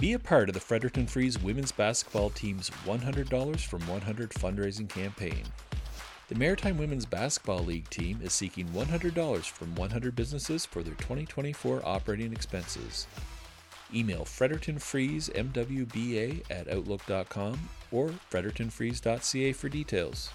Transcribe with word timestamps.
Be 0.00 0.14
a 0.14 0.18
part 0.18 0.48
of 0.48 0.54
the 0.54 0.60
Fredericton 0.60 1.06
Freeze 1.06 1.40
women's 1.42 1.72
basketball 1.72 2.30
team's 2.30 2.70
$100 2.86 3.60
from 3.60 3.86
100 3.86 4.30
fundraising 4.30 4.88
campaign. 4.88 5.42
The 6.28 6.36
Maritime 6.36 6.78
Women's 6.78 7.04
Basketball 7.04 7.64
League 7.64 7.90
team 7.90 8.18
is 8.22 8.32
seeking 8.32 8.66
$100 8.68 9.44
from 9.44 9.74
100 9.74 10.16
businesses 10.16 10.64
for 10.64 10.82
their 10.82 10.94
2024 10.94 11.82
operating 11.84 12.32
expenses. 12.32 13.06
Email 13.94 14.24
frederictonfreezemwba 14.24 16.50
at 16.50 16.72
outlook.com 16.72 17.68
or 17.92 18.08
frederictonfreeze.ca 18.30 19.52
for 19.52 19.68
details. 19.68 20.30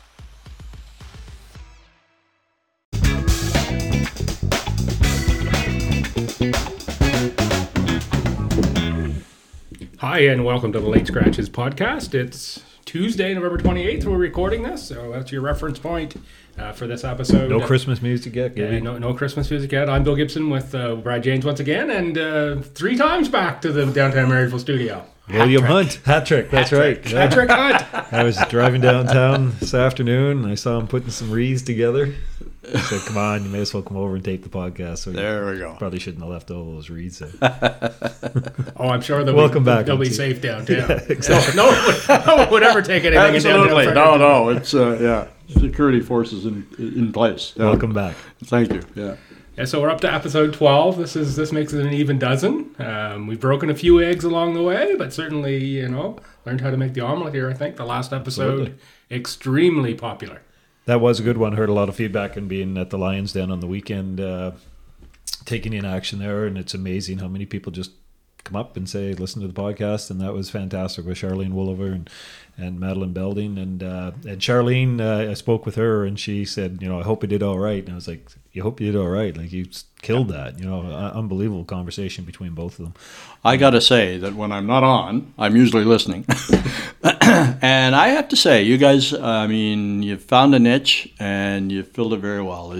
Hi, 10.16 10.22
and 10.22 10.46
welcome 10.46 10.72
to 10.72 10.80
the 10.80 10.88
Late 10.88 11.08
Scratches 11.08 11.50
podcast. 11.50 12.14
It's 12.14 12.64
Tuesday, 12.86 13.34
November 13.34 13.58
28th. 13.58 14.06
We're 14.06 14.18
recording 14.18 14.64
this, 14.64 14.88
so 14.88 15.12
that's 15.12 15.30
your 15.30 15.42
reference 15.42 15.78
point 15.78 16.16
uh, 16.58 16.72
for 16.72 16.88
this 16.88 17.04
episode. 17.04 17.50
No 17.50 17.60
Christmas 17.60 18.02
music 18.02 18.34
yet, 18.34 18.56
Yeah, 18.56 18.80
no, 18.80 18.98
no 18.98 19.14
Christmas 19.14 19.52
music 19.52 19.74
yet. 19.74 19.90
I'm 19.90 20.06
Bill 20.06 20.16
Gibson 20.16 20.50
with 20.50 20.74
uh, 20.74 20.96
Brad 20.96 21.24
Janes 21.24 21.44
once 21.44 21.60
again, 21.60 21.90
and 21.90 22.18
uh, 22.18 22.62
three 22.62 22.96
times 22.96 23.28
back 23.28 23.62
to 23.64 23.74
the 23.74 23.88
downtown 23.88 24.30
Marysville 24.30 24.60
studio. 24.60 25.06
William 25.28 25.64
Hunt, 25.64 25.96
hat 26.06 26.26
trick. 26.26 26.50
That's 26.50 26.72
right. 26.72 27.04
Yeah. 27.12 27.30
trick 27.30 27.50
Hunt. 27.50 27.84
I 28.14 28.24
was 28.24 28.38
driving 28.48 28.80
downtown 28.80 29.56
this 29.60 29.74
afternoon. 29.74 30.44
And 30.44 30.52
I 30.52 30.56
saw 30.56 30.80
him 30.80 30.88
putting 30.88 31.10
some 31.10 31.32
wreaths 31.32 31.64
together. 31.64 32.14
I 32.74 32.80
said, 32.80 33.02
"Come 33.02 33.18
on, 33.18 33.44
you 33.44 33.50
may 33.50 33.60
as 33.62 33.74
well 33.74 33.84
come 33.84 33.98
over 33.98 34.16
and 34.16 34.24
tape 34.24 34.44
the 34.44 34.50
podcast." 34.50 35.00
So 35.00 35.10
you 35.12 35.18
There 35.18 35.46
we 35.52 35.58
go. 35.60 35.76
probably 35.78 36.00
shouldn't 36.00 36.24
have 36.24 36.32
left 36.32 36.50
all 36.52 36.66
those 36.74 36.90
wreaths. 36.90 37.20
there. 37.40 37.94
Oh, 38.78 38.90
I'm 38.90 39.02
sure 39.02 39.24
they'll 39.24 39.36
Welcome 39.36 39.64
be, 39.64 39.68
back, 39.72 39.86
They'll 39.86 39.98
be 39.98 40.06
Humpty. 40.06 40.16
safe 40.16 40.42
downtown. 40.42 40.76
Yeah, 40.90 41.00
exactly. 41.10 41.56
no, 41.56 41.70
no, 41.70 41.78
one 41.78 41.86
would, 41.88 42.26
no 42.28 42.36
one 42.38 42.50
would 42.52 42.64
ever 42.64 42.82
take 42.82 43.04
anything 43.06 43.36
in 43.36 43.42
downtown 43.44 43.64
Absolutely. 43.78 43.94
No, 43.94 44.18
no. 44.18 44.50
It's 44.50 44.74
uh, 44.74 44.98
yeah. 45.02 45.28
Security 45.60 46.00
forces 46.02 46.46
in 46.46 46.66
in 46.80 47.12
place. 47.14 47.54
Yeah. 47.56 47.66
Welcome 47.66 47.94
back. 47.94 48.16
Thank 48.46 48.74
you. 48.74 48.82
Yeah. 48.96 49.16
Yeah, 49.58 49.64
so 49.64 49.82
we're 49.82 49.90
up 49.90 50.02
to 50.02 50.14
episode 50.14 50.54
12. 50.54 50.98
This 50.98 51.16
is 51.16 51.36
this 51.38 51.52
makes 51.54 51.72
it 51.72 51.86
an 51.86 51.94
even 51.94 52.20
dozen. 52.20 52.76
Um, 52.80 53.26
we've 53.28 53.40
broken 53.40 53.70
a 53.70 53.76
few 53.76 54.02
eggs 54.04 54.26
along 54.26 54.54
the 54.56 54.62
way, 54.64 54.96
but 54.98 55.14
certainly, 55.14 55.64
you 55.64 55.88
know, 55.88 56.18
learned 56.46 56.60
how 56.60 56.72
to 56.72 56.78
make 56.78 56.94
the 56.94 57.00
omelet 57.02 57.34
here, 57.34 57.50
I 57.50 57.54
think. 57.54 57.78
The 57.78 57.86
last 57.86 58.12
episode, 58.12 58.60
Absolutely. 58.60 58.76
extremely 59.12 59.94
popular. 59.94 60.42
That 60.86 61.02
was 61.02 61.20
a 61.20 61.24
good 61.24 61.38
one. 61.38 61.54
Heard 61.54 61.70
a 61.70 61.74
lot 61.74 61.90
of 61.90 61.96
feedback 61.96 62.38
and 62.38 62.48
being 62.48 62.78
at 62.78 62.92
the 62.92 62.98
Lions 62.98 63.34
Den 63.34 63.52
on 63.52 63.60
the 63.60 63.68
weekend, 63.68 64.22
uh, 64.22 64.52
taking 65.46 65.74
in 65.74 65.86
action 65.86 66.20
there, 66.20 66.46
and 66.46 66.58
it's 66.58 66.74
amazing 66.74 67.20
how 67.20 67.28
many 67.28 67.46
people 67.46 67.72
just 67.72 67.92
come 68.44 68.56
up 68.56 68.78
and 68.78 68.88
say, 68.88 69.14
"Listen 69.14 69.42
to 69.42 69.48
the 69.48 69.54
podcast," 69.54 70.12
and 70.12 70.22
that 70.22 70.34
was 70.34 70.50
fantastic 70.50 71.06
with 71.06 71.18
Charlene 71.18 71.54
Wooliver 71.54 71.92
and 71.92 72.10
and 72.58 72.80
Madeline 72.80 73.14
Belding 73.14 73.58
and 73.58 73.84
uh, 73.84 74.12
and 74.28 74.40
Charlene. 74.40 75.00
Uh, 75.02 75.30
I 75.32 75.34
spoke 75.34 75.66
with 75.66 75.76
her, 75.76 76.06
and 76.06 76.20
she 76.20 76.46
said, 76.46 76.80
"You 76.82 76.88
know, 76.90 77.00
I 77.00 77.04
hope 77.04 77.24
you 77.24 77.28
did 77.28 77.44
all 77.44 77.60
right." 77.60 77.84
And 77.84 77.92
I 77.92 77.96
was 77.96 78.08
like, 78.08 78.28
"You 78.54 78.64
hope 78.64 78.80
you 78.80 78.92
did 78.92 78.98
all 79.00 79.10
right? 79.10 79.36
Like 79.36 79.52
you 79.52 79.68
killed 80.02 80.30
that." 80.30 80.58
You 80.60 80.66
know, 80.66 80.82
uh, 80.82 81.12
unbelievable 81.14 81.66
conversation 81.66 82.24
between 82.26 82.54
both 82.54 82.80
of 82.80 82.86
them. 82.86 82.94
I 83.44 83.58
got 83.58 83.72
to 83.72 83.82
say 83.82 84.18
that 84.18 84.34
when 84.36 84.52
I'm 84.52 84.66
not 84.68 84.84
on, 84.84 85.34
I'm 85.38 85.56
usually 85.56 85.84
listening. 85.84 86.26
and 87.04 87.96
I 87.96 88.08
have 88.10 88.28
to 88.30 88.36
say, 88.36 88.64
you 88.64 88.78
guys, 88.78 89.14
I 89.14 89.48
mean, 89.48 90.02
you 90.04 90.18
found 90.18 90.56
a 90.56 90.60
niche 90.60 91.14
and 91.20 91.72
you 91.72 91.84
filled 91.84 92.14
it 92.14 92.18
very 92.20 92.42
well. 92.42 92.74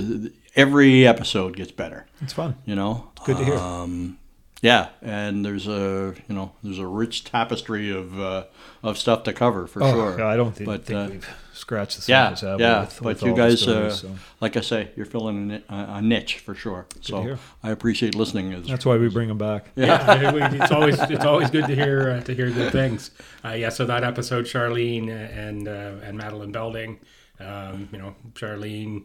Every 0.56 1.06
episode 1.06 1.56
gets 1.56 1.72
better, 1.72 2.06
It's 2.22 2.34
fun. 2.34 2.56
you 2.66 2.76
know? 2.76 3.12
it's 3.18 3.26
Good 3.26 3.38
to 3.38 3.46
hear. 3.46 3.56
Um, 3.58 4.18
yeah, 4.66 4.90
and 5.02 5.46
there's 5.46 5.68
a 5.68 6.14
you 6.28 6.36
know 6.36 6.52
there's 6.64 6.80
a 6.80 6.88
rich 6.88 7.24
tapestry 7.24 7.92
of 7.92 8.20
uh, 8.20 8.44
of 8.84 8.98
stuff 8.98 9.24
to 9.24 9.34
cover 9.34 9.68
for 9.68 9.82
sure. 9.82 10.18
Yeah, 10.20 10.28
I 10.28 10.36
don't 10.36 10.56
thi- 10.56 10.66
But, 10.66 10.86
think 10.86 10.98
uh, 11.00 11.08
we've 11.12 11.30
scratched 11.54 11.98
the 12.06 12.12
Yeah, 12.12 12.34
surface. 12.34 12.58
we, 12.58 12.64
yeah, 12.64 12.80
with- 12.82 13.00
but 13.02 13.06
with 13.06 13.24
you 13.24 13.36
guys, 13.36 13.62
stories, 13.62 13.94
uh, 13.94 14.08
so. 14.08 14.16
like 14.42 14.58
I 14.58 14.62
say, 14.62 14.90
you're 14.96 15.06
filling 15.06 15.62
a, 15.70 16.02
niche 16.02 16.40
for 16.40 16.56
sure. 16.56 16.86
to 16.90 17.04
So. 17.04 17.38
I 17.64 17.70
appreciate 17.72 18.16
listening. 18.16 18.54
As, 18.54 18.68
That's 18.68 18.86
why 18.86 18.98
we 18.98 19.08
bring 19.10 19.28
them 19.28 19.38
back. 19.38 19.66
Yeah, 19.76 20.32
we- 20.34 20.42
it's 20.60 20.72
always 20.72 21.00
it's 21.00 21.26
always 21.26 21.50
good 21.52 21.68
to 21.68 21.76
hear 21.76 22.10
uh, 22.10 22.22
to 22.22 22.34
hear 22.34 22.50
good 22.50 22.72
things. 22.72 23.12
Uh, 23.44 23.50
yeah, 23.50 23.70
so 23.70 23.86
that 23.86 24.04
episode, 24.04 24.46
Charlene 24.46 25.10
and 25.10 25.68
uh, 25.68 26.06
and 26.06 26.18
Madeline 26.18 26.52
Belding, 26.52 27.00
um, 27.40 27.88
you 27.92 28.00
know, 28.00 28.16
Charlene, 28.34 29.04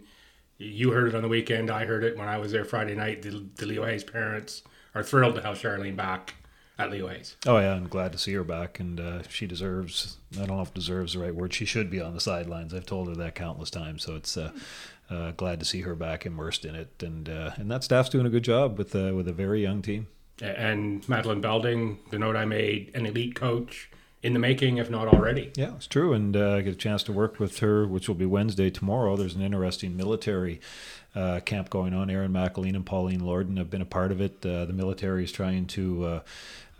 you 0.59 0.91
heard 0.93 1.09
it 1.09 1.15
on 1.15 1.23
the 1.23 1.29
weekend. 1.29 1.71
I 1.71 1.85
heard 1.85 2.05
it 2.05 2.17
when 2.17 2.29
I 2.29 2.39
was 2.39 2.51
there 2.53 2.65
Friday 2.65 2.95
night. 2.95 3.23
The, 3.23 3.45
the 3.57 3.67
Leo 3.67 3.85
Hayes 3.85 4.05
parents 4.05 4.63
are 4.95 5.03
thrilled 5.03 5.35
to 5.37 5.43
have 5.43 5.57
Charlene 5.57 5.97
back 5.97 6.35
at 6.79 6.91
Leo 6.91 7.09
Hayes. 7.09 7.37
Oh 7.47 7.59
yeah, 7.59 7.75
I'm 7.75 7.89
glad 7.89 8.13
to 8.13 8.19
see 8.19 8.33
her 8.33 8.45
back, 8.45 8.81
and 8.81 8.99
uh, 8.99 9.23
she 9.29 9.47
deserves. 9.47 10.17
I 10.35 10.47
don't 10.47 10.57
know 10.57 10.63
if 10.63 10.73
deserves 10.73 11.13
the 11.13 11.21
right 11.21 11.35
word. 11.35 11.53
She 11.53 11.65
should 11.65 11.91
be 11.91 12.01
on 12.01 12.15
the 12.15 12.21
sidelines. 12.21 12.73
I've 12.73 12.87
told 12.87 13.09
her 13.09 13.15
that 13.17 13.35
countless 13.35 13.71
times. 13.71 14.03
So 14.03 14.17
it's 14.17 14.37
uh, 14.37 14.53
uh, 15.11 15.33
glad 15.33 15.61
to 15.61 15.67
see 15.67 15.83
her 15.83 15.95
back 15.95 16.25
immersed 16.25 16.65
in 16.65 16.75
it, 16.75 17.03
and 17.03 17.29
uh, 17.29 17.53
and 17.57 17.71
that 17.71 17.85
staff's 17.85 18.09
doing 18.09 18.27
a 18.27 18.31
good 18.31 18.45
job 18.45 18.79
with 18.79 18.95
uh, 18.95 19.13
with 19.15 19.29
a 19.29 19.33
very 19.33 19.63
young 19.63 19.83
team. 19.83 20.07
And 20.41 21.07
Madeline 21.07 21.43
Belding, 21.43 21.99
the 22.11 22.19
note 22.19 22.35
I 22.35 22.47
made, 22.47 22.93
an 22.95 23.05
elite 23.05 23.35
coach 23.35 23.91
in 24.23 24.33
the 24.33 24.39
making, 24.39 24.79
if 24.79 24.91
not 24.91 25.07
already. 25.07 25.51
Yeah, 25.55 25.75
it's 25.77 25.87
true, 25.87 26.13
and 26.15 26.37
uh, 26.37 26.57
I 26.57 26.61
get 26.63 26.73
a 26.73 26.77
chance 26.77 27.03
to 27.05 27.13
work 27.13 27.39
with 27.39 27.59
her, 27.59 27.87
which 27.87 28.09
will 28.09 28.15
be 28.15 28.27
Wednesday 28.27 28.71
tomorrow. 28.71 29.17
There's 29.17 29.35
an 29.35 29.43
interesting 29.43 29.97
military 29.97 30.61
uh, 31.15 31.41
camp 31.41 31.71
going 31.71 31.95
on. 31.95 32.11
Aaron 32.11 32.33
McAleen 32.33 32.75
and 32.75 32.87
Pauline 32.87 33.21
Lorden 33.21 33.57
have 33.59 33.71
been 33.71 33.83
a 33.83 33.87
part 33.87 34.13
of 34.13 34.21
it. 34.21 34.45
Uh, 34.45 34.65
the 34.65 34.73
military 34.73 35.25
is 35.25 35.33
trying 35.33 35.67
to. 35.69 36.05
Uh, 36.05 36.21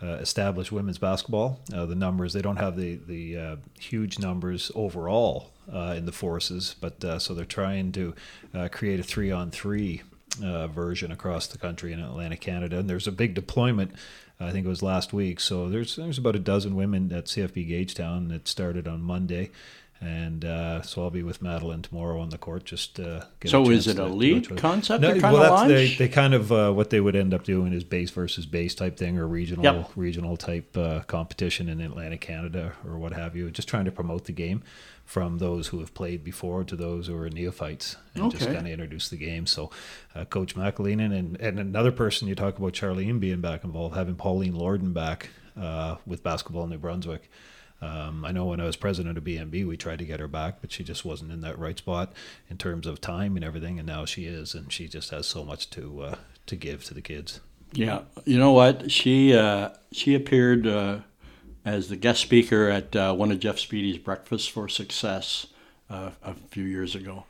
uh, 0.03 0.13
establish 0.13 0.71
women's 0.71 0.97
basketball. 0.97 1.59
Uh, 1.71 1.85
the 1.85 1.93
numbers 1.93 2.33
they 2.33 2.41
don't 2.41 2.57
have 2.57 2.75
the 2.75 2.95
the 3.05 3.37
uh, 3.37 3.55
huge 3.79 4.17
numbers 4.17 4.71
overall 4.73 5.51
uh, 5.71 5.93
in 5.95 6.07
the 6.07 6.11
forces, 6.11 6.75
but 6.81 7.21
so 7.21 7.35
they're 7.35 7.45
trying 7.45 7.91
to 7.91 8.15
create 8.71 8.99
a 8.99 9.03
three 9.03 9.29
on 9.29 9.51
three 9.51 10.01
version 10.39 11.11
across 11.11 11.45
the 11.45 11.59
country 11.59 11.93
in 11.93 11.99
Atlantic 11.99 12.41
Canada. 12.41 12.79
And 12.79 12.89
there's 12.89 13.05
a 13.05 13.11
big 13.11 13.35
deployment. 13.35 13.91
I 14.39 14.51
think 14.51 14.65
it 14.65 14.69
was 14.69 14.81
last 14.81 15.13
week. 15.13 15.39
So 15.39 15.69
there's 15.69 15.95
there's 15.95 16.17
about 16.17 16.35
a 16.35 16.39
dozen 16.39 16.75
women 16.75 17.13
at 17.13 17.25
CFB 17.25 17.69
Gagetown 17.69 18.29
that 18.29 18.47
started 18.47 18.87
on 18.87 19.03
Monday. 19.03 19.51
And 20.03 20.43
uh, 20.43 20.81
so 20.81 21.03
I'll 21.03 21.11
be 21.11 21.21
with 21.21 21.43
Madeline 21.43 21.83
tomorrow 21.83 22.19
on 22.19 22.29
the 22.29 22.37
court. 22.39 22.65
Just 22.65 22.99
uh, 22.99 23.25
get 23.39 23.51
So 23.51 23.69
is 23.69 23.85
it 23.85 23.99
a 23.99 24.07
league 24.07 24.57
concept 24.57 25.03
No, 25.03 25.13
well, 25.21 25.57
that's 25.57 25.67
they, 25.71 25.93
they 25.93 26.07
kind 26.09 26.33
of 26.33 26.51
uh, 26.51 26.71
what 26.71 26.89
they 26.89 26.99
would 26.99 27.15
end 27.15 27.35
up 27.35 27.43
doing 27.43 27.71
is 27.71 27.83
base 27.83 28.09
versus 28.09 28.47
base 28.47 28.73
type 28.73 28.97
thing 28.97 29.19
or 29.19 29.27
regional 29.27 29.63
Yep. 29.63 29.91
regional 29.95 30.37
type 30.37 30.75
uh, 30.75 31.01
competition 31.01 31.69
in 31.69 31.79
Atlantic 31.81 32.19
Canada 32.21 32.73
or 32.83 32.97
what 32.97 33.13
have 33.13 33.35
you. 33.35 33.51
Just 33.51 33.67
trying 33.67 33.85
to 33.85 33.91
promote 33.91 34.25
the 34.25 34.31
game 34.31 34.63
from 35.05 35.37
those 35.37 35.67
who 35.67 35.79
have 35.79 35.93
played 35.93 36.23
before 36.23 36.63
to 36.63 36.75
those 36.75 37.05
who 37.07 37.17
are 37.17 37.29
neophytes 37.29 37.95
and 38.15 38.31
just 38.31 38.45
kind 38.45 38.65
of 38.65 38.67
introduce 38.67 39.09
the 39.09 39.17
game. 39.17 39.45
So, 39.45 39.69
uh, 40.15 40.25
Coach 40.25 40.55
McAleenan 40.55 41.13
and, 41.13 41.39
and 41.39 41.59
another 41.59 41.91
person 41.91 42.27
you 42.27 42.33
talk 42.35 42.57
about 42.57 42.73
Charlene 42.73 43.19
being 43.19 43.41
back 43.41 43.63
involved, 43.63 43.95
having 43.95 44.15
Pauline 44.15 44.53
Lorden 44.53 44.93
back 44.93 45.29
uh, 45.59 45.97
with 46.07 46.23
Basketball 46.23 46.63
in 46.63 46.69
New 46.69 46.77
Brunswick. 46.77 47.29
Um, 47.81 48.23
I 48.25 48.31
know 48.31 48.45
when 48.45 48.59
I 48.59 48.65
was 48.65 48.75
president 48.75 49.17
of 49.17 49.23
BNB, 49.23 49.65
we 49.67 49.75
tried 49.75 49.99
to 49.99 50.05
get 50.05 50.19
her 50.19 50.27
back, 50.27 50.57
but 50.61 50.71
she 50.71 50.83
just 50.83 51.03
wasn't 51.03 51.31
in 51.31 51.41
that 51.41 51.57
right 51.57 51.77
spot 51.77 52.13
in 52.49 52.57
terms 52.57 52.85
of 52.85 53.01
time 53.01 53.35
and 53.35 53.43
everything. 53.43 53.79
And 53.79 53.87
now 53.87 54.05
she 54.05 54.25
is, 54.25 54.53
and 54.53 54.71
she 54.71 54.87
just 54.87 55.09
has 55.09 55.25
so 55.25 55.43
much 55.43 55.69
to 55.71 56.01
uh, 56.03 56.15
to 56.45 56.55
give 56.55 56.83
to 56.85 56.93
the 56.93 57.01
kids. 57.01 57.39
Yeah, 57.73 58.01
you 58.25 58.37
know 58.37 58.51
what? 58.51 58.91
She 58.91 59.33
uh, 59.35 59.69
she 59.91 60.13
appeared 60.13 60.67
uh, 60.67 60.99
as 61.65 61.89
the 61.89 61.95
guest 61.95 62.21
speaker 62.21 62.69
at 62.69 62.95
uh, 62.95 63.13
one 63.13 63.31
of 63.31 63.39
Jeff 63.39 63.57
Speedy's 63.57 63.97
Breakfast 63.97 64.51
for 64.51 64.67
Success 64.67 65.47
uh, 65.89 66.11
a 66.23 66.33
few 66.51 66.63
years 66.65 66.93
ago, 66.95 67.25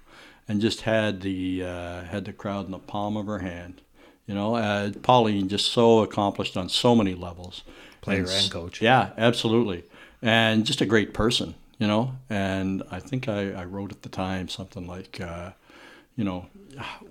and 0.50 0.60
just 0.60 0.82
had 0.82 1.22
the 1.22 1.64
uh, 1.64 2.02
had 2.04 2.26
the 2.26 2.34
crowd 2.34 2.66
in 2.66 2.72
the 2.72 2.80
palm 2.80 3.16
of 3.16 3.28
her 3.28 3.40
hand. 3.40 3.82
You 4.28 4.36
know, 4.36 4.56
uh, 4.56 4.92
Pauline 5.02 5.48
just 5.48 5.72
so 5.72 6.00
accomplished 6.00 6.58
on 6.58 6.68
so 6.70 6.94
many 6.96 7.14
levels. 7.16 7.64
Player 8.02 8.24
s- 8.24 8.44
and 8.44 8.52
coach. 8.52 8.82
Yeah, 8.82 9.12
absolutely, 9.18 9.84
and 10.22 10.66
just 10.66 10.82
a 10.82 10.86
great 10.86 11.14
person. 11.14 11.56
You 11.80 11.88
know, 11.88 12.14
and 12.30 12.84
I 12.92 13.00
think 13.00 13.28
I, 13.28 13.54
I 13.54 13.66
wrote 13.66 13.92
at 13.92 14.04
the 14.04 14.10
time 14.10 14.48
something 14.50 14.86
like, 14.86 15.20
uh, 15.20 15.50
you 16.16 16.24
know, 16.24 16.46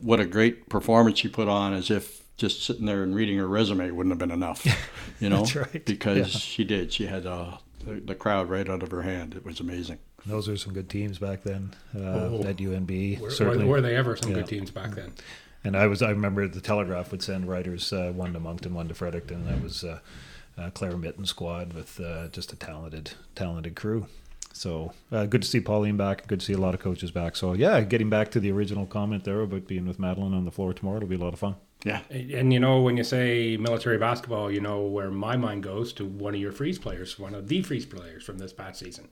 what 0.00 0.20
a 0.20 0.24
great 0.24 0.68
performance 0.68 1.18
she 1.18 1.26
put 1.26 1.48
on, 1.48 1.72
as 1.74 1.90
if 1.90 2.22
just 2.36 2.64
sitting 2.64 2.86
there 2.86 3.02
and 3.02 3.12
reading 3.12 3.36
her 3.38 3.48
resume 3.48 3.90
wouldn't 3.90 4.12
have 4.12 4.18
been 4.20 4.30
enough. 4.30 4.64
You 5.18 5.28
know, 5.30 5.38
That's 5.38 5.56
right. 5.56 5.84
because 5.84 6.18
Yeah. 6.18 6.24
she 6.26 6.62
did. 6.64 6.92
She 6.92 7.06
had 7.06 7.26
uh, 7.26 7.56
the, 7.84 7.94
the 7.94 8.14
crowd 8.14 8.48
right 8.48 8.68
out 8.68 8.84
of 8.84 8.92
her 8.92 9.02
hand. 9.02 9.34
It 9.34 9.44
was 9.44 9.58
amazing. 9.58 9.98
Those 10.24 10.48
are 10.48 10.56
some 10.56 10.72
good 10.72 10.88
teams 10.88 11.18
back 11.18 11.42
then 11.42 11.74
uh, 11.96 11.98
Oh. 11.98 12.44
at 12.46 12.58
UNB. 12.58 13.18
Were, 13.20 13.30
certainly. 13.30 13.64
were, 13.64 13.72
were 13.72 13.80
they 13.80 13.96
ever 13.96 14.14
some 14.14 14.30
Yeah. 14.30 14.36
good 14.36 14.46
teams 14.46 14.70
back 14.70 14.94
then? 14.94 15.14
And 15.64 15.76
I 15.76 15.88
was 15.88 16.00
I 16.00 16.10
remember 16.10 16.46
the 16.46 16.60
Telegraph 16.60 17.10
would 17.10 17.24
send 17.24 17.48
writers 17.48 17.92
uh, 17.92 18.12
one 18.14 18.32
to 18.34 18.38
Moncton, 18.38 18.72
one 18.72 18.86
to 18.86 18.94
Fredericton. 18.94 19.46
That 19.46 19.60
was 19.60 19.82
uh, 19.82 19.98
uh, 20.58 20.70
Claire 20.70 20.96
Mitten 20.96 21.26
squad 21.26 21.72
with 21.72 22.00
uh, 22.00 22.28
just 22.28 22.52
a 22.52 22.56
talented 22.56 23.12
talented 23.34 23.74
crew. 23.76 24.06
so 24.52 24.92
uh, 25.12 25.26
good 25.26 25.42
to 25.42 25.48
see 25.48 25.60
Pauline 25.60 25.96
back. 25.96 26.26
Good 26.26 26.40
to 26.40 26.46
see 26.46 26.52
a 26.52 26.58
lot 26.58 26.74
of 26.74 26.80
coaches 26.80 27.10
back. 27.10 27.36
So 27.36 27.52
yeah, 27.52 27.80
getting 27.80 28.10
back 28.10 28.30
to 28.32 28.40
the 28.40 28.50
original 28.52 28.86
comment 28.86 29.24
there 29.24 29.40
about 29.40 29.66
being 29.66 29.86
with 29.86 29.98
Madeline 29.98 30.34
on 30.34 30.44
the 30.44 30.50
floor 30.50 30.72
tomorrow, 30.74 30.98
it'll 30.98 31.08
be 31.08 31.14
a 31.14 31.18
lot 31.18 31.32
of 31.32 31.38
fun. 31.38 31.56
Yeah. 31.84 32.00
And 32.10 32.52
you 32.52 32.60
know, 32.60 32.80
when 32.82 32.96
you 32.96 33.04
say 33.04 33.56
military 33.56 33.96
basketball, 33.98 34.50
you 34.50 34.60
know 34.60 34.82
where 34.82 35.10
my 35.10 35.36
mind 35.36 35.62
goes 35.62 35.92
to 35.94 36.04
one 36.04 36.34
of 36.34 36.40
your 36.40 36.52
freeze 36.52 36.78
players, 36.78 37.18
one 37.18 37.34
of 37.34 37.48
the 37.48 37.62
freeze 37.62 37.86
players 37.86 38.22
from 38.22 38.38
this 38.38 38.52
past 38.52 38.80
season. 38.80 39.08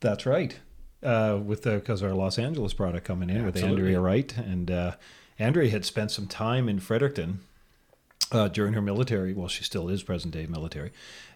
That's 0.00 0.24
right. 0.24 0.58
Uh, 1.02 1.38
with 1.42 1.64
because 1.64 2.02
our 2.02 2.12
Los 2.12 2.38
Angeles 2.38 2.74
product 2.74 3.06
coming 3.06 3.30
in 3.30 3.44
with 3.44 3.56
Absolutely. 3.56 3.82
Andrea 3.82 4.00
Wright 4.00 4.36
and 4.36 4.70
uh, 4.70 4.92
Andrea 5.38 5.70
had 5.70 5.84
spent 5.84 6.10
some 6.10 6.26
time 6.26 6.68
in 6.68 6.78
Fredericton 6.78 7.40
uh, 8.32 8.48
during 8.48 8.74
her 8.74 8.82
military. 8.82 9.32
Well, 9.32 9.48
she 9.48 9.64
still 9.64 9.88
is 9.88 10.02
present 10.02 10.32
day 10.34 10.46
military, 10.46 10.92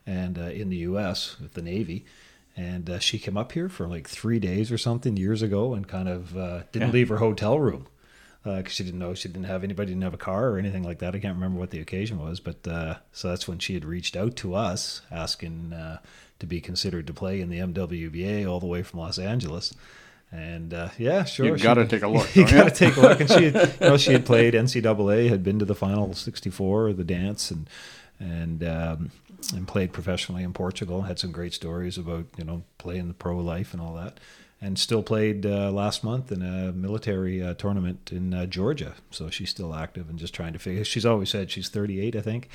and 0.06 0.38
uh, 0.38 0.42
in 0.42 0.68
the 0.70 0.76
U.S. 0.78 1.36
with 1.40 1.54
the 1.54 1.62
Navy. 1.62 2.04
And 2.56 2.88
uh, 2.88 2.98
she 3.00 3.18
came 3.18 3.36
up 3.36 3.50
here 3.50 3.68
for 3.68 3.88
like 3.88 4.06
three 4.08 4.38
days 4.38 4.70
or 4.70 4.78
something 4.78 5.16
years 5.16 5.42
ago, 5.42 5.74
and 5.74 5.88
kind 5.88 6.08
of 6.08 6.36
uh, 6.36 6.62
didn't 6.70 6.88
Yeah. 6.88 6.92
leave 6.94 7.08
her 7.08 7.16
hotel 7.16 7.58
room 7.58 7.88
because 8.44 8.72
she 8.74 8.84
didn't 8.84 9.00
know 9.00 9.14
she 9.14 9.26
didn't 9.28 9.44
have 9.44 9.64
anybody, 9.64 9.90
didn't 9.90 10.02
have 10.04 10.14
a 10.14 10.18
car 10.18 10.50
or 10.50 10.58
anything 10.58 10.82
like 10.84 10.98
that. 11.00 11.14
I 11.14 11.18
can't 11.18 11.34
remember 11.34 11.58
what 11.58 11.70
the 11.70 11.80
occasion 11.80 12.18
was, 12.20 12.38
but 12.40 12.68
uh, 12.68 12.96
so 13.10 13.28
that's 13.28 13.48
when 13.48 13.58
she 13.58 13.72
had 13.74 13.84
reached 13.86 14.16
out 14.16 14.36
to 14.36 14.54
us 14.54 15.00
asking 15.10 15.72
uh, 15.72 15.98
to 16.38 16.46
be 16.46 16.60
considered 16.60 17.06
to 17.08 17.12
play 17.14 17.40
in 17.40 17.48
the 17.48 17.58
MWBA 17.58 18.46
all 18.48 18.60
the 18.60 18.66
way 18.66 18.82
from 18.84 19.00
Los 19.00 19.18
Angeles. 19.18 19.72
And 20.32 20.74
uh, 20.74 20.88
yeah, 20.98 21.24
sure, 21.24 21.46
You 21.46 21.56
got 21.56 21.74
to 21.74 21.86
take 21.86 22.02
a 22.02 22.08
look. 22.08 22.34
you 22.36 22.44
got 22.44 22.64
to 22.64 22.70
take 22.70 22.96
a 22.96 23.00
look. 23.00 23.20
And 23.20 23.30
she, 23.30 23.50
had, 23.50 23.74
you 23.80 23.88
know, 23.88 23.96
she 23.96 24.12
had 24.12 24.26
played 24.26 24.54
NCAA, 24.54 25.28
had 25.28 25.44
been 25.44 25.58
to 25.60 25.64
the 25.64 25.76
final 25.76 26.12
64 26.12 26.92
the 26.92 27.04
dance, 27.04 27.50
and 27.50 27.68
and 28.18 28.64
um, 28.64 29.10
and 29.52 29.68
played 29.68 29.92
professionally 29.92 30.42
in 30.42 30.52
Portugal. 30.52 31.02
Had 31.02 31.18
some 31.18 31.32
great 31.32 31.52
stories 31.52 31.98
about 31.98 32.26
you 32.36 32.44
know 32.44 32.64
playing 32.78 33.08
the 33.08 33.14
pro 33.14 33.36
life 33.38 33.72
and 33.72 33.80
all 33.80 33.94
that. 33.94 34.18
And 34.60 34.78
still 34.78 35.02
played 35.02 35.44
uh, 35.44 35.70
last 35.70 36.02
month 36.02 36.32
in 36.32 36.40
a 36.40 36.72
military 36.72 37.42
uh, 37.42 37.52
tournament 37.52 38.10
in 38.10 38.32
uh, 38.32 38.46
Georgia. 38.46 38.94
So 39.10 39.28
she's 39.28 39.50
still 39.50 39.74
active 39.74 40.08
and 40.08 40.18
just 40.18 40.32
trying 40.32 40.54
to 40.54 40.58
figure. 40.58 40.84
She's 40.84 41.04
always 41.04 41.28
said 41.28 41.50
she's 41.50 41.68
38, 41.68 42.16
I 42.16 42.20
think, 42.22 42.48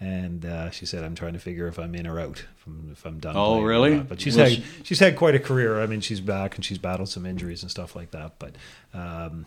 and 0.00 0.44
uh, 0.44 0.70
she 0.70 0.84
said 0.86 1.04
I'm 1.04 1.14
trying 1.14 1.32
to 1.32 1.38
figure 1.38 1.66
if 1.68 1.78
I'm 1.78 1.94
in 1.94 2.06
or 2.06 2.20
out, 2.20 2.44
if 2.58 2.66
I'm, 2.66 2.88
if 2.92 3.04
I'm 3.06 3.18
done. 3.18 3.34
Oh, 3.36 3.62
really? 3.62 3.98
But 3.98 4.20
she's 4.20 4.36
Well, 4.36 4.46
had 4.46 4.54
she- 4.58 4.64
she's 4.82 4.98
had 5.00 5.16
quite 5.16 5.34
a 5.34 5.38
career. 5.40 5.80
I 5.80 5.86
mean, 5.86 6.00
she's 6.00 6.20
back 6.20 6.54
and 6.56 6.64
she's 6.64 6.78
battled 6.78 7.08
some 7.08 7.24
injuries 7.26 7.62
and 7.62 7.70
stuff 7.70 7.96
like 7.96 8.10
that. 8.10 8.38
But 8.38 8.56
um, 8.94 9.46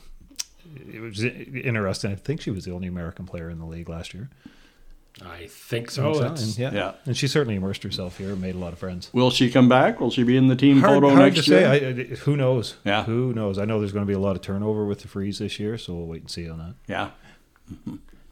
it 0.91 0.99
was 1.01 1.23
interesting. 1.23 2.11
I 2.11 2.15
think 2.15 2.41
she 2.41 2.51
was 2.51 2.65
the 2.65 2.71
only 2.71 2.87
American 2.87 3.25
player 3.25 3.49
in 3.49 3.59
the 3.59 3.65
league 3.65 3.89
last 3.89 4.13
year. 4.13 4.29
I 5.25 5.47
think 5.47 5.91
so. 5.91 6.13
So, 6.13 6.23
and, 6.27 6.57
yeah. 6.57 6.71
Yeah. 6.71 6.91
and 7.05 7.17
she 7.17 7.27
certainly 7.27 7.55
immersed 7.55 7.83
herself 7.83 8.17
here 8.19 8.29
and 8.31 8.39
made 8.39 8.55
a 8.55 8.59
lot 8.59 8.71
of 8.73 8.79
friends. 8.79 9.09
Will 9.11 9.31
she 9.31 9.51
come 9.51 9.67
back? 9.67 9.99
Will 9.99 10.11
she 10.11 10.23
be 10.23 10.37
in 10.37 10.47
the 10.47 10.55
team 10.55 10.79
Hard, 10.79 10.93
photo 11.01 11.09
hard 11.09 11.33
next 11.33 11.45
to 11.45 11.51
year? 11.51 11.67
I, 11.67 11.73
I- 11.75 12.15
who 12.19 12.37
knows? 12.37 12.75
Yeah. 12.85 13.03
Who 13.03 13.33
knows? 13.33 13.57
I 13.57 13.65
know 13.65 13.79
there's 13.79 13.91
going 13.91 14.05
to 14.05 14.07
be 14.07 14.13
a 14.13 14.19
lot 14.19 14.35
of 14.37 14.41
turnover 14.41 14.85
with 14.85 15.01
the 15.01 15.07
freeze 15.09 15.39
this 15.39 15.59
year, 15.59 15.77
so 15.77 15.93
we'll 15.93 16.05
wait 16.05 16.21
and 16.21 16.31
see 16.31 16.49
on 16.49 16.57
that. 16.59 16.75
yeah. 16.87 17.09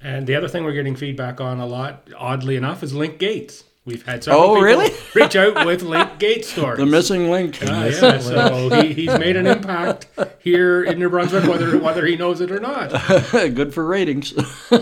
And 0.01 0.27
the 0.27 0.35
other 0.35 0.47
thing 0.47 0.63
we're 0.63 0.73
getting 0.73 0.95
feedback 0.95 1.41
on 1.41 1.59
a 1.59 1.65
lot, 1.65 2.07
oddly 2.17 2.55
enough, 2.55 2.83
is 2.83 2.94
Link 2.94 3.17
Gaetz. 3.19 3.63
We've 3.85 4.05
had 4.05 4.21
several 4.23 4.44
Oh, 4.44 4.47
people 4.55 4.63
really? 4.63 4.91
reach 5.15 5.35
out 5.38 5.65
with 5.65 5.81
Link 5.81 6.09
Gaetz 6.19 6.45
stories. 6.45 6.77
The 6.77 6.85
missing 6.85 7.31
link. 7.31 7.57
Ah, 7.63 7.85
yeah, 7.85 8.19
so 8.19 8.81
he, 8.81 8.94
he's 8.94 9.17
made 9.17 9.38
an 9.38 9.47
impact 9.47 10.07
here 10.39 10.83
in 10.83 10.99
New 10.99 11.09
Brunswick, 11.09 11.45
whether 11.45 11.77
whether 11.79 12.05
he 12.05 12.17
knows 12.17 12.41
it 12.41 12.51
or 12.51 12.59
not. 12.59 12.89
Good 13.31 13.73
for 13.73 13.85
ratings. 13.85 14.33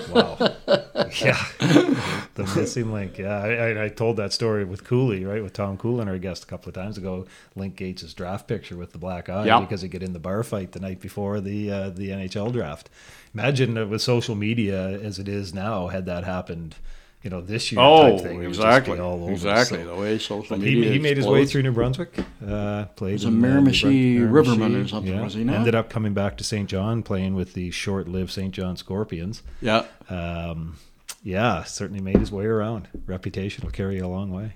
Wow. 0.09 0.38
yeah. 1.22 1.46
The 2.36 2.44
missing 2.56 2.92
link. 2.94 3.18
Yeah. 3.18 3.38
I, 3.38 3.50
I, 3.72 3.84
I 3.86 3.90
told 3.90 4.18
that 4.18 4.34
story 4.34 4.63
with 4.66 4.84
Cooley, 4.84 5.25
right? 5.25 5.42
With 5.44 5.54
Tom 5.54 5.78
Coolin, 5.78 6.07
our 6.07 6.18
guest, 6.18 6.44
a 6.44 6.48
couple 6.48 6.69
of 6.69 6.75
times 6.75 6.98
ago. 6.98 7.25
Link 7.56 7.75
Gaetz' 7.78 8.13
draft 8.16 8.48
picture 8.48 8.75
with 8.78 8.92
the 8.92 8.98
black 8.98 9.30
eye 9.30 9.46
Yeah. 9.46 9.60
because 9.60 9.81
he 9.81 9.88
get 9.88 10.04
in 10.04 10.13
the 10.13 10.19
bar 10.19 10.44
fight 10.44 10.72
the 10.74 10.80
night 10.80 11.00
before 11.02 11.40
the 11.42 11.72
uh, 11.72 11.90
the 11.90 12.10
NHL 12.10 12.52
draft. 12.52 12.90
Imagine 13.34 13.78
uh, 13.78 13.86
with 13.86 14.02
social 14.02 14.36
media 14.36 14.88
as 15.00 15.19
it 15.19 15.28
is 15.28 15.54
now, 15.54 15.88
had 15.88 16.06
that 16.06 16.24
happened, 16.24 16.75
you 17.22 17.30
know, 17.30 17.42
this 17.42 17.72
year 17.72 17.81
Oh, 17.81 18.12
type 18.18 18.22
thing. 18.24 18.36
it 18.36 18.38
would 18.40 18.48
just 18.50 18.62
be 18.62 18.66
exactly. 18.68 19.00
all 19.00 19.24
over. 19.24 19.31
Exactly. 19.31 19.80
So- 19.80 19.96
The 19.96 19.96
way 20.02 20.18
social 20.19 20.57
media 20.57 20.86
he, 20.86 20.92
he 20.94 21.00
made 21.00 21.18
his 21.18 21.28
way 21.28 21.46
through 21.46 21.63
New 21.63 21.72
Brunswick. 21.74 22.18
Uh, 22.46 22.86
played 22.96 23.13
was 23.13 23.25
a 23.25 23.28
uh, 23.28 23.31
Miramichi 23.31 24.19
Riverman 24.31 24.75
or 24.75 24.88
something, 24.88 25.13
yeah. 25.13 25.22
was 25.24 25.34
he 25.34 25.44
not? 25.44 25.56
Ended 25.57 25.75
up 25.75 25.90
coming 25.90 26.13
back 26.13 26.38
to 26.38 26.44
St. 26.44 26.69
John, 26.69 27.04
playing 27.04 27.36
with 27.36 27.54
the 27.54 27.72
short-lived 27.72 28.31
St. 28.31 28.54
John 28.54 28.78
Scorpions. 28.78 29.42
Yeah. 29.62 29.86
Um, 30.10 30.78
yeah, 31.25 31.63
certainly 31.63 32.01
made 32.01 32.18
his 32.18 32.31
way 32.31 32.45
around. 32.45 32.88
Reputation 33.07 33.66
will 33.66 33.72
carry 33.72 33.95
you 33.98 34.06
a 34.06 34.07
long 34.07 34.31
way. 34.31 34.54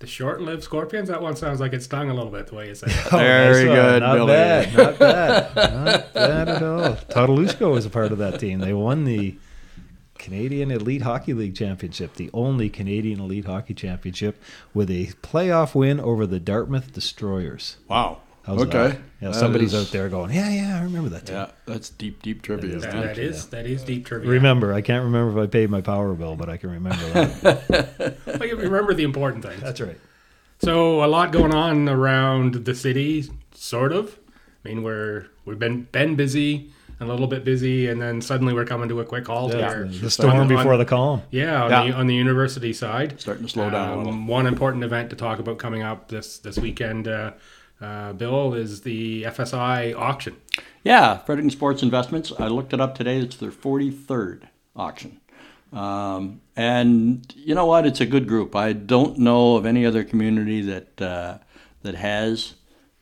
The 0.00 0.06
short-lived 0.06 0.62
Scorpions. 0.62 1.08
That 1.08 1.20
one 1.22 1.34
sounds 1.34 1.60
like 1.60 1.72
it 1.72 1.82
stung 1.82 2.08
a 2.10 2.14
little 2.14 2.30
bit 2.30 2.46
the 2.46 2.54
way 2.54 2.68
you 2.68 2.74
said 2.74 2.90
it. 2.90 2.94
Very 3.10 3.66
one. 3.66 3.76
good, 3.76 4.00
Not 4.02 4.14
Billy. 4.14 4.26
bad. 4.28 4.76
Not 4.76 4.98
bad. 4.98 5.56
Not 5.84 6.14
bad 6.14 6.48
at 6.48 6.62
all. 6.62 6.94
Totalushko 6.96 7.72
was 7.72 7.84
a 7.86 7.90
part 7.90 8.12
of 8.12 8.18
that 8.18 8.38
team. 8.38 8.60
They 8.60 8.72
won 8.72 9.04
the 9.04 9.36
Canadian 10.18 10.70
Elite 10.70 11.02
Hockey 11.02 11.32
League 11.34 11.54
Championship, 11.56 12.14
the 12.14 12.30
only 12.34 12.68
Canadian 12.68 13.20
Elite 13.20 13.46
Hockey 13.46 13.72
Championship, 13.74 14.40
with 14.74 14.90
a 14.90 15.06
playoff 15.22 15.74
win 15.74 15.98
over 16.00 16.26
the 16.26 16.38
Dartmouth 16.40 16.92
Destroyers. 16.92 17.76
Wow. 17.88 18.20
How's 18.44 18.62
okay. 18.62 18.70
that? 18.72 18.98
Yeah, 19.20 19.28
That 19.28 19.34
somebody's 19.34 19.74
is- 19.74 19.86
out 19.88 19.92
there 19.92 20.08
going, 20.08 20.32
yeah, 20.32 20.48
yeah, 20.50 20.78
I 20.78 20.82
remember 20.84 21.10
that 21.10 21.26
team. 21.26 21.36
Yeah, 21.36 21.50
that's 21.66 21.90
deep, 21.90 22.22
deep 22.22 22.40
trivia. 22.42 22.76
is 22.76 22.82
That, 22.82 22.88
isn't 22.94 22.98
it? 23.02 23.06
that 23.06 23.18
is 23.18 23.46
that 23.48 23.66
is 23.66 23.82
deep 23.82 24.06
trivia. 24.06 24.30
Remember, 24.30 24.72
I 24.72 24.80
can't 24.80 25.04
remember 25.04 25.38
if 25.38 25.44
I 25.48 25.50
paid 25.50 25.68
my 25.70 25.80
power 25.82 26.14
bill, 26.14 26.36
but 26.36 26.48
I 26.48 26.56
can 26.56 26.70
remember 26.70 27.04
that. 27.12 28.16
But 28.38 28.48
you 28.48 28.56
remember 28.56 28.94
the 28.94 29.02
important 29.04 29.44
things. 29.44 29.60
That's 29.60 29.80
right. 29.80 29.98
So 30.62 31.04
a 31.04 31.06
lot 31.06 31.32
going 31.32 31.54
on 31.54 31.88
around 31.88 32.54
the 32.66 32.74
city, 32.74 33.24
sort 33.52 33.92
of. 33.92 34.18
I 34.64 34.68
mean, 34.68 34.82
we're 34.82 35.26
we've 35.44 35.58
been 35.58 35.82
been 35.92 36.16
busy, 36.16 36.70
a 36.98 37.04
little 37.06 37.26
bit 37.26 37.44
busy, 37.44 37.88
and 37.88 38.00
then 38.00 38.20
suddenly 38.22 38.52
we're 38.54 38.64
coming 38.66 38.88
to 38.88 39.00
a 39.00 39.04
quick 39.04 39.26
halt 39.26 39.52
Yeah, 39.54 39.68
here. 39.68 39.84
the 39.86 40.10
storm 40.10 40.36
On- 40.38 40.48
before 40.48 40.72
on- 40.74 40.78
the 40.78 40.84
calm. 40.86 41.22
Yeah, 41.30 41.64
on, 41.64 41.70
Yeah. 41.70 41.84
The, 41.86 41.92
on 41.98 42.06
the 42.06 42.14
university 42.14 42.72
side. 42.72 43.20
Starting 43.20 43.44
to 43.44 43.50
slow 43.50 43.68
down 43.70 43.88
a 43.90 43.96
little. 43.98 44.12
Um, 44.12 44.26
one 44.26 44.46
important 44.46 44.82
event 44.84 45.10
to 45.10 45.16
talk 45.16 45.38
about 45.38 45.58
coming 45.58 45.82
up 45.82 46.08
this 46.08 46.38
this 46.38 46.58
weekend, 46.58 47.06
uh, 47.08 47.32
uh, 47.80 48.12
Bill, 48.12 48.54
is 48.54 48.82
the 48.82 49.24
FSI 49.24 49.94
auction. 49.96 50.36
Yeah, 50.84 51.18
Fredericton 51.18 51.50
Sports 51.50 51.82
Investments. 51.82 52.32
I 52.38 52.48
looked 52.48 52.72
it 52.72 52.80
up 52.80 52.94
today. 52.94 53.18
It's 53.18 53.36
their 53.36 53.50
43rd 53.50 54.48
auction. 54.76 55.20
Um, 55.72 56.40
and 56.56 57.32
you 57.36 57.54
know 57.54 57.66
what? 57.66 57.86
It's 57.86 58.00
a 58.00 58.06
good 58.06 58.26
group. 58.26 58.56
I 58.56 58.72
don't 58.72 59.18
know 59.18 59.56
of 59.56 59.66
any 59.66 59.86
other 59.86 60.04
community 60.04 60.62
that 60.62 61.00
uh, 61.00 61.38
that 61.82 61.94
has 61.94 62.54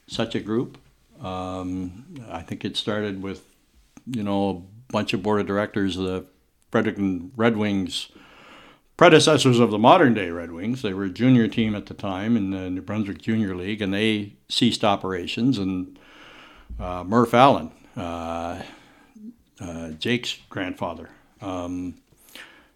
such 0.07 0.35
a 0.35 0.41
group. 0.41 0.79
Um, 1.21 2.05
I 2.31 2.43
think 2.43 2.65
it 2.65 2.77
started 2.77 3.23
with 3.23 3.45
you 4.07 4.23
know 4.23 4.51
a 4.51 4.93
bunch 4.93 5.15
of 5.15 5.23
board 5.23 5.41
of 5.41 5.47
directors 5.47 5.97
of 5.97 6.05
the 6.05 6.27
Fredericton 6.71 7.33
Red 7.37 7.57
Wings 7.57 8.09
predecessors 8.99 9.61
of 9.61 9.71
the 9.71 9.79
modern 9.79 10.13
day 10.13 10.29
Red 10.29 10.53
Wings. 10.53 10.83
They 10.83 10.93
were 10.93 11.05
a 11.05 11.09
junior 11.09 11.49
team 11.49 11.75
at 11.75 11.87
the 11.87 11.95
time 11.95 12.37
in 12.37 12.51
the 12.51 12.69
New 12.69 12.83
Brunswick 12.83 13.23
Junior 13.23 13.55
League, 13.57 13.81
and 13.81 13.95
they 13.95 14.35
ceased 14.51 14.85
operations. 14.85 15.57
And 15.57 15.99
uh, 16.79 17.05
Murph 17.05 17.33
Allen, 17.33 17.71
uh, 17.97 18.61
uh, 19.61 19.91
Jake's 19.93 20.39
grandfather, 20.51 21.09
um, 21.41 21.95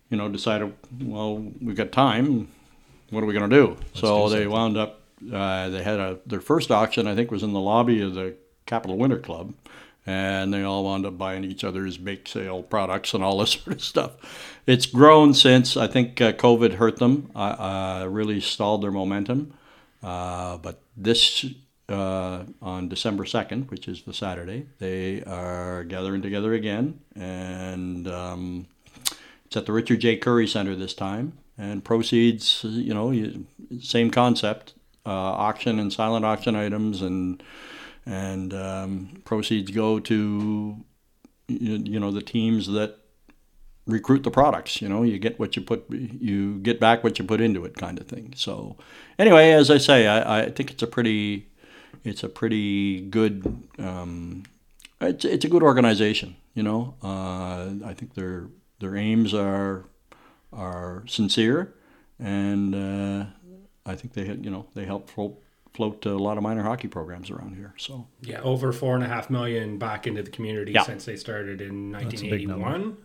you 0.08 0.16
know, 0.16 0.28
decided, 0.28 0.72
well, 1.02 1.36
we've 1.60 1.76
got 1.76 1.92
time. 1.92 2.48
What 3.10 3.22
are 3.22 3.26
we 3.26 3.34
going 3.34 3.50
to 3.50 3.54
do? 3.54 3.76
so 3.92 4.28
do 4.28 4.34
they 4.36 4.46
wound 4.46 4.78
up. 4.78 5.00
Uh, 5.30 5.68
they 5.68 5.82
had 5.82 6.00
a 6.00 6.18
their 6.24 6.40
first 6.40 6.70
auction. 6.70 7.06
I 7.06 7.14
think 7.14 7.30
was 7.30 7.42
in 7.42 7.52
the 7.52 7.60
lobby 7.60 8.00
of 8.00 8.14
the 8.14 8.34
Capital 8.66 8.96
Winter 8.96 9.18
Club, 9.18 9.52
and 10.06 10.52
they 10.52 10.62
all 10.62 10.84
wound 10.84 11.06
up 11.06 11.16
buying 11.16 11.44
each 11.44 11.64
other's 11.64 11.96
bake 11.96 12.26
sale 12.26 12.62
products 12.62 13.14
and 13.14 13.22
all 13.22 13.38
this 13.40 13.52
sort 13.52 13.76
of 13.76 13.82
stuff. 13.82 14.12
It's 14.66 14.86
grown 14.86 15.34
since 15.34 15.76
I 15.76 15.86
think 15.86 16.20
uh, 16.20 16.32
COVID 16.32 16.74
hurt 16.74 16.98
them, 16.98 17.30
uh, 17.34 18.02
uh, 18.02 18.06
really 18.08 18.40
stalled 18.40 18.82
their 18.82 18.92
momentum. 18.92 19.54
Uh, 20.02 20.56
but 20.58 20.80
this 20.96 21.44
uh, 21.88 22.44
on 22.60 22.88
December 22.88 23.24
2nd, 23.24 23.70
which 23.70 23.88
is 23.88 24.02
the 24.02 24.14
Saturday, 24.14 24.66
they 24.78 25.22
are 25.24 25.84
gathering 25.84 26.22
together 26.22 26.54
again. 26.54 27.00
And 27.14 28.08
um, 28.08 28.66
it's 29.46 29.56
at 29.56 29.66
the 29.66 29.72
Richard 29.72 30.00
J. 30.00 30.16
Currie 30.16 30.46
Center 30.46 30.74
this 30.74 30.94
time. 30.94 31.38
And 31.58 31.84
proceeds, 31.84 32.64
you 32.64 32.94
know, 32.94 33.12
same 33.80 34.10
concept 34.10 34.72
uh, 35.04 35.10
auction 35.10 35.78
and 35.78 35.92
silent 35.92 36.24
auction 36.24 36.56
items. 36.56 37.02
And, 37.02 37.42
and 38.06 38.52
um, 38.52 39.22
proceeds 39.24 39.70
go 39.70 40.00
to, 40.00 40.76
you, 41.48 42.00
know, 42.00 42.10
the 42.10 42.22
teams 42.22 42.66
that 42.68 42.96
recruit 43.86 44.22
the 44.22 44.30
products. 44.30 44.80
You 44.80 44.88
know, 44.88 45.02
you 45.02 45.18
get 45.18 45.38
what 45.38 45.56
you 45.56 45.62
put, 45.62 45.84
you 45.90 46.58
get 46.58 46.80
back 46.80 47.04
what 47.04 47.18
you 47.18 47.24
put 47.24 47.40
into 47.40 47.64
it, 47.64 47.76
kind 47.76 47.98
of 47.98 48.06
thing. 48.06 48.32
So, 48.36 48.76
anyway, 49.18 49.52
as 49.52 49.70
I 49.70 49.78
say, 49.78 50.06
I, 50.06 50.42
I 50.42 50.50
think 50.50 50.70
it's 50.70 50.82
a 50.82 50.86
pretty, 50.86 51.48
it's 52.04 52.22
a 52.22 52.28
pretty 52.28 53.00
good, 53.00 53.64
um, 53.78 54.44
it's 55.00 55.24
it's 55.24 55.44
a 55.44 55.48
good 55.48 55.62
organization. 55.62 56.36
You 56.54 56.62
know, 56.62 56.94
uh, 57.02 57.70
I 57.84 57.94
think 57.94 58.14
their 58.14 58.48
their 58.80 58.96
aims 58.96 59.34
are 59.34 59.84
are 60.52 61.02
sincere, 61.06 61.74
and 62.18 62.74
uh, 62.74 63.24
I 63.86 63.94
think 63.94 64.12
they 64.14 64.26
you 64.26 64.50
know 64.50 64.66
they 64.74 64.84
help 64.84 65.08
fol- 65.10 65.40
float 65.74 66.04
a 66.06 66.10
lot 66.16 66.36
of 66.36 66.42
minor 66.42 66.62
hockey 66.62 66.88
programs 66.88 67.30
around 67.30 67.54
here. 67.56 67.72
So 67.78 68.06
Yeah, 68.20 68.40
over 68.42 68.72
four 68.72 68.94
and 68.94 69.02
a 69.04 69.08
half 69.08 69.30
million 69.30 69.78
back 69.78 70.06
into 70.06 70.22
the 70.22 70.30
community 70.30 70.72
Yeah. 70.72 70.82
since 70.82 71.04
they 71.04 71.16
started 71.16 71.60
in 71.60 71.94
a 71.94 71.98
big 72.08 72.46
number. 72.48 72.66
1981. 72.66 72.96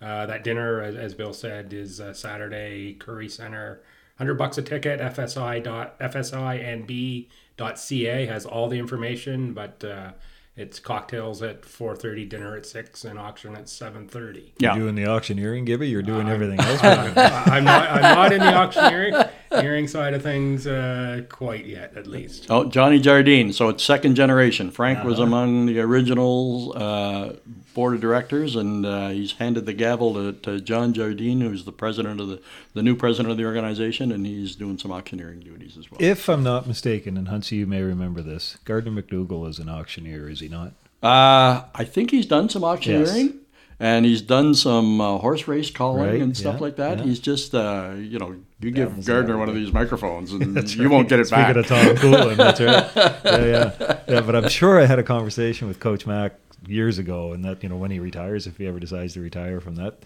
Uh, 0.00 0.26
that 0.26 0.44
dinner, 0.44 0.82
as, 0.82 0.94
as 0.96 1.14
Bill 1.14 1.32
said, 1.32 1.72
is 1.72 2.00
uh, 2.00 2.12
Saturday 2.12 2.94
Currie 2.94 3.28
Center. 3.28 3.80
Hundred 4.18 4.34
bucks 4.34 4.56
a 4.58 4.62
ticket. 4.62 5.00
FSI 5.00 5.62
dot 5.62 5.98
FSINB.ca 6.96 8.26
has 8.26 8.46
all 8.46 8.68
the 8.68 8.78
information, 8.78 9.52
but 9.52 9.82
uh, 9.84 10.12
it's 10.56 10.80
cocktails 10.80 11.42
at 11.42 11.64
four 11.64 11.94
thirty, 11.94 12.24
dinner 12.24 12.56
at 12.56 12.64
six, 12.64 13.04
and 13.04 13.18
auction 13.18 13.54
at 13.54 13.68
seven 13.68 14.08
thirty. 14.08 14.54
You're 14.58 14.72
yeah, 14.72 14.74
doing 14.74 14.94
the 14.94 15.06
auctioneering, 15.06 15.66
Gibby. 15.66 15.88
You're 15.88 16.02
doing 16.02 16.28
everything 16.28 16.58
else. 16.60 16.82
I'm 16.82 17.64
not. 17.64 17.90
I'm 17.90 18.02
not 18.02 18.32
in 18.32 18.40
the 18.40 18.54
auctioneering 18.54 19.14
hearing 19.60 19.86
side 19.86 20.14
of 20.14 20.22
things 20.22 20.66
uh, 20.66 21.22
quite 21.28 21.66
yet, 21.66 21.96
at 21.96 22.06
least. 22.06 22.46
Oh, 22.50 22.64
Johnny 22.64 22.98
Jardine. 22.98 23.52
So 23.52 23.68
it's 23.68 23.84
second 23.84 24.14
generation. 24.14 24.70
Frank 24.70 25.04
was 25.04 25.18
among 25.18 25.66
the 25.66 25.80
originals. 25.80 26.74
uh, 26.74 27.36
board 27.76 27.94
of 27.94 28.00
directors, 28.00 28.56
and 28.56 28.84
uh, 28.84 29.10
he's 29.10 29.32
handed 29.32 29.66
the 29.66 29.72
gavel 29.74 30.14
to, 30.14 30.32
to 30.32 30.60
John 30.60 30.92
Jardine, 30.94 31.42
who's 31.42 31.64
the 31.64 31.72
president 31.72 32.20
of 32.20 32.26
the 32.28 32.40
the 32.74 32.82
new 32.82 32.96
president 32.96 33.30
of 33.30 33.36
the 33.36 33.44
organization, 33.44 34.10
and 34.10 34.26
he's 34.26 34.56
doing 34.56 34.78
some 34.78 34.90
auctioneering 34.90 35.40
duties 35.40 35.76
as 35.78 35.88
well. 35.90 35.98
if 36.00 36.28
I'm 36.28 36.42
not 36.42 36.66
mistaken, 36.66 37.16
and 37.16 37.28
Huntsy, 37.28 37.52
you 37.58 37.66
may 37.66 37.82
remember 37.82 38.22
this, 38.22 38.56
Gardner 38.64 38.90
McDougall 39.02 39.48
is 39.48 39.58
an 39.58 39.68
auctioneer, 39.68 40.28
is 40.28 40.40
he 40.40 40.48
not? 40.48 40.72
Uh, 41.02 41.64
I 41.74 41.84
think 41.84 42.10
he's 42.10 42.26
done 42.26 42.48
some 42.48 42.64
auctioneering. 42.64 43.40
And 43.78 44.06
he's 44.06 44.22
done 44.22 44.54
some 44.54 45.02
uh, 45.02 45.18
horse 45.18 45.46
race 45.46 45.70
calling 45.70 46.02
Right, 46.08 46.22
and 46.22 46.34
stuff 46.34 46.54
yeah, 46.54 46.60
like 46.60 46.76
that. 46.76 46.96
yeah. 46.96 47.04
He's 47.04 47.18
just, 47.20 47.54
uh, 47.54 47.92
you 47.94 48.18
know, 48.18 48.34
you 48.58 48.70
give 48.70 48.88
Devil's 48.88 49.06
Gardner 49.06 49.36
one 49.36 49.50
of 49.50 49.54
these 49.54 49.70
microphones 49.70 50.32
and 50.32 50.66
you 50.74 50.88
won't 50.88 51.10
get 51.10 51.20
it 51.20 51.26
Speaking 51.26 51.44
back. 51.44 51.56
of 51.56 51.66
Tom 51.66 51.94
Coolin, 51.96 52.36
that's 52.38 52.58
right. 52.58 52.90
Yeah, 53.26 53.44
yeah, 53.78 54.00
yeah. 54.08 54.20
But 54.22 54.34
I'm 54.34 54.48
sure 54.48 54.80
I 54.80 54.86
had 54.86 54.98
a 54.98 55.02
conversation 55.02 55.68
with 55.68 55.78
Coach 55.78 56.06
Mack 56.06 56.32
years 56.66 56.98
ago, 56.98 57.32
and 57.32 57.44
that 57.44 57.62
you 57.62 57.68
know 57.68 57.76
when 57.76 57.90
he 57.90 57.98
retires, 57.98 58.46
if 58.46 58.56
he 58.58 58.66
ever 58.66 58.78
decides 58.80 59.14
to 59.14 59.20
retire 59.20 59.60
from 59.60 59.76
that 59.76 60.02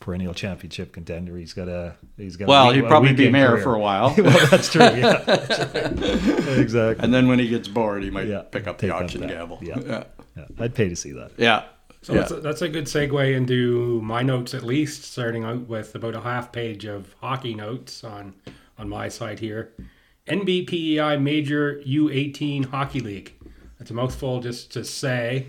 perennial 0.00 0.34
championship 0.34 0.92
contender, 0.92 1.36
he's 1.36 1.52
got 1.54 1.68
a 1.68 1.94
he's 2.16 2.36
got. 2.36 2.46
a 2.46 2.48
well, 2.48 2.66
week- 2.68 2.76
he'd 2.76 2.84
a 2.84 2.88
probably 2.88 3.12
be 3.14 3.30
mayor 3.30 3.50
career. 3.52 3.62
for 3.62 3.74
a 3.74 3.78
while. 3.78 4.14
well, 4.18 4.46
that's 4.48 4.70
true. 4.70 4.82
Yeah, 4.82 5.18
that's 5.24 5.58
right. 5.74 6.58
exactly. 6.58 7.04
And 7.04 7.12
then 7.14 7.28
when 7.28 7.38
he 7.38 7.48
gets 7.48 7.68
bored, 7.68 8.02
he 8.02 8.10
might 8.10 8.26
Yeah, 8.26 8.42
pick 8.42 8.66
up 8.66 8.78
the 8.78 8.90
auction 8.94 9.26
gavel. 9.26 9.58
Yeah. 9.62 9.78
yeah. 9.84 10.04
Yeah, 10.36 10.44
I'd 10.58 10.74
pay 10.74 10.88
to 10.88 10.96
see 10.96 11.12
that. 11.12 11.30
Yeah. 11.36 11.64
So 12.02 12.12
yeah. 12.12 12.20
that's, 12.20 12.32
a, 12.32 12.40
that's 12.40 12.62
a 12.62 12.68
good 12.68 12.84
segue 12.86 13.34
into 13.34 14.00
my 14.02 14.22
notes, 14.22 14.52
at 14.52 14.62
least, 14.64 15.04
starting 15.04 15.44
out 15.44 15.68
with 15.68 15.94
about 15.94 16.14
a 16.16 16.20
half 16.20 16.50
page 16.52 16.84
of 16.84 17.14
hockey 17.20 17.54
notes 17.54 18.02
on 18.04 18.34
on 18.76 18.88
my 18.88 19.08
side 19.08 19.38
here. 19.38 19.72
NBPEI 20.26 21.20
Major 21.22 21.80
U18 21.86 22.66
Hockey 22.66 23.00
League. 23.00 23.34
That's 23.78 23.90
a 23.90 23.94
mouthful 23.94 24.40
just 24.40 24.72
to 24.72 24.84
say. 24.84 25.46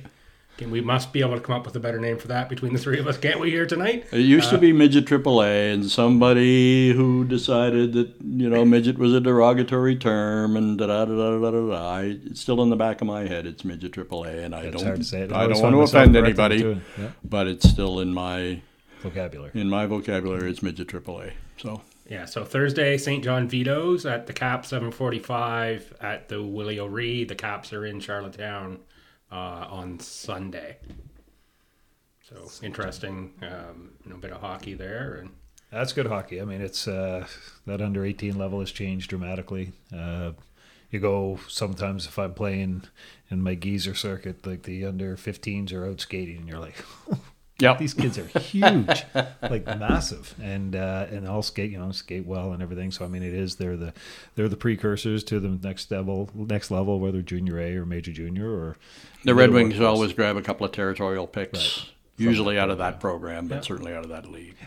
And 0.58 0.72
we 0.72 0.80
must 0.80 1.12
be 1.12 1.20
able 1.20 1.36
to 1.36 1.42
come 1.42 1.54
up 1.56 1.66
with 1.66 1.76
a 1.76 1.82
better 1.82 2.00
name 2.00 2.18
for 2.18 2.30
that 2.30 2.48
between 2.48 2.72
the 2.72 2.80
three 2.80 2.98
of 2.98 3.08
us, 3.08 3.18
can't 3.18 3.42
we, 3.42 3.52
here 3.52 3.66
tonight? 3.66 4.06
It 4.14 4.22
used 4.22 4.50
to 4.52 4.56
uh, 4.56 4.60
be 4.60 4.72
midget 4.72 5.06
AAA, 5.06 5.74
and 5.74 5.90
somebody 5.92 6.94
who 6.94 7.26
decided 7.26 7.92
that 7.94 8.14
you 8.24 8.50
know 8.50 8.64
midget 8.64 8.98
was 8.98 9.14
a 9.14 9.20
derogatory 9.20 9.98
term, 9.98 10.56
and 10.56 10.78
da 10.78 10.88
da 10.88 11.04
da 11.06 11.14
da 11.14 11.40
da 11.40 11.52
da. 11.52 11.68
da. 11.70 11.98
It's 12.00 12.40
still 12.40 12.64
in 12.64 12.70
the 12.70 12.78
back 12.78 13.02
of 13.02 13.08
my 13.08 13.28
head. 13.28 13.46
It's 13.46 13.66
midget 13.66 13.92
AAA, 13.92 14.46
and 14.46 14.56
I 14.56 14.62
It's 14.62 14.78
don't. 14.78 14.86
hard 14.86 15.00
to 15.00 15.04
say 15.06 15.22
it. 15.24 15.32
I 15.34 15.44
always 15.44 15.60
don't 15.60 15.76
want 15.76 15.90
to 15.90 15.98
offend 15.98 16.16
anybody, 16.16 16.62
too. 16.62 16.80
Yeah, 16.98 17.10
but 17.24 17.48
it's 17.48 17.68
still 17.70 18.00
in 18.00 18.14
my 18.14 18.62
vocabulary. 19.02 19.52
in 19.56 19.70
my 19.70 19.86
vocabulary. 19.88 20.50
It's 20.50 20.64
midget 20.64 20.88
AAA. 20.88 21.34
So 21.58 21.82
Yeah, 22.10 22.26
so 22.26 22.46
Thursday, 22.46 22.98
St. 22.98 23.24
John 23.24 23.50
Vito's 23.50 24.06
at 24.06 24.28
the 24.28 24.34
Cap, 24.34 24.66
745 24.66 25.96
at 26.00 26.30
the 26.30 26.42
Willie 26.42 26.80
O'Ree. 26.80 27.24
The 27.26 27.36
Caps 27.36 27.74
are 27.74 27.86
in 27.86 28.00
Charlottetown 28.00 28.80
uh, 29.36 29.68
on 29.70 30.00
Sunday. 30.00 30.78
So 32.24 32.50
interesting, 32.64 33.34
um, 33.42 33.92
you 34.04 34.12
know, 34.12 34.18
bit 34.18 34.32
of 34.32 34.42
hockey 34.42 34.74
there. 34.74 35.16
And 35.16 35.32
That's 35.72 35.94
good 35.94 36.08
hockey. 36.08 36.42
I 36.42 36.46
mean, 36.46 36.62
it's 36.62 36.88
uh, 36.88 37.28
that 37.68 37.82
under 37.82 38.06
18 38.06 38.38
level 38.38 38.62
has 38.62 38.72
changed 38.72 39.10
dramatically. 39.10 39.74
Uh, 39.96 40.32
you 40.90 41.00
go 41.00 41.40
sometimes 41.50 42.06
if 42.06 42.18
I'm 42.18 42.34
playing 42.34 42.84
in 43.30 43.42
my 43.42 43.56
geezer 43.56 43.94
circuit, 43.94 44.48
like 44.48 44.64
the 44.64 44.86
under 44.86 45.18
15s 45.18 45.74
are 45.74 45.86
out 45.86 46.00
skating, 46.00 46.38
and 46.38 46.48
you're 46.48 46.60
like, 46.60 46.84
yeah, 47.60 47.76
these 47.78 47.94
kids 47.94 48.18
are 48.18 48.26
huge, 48.40 49.04
like 49.42 49.66
massive, 49.66 50.36
and 50.42 50.76
uh, 50.76 51.08
and 51.10 51.28
all 51.28 51.42
skate, 51.42 51.72
you 51.72 51.78
know, 51.80 51.92
skate 51.92 52.26
well 52.26 52.52
and 52.52 52.62
everything. 52.62 52.92
So 52.92 53.06
I 53.06 53.08
mean, 53.08 53.24
it 53.24 53.34
is 53.34 53.56
they're 53.56 53.78
the 53.78 53.94
they're 54.36 54.50
the 54.50 54.58
precursors 54.58 55.24
to 55.26 55.40
the 55.40 55.50
next 55.50 55.90
level, 55.92 56.30
next 56.36 56.70
level, 56.72 57.00
whether 57.00 57.22
junior 57.22 57.60
A 57.60 57.76
or 57.78 57.86
major 57.86 58.12
junior 58.12 58.50
or 58.50 58.78
the 59.24 59.34
Red 59.36 59.52
Wings 59.52 59.80
always 59.80 60.14
grab 60.14 60.36
a 60.38 60.42
couple 60.42 60.66
of 60.66 60.72
territorial 60.72 61.28
picks, 61.28 61.54
Right. 61.80 61.90
usually 62.18 62.60
out 62.60 62.70
of 62.70 62.78
that 62.80 63.00
program, 63.00 63.48
but 63.48 63.64
certainly 63.66 63.94
out 63.94 64.04
of 64.04 64.10
that 64.10 64.30
league. 64.32 64.58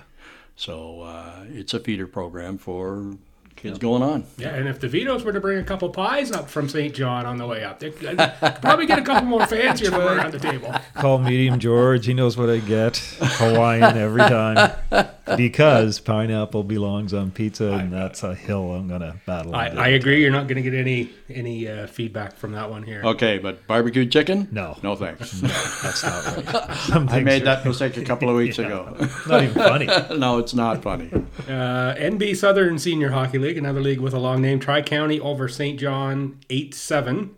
So 0.57 1.03
uh, 1.03 1.45
it's 1.49 1.73
a 1.75 1.79
feeder 1.81 2.07
program 2.09 2.59
for 2.59 3.15
kids 3.59 3.79
going 3.79 4.03
on. 4.03 4.25
yeah, 4.39 4.55
and 4.55 4.69
if 4.69 4.81
the 4.81 4.89
Vitos 4.89 5.23
were 5.25 5.33
to 5.33 5.41
bring 5.41 5.59
a 5.59 5.65
couple 5.65 5.89
pies 5.91 6.31
up 6.33 6.49
from 6.49 6.69
St. 6.69 6.95
John 6.95 7.27
on 7.27 7.37
the 7.37 7.47
way 7.47 7.65
up, 7.65 7.79
they 7.81 7.91
could 7.91 8.19
uh, 8.19 8.31
probably 8.63 8.87
get 8.87 8.99
a 8.99 9.03
couple 9.03 9.29
more 9.29 9.47
fans 9.47 9.81
here 9.81 9.91
from 9.91 10.03
around 10.03 10.33
the 10.33 10.39
table. 10.39 10.75
Call 10.95 11.19
medium 11.19 11.59
George. 11.59 12.07
He 12.07 12.15
knows 12.15 12.37
what 12.37 12.49
I 12.49 12.59
get. 12.59 12.97
Hawaiian 13.21 13.97
every 13.99 14.21
time 14.21 14.73
because 15.37 16.01
pineapple 16.01 16.65
belongs 16.65 17.13
on 17.15 17.31
pizza, 17.31 17.73
and 17.73 17.93
that's 17.93 18.23
a 18.23 18.35
hill 18.35 18.73
I'm 18.73 18.89
gonna 18.89 19.17
battle. 19.27 19.55
I. 19.55 19.69
I 19.69 19.89
agree. 19.89 20.21
You're 20.21 20.31
not 20.31 20.49
going 20.49 20.63
to 20.63 20.71
get 20.71 20.75
any 20.79 21.11
any 21.31 21.69
uh, 21.69 21.87
feedback 21.87 22.37
from 22.37 22.53
that 22.53 22.71
one 22.71 22.83
here. 22.83 23.03
Okay, 23.05 23.39
but 23.39 23.67
barbecue 23.67 24.07
chicken? 24.07 24.49
No. 24.51 24.77
No 24.83 24.97
thanks. 24.97 25.41
that's 25.41 26.03
not 26.03 26.55
right. 26.55 26.77
Some 26.77 27.09
I 27.09 27.21
made 27.21 27.45
that 27.45 27.65
mistake 27.65 27.97
a 27.97 28.05
couple 28.05 28.29
of 28.29 28.37
weeks 28.37 28.59
ago. 28.59 28.97
not 29.27 29.43
even 29.43 29.55
funny. 29.55 29.87
no, 30.19 30.39
it's 30.39 30.55
not 30.55 30.83
funny. 30.83 31.11
Uh, 31.47 31.95
NB 31.95 32.37
Southern 32.37 32.79
Senior 32.79 33.11
Hockey 33.11 33.39
League, 33.39 33.57
another 33.57 33.81
league 33.81 34.01
with 34.01 34.15
a 34.15 34.19
long 34.19 34.43
name. 34.43 34.61
Tri 34.61 34.83
County 34.83 35.21
over 35.21 35.49
St. 35.49 35.79
John 35.79 36.41
8 36.51 36.75
7. 36.75 37.35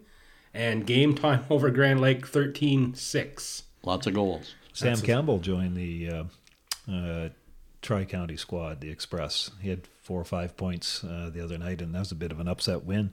And 0.53 0.85
game 0.85 1.15
time 1.15 1.45
over 1.49 1.71
Grand 1.71 2.01
Lake 2.01 2.27
13 2.27 2.95
6. 2.95 3.63
Lots 3.85 4.07
of 4.07 4.15
goals. 4.15 4.55
Sam 4.73 5.01
Campbell 5.01 5.39
joined 5.39 5.77
the 5.77 6.09
uh, 6.09 6.25
uh, 6.93 7.29
Tri 7.83 8.05
County 8.05 8.37
squad, 8.37 8.81
the 8.81 8.91
Express. 8.91 9.51
He 9.61 9.71
had 9.71 9.89
four 10.03 10.21
or 10.21 10.25
five 10.25 10.57
points 10.57 11.03
uh, 11.05 11.31
the 11.33 11.43
other 11.43 11.57
night, 11.57 11.81
and 11.81 11.95
that 11.95 12.01
was 12.01 12.13
a 12.13 12.17
bit 12.17 12.33
of 12.33 12.41
an 12.41 12.49
upset 12.49 12.85
win 12.85 13.11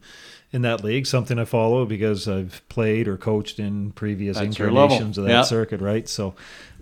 in 0.51 0.62
that 0.63 0.83
league. 0.83 1.05
Something 1.05 1.39
I 1.39 1.45
follow 1.45 1.86
because 1.86 2.27
I've 2.27 2.62
played 2.69 3.07
or 3.07 3.17
coached 3.17 3.59
in 3.59 3.91
previous 3.91 4.38
That's 4.38 4.47
incarnations 4.59 5.17
of 5.17 5.25
that 5.25 5.31
Yeah. 5.31 5.41
circuit, 5.43 5.79
right? 5.79 6.07
So, 6.09 6.36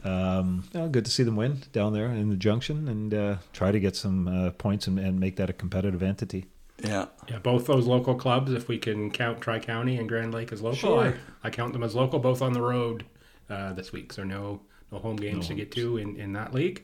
um, 0.04 0.64
well, 0.74 0.90
good 0.90 1.06
to 1.06 1.12
see 1.12 1.24
them 1.24 1.36
win 1.36 1.64
down 1.74 1.94
there 1.94 2.08
in 2.08 2.30
the 2.30 2.36
junction 2.36 2.88
and 2.88 3.14
uh, 3.14 3.36
try 3.54 3.72
to 3.72 3.80
get 3.80 3.96
some 3.96 4.28
uh, 4.28 4.52
points 4.52 4.88
and, 4.88 4.98
and 5.00 5.20
make 5.20 5.36
that 5.38 5.50
a 5.50 5.54
competitive 5.54 6.02
entity. 6.04 6.46
Yeah. 6.84 7.06
Yeah, 7.30 7.40
both 7.40 7.68
those 7.68 7.86
local 7.88 8.16
clubs, 8.16 8.52
if 8.52 8.68
we 8.68 8.78
can 8.78 9.10
count 9.12 9.42
Tri 9.42 9.60
County 9.60 9.98
and 9.98 10.08
Grand 10.10 10.34
Lake 10.34 10.52
as 10.52 10.62
local, 10.62 11.00
I, 11.00 11.12
Sure. 11.12 11.20
I 11.44 11.50
count 11.50 11.74
them 11.74 11.84
as 11.84 11.96
local, 11.96 12.20
both 12.20 12.42
on 12.42 12.54
the 12.54 12.62
road 12.62 13.06
uh, 13.50 13.74
this 13.74 13.92
week. 13.92 14.12
So 14.14 14.24
no 14.24 14.62
no 14.92 15.00
home 15.00 15.16
games 15.16 15.48
to 15.48 15.54
get 15.56 15.72
to 15.72 15.98
in, 15.98 16.16
in 16.18 16.34
that 16.34 16.54
league. 16.54 16.84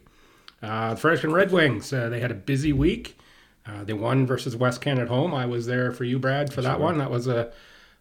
Uh, 0.62 0.91
the 0.94 1.00
Freshman 1.00 1.34
Red 1.34 1.51
Wings, 1.51 1.91
uh, 1.91 2.10
they 2.10 2.20
had 2.20 2.32
a 2.32 2.36
busy 2.36 2.72
week. 2.74 3.18
Uh, 3.65 3.84
they 3.84 3.94
won 3.94 4.25
versus 4.25 4.56
West 4.56 4.82
Kent 4.82 5.00
at 5.00 5.08
home. 5.08 5.34
I 5.34 5.46
was 5.46 5.65
there 5.65 5.91
for 5.91 6.03
you, 6.03 6.18
Brad, 6.20 6.51
for 6.53 6.62
that 6.62 6.80
one. 6.80 6.98
That 6.98 7.12
was 7.12 7.27
a 7.27 7.51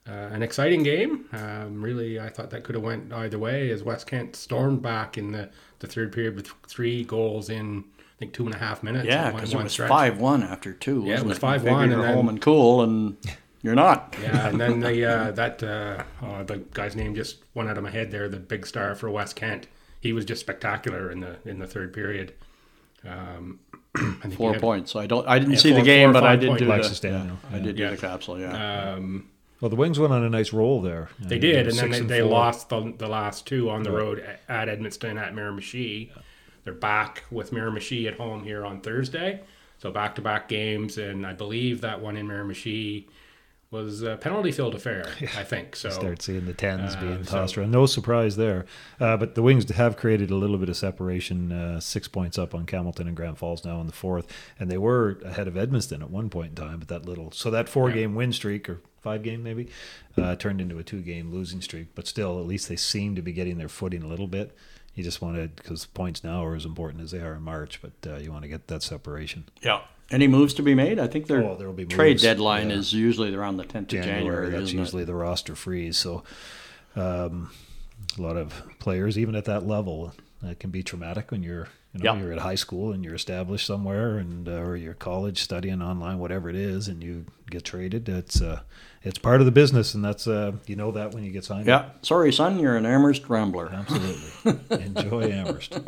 uh, 0.09 0.13
an 0.13 0.43
exciting 0.43 0.83
game. 0.83 1.27
Um, 1.33 1.83
really, 1.83 2.19
I 2.19 2.31
thought 2.31 2.51
that 2.51 2.65
could 2.65 2.75
have 2.75 2.83
went 2.83 3.13
either 3.13 3.39
way 3.39 3.71
as 3.71 3.83
West 3.83 4.07
Kent 4.07 4.35
stormed 4.35 4.81
back 4.83 5.19
in 5.19 5.33
the, 5.33 5.51
the 5.81 5.87
third 5.87 6.13
period 6.13 6.35
with 6.37 6.49
three 6.67 7.05
goals 7.05 7.51
in 7.51 7.85
I 7.99 8.19
think 8.19 8.33
two 8.33 8.47
and 8.47 8.55
a 8.55 8.59
half 8.59 8.83
minutes. 8.83 9.07
Yeah, 9.07 9.31
because 9.31 9.53
it 9.53 9.63
was 9.63 9.77
five 9.77 10.19
one 10.19 10.43
after 10.43 10.73
two. 10.73 11.05
Yeah, 11.07 11.21
it 11.21 11.25
was 11.25 11.39
You 11.39 11.43
5-1 11.43 11.83
and 11.85 11.93
then- 11.93 12.15
home 12.15 12.29
and 12.29 12.41
cool, 12.41 12.83
and 12.83 13.17
you're 13.63 13.75
not. 13.75 14.17
Yeah, 14.23 14.49
and 14.49 14.61
then 14.61 14.81
the 14.81 15.05
uh, 15.05 15.31
that 15.33 15.63
uh, 15.63 16.03
oh, 16.23 16.43
the 16.45 16.59
guy's 16.73 16.97
name 16.97 17.15
just 17.15 17.39
went 17.55 17.69
out 17.69 17.77
of 17.79 17.85
my 17.85 17.91
head 17.91 18.11
there. 18.11 18.29
The 18.29 18.39
big 18.39 18.67
star 18.67 18.95
for 18.95 19.11
West 19.11 19.37
Kent. 19.37 19.69
He 20.01 20.13
was 20.15 20.25
just 20.25 20.41
spectacular 20.41 21.11
in 21.11 21.21
the 21.21 21.37
in 21.45 21.59
the 21.59 21.67
third 21.67 21.93
period. 21.93 22.33
Um, 23.07 23.61
I 23.97 24.01
think 24.23 24.35
Four 24.35 24.51
he 24.51 24.53
had- 24.55 24.61
points. 24.61 24.95
I 24.97 25.07
don't. 25.07 25.27
I 25.27 25.39
didn't 25.39 25.53
Yeah, 25.55 25.59
see 25.59 25.71
four- 25.71 25.81
the 25.81 25.85
game, 25.85 26.13
but 26.13 26.25
I 26.25 26.37
did 26.37 26.49
points. 26.49 26.63
do 26.63 26.69
Alexis 26.69 27.01
the. 27.01 27.09
Daniel, 27.11 27.39
I 27.53 27.57
yeah. 27.57 27.63
did 27.63 27.77
do 27.77 27.83
Yeah. 27.83 27.91
the 27.91 27.97
capsule. 27.97 28.39
Yeah. 28.41 28.93
Um, 28.95 29.27
Well, 29.61 29.69
the 29.69 29.77
Wings 29.77 29.99
went 29.99 30.13
on 30.13 30.23
a 30.25 30.31
nice 30.31 30.53
roll 30.53 30.81
there. 30.81 31.11
they 31.19 31.39
did, 31.39 31.67
and 31.69 31.77
then 31.77 31.93
Six 31.93 31.99
they, 32.01 32.07
they 32.07 32.23
lost 32.23 32.69
the, 32.71 32.95
the 32.97 33.09
last 33.09 33.47
two 33.47 33.69
on 33.69 33.83
the 33.83 33.91
road 33.93 34.19
at, 34.21 34.69
at 34.69 34.79
Edmundston 34.79 35.19
at 35.21 35.35
Miramichi. 35.35 36.11
They're 36.65 36.73
back 36.75 37.25
with 37.31 37.51
Miramichi 37.53 38.07
at 38.07 38.15
home 38.19 38.45
here 38.45 38.65
on 38.65 38.81
Thursday. 38.81 39.41
So 39.79 39.91
back 39.91 40.15
to 40.17 40.23
back 40.23 40.49
games, 40.49 40.99
and 40.99 41.27
I 41.27 41.33
believe 41.33 41.81
that 41.81 42.01
one 42.01 42.17
in 42.17 42.29
Miramichi 42.29 43.07
was 43.71 44.03
a 44.03 44.17
penalty 44.17 44.51
filled 44.51 44.75
affair. 44.75 45.05
I 45.37 45.45
think 45.45 45.77
so. 45.77 45.91
Start 45.91 46.23
seeing 46.23 46.47
the 46.47 46.53
tens 46.53 46.97
Uh, 46.97 47.01
being 47.01 47.25
so- 47.25 47.33
tossed 47.39 47.57
around. 47.57 47.71
No 47.71 47.87
surprise 47.87 48.37
there. 48.37 48.67
Uh, 48.99 49.17
but 49.17 49.35
the 49.37 49.43
Wings 49.43 49.69
have 49.71 49.97
created 49.97 50.31
a 50.31 50.35
little 50.35 50.59
bit 50.59 50.69
of 50.69 50.77
separation, 50.77 51.53
uh, 51.53 51.79
six 51.81 52.09
points 52.09 52.37
up 52.39 52.55
on 52.55 52.67
Hamilton 52.67 53.07
and 53.07 53.17
Grand 53.17 53.39
Falls 53.39 53.65
now 53.65 53.81
in 53.81 53.87
the 53.87 53.93
fourth. 53.93 54.27
And 54.59 54.71
they 54.71 54.79
were 54.79 55.21
ahead 55.25 55.47
of 55.47 55.55
Edmundston 55.55 56.01
at 56.03 56.11
one 56.11 56.31
point 56.31 56.51
in 56.51 56.55
time, 56.67 56.81
but 56.81 56.89
that 56.89 57.07
little. 57.07 57.31
So 57.33 57.51
that 57.51 57.69
four 57.69 57.91
game 57.93 58.15
win 58.15 58.33
streak, 58.33 58.69
or 58.69 58.81
five 59.01 59.23
game 59.23 59.43
maybe, 59.43 59.69
uh, 60.17 60.35
turned 60.37 60.61
into 60.61 60.79
a 60.79 60.83
two 60.83 61.01
game 61.01 61.33
losing 61.33 61.61
streak. 61.61 61.95
But 61.95 62.09
still, 62.09 62.41
at 62.41 62.47
least 62.47 62.69
they 62.69 62.77
seem 62.77 63.15
to 63.15 63.23
be 63.23 63.33
getting 63.33 63.57
their 63.59 63.69
footing 63.69 64.03
a 64.03 64.09
little 64.09 64.27
bit. 64.29 64.57
You 64.97 65.05
just 65.05 65.23
want 65.23 65.37
to 65.37 65.47
because 65.47 65.87
points 65.87 66.25
now 66.25 66.45
are 66.45 66.57
as 66.57 66.65
important 66.65 67.05
as 67.05 67.13
they 67.13 67.21
are 67.21 67.35
in 67.35 67.43
March, 67.43 67.81
but 67.81 67.93
uh, 68.13 68.17
you 68.17 68.33
want 68.33 68.43
to 68.43 68.49
get 68.49 68.67
that 68.67 68.83
separation. 68.83 69.45
Yeah. 69.63 69.83
Any 70.11 70.27
moves 70.27 70.55
to 70.55 70.63
be 70.63 70.75
made? 70.75 70.99
I 70.99 71.07
think 71.07 71.27
their 71.29 71.43
Oh, 71.45 71.55
there'll 71.57 71.73
be 71.73 71.85
trade 71.87 72.15
moves, 72.15 72.23
deadline 72.23 72.71
yeah. 72.71 72.77
is 72.77 72.93
usually 72.93 73.33
around 73.35 73.57
the 73.59 73.65
10th 73.65 73.83
of 73.83 73.87
January, 73.89 74.15
January. 74.19 74.51
that's 74.51 74.63
isn't 74.65 74.79
it? 74.79 74.81
usually 74.83 75.05
the 75.05 75.15
roster 75.15 75.55
freeze. 75.55 75.97
So 75.99 76.25
um, 76.97 77.51
a 78.19 78.23
lot 78.23 78.37
of 78.37 78.63
players, 78.81 79.17
even 79.19 79.35
at 79.37 79.45
that 79.45 79.67
level, 79.67 80.13
uh, 80.45 80.55
can 80.59 80.71
be 80.71 80.83
traumatic 80.83 81.31
when 81.31 81.43
you're 81.43 81.69
you 81.93 82.03
know 82.05 82.15
Yeah. 82.15 82.21
you're 82.21 82.33
at 82.33 82.39
high 82.39 82.55
school 82.55 82.93
and 82.93 83.05
you're 83.05 83.15
established 83.17 83.67
somewhere 83.67 84.17
and 84.19 84.49
uh, 84.49 84.53
or 84.63 84.77
you're 84.77 84.95
college 84.95 85.39
studying 85.43 85.83
online, 85.83 86.19
whatever 86.19 86.49
it 86.49 86.57
is, 86.57 86.87
and 86.89 87.03
you 87.03 87.27
get 87.51 87.65
traded. 87.65 88.09
It's 88.09 88.41
uh, 88.41 88.61
it's 89.03 89.19
part 89.19 89.41
of 89.41 89.45
the 89.47 89.51
business, 89.53 89.93
and 89.95 90.05
that's 90.05 90.27
uh, 90.27 90.53
you 90.67 90.77
know 90.77 90.93
that 90.93 91.13
when 91.15 91.25
you 91.25 91.31
get 91.33 91.45
signed. 91.45 91.67
Yeah. 91.67 91.91
Sorry, 92.03 92.33
son, 92.33 92.59
you're 92.61 92.77
an 92.77 92.87
Amherst 92.87 93.29
Rambler. 93.29 93.71
absolutely. 93.73 94.61
Enjoy 94.85 95.31
Amherst. 95.31 95.79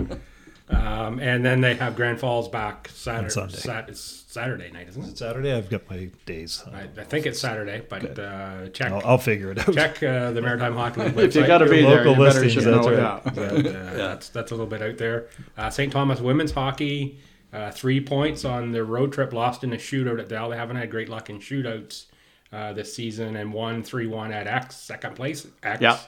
Um, 0.72 1.18
and 1.20 1.44
then 1.44 1.60
they 1.60 1.74
have 1.74 1.96
Grand 1.96 2.18
Falls 2.20 2.48
back 2.48 2.88
Saturday. 2.94 3.28
Sunday. 3.30 3.56
Sat- 3.56 3.88
it's 3.88 4.00
Saturday 4.26 4.70
night, 4.70 4.88
isn't 4.88 5.04
it? 5.04 5.18
Saturday, 5.18 5.52
I've 5.52 5.68
got 5.68 5.88
my 5.90 6.08
days. 6.24 6.64
I, 6.72 6.88
I 6.98 7.04
think 7.04 7.26
it's 7.26 7.38
Saturday, 7.38 7.82
but 7.88 8.18
uh, 8.18 8.68
check 8.68 8.90
I'll, 8.92 9.02
I'll 9.04 9.18
figure 9.18 9.50
it 9.50 9.58
out. 9.58 9.74
check 9.74 10.02
uh, 10.02 10.30
the 10.32 10.40
Maritime 10.40 10.74
Hockey 10.74 11.02
League 11.10 11.18
If 11.18 11.34
you 11.34 11.46
got 11.46 11.58
to 11.58 11.66
be 11.68 11.82
there, 11.82 12.04
local 12.04 12.12
you 12.12 12.24
better 12.28 12.40
listings, 12.40 12.52
should 12.52 12.64
that's 12.74 12.86
know. 12.86 12.92
right. 12.92 13.22
Yeah. 13.24 13.30
But, 13.34 13.66
uh, 13.66 13.94
That's 14.12 14.28
that's 14.30 14.50
a 14.50 14.54
little 14.54 14.66
bit 14.70 14.82
out 14.82 14.96
there. 14.98 15.28
Uh, 15.56 15.68
St. 15.70 15.92
Thomas 15.92 16.20
women's 16.20 16.52
hockey, 16.52 17.18
uh, 17.52 17.70
three 17.70 18.00
points 18.00 18.44
on 18.44 18.72
their 18.72 18.84
road 18.84 19.12
trip, 19.12 19.32
lost 19.32 19.62
in 19.64 19.72
a 19.72 19.76
shootout 19.76 20.18
at 20.20 20.28
Dal. 20.28 20.48
They 20.50 20.56
haven't 20.56 20.76
had 20.76 20.90
great 20.90 21.08
luck 21.10 21.28
in 21.28 21.38
shootouts 21.38 22.06
uh, 22.52 22.72
this 22.72 22.94
season, 22.94 23.36
and 23.36 23.52
won 23.52 23.82
three 23.82 24.06
one 24.06 24.32
at 24.32 24.46
X, 24.46 24.76
second 24.76 25.16
place 25.16 25.46
X. 25.62 25.82
Yeah. 25.82 25.98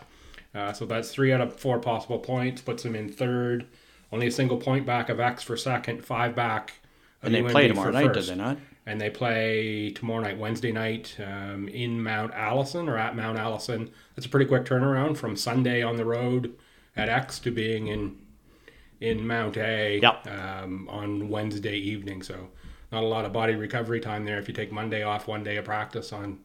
Uh, 0.54 0.72
so 0.72 0.86
that's 0.86 1.10
three 1.10 1.32
out 1.32 1.40
of 1.40 1.58
four 1.60 1.78
possible 1.80 2.18
points, 2.18 2.62
puts 2.62 2.82
them 2.84 2.94
in 2.94 3.10
third. 3.12 3.66
Only 4.14 4.28
a 4.28 4.30
single 4.30 4.58
point 4.58 4.86
back 4.86 5.08
of 5.08 5.18
X 5.18 5.42
for 5.42 5.56
second, 5.56 6.04
five 6.04 6.36
back. 6.36 6.74
And 7.20 7.34
they 7.34 7.42
play 7.42 7.66
tomorrow 7.66 7.90
night, 7.90 8.12
did 8.12 8.22
they 8.26 8.36
not? 8.36 8.58
And 8.86 9.00
they 9.00 9.10
play 9.10 9.90
tomorrow 9.90 10.22
night, 10.22 10.38
Wednesday 10.38 10.70
night, 10.70 11.16
um, 11.18 11.66
in 11.66 12.00
Mount 12.00 12.32
Allison 12.32 12.88
or 12.88 12.96
at 12.96 13.16
Mount 13.16 13.38
Allison. 13.38 13.90
That's 14.14 14.26
a 14.26 14.28
pretty 14.28 14.46
quick 14.46 14.66
turnaround 14.66 15.16
from 15.16 15.34
Sunday 15.34 15.82
on 15.82 15.96
the 15.96 16.04
road 16.04 16.54
at 16.96 17.08
X 17.08 17.40
to 17.40 17.50
being 17.50 17.88
in 17.88 18.16
in 19.00 19.26
Mount 19.26 19.56
A 19.56 19.98
Yep. 20.00 20.28
um, 20.28 20.88
on 20.88 21.28
Wednesday 21.28 21.76
evening. 21.76 22.22
So 22.22 22.50
not 22.92 23.02
a 23.02 23.06
lot 23.06 23.24
of 23.24 23.32
body 23.32 23.56
recovery 23.56 23.98
time 23.98 24.24
there. 24.24 24.38
If 24.38 24.46
you 24.46 24.54
take 24.54 24.70
Monday 24.70 25.02
off, 25.02 25.26
one 25.26 25.42
day 25.42 25.56
of 25.56 25.64
practice 25.64 26.12
on 26.12 26.38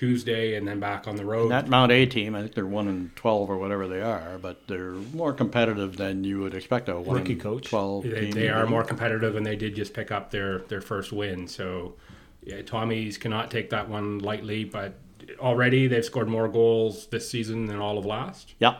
Tuesday, 0.00 0.54
and 0.54 0.66
then 0.66 0.80
back 0.80 1.06
on 1.06 1.16
the 1.16 1.24
road. 1.26 1.50
That 1.50 1.68
Mount 1.68 1.92
A 1.92 2.06
team, 2.06 2.34
I 2.34 2.40
think 2.40 2.54
they're 2.54 2.64
one 2.64 2.88
and 2.88 3.14
twelve 3.16 3.50
or 3.50 3.58
whatever 3.58 3.86
they 3.86 4.00
are, 4.00 4.38
but 4.38 4.66
they're 4.66 4.92
more 4.92 5.34
competitive 5.34 5.98
than 5.98 6.24
you 6.24 6.40
would 6.40 6.54
expect 6.54 6.88
a 6.88 6.98
one 6.98 7.18
Rookie 7.18 7.36
coach. 7.36 7.66
twelve. 7.68 8.04
They, 8.04 8.22
team 8.22 8.30
they 8.30 8.48
are 8.48 8.66
more 8.66 8.82
competitive, 8.82 9.36
and 9.36 9.44
they 9.44 9.56
did 9.56 9.74
just 9.74 9.92
pick 9.92 10.10
up 10.10 10.30
their 10.30 10.60
their 10.60 10.80
first 10.80 11.12
win. 11.12 11.46
So, 11.46 11.96
yeah, 12.42 12.62
Tommy's 12.62 13.18
cannot 13.18 13.50
take 13.50 13.68
that 13.70 13.90
one 13.90 14.20
lightly. 14.20 14.64
But 14.64 14.94
already 15.38 15.86
they've 15.86 16.02
scored 16.02 16.28
more 16.28 16.48
goals 16.48 17.06
this 17.08 17.28
season 17.28 17.66
than 17.66 17.78
all 17.78 17.98
of 17.98 18.06
last, 18.06 18.54
Yeah, 18.58 18.78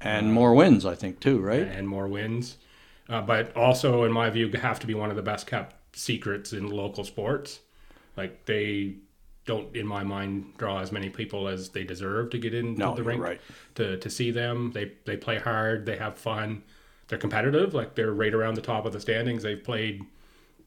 and 0.00 0.32
more 0.32 0.54
wins, 0.54 0.86
I 0.86 0.94
think 0.94 1.18
too, 1.18 1.40
right? 1.40 1.62
and 1.66 1.88
more 1.88 2.06
wins. 2.06 2.58
Uh, 3.08 3.20
but 3.20 3.54
also, 3.56 4.04
in 4.04 4.12
my 4.12 4.30
view, 4.30 4.48
have 4.52 4.78
to 4.78 4.86
be 4.86 4.94
one 4.94 5.10
of 5.10 5.16
the 5.16 5.22
best 5.22 5.48
kept 5.48 5.74
secrets 5.96 6.52
in 6.52 6.70
local 6.70 7.02
sports. 7.02 7.58
Like 8.16 8.44
they 8.44 8.94
don't, 9.44 9.74
in 9.76 9.86
my 9.86 10.04
mind, 10.04 10.54
draw 10.56 10.80
as 10.80 10.92
many 10.92 11.10
people 11.10 11.48
as 11.48 11.70
they 11.70 11.84
deserve 11.84 12.30
to 12.30 12.38
get 12.38 12.54
into 12.54 12.78
No, 12.78 12.94
the 12.94 13.02
rink 13.02 13.20
right. 13.22 13.40
to 13.76 13.96
to 13.98 14.10
see 14.10 14.30
them. 14.30 14.72
They 14.72 14.92
they 15.04 15.16
play 15.16 15.38
hard. 15.38 15.86
They 15.86 15.96
have 15.96 16.16
fun. 16.18 16.62
They're 17.08 17.18
competitive. 17.18 17.74
Like 17.74 17.94
they're 17.94 18.12
right 18.12 18.32
around 18.34 18.54
the 18.54 18.62
top 18.62 18.86
of 18.86 18.92
the 18.92 19.00
standings. 19.00 19.42
They've 19.42 19.62
played 19.62 20.04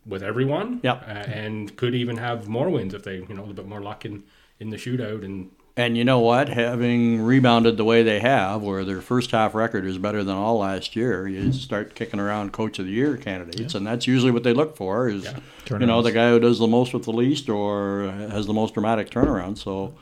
with 0.05 0.23
everyone. 0.23 0.81
Yep. 0.83 1.03
Uh, 1.07 1.11
and 1.11 1.75
could 1.77 1.95
even 1.95 2.17
have 2.17 2.47
more 2.47 2.69
wins 2.69 2.93
if 2.93 3.03
they 3.03 3.15
you 3.17 3.27
know 3.29 3.41
a 3.41 3.45
little 3.47 3.53
bit 3.53 3.67
more 3.67 3.81
luck 3.81 4.05
in 4.05 4.23
in 4.59 4.69
the 4.69 4.77
shootout 4.77 5.23
and. 5.23 5.51
And 5.77 5.97
you 5.97 6.05
know 6.05 6.19
what? 6.19 6.47
Having 6.47 7.21
rebounded 7.21 7.75
the 7.75 7.83
way 7.83 8.01
they 8.01 8.21
have, 8.21 8.61
where 8.61 8.85
their 8.85 9.01
first 9.01 9.31
half 9.31 9.53
record 9.53 9.85
is 9.85 9.97
better 9.97 10.23
than 10.23 10.35
all 10.35 10.59
last 10.59 10.95
year, 10.95 11.27
you 11.27 11.51
start 11.51 11.95
kicking 11.95 12.19
around 12.19 12.53
Coach 12.53 12.79
of 12.79 12.85
the 12.85 12.93
Year 12.93 13.17
candidates, 13.17 13.75
and 13.75 13.85
that's 13.85 14.07
usually 14.07 14.31
what 14.31 14.43
they 14.43 14.53
look 14.53 14.77
for 14.77 15.09
is, 15.09 15.25
you 15.69 15.85
know, 15.85 16.01
the 16.01 16.13
guy 16.13 16.29
who 16.29 16.39
does 16.39 16.59
the 16.59 16.67
most 16.67 16.93
with 16.93 17.03
the 17.03 17.11
least 17.11 17.49
or 17.49 18.09
has 18.31 18.45
the 18.47 18.53
most 18.53 18.73
dramatic 18.73 19.09
turnaround. 19.09 19.57
So, 19.57 19.93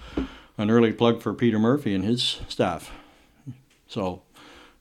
an 0.60 0.70
early 0.70 0.94
plug 0.94 1.24
for 1.24 1.34
Peter 1.34 1.58
Murphy 1.58 1.96
and 1.96 2.04
his 2.04 2.40
staff. 2.48 2.92
So, 3.88 4.22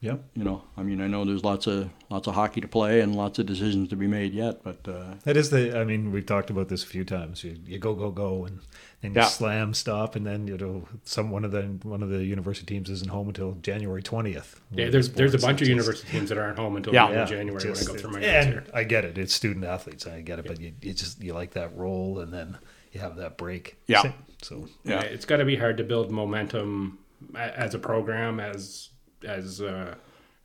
Yeah. 0.03 0.17
you 0.35 0.43
know, 0.43 0.65
I 0.77 0.83
mean, 0.83 1.01
I 1.01 1.07
know 1.07 1.25
there's 1.25 1.45
lots 1.45 1.69
of 1.69 1.89
lots 2.11 2.27
of 2.27 2.35
hockey 2.35 2.61
to 2.61 2.67
play 2.69 3.01
and 3.01 3.15
lots 3.15 3.39
of 3.39 3.47
decisions 3.47 3.89
to 3.91 3.97
be 3.97 4.09
made 4.09 4.35
yet, 4.35 4.63
but 4.65 4.87
uh, 4.89 5.15
That 5.25 5.37
is 5.37 5.51
the. 5.51 5.79
I 5.79 5.85
mean, 5.85 6.11
we've 6.11 6.27
talked 6.27 6.51
about 6.51 6.69
this 6.69 6.83
a 6.83 6.87
few 6.89 7.05
times. 7.05 7.45
You, 7.45 7.57
you 7.65 7.79
go, 7.79 7.95
go, 7.95 8.11
go, 8.11 8.45
and 8.45 8.59
then 9.01 9.13
you 9.15 9.21
Yeah. 9.21 9.27
slam, 9.29 9.75
stop, 9.75 10.17
and 10.17 10.27
then 10.27 10.49
you 10.49 10.59
know 10.59 10.89
some 11.05 11.31
one 11.31 11.45
of 11.45 11.53
the 11.53 11.63
one 11.85 12.03
of 12.03 12.09
the 12.09 12.25
university 12.25 12.67
teams 12.67 12.91
isn't 12.91 13.11
home 13.11 13.29
until 13.29 13.53
January 13.63 14.03
twentieth. 14.03 14.61
Yeah, 14.73 14.91
there's 14.91 15.11
there's 15.13 15.35
a 15.35 15.39
bunch 15.39 15.63
of 15.63 15.69
university 15.69 16.11
teams 16.11 16.31
that 16.31 16.37
aren't 16.39 16.59
home 16.59 16.75
until 16.77 16.93
Yeah. 16.93 17.07
the 17.07 17.13
end 17.13 17.21
of 17.23 17.29
January 17.29 17.65
when 17.71 17.79
I 17.79 17.85
go 17.85 17.95
through 17.95 18.11
my 18.11 18.21
and 18.21 18.49
here. 18.49 18.65
I 18.75 18.83
get 18.83 19.05
it. 19.05 19.17
It's 19.19 19.33
student 19.33 19.65
athletes. 19.65 20.05
I 20.07 20.21
get 20.21 20.41
it, 20.41 20.47
but 20.49 20.61
you, 20.61 20.73
you 20.83 20.95
just 20.95 21.23
you 21.23 21.33
like 21.33 21.53
that 21.53 21.77
roll, 21.77 22.19
and 22.19 22.33
then 22.33 22.59
you 22.91 23.01
have 23.01 23.15
that 23.17 23.39
break. 23.39 23.77
Yeah. 23.87 24.03
So 24.43 24.67
yeah, 24.83 24.95
Yeah, 24.95 25.01
it's 25.03 25.25
got 25.27 25.37
to 25.37 25.45
be 25.45 25.55
hard 25.55 25.77
to 25.77 25.85
build 25.85 26.11
momentum 26.11 26.99
as 27.37 27.73
a 27.75 27.79
program, 27.79 28.41
as 28.41 28.89
as 29.25 29.61
uh, 29.61 29.95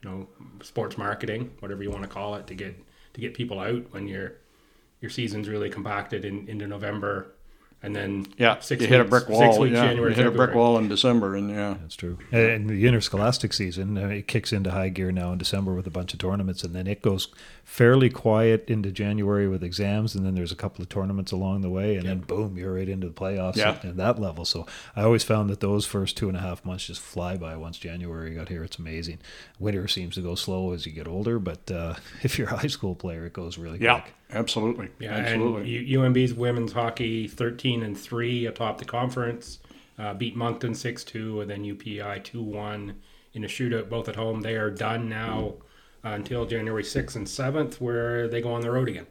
you 0.04 0.10
know, 0.10 0.28
sports 0.62 0.98
marketing, 0.98 1.52
whatever 1.60 1.84
you 1.84 1.92
want 1.92 2.04
to 2.04 2.10
call 2.10 2.36
it, 2.36 2.48
to 2.48 2.56
get 2.56 2.76
to 3.14 3.22
get 3.22 3.34
people 3.34 3.60
out 3.60 3.92
when 3.92 4.08
your 4.08 4.34
your 5.02 5.10
season's 5.10 5.48
really 5.48 5.70
compacted 5.70 6.26
in, 6.26 6.48
into 6.48 6.68
November, 6.68 7.34
and 7.84 7.96
then 7.96 8.26
yeah, 8.38 8.60
six 8.60 8.82
you 8.82 8.88
hit 8.88 9.00
a 9.00 9.06
brick 9.06 9.30
wall. 9.30 9.60
weeks, 9.60 9.74
yeah, 9.74 9.86
January, 9.88 10.12
you 10.12 10.16
hit 10.18 10.26
a 10.26 10.32
brick 10.32 10.54
wall 10.56 10.78
in 10.78 10.88
December, 10.88 11.36
and 11.36 11.50
yeah. 11.50 11.76
That's 11.82 11.96
true. 11.96 12.18
And 12.32 12.70
the 12.70 12.86
interscholastic 12.88 13.54
season, 13.54 13.98
uh, 13.98 14.08
it 14.08 14.28
kicks 14.28 14.52
into 14.52 14.72
high 14.72 14.90
gear 14.90 15.12
now 15.12 15.32
in 15.32 15.38
December 15.38 15.74
with 15.76 15.86
a 15.88 15.92
bunch 15.92 16.14
of 16.14 16.20
tournaments, 16.20 16.64
and 16.64 16.76
then 16.76 16.88
it 16.88 17.02
goes 17.02 17.28
fairly 17.64 18.10
quiet 18.10 18.70
into 18.70 18.92
January 18.92 19.48
with 19.48 19.64
exams, 19.64 20.16
and 20.16 20.26
then 20.26 20.34
there's 20.36 20.52
a 20.52 20.56
couple 20.56 20.82
of 20.82 20.90
tournaments 20.90 21.32
along 21.32 21.62
the 21.62 21.70
way, 21.70 21.96
and 21.98 22.08
then 22.08 22.20
boom, 22.20 22.58
you're 22.58 22.74
right 22.74 22.90
into 22.90 23.08
the 23.08 23.14
playoffs 23.14 23.58
Yeah. 23.58 23.72
at, 23.72 23.86
at 23.86 23.98
that 23.98 24.20
level. 24.20 24.46
So 24.46 24.66
I 24.96 25.04
always 25.04 25.24
found 25.24 25.50
that 25.50 25.60
those 25.60 25.86
first 25.86 26.18
two 26.18 26.30
and 26.30 26.38
a 26.38 26.42
half 26.42 26.64
months 26.66 26.88
just 26.88 27.02
fly 27.02 27.38
by 27.38 27.56
once 27.58 27.78
January 27.78 28.34
got 28.36 28.50
here. 28.50 28.64
It's 28.64 28.78
amazing. 28.80 29.20
Winter 29.60 29.88
seems 29.88 30.16
to 30.16 30.22
go 30.22 30.36
slow 30.36 30.72
as 30.72 30.86
you 30.86 30.92
get 30.94 31.08
older, 31.08 31.40
but 31.40 31.70
uh, 31.70 31.96
if 32.24 32.40
you're 32.40 32.50
a 32.50 32.58
high 32.58 32.68
school 32.68 32.96
player, 32.96 33.26
it 33.26 33.34
goes 33.34 33.58
really 33.58 33.80
Yeah, 33.80 34.00
quick. 34.02 34.14
Absolutely. 34.32 34.90
Yeah, 35.00 35.14
absolutely. 35.14 35.62
and 35.78 35.88
U- 35.88 36.02
UNB's 36.02 36.34
women's 36.34 36.74
hockey 36.74 37.28
thirteen 37.28 37.82
and 37.84 37.98
three 37.98 38.46
atop 38.46 38.78
the 38.78 38.86
conference, 38.86 39.60
uh, 39.98 40.14
beat 40.14 40.36
Moncton 40.36 40.76
six 40.76 41.04
two, 41.04 41.42
and 41.42 41.50
then 41.50 41.64
UPEI 41.64 42.24
two 42.24 42.42
one 42.42 42.96
in 43.34 43.44
a 43.44 43.48
shootout, 43.48 43.90
both 43.90 44.10
at 44.10 44.16
home. 44.16 44.42
They 44.42 44.56
are 44.56 44.70
done 44.72 45.08
now 45.10 45.54
uh, 46.04 46.10
until 46.10 46.46
January 46.46 46.84
sixth 46.84 47.16
and 47.16 47.28
seventh, 47.28 47.80
where 47.80 48.28
they 48.28 48.42
go 48.42 48.54
on 48.54 48.62
the 48.62 48.72
road 48.72 48.90
again. 48.90 49.08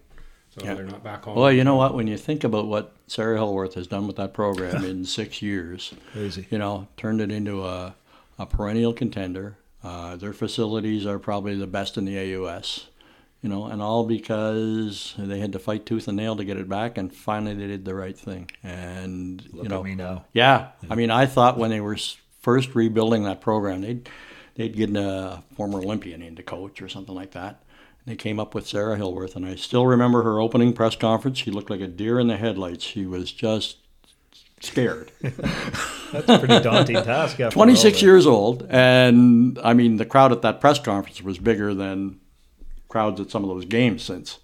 So 0.51 0.65
Yeah. 0.65 0.75
they're 0.75 0.85
not 0.85 1.03
back 1.05 1.25
home. 1.25 1.37
well, 1.37 1.53
you 1.53 1.65
know 1.65 1.77
what? 1.77 1.95
When 1.95 2.07
you 2.07 2.17
think 2.17 2.43
about 2.45 2.67
what 2.67 2.95
Sarah 3.07 3.39
Hilworth 3.39 3.75
has 3.75 3.87
done 3.87 4.07
with 4.07 4.17
that 4.17 4.33
program 4.35 4.85
in 4.85 5.05
six 5.19 5.41
years, 5.43 5.93
Crazy. 6.13 6.47
you 6.51 6.59
know, 6.59 6.89
turned 6.97 7.21
it 7.21 7.31
into 7.31 7.65
a, 7.65 7.95
a 8.39 8.47
perennial 8.47 8.93
contender. 8.93 9.59
Uh, 9.85 10.17
their 10.17 10.33
facilities 10.33 11.05
are 11.07 11.19
probably 11.19 11.55
the 11.57 11.67
best 11.67 11.97
in 11.99 12.05
the 12.07 12.35
AUS, 12.35 12.87
you 13.43 13.49
know, 13.49 13.67
and 13.67 13.81
all 13.81 14.05
because 14.05 15.15
they 15.19 15.39
had 15.39 15.53
to 15.53 15.59
fight 15.59 15.87
tooth 15.87 16.09
and 16.09 16.17
nail 16.17 16.37
to 16.37 16.45
get 16.45 16.57
it 16.57 16.69
back, 16.69 16.99
and 16.99 17.15
finally 17.15 17.55
they 17.55 17.67
did 17.67 17.85
the 17.85 17.95
right 17.95 18.19
thing. 18.19 18.51
And 18.63 19.43
Look 19.53 19.65
you 19.65 19.69
know, 19.69 19.83
me 19.83 19.95
now. 19.95 20.25
yeah, 20.33 20.69
I 20.91 20.95
mean, 20.95 21.11
I 21.11 21.27
thought 21.27 21.59
when 21.59 21.71
they 21.71 21.81
were 21.81 21.97
first 22.41 22.75
rebuilding 22.75 23.25
that 23.25 23.41
program, 23.41 23.83
they'd 23.83 24.09
they'd 24.55 24.75
get 24.77 24.95
a 24.97 25.43
former 25.55 25.79
Olympian 25.79 26.23
in 26.23 26.37
to 26.37 26.43
coach 26.43 26.81
or 26.83 26.89
something 26.89 27.15
like 27.15 27.33
that. 27.33 27.63
And 28.05 28.13
they 28.13 28.17
came 28.17 28.41
up 28.41 28.55
with 28.55 28.67
Sarah 28.67 28.97
Hilworth, 28.97 29.37
and 29.37 29.45
I 29.47 29.55
still 29.57 29.87
remember 29.87 30.23
her 30.23 30.41
opening 30.41 30.73
press 30.73 30.97
conference. 30.97 31.39
She 31.39 31.51
looked 31.51 31.71
like 31.71 31.81
a 31.81 31.87
deer 31.89 32.19
in 32.19 32.29
the 32.29 32.37
headlights. 32.37 32.85
She 32.85 33.05
was 33.07 33.31
just 33.33 33.77
scared. 34.61 35.13
That's 35.21 36.29
a 36.29 36.39
pretty 36.39 36.61
daunting 36.61 37.03
task. 37.03 37.39
26 37.51 38.01
years 38.03 38.27
old, 38.27 38.67
and 38.71 39.59
I 39.63 39.75
mean, 39.75 39.97
the 39.97 40.07
crowd 40.07 40.33
at 40.33 40.43
that 40.43 40.61
press 40.61 40.79
conference 40.79 41.23
was 41.23 41.39
bigger 41.39 41.75
than 41.75 42.21
crowds 42.89 43.21
at 43.21 43.31
some 43.31 43.43
of 43.45 43.49
those 43.51 43.65
games 43.65 44.03
since. 44.03 44.39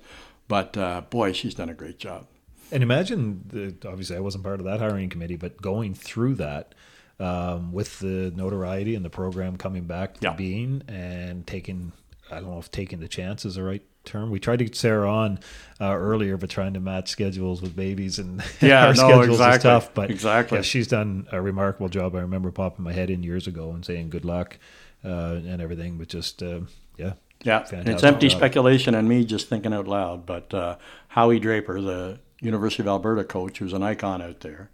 But 0.48 0.76
uh, 0.76 1.02
boy, 1.08 1.32
she's 1.32 1.54
done 1.54 1.68
a 1.68 1.74
great 1.74 1.98
job. 1.98 2.26
And 2.70 2.82
imagine, 2.82 3.42
the, 3.48 3.74
obviously, 3.88 4.16
I 4.16 4.20
wasn't 4.20 4.44
part 4.44 4.58
of 4.60 4.64
that 4.66 4.80
hiring 4.80 5.08
committee, 5.10 5.36
but 5.36 5.60
going 5.60 5.94
through 5.94 6.36
that 6.36 6.74
um, 7.20 7.70
with 7.72 7.98
the 8.00 8.32
notoriety 8.34 8.94
and 8.94 9.04
the 9.04 9.10
program 9.10 9.56
coming 9.56 9.84
back 9.84 10.14
to 10.14 10.20
Yeah. 10.28 10.32
being 10.34 10.82
and 10.88 11.46
taking 11.46 11.92
I 12.30 12.36
don't 12.36 12.50
know 12.50 12.58
if 12.58 12.70
taking 12.70 13.00
the 13.00 13.08
chance 13.08 13.44
is 13.44 13.56
the 13.56 13.62
right 13.62 13.82
term. 14.04 14.30
We 14.30 14.40
tried 14.40 14.60
to 14.60 14.64
get 14.64 14.74
Sarah 14.74 15.10
on 15.12 15.38
uh, 15.78 15.92
earlier, 15.94 16.38
but 16.38 16.48
trying 16.48 16.72
to 16.74 16.80
match 16.80 17.10
schedules 17.10 17.60
with 17.60 17.76
babies 17.76 18.18
and 18.18 18.42
Yeah, 18.62 18.86
our 18.86 18.94
no, 18.94 19.08
schedules 19.08 19.36
exactly. 19.38 19.56
is 19.56 19.62
tough. 19.62 19.92
But 19.94 20.10
Exactly. 20.10 20.58
yeah, 20.58 20.62
she's 20.62 20.88
done 20.88 21.28
a 21.30 21.42
remarkable 21.42 21.90
job. 21.90 22.14
I 22.16 22.20
remember 22.20 22.50
popping 22.50 22.84
my 22.86 22.92
head 22.94 23.10
in 23.10 23.22
years 23.22 23.46
ago 23.46 23.72
and 23.72 23.84
saying 23.84 24.08
good 24.08 24.24
luck 24.24 24.56
uh, 25.04 25.08
and 25.44 25.60
everything, 25.60 25.98
but 25.98 26.08
just 26.08 26.42
uh, 26.42 26.60
yeah, 26.96 27.12
Yeah, 27.44 27.66
it's 27.72 28.04
empty 28.04 28.28
speculation 28.28 28.94
and 28.94 29.08
me 29.08 29.24
just 29.24 29.48
thinking 29.48 29.72
out 29.72 29.88
loud. 29.88 30.26
But 30.26 30.52
uh, 30.54 30.76
Howie 31.08 31.40
Draper, 31.40 31.80
the 31.80 32.20
University 32.40 32.82
of 32.82 32.88
Alberta 32.88 33.24
coach, 33.24 33.58
who's 33.58 33.72
an 33.72 33.82
icon 33.82 34.22
out 34.22 34.40
there, 34.40 34.70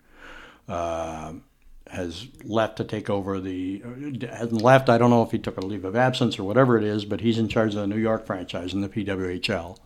uh, 0.69 1.33
has 1.89 2.29
left 2.45 2.77
to 2.77 2.85
take 2.85 3.09
over 3.09 3.41
the. 3.41 3.83
Hasn't 4.31 4.63
left. 4.63 4.89
I 4.89 4.99
don't 4.99 5.11
know 5.11 5.23
if 5.23 5.31
he 5.31 5.39
took 5.39 5.57
a 5.57 5.65
leave 5.65 5.85
of 5.85 5.97
absence 5.97 6.39
or 6.39 6.45
whatever 6.45 6.77
it 6.77 6.85
is, 6.85 7.05
but 7.05 7.21
he's 7.21 7.39
in 7.39 7.49
charge 7.49 7.75
of 7.75 7.81
the 7.81 7.87
New 7.87 7.99
York 7.99 8.27
franchise 8.27 8.75
in 8.75 8.83
the 8.83 8.89
PWHL. 8.89 9.79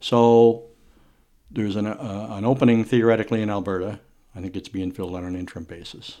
So 0.00 0.64
there's 1.50 1.76
an 1.76 1.86
uh, 1.86 2.28
an 2.30 2.44
opening 2.44 2.84
theoretically 2.84 3.42
in 3.42 3.50
Alberta. 3.50 4.00
I 4.34 4.40
think 4.40 4.56
it's 4.56 4.68
being 4.68 4.92
filled 4.92 5.14
on 5.14 5.24
an 5.24 5.34
interim 5.34 5.64
basis. 5.64 6.18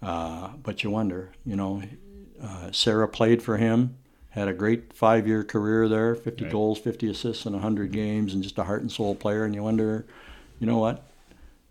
Uh, 0.00 0.48
but 0.62 0.82
you 0.82 0.90
wonder, 0.90 1.32
you 1.44 1.54
know, 1.54 1.82
uh, 2.42 2.72
Sarah 2.72 3.06
played 3.06 3.42
for 3.42 3.56
him, 3.56 3.98
had 4.32 4.48
a 4.48 4.52
great 4.52 4.92
five 4.92 5.26
year 5.26 5.42
career 5.44 5.88
there 5.88 6.14
50 6.14 6.44
Right. 6.44 6.52
goals, 6.52 6.78
50 6.78 7.08
assists 7.10 7.46
in 7.46 7.52
100 7.54 7.92
games, 7.92 8.34
and 8.34 8.42
just 8.42 8.58
a 8.58 8.64
heart 8.64 8.82
and 8.82 8.90
soul 8.92 9.14
player. 9.14 9.44
And 9.44 9.54
you 9.54 9.62
wonder, 9.62 10.04
you 10.58 10.66
know 10.66 10.78
what? 10.78 11.04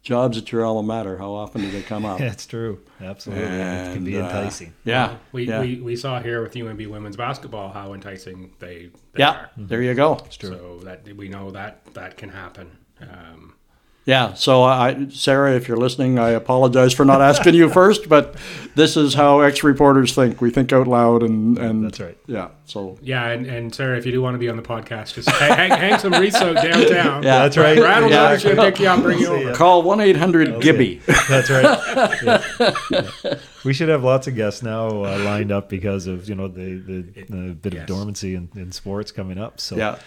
Jobs 0.04 0.36
at 0.36 0.52
your 0.52 0.66
alma 0.66 0.82
mater, 0.82 1.20
how 1.20 1.32
often 1.32 1.62
do 1.62 1.70
they 1.70 1.84
come 1.84 2.06
up? 2.06 2.18
That's 2.20 2.48
true, 2.48 2.80
absolutely, 3.00 3.46
and 3.46 3.88
it 3.90 3.94
can 3.94 4.04
be 4.04 4.16
And, 4.16 4.26
uh, 4.26 4.30
enticing. 4.30 4.74
Yeah. 4.84 5.18
We, 5.32 5.48
yeah. 5.48 5.62
we, 5.62 5.80
we 5.80 5.96
saw 5.96 6.20
here 6.20 6.42
with 6.42 6.54
UNB 6.56 6.88
women's 6.90 7.16
basketball 7.18 7.72
how 7.72 7.94
enticing 7.94 8.52
they, 8.58 8.90
they 9.14 9.20
yeah, 9.20 9.30
are. 9.32 9.50
there 9.58 9.84
you 9.84 9.94
go. 9.94 10.26
So 10.32 10.80
that 10.86 11.04
we 11.16 11.30
know 11.30 11.52
that 11.52 11.86
that 11.94 12.18
can 12.18 12.30
happen. 12.30 12.72
Um, 13.00 13.54
Yeah, 14.04 14.34
so 14.34 14.64
I, 14.64 15.08
Sarah, 15.10 15.56
if 15.56 15.68
you're 15.68 15.78
listening, 15.78 16.18
I 16.18 16.30
apologize 16.30 16.92
for 16.92 17.06
not 17.06 17.22
asking 17.22 17.54
you 17.54 17.70
first, 17.74 18.10
but 18.10 18.36
this 18.74 18.98
is 18.98 19.14
how 19.14 19.42
ex 19.42 19.64
reporters 19.64 20.16
think. 20.16 20.42
We 20.42 20.50
think 20.50 20.74
out 20.74 20.88
loud, 20.88 21.22
and, 21.22 21.56
and 21.60 21.86
That's 21.86 22.00
right. 22.00 22.18
Yeah, 22.26 22.50
so 22.66 22.98
yeah, 23.04 23.28
and, 23.30 23.46
and 23.46 23.74
Sarah, 23.76 24.00
if 24.00 24.06
you 24.08 24.12
do 24.12 24.20
want 24.20 24.34
to 24.34 24.40
be 24.40 24.50
on 24.50 24.56
the 24.58 24.64
podcast, 24.64 25.14
just 25.14 25.30
hang, 25.30 25.56
hang, 25.56 25.70
hang 25.70 26.00
some 26.00 26.14
reso 26.14 26.56
downtown. 26.56 27.22
Yeah, 27.22 27.44
That's 27.44 27.58
right. 27.58 27.78
Brad 27.78 28.02
will 28.02 28.10
Yeah. 28.10 28.24
notice 28.30 28.44
you, 28.44 28.56
pick 28.56 28.80
you 28.80 28.88
up, 28.88 29.04
bring 29.04 29.20
you 29.20 29.28
over. 29.28 29.54
call 29.54 29.84
1 29.84 30.00
800 30.00 30.62
Gibby. 30.62 31.00
That's 31.30 31.50
right. 31.50 31.80
Yeah. 32.24 32.44
Yeah. 32.92 33.36
We 33.64 33.74
should 33.74 33.90
have 33.90 34.04
lots 34.04 34.28
of 34.28 34.36
guests 34.36 34.64
now 34.64 34.88
uh, 35.06 35.20
lined 35.20 35.52
up 35.52 35.70
because 35.70 36.08
of 36.08 36.28
you 36.28 36.34
know 36.36 36.48
the 36.48 36.76
the, 36.80 37.26
the 37.30 37.54
bit 37.54 37.74
yes. 37.74 37.82
of 37.84 37.88
dormancy 37.88 38.34
in, 38.36 38.50
in 38.56 38.72
sports 38.72 39.12
coming 39.12 39.38
up. 39.38 39.60
So 39.60 39.76
Yeah, 39.76 40.00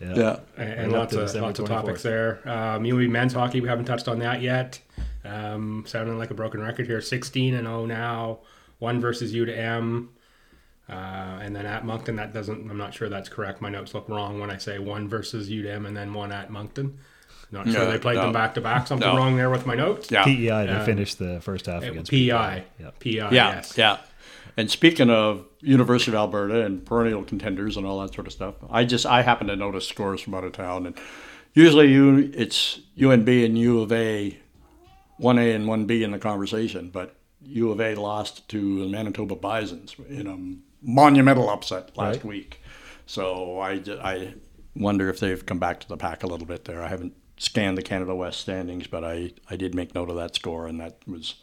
yeah. 0.00 0.14
yeah. 0.14 0.40
And, 0.56 0.72
and 0.80 0.92
lots 0.92 1.12
to 1.12 1.20
of 1.20 1.26
December 1.26 1.46
lots 1.48 1.58
of 1.58 1.66
24th. 1.66 1.68
topics 1.68 2.02
there. 2.02 2.40
Um, 2.44 2.84
UNB 2.84 3.08
men's 3.10 3.32
hockey, 3.32 3.60
we 3.60 3.68
haven't 3.68 3.84
touched 3.86 4.08
on 4.08 4.18
that 4.20 4.40
yet. 4.42 4.80
Um, 5.24 5.84
sounding 5.86 6.18
like 6.18 6.30
a 6.30 6.34
broken 6.34 6.60
record 6.60 6.86
here. 6.86 7.00
16 7.00 7.54
and 7.54 7.66
0 7.66 7.86
now. 7.86 8.38
One 8.78 9.00
versus 9.00 9.32
UdeM. 9.34 10.08
Uh, 10.88 10.92
and 11.42 11.54
then 11.54 11.66
at 11.66 11.84
Moncton, 11.84 12.16
that 12.16 12.32
doesn't. 12.32 12.70
I'm 12.70 12.78
not 12.78 12.94
sure 12.94 13.08
that's 13.10 13.28
correct. 13.28 13.60
My 13.60 13.68
notes 13.68 13.92
look 13.92 14.08
wrong 14.08 14.40
when 14.40 14.50
I 14.50 14.56
say 14.56 14.78
one 14.78 15.06
versus 15.08 15.50
UdeM 15.50 15.86
and 15.86 15.94
then 15.96 16.14
one 16.14 16.32
at 16.32 16.50
Moncton. 16.50 16.98
Not 17.50 17.66
sure 17.66 17.84
No, 17.84 17.90
they 17.90 17.98
played 17.98 18.16
no. 18.16 18.22
them 18.22 18.32
back 18.32 18.54
to 18.54 18.60
back. 18.60 18.86
Something 18.86 19.08
No. 19.08 19.16
wrong 19.16 19.36
there 19.36 19.50
with 19.50 19.66
my 19.66 19.74
notes. 19.74 20.10
Yeah. 20.10 20.24
PEI 20.24 20.66
they 20.66 20.72
Um, 20.72 20.84
finished 20.86 21.18
the 21.18 21.40
first 21.40 21.66
half 21.66 21.82
It- 21.82 21.90
against 21.90 22.10
PI. 22.10 22.64
Yeah. 22.78 22.90
PI. 23.00 23.10
Yeah, 23.10 23.30
Yes. 23.32 23.74
yeah. 23.76 23.98
And 24.56 24.70
speaking 24.70 25.10
of 25.10 25.44
University 25.60 26.12
of 26.12 26.16
Alberta 26.16 26.64
and 26.64 26.84
perennial 26.84 27.24
contenders 27.24 27.76
and 27.76 27.84
all 27.86 28.00
that 28.00 28.14
sort 28.14 28.26
of 28.26 28.32
stuff, 28.32 28.54
I 28.70 28.84
just 28.84 29.06
I 29.06 29.22
happen 29.22 29.46
to 29.48 29.56
notice 29.56 29.86
scores 29.88 30.20
from 30.20 30.34
out 30.34 30.44
of 30.44 30.52
town, 30.52 30.86
and 30.86 30.96
usually 31.54 31.90
you 31.92 32.30
it's 32.34 32.80
UNB 32.96 33.44
and 33.44 33.58
U 33.58 33.80
of 33.80 33.92
A, 33.92 34.38
one 35.16 35.38
A 35.38 35.52
and 35.52 35.66
one 35.66 35.84
B 35.86 36.02
in 36.02 36.10
the 36.12 36.18
conversation, 36.18 36.90
but 36.90 37.16
U 37.42 37.70
of 37.70 37.80
A 37.80 37.94
lost 37.94 38.48
to 38.50 38.80
the 38.80 38.88
Manitoba 38.88 39.34
Bisons 39.36 39.94
in 40.08 40.26
a 40.26 40.86
monumental 40.86 41.48
upset 41.50 41.96
last 41.96 42.16
Right. 42.16 42.24
week. 42.24 42.60
So 43.06 43.58
I 43.60 43.82
I 44.02 44.34
wonder 44.76 45.08
if 45.08 45.18
they've 45.18 45.44
come 45.44 45.58
back 45.58 45.80
to 45.80 45.88
the 45.88 45.96
pack 45.96 46.22
a 46.22 46.26
little 46.26 46.46
bit 46.46 46.66
there. 46.66 46.82
I 46.82 46.88
haven't 46.88 47.14
scanned 47.36 47.76
the 47.78 47.82
Canada 47.82 48.14
West 48.14 48.40
standings, 48.40 48.86
but 48.86 49.02
I 49.02 49.32
I 49.50 49.56
did 49.56 49.74
make 49.74 49.94
note 49.94 50.10
of 50.10 50.16
that 50.16 50.34
score, 50.36 50.66
and 50.68 50.78
that 50.80 50.98
was 51.06 51.36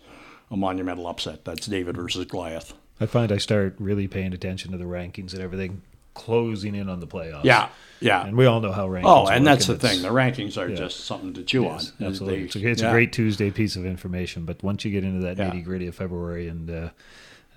a 0.51 0.56
monumental 0.56 1.08
upset. 1.08 1.43
That's 1.43 1.65
David 1.67 1.95
versus 1.97 2.25
Goliath. 2.25 2.73
I 2.99 3.05
find 3.05 3.31
I 3.31 3.38
start 3.38 3.75
really 3.79 4.08
paying 4.08 4.34
attention 4.34 4.71
to 4.71 4.77
the 4.77 4.86
rankings 4.86 5.34
and 5.34 5.41
everything 5.41 5.81
closing 6.13 6.75
in 6.75 6.88
on 6.88 7.01
the 7.01 7.08
playoffs. 7.08 7.43
Yeah, 7.43 7.67
yeah. 7.99 8.25
And 8.25 8.38
we 8.38 8.45
all 8.45 8.62
know 8.62 8.71
how 8.71 8.88
rankings 8.88 9.03
Oh, 9.05 9.27
and 9.27 9.43
work, 9.43 9.53
that's 9.53 9.67
the 9.67 9.77
thing. 9.77 10.01
The 10.01 10.08
rankings 10.10 10.58
are 10.58 10.69
yeah. 10.69 10.75
just 10.77 11.01
something 11.01 11.34
to 11.34 11.43
chew 11.43 11.63
Yes, 11.63 11.91
on. 11.99 12.08
absolutely. 12.08 12.39
They- 12.39 12.45
it's 12.45 12.55
a, 12.55 12.67
it's 12.69 12.81
yeah. 12.81 12.88
a 12.88 12.91
great 12.91 13.12
Tuesday 13.12 13.51
piece 13.51 13.75
of 13.75 13.86
information, 13.86 14.45
but 14.45 14.63
once 14.63 14.86
you 14.86 14.91
get 14.91 15.03
into 15.03 15.21
that 15.25 15.38
Yeah. 15.38 15.51
nitty 15.51 15.65
gritty 15.65 15.88
of 15.88 15.95
February 15.95 16.47
and 16.47 16.69
uh, 16.69 16.89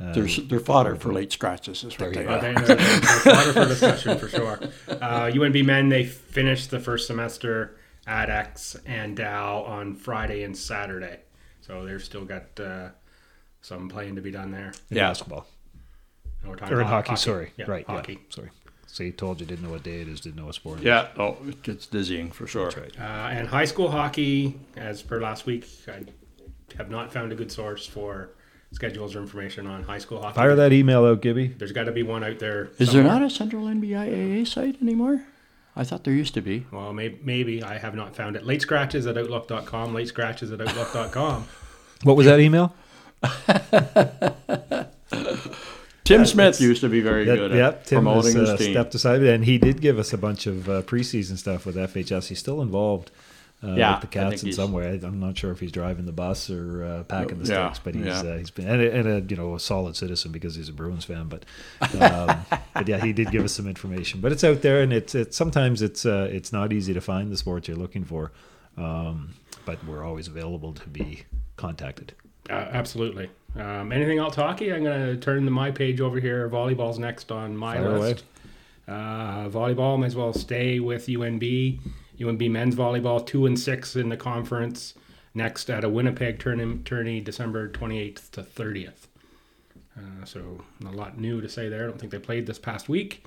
uh, 0.01 0.12
They're, 0.12 0.27
they're 0.27 0.61
fodder 0.61 0.96
for 0.96 1.12
late 1.12 1.31
scratches, 1.33 1.85
is 1.85 1.96
what 1.98 2.12
they 2.14 2.22
you 2.24 2.29
Uh, 2.29 2.33
are. 2.37 2.40
they- 2.40 2.55
they're, 2.55 2.77
they're 2.77 3.01
fodder 3.01 3.53
for 3.53 3.64
discussion 3.66 4.18
for 4.18 4.29
sure. 4.29 4.59
Uh, 4.88 5.31
UNB 5.33 5.64
men 5.64 5.88
they 5.88 6.05
finished 6.05 6.70
the 6.72 6.81
first 6.81 7.07
semester 7.07 7.77
at 8.09 8.29
X 8.29 8.77
and 8.87 9.16
Dal 9.16 9.62
on 9.62 9.94
Friday 9.94 10.42
and 10.42 10.57
Saturday, 10.57 11.20
so 11.61 11.85
they've 11.85 12.03
still 12.03 12.24
got 12.24 12.44
uh, 12.59 12.88
some 13.61 13.88
playing 13.88 14.16
to 14.16 14.21
be 14.23 14.31
done 14.31 14.51
there. 14.51 14.73
in 14.90 14.97
Yeah. 14.97 15.09
basketball 15.09 15.47
And 16.42 16.51
we're 16.51 16.57
talking 16.57 16.75
or 16.77 16.81
in 16.81 16.87
about 16.87 17.07
hockey, 17.07 17.16
Sorry, 17.16 17.53
Yeah, 17.57 17.64
right? 17.68 17.87
hockey. 17.87 18.12
Yeah, 18.14 18.18
sorry. 18.35 18.49
See, 18.87 19.12
told 19.12 19.40
you 19.40 19.47
didn't 19.47 19.64
know 19.64 19.71
what 19.71 19.83
day 19.83 20.01
it 20.01 20.09
is. 20.09 20.21
Didn't 20.21 20.37
know 20.37 20.47
what 20.47 20.55
sport. 20.55 20.79
it 20.79 20.83
is. 20.83 20.87
Yeah, 20.87 21.09
oh, 21.18 21.37
it 21.47 21.62
gets 21.62 21.87
dizzying 21.87 22.31
for 22.31 22.47
sure. 22.47 22.71
that's 22.71 22.77
right. 22.77 22.99
Uh, 22.99 23.29
and 23.31 23.49
high 23.49 23.66
school 23.66 23.90
hockey, 23.90 24.59
as 24.77 25.03
per 25.03 25.21
last 25.21 25.44
week, 25.47 25.66
I 25.87 26.05
have 26.77 26.90
not 26.90 27.12
found 27.12 27.31
a 27.33 27.35
good 27.35 27.53
source 27.53 27.87
for 27.87 28.31
schedules 28.73 29.14
or 29.14 29.21
information 29.21 29.66
on 29.66 29.83
high 29.85 29.99
school 29.99 30.23
hockey. 30.23 30.37
Fire 30.37 30.55
that 30.57 30.73
email 30.73 31.05
out, 31.05 31.21
Gibby. 31.21 31.49
There's 31.49 31.73
got 31.73 31.85
to 31.85 31.92
be 31.92 32.03
one 32.03 32.25
out 32.25 32.38
there. 32.38 32.71
Is 32.79 32.92
there 32.92 33.03
not 33.05 33.23
a 33.23 33.29
central 33.31 33.64
NBIAA 33.66 34.47
site 34.47 34.81
anymore? 34.81 35.23
I 35.77 35.85
thought 35.85 36.05
there 36.05 36.14
used 36.14 36.35
to 36.35 36.40
be. 36.40 36.66
Well, 36.73 36.92
maybe, 36.92 37.18
maybe 37.23 37.62
I 37.62 37.79
have 37.79 37.94
not 37.94 38.16
found 38.16 38.37
it. 38.37 38.44
Late 38.47 38.62
scratches 38.62 39.07
at 39.07 39.16
outlook.com. 39.18 39.94
Late 39.94 40.09
scratches 40.09 40.51
at 40.51 40.61
outlook.com. 40.61 41.47
What 42.05 42.16
was 42.16 42.27
that 42.27 42.40
email? 42.40 42.75
Tim 46.04 46.24
Smith 46.24 46.61
used 46.61 46.81
to 46.81 46.88
be 46.88 47.00
very 47.02 47.24
That, 47.26 47.37
good 47.37 47.50
yeah, 47.52 47.68
at 47.68 47.85
Tim 47.87 47.98
promoting 48.02 48.33
has 48.37 48.40
his 48.40 48.48
uh, 48.50 48.57
team. 48.57 48.72
stepped 48.72 48.94
aside, 48.94 49.22
and 49.22 49.44
he 49.44 49.59
did 49.59 49.81
give 49.81 49.98
us 49.98 50.12
a 50.12 50.18
bunch 50.18 50.46
of 50.46 50.68
uh, 50.68 50.83
preseason 50.83 51.37
stuff 51.37 51.66
with 51.66 51.76
FHS. 51.76 52.28
He's 52.28 52.38
still 52.38 52.62
involved 52.62 53.11
uh, 53.62 53.72
Yeah, 53.74 53.92
with 53.92 54.00
the 54.02 54.07
Cats 54.07 54.42
in 54.42 54.52
some 54.52 54.72
way. 54.72 54.98
I'm 55.02 55.20
not 55.20 55.37
sure 55.37 55.50
if 55.50 55.61
he's 55.61 55.70
driving 55.72 56.07
the 56.07 56.12
bus 56.12 56.48
or 56.48 56.83
uh, 56.83 57.02
packing 57.04 57.40
the 57.40 57.52
Yeah, 57.52 57.72
sticks, 57.72 57.81
but 57.85 57.94
he's 57.94 58.07
yeah. 58.07 58.20
uh, 58.31 58.38
he's 58.38 58.50
been 58.50 58.66
and 58.68 58.81
a, 58.81 58.94
and 58.94 59.09
a 59.09 59.20
you 59.28 59.37
know 59.37 59.54
a 59.57 59.61
solid 59.61 59.96
citizen 59.96 60.33
because 60.33 60.54
he's 60.54 60.70
a 60.70 60.72
Bruins 60.72 61.04
fan. 61.04 61.28
But 61.28 61.44
um, 62.00 62.46
but 62.74 62.88
yeah, 62.88 62.98
he 63.04 63.12
did 63.12 63.31
give 63.31 63.44
us 63.44 63.52
some 63.52 63.66
information. 63.68 64.20
But 64.22 64.33
it's 64.33 64.44
out 64.44 64.62
there, 64.62 64.81
and 64.81 64.94
it's 64.94 65.14
it's 65.14 65.37
sometimes 65.37 65.83
it's 65.83 66.07
uh, 66.07 66.31
it's 66.33 66.52
not 66.54 66.72
easy 66.72 66.94
to 66.94 67.02
find 67.02 67.31
the 67.31 67.37
sports 67.37 67.68
you're 67.68 67.76
looking 67.76 68.04
for, 68.04 68.33
um, 68.78 69.35
but 69.66 69.85
we're 69.85 70.04
always 70.04 70.26
available 70.26 70.72
to 70.72 70.88
be 70.88 71.24
contacted. 71.57 72.14
Uh, 72.48 72.53
absolutely. 72.72 73.31
Um, 73.57 73.92
anything 73.92 74.18
else 74.18 74.35
hockey? 74.37 74.72
I'm 74.72 74.85
going 74.85 75.07
to 75.07 75.16
turn 75.16 75.44
to 75.44 75.51
my 75.51 75.70
page 75.70 76.01
over 76.01 76.20
here. 76.20 76.48
Volleyball's 76.48 76.98
next 76.98 77.33
on 77.33 77.57
my 77.57 77.77
Fire 77.77 77.98
list. 77.98 78.24
Uh, 78.87 79.48
volleyball 79.48 79.98
may 79.98 80.07
as 80.07 80.16
well 80.16 80.33
stay 80.33 80.81
with 80.81 81.07
UNB. 81.07 81.81
UNB 82.18 82.51
men's 82.51 82.74
volleyball 82.74 83.24
two 83.24 83.46
and 83.46 83.59
six 83.59 83.96
in 83.96 84.09
the 84.09 84.16
conference. 84.16 84.94
Next 85.35 85.70
at 85.70 85.85
a 85.85 85.88
Winnipeg 85.88 86.38
tourney, 86.38 86.79
tourney 86.85 87.20
December 87.20 87.68
28th 87.68 88.31
to 88.33 88.42
30th. 88.42 89.07
Uh, 89.96 90.24
so 90.24 90.64
a 90.87 90.90
lot 90.90 91.18
new 91.18 91.40
to 91.40 91.48
say 91.48 91.68
there. 91.68 91.85
I 91.85 91.87
don't 91.87 91.98
think 91.98 92.12
they 92.12 92.18
played 92.18 92.46
this 92.46 92.59
past 92.59 92.88
week. 92.88 93.24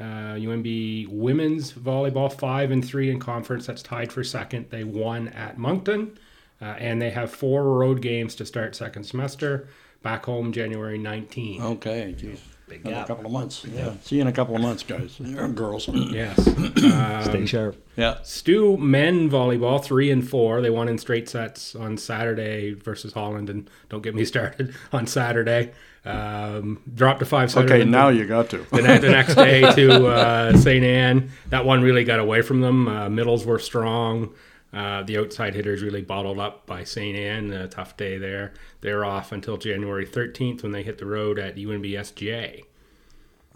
Uh, 0.00 0.34
UNB 0.34 1.08
women's 1.08 1.72
volleyball 1.72 2.32
five 2.32 2.70
and 2.70 2.84
three 2.84 3.10
in 3.10 3.20
conference. 3.20 3.66
That's 3.66 3.82
tied 3.82 4.12
for 4.12 4.24
second. 4.24 4.66
They 4.70 4.82
won 4.82 5.28
at 5.28 5.56
Moncton, 5.56 6.18
uh, 6.64 6.76
and 6.78 7.02
they 7.02 7.10
have 7.10 7.30
four 7.30 7.64
road 7.78 8.00
games 8.00 8.34
to 8.36 8.46
start 8.46 8.74
second 8.74 9.04
semester. 9.04 9.68
Back 10.02 10.24
home 10.24 10.52
January 10.52 10.98
19. 10.98 11.62
Okay, 11.62 12.14
geez. 12.16 12.40
Big 12.66 12.80
Another 12.80 12.96
gap. 12.96 13.08
couple 13.08 13.26
of 13.26 13.32
months. 13.32 13.62
Yeah. 13.66 13.92
See 14.02 14.16
you 14.16 14.22
in 14.22 14.26
a 14.26 14.32
couple 14.32 14.56
of 14.56 14.62
months, 14.62 14.82
guys. 14.82 15.18
Girls. 15.54 15.86
Yes. 15.88 16.42
Stay 17.28 17.44
sharp. 17.44 17.76
yeah. 17.96 18.18
Stu 18.22 18.78
men 18.78 19.28
volleyball 19.30 19.84
three 19.84 20.10
and 20.10 20.26
four. 20.26 20.62
They 20.62 20.70
won 20.70 20.88
in 20.88 20.96
straight 20.96 21.28
sets 21.28 21.74
on 21.74 21.98
Saturday 21.98 22.72
versus 22.72 23.12
Holland, 23.12 23.50
and 23.50 23.68
don't 23.90 24.02
get 24.02 24.14
me 24.14 24.24
started 24.34 24.74
on 24.92 25.06
Saturday. 25.06 25.72
Um, 26.06 26.80
dropped 26.94 27.20
to 27.20 27.26
five. 27.26 27.54
Okay, 27.54 27.84
now 27.84 28.08
you 28.08 28.26
got 28.26 28.48
to. 28.50 28.58
the, 28.70 28.82
the 29.00 29.10
next 29.10 29.34
day 29.34 29.60
to 29.74 30.06
uh, 30.06 30.56
St. 30.56 30.84
Anne. 30.84 31.30
That 31.48 31.64
one 31.66 31.82
really 31.82 32.04
got 32.04 32.18
away 32.18 32.40
from 32.42 32.60
them. 32.62 32.88
Uh, 32.88 33.08
middles 33.10 33.44
were 33.46 33.58
strong. 33.58 34.34
Uh, 34.74 35.04
the 35.04 35.18
outside 35.18 35.54
hitters 35.54 35.82
really 35.82 36.02
bottled 36.02 36.40
up 36.40 36.66
by 36.66 36.82
St. 36.82 37.16
Anne. 37.16 37.52
A 37.52 37.68
tough 37.68 37.96
day 37.96 38.18
there. 38.18 38.52
They're 38.80 39.04
off 39.04 39.30
until 39.30 39.56
January 39.56 40.04
13th 40.04 40.62
when 40.62 40.72
they 40.72 40.82
hit 40.82 40.98
the 40.98 41.06
road 41.06 41.38
at 41.38 41.56
UNBSJ. 41.56 42.64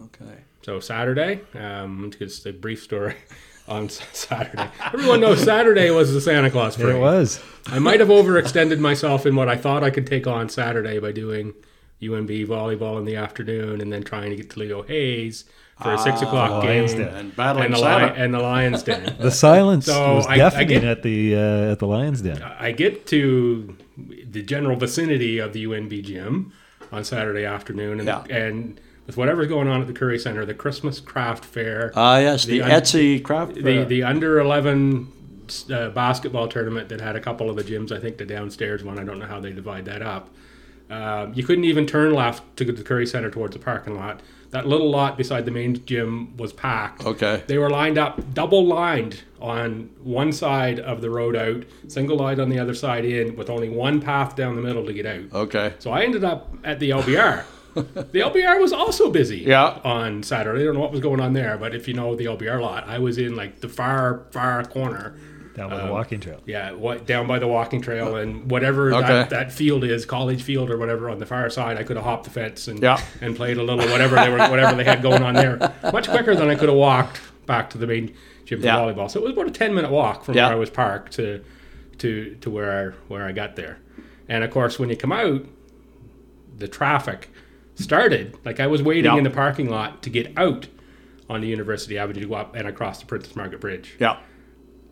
Okay. 0.01 0.39
So 0.63 0.79
Saturday, 0.79 1.41
um, 1.55 2.13
just 2.17 2.47
a 2.47 2.53
brief 2.53 2.83
story 2.83 3.17
on 3.69 3.89
Saturday. 3.89 4.71
Everyone 4.93 5.21
knows 5.21 5.43
Saturday 5.43 5.91
was 5.91 6.13
the 6.13 6.21
Santa 6.21 6.51
Claus 6.51 6.77
parade. 6.77 6.97
It 6.97 7.01
was. 7.01 7.43
I 7.67 7.81
might 7.81 7.99
have 7.99 8.11
overextended 8.11 8.79
myself 8.79 9.27
in 9.27 9.35
what 9.35 9.49
I 9.49 9.57
thought 9.57 9.83
I 9.83 9.91
could 9.91 10.07
take 10.07 10.29
on 10.29 10.49
Saturday 10.49 11.01
by 11.01 11.11
doing 11.11 11.53
UNB 12.01 12.47
volleyball 12.47 12.97
in 12.99 13.05
the 13.05 13.17
afternoon 13.17 13.81
and 13.81 13.93
then 13.93 14.05
trying 14.05 14.31
to 14.31 14.37
get 14.37 14.51
to 14.51 14.61
Leo 14.61 14.83
Hayes 14.83 15.45
for 15.83 15.93
a 15.95 15.99
six 15.99 16.23
o'clock 16.23 16.63
Lions 16.65 16.93
game 16.95 17.05
Den. 17.05 17.15
And 17.15 17.37
battling 17.37 17.67
and 17.67 17.75
the, 17.75 17.79
Santa. 17.79 18.07
Li- 18.07 18.13
and 18.17 18.35
the 18.35 18.39
Lions 18.41 18.83
Den. 18.83 19.17
The 19.21 19.31
silence 19.31 19.87
So 19.87 20.17
was 20.17 20.27
I- 20.27 20.33
I 20.33 20.37
deafening 20.39 20.69
get- 20.69 20.85
at 20.85 21.03
the 21.03 21.37
uh, 21.37 21.73
at 21.73 21.79
the 21.79 21.87
Lions 21.87 22.23
Den. 22.23 22.43
I 22.43 22.73
get 22.73 23.07
to 23.09 23.77
the 23.97 24.43
general 24.43 24.77
vicinity 24.77 25.39
of 25.39 25.53
the 25.53 25.65
UNB 25.65 26.03
gym 26.05 26.53
on 26.93 27.05
Saturday 27.05 27.45
afternoon, 27.45 28.01
and, 28.01 28.07
Yeah. 28.09 28.25
and 28.31 28.81
with 29.07 29.17
whatever's 29.17 29.47
going 29.49 29.69
on 29.69 29.81
at 29.81 29.87
the 29.87 29.93
Currie 29.93 30.19
Center, 30.19 30.45
the 30.45 30.55
Christmas 30.55 31.01
craft 31.01 31.45
fair, 31.45 31.93
Ah, 31.97 32.19
yes, 32.19 32.45
the, 32.45 32.59
The 32.59 32.65
un- 32.65 32.71
Etsy 32.71 33.23
craft. 33.23 33.55
the 33.55 33.63
fair. 33.63 33.85
the 33.85 34.03
under 34.03 34.39
eleven 34.41 35.09
uh, 35.73 35.89
basketball 35.91 36.47
tournament 36.49 36.89
that 36.91 37.01
had 37.01 37.17
a 37.17 37.21
couple 37.21 37.49
of 37.49 37.57
the 37.57 37.65
gyms. 37.65 37.91
I 37.93 37.99
think 38.01 38.19
the 38.19 38.27
downstairs 38.27 38.85
one. 38.85 38.99
I 38.99 39.05
don't 39.05 39.19
know 39.19 39.27
how 39.27 39.41
they 39.41 39.53
divide 39.53 39.85
that 39.87 40.03
up. 40.03 40.29
Uh, 40.91 41.29
you 41.35 41.43
couldn't 41.43 41.65
even 41.65 41.87
turn 41.87 42.13
left 42.15 42.43
to 42.57 42.65
the 42.65 42.83
Currie 42.83 43.07
Center 43.07 43.31
towards 43.31 43.55
the 43.55 43.59
parking 43.63 43.95
lot. 43.97 44.21
That 44.51 44.67
little 44.67 44.91
lot 44.91 45.19
beside 45.19 45.45
the 45.45 45.51
main 45.51 45.85
gym 45.85 46.37
was 46.39 46.53
packed. 46.55 47.05
Okay. 47.05 47.43
They 47.47 47.59
were 47.59 47.69
lined 47.69 47.99
up, 47.99 48.33
double 48.33 48.67
lined 48.67 49.23
on 49.41 49.91
one 50.03 50.33
side 50.33 50.81
of 50.81 51.03
the 51.03 51.11
road 51.11 51.37
out, 51.37 51.65
single 51.89 52.17
lined 52.17 52.41
on 52.41 52.49
the 52.49 52.59
other 52.59 52.75
side 52.75 53.05
in, 53.05 53.37
with 53.37 53.51
only 53.51 53.69
one 53.69 54.01
path 54.01 54.37
down 54.37 54.57
the 54.57 54.63
middle 54.63 54.87
to 54.87 54.93
get 54.95 55.05
out. 55.05 55.25
Okay. 55.35 55.75
So 55.79 55.91
I 55.91 56.03
ended 56.03 56.25
up 56.25 56.49
at 56.65 56.81
the 56.81 56.91
LBR. 56.91 57.45
the 57.75 58.21
LBR 58.21 58.59
was 58.61 58.73
also 58.73 59.11
busy 59.11 59.39
Yeah. 59.41 59.79
on 59.85 60.23
Saturday. 60.23 60.63
I 60.63 60.65
don't 60.65 60.75
know 60.75 60.81
what 60.81 60.93
was 60.93 61.01
going 61.01 61.21
on 61.21 61.35
there, 61.35 61.59
but 61.59 61.75
if 61.75 61.87
you 61.87 61.93
know 61.95 62.17
the 62.17 62.25
LBR 62.25 62.61
lot, 62.61 62.89
I 62.89 62.99
was 62.99 63.19
in 63.19 63.37
like 63.37 63.61
the 63.61 63.69
far, 63.69 64.23
far 64.31 64.65
corner. 64.65 65.15
Um, 65.61 65.71
down 65.71 65.79
by 65.81 65.87
the 65.87 65.93
walking 65.93 66.21
trail. 66.21 66.41
Yeah, 66.47 66.73
what 66.73 67.07
down 67.07 67.27
by 67.27 67.39
the 67.39 67.49
walking 67.49 67.81
trail 67.81 68.17
and 68.17 68.51
whatever 68.51 68.93
Okay. 68.95 69.07
that, 69.07 69.31
that 69.31 69.53
field 69.53 69.85
is, 69.85 70.07
college 70.07 70.43
field 70.43 70.71
or 70.71 70.79
whatever 70.79 71.11
on 71.11 71.19
the 71.19 71.27
far 71.27 71.49
side, 71.51 71.77
I 71.77 71.83
could 71.83 71.97
have 71.97 72.05
hopped 72.05 72.25
the 72.25 72.31
fence 72.31 72.69
and 72.69 72.81
Yeah. 72.83 73.01
and 73.21 73.35
played 73.37 73.57
a 73.57 73.63
little 73.63 73.87
whatever 73.91 74.17
they 74.17 74.29
were 74.31 74.39
whatever 74.39 74.77
they 74.77 74.85
had 74.85 75.03
going 75.03 75.23
on 75.23 75.35
there. 75.35 75.59
Much 75.93 76.09
quicker 76.09 76.35
than 76.35 76.49
I 76.49 76.55
could 76.55 76.69
have 76.69 76.79
walked 76.79 77.21
back 77.47 77.71
to 77.71 77.79
the 77.79 77.87
main 77.87 78.15
gym 78.45 78.61
for 78.61 78.67
Yeah. 78.67 78.77
volleyball. 78.77 79.11
So 79.11 79.21
it 79.21 79.25
was 79.25 79.33
about 79.33 79.49
a 79.49 79.51
ten 79.51 79.75
minute 79.75 79.91
walk 79.91 80.25
from 80.25 80.35
Yeah. 80.35 80.47
where 80.47 80.57
I 80.57 80.59
was 80.59 80.71
parked 80.71 81.13
to 81.15 81.43
to 81.99 82.37
to 82.41 82.51
where 82.51 82.71
I 82.91 82.93
where 83.09 83.25
I 83.27 83.33
got 83.33 83.57
there. 83.57 83.79
And 84.29 84.45
of 84.45 84.51
course 84.51 84.79
when 84.79 84.89
you 84.91 84.97
come 84.97 85.13
out, 85.13 85.43
the 86.57 86.69
traffic 86.69 87.31
started. 87.75 88.37
Like 88.45 88.61
I 88.61 88.67
was 88.67 88.83
waiting 88.83 89.05
Yeah. 89.13 89.17
in 89.19 89.25
the 89.25 89.31
parking 89.31 89.69
lot 89.71 90.03
to 90.03 90.11
get 90.11 90.33
out 90.37 90.67
on 91.31 91.41
the 91.41 91.47
University 91.49 91.99
Avenue 91.99 92.21
to 92.23 92.27
go 92.29 92.35
up 92.35 92.55
and 92.57 92.67
across 92.67 93.01
the 93.01 93.07
Princess 93.07 93.37
Margaret 93.37 93.61
Bridge. 93.61 93.95
Yeah. 93.99 94.17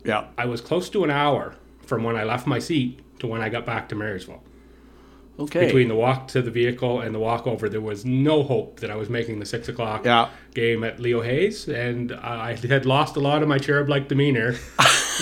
Yeah. 0.07 0.25
I 0.37 0.45
was 0.45 0.61
close 0.61 0.89
to 0.91 1.03
an 1.03 1.11
hour 1.11 1.53
from 1.85 2.03
when 2.03 2.15
I 2.15 2.23
left 2.23 2.47
my 2.47 2.57
seat 2.59 2.99
to 3.19 3.27
when 3.27 3.41
I 3.41 3.49
got 3.49 3.65
back 3.65 3.89
to 3.89 3.95
Marysville. 3.95 4.41
Okay. 5.39 5.65
Between 5.67 5.87
the 5.87 5.93
walk 5.95 6.27
to 6.29 6.41
the 6.41 6.49
vehicle 6.49 6.99
and 7.01 7.13
the 7.13 7.19
walk 7.19 7.45
over, 7.45 7.69
there 7.69 7.79
was 7.81 8.03
no 8.03 8.41
hope 8.41 8.79
that 8.79 8.89
I 8.89 8.95
was 8.95 9.07
making 9.07 9.37
the 9.39 9.45
six 9.45 9.67
o'clock 9.69 10.03
Yeah. 10.03 10.29
game 10.55 10.83
at 10.83 10.99
Leo 10.99 11.21
Hayes, 11.21 11.67
and 11.67 12.11
I 12.11 12.55
had 12.55 12.87
lost 12.87 13.15
a 13.17 13.19
lot 13.19 13.43
of 13.43 13.47
my 13.47 13.59
cherub-like 13.59 14.07
demeanor 14.07 14.53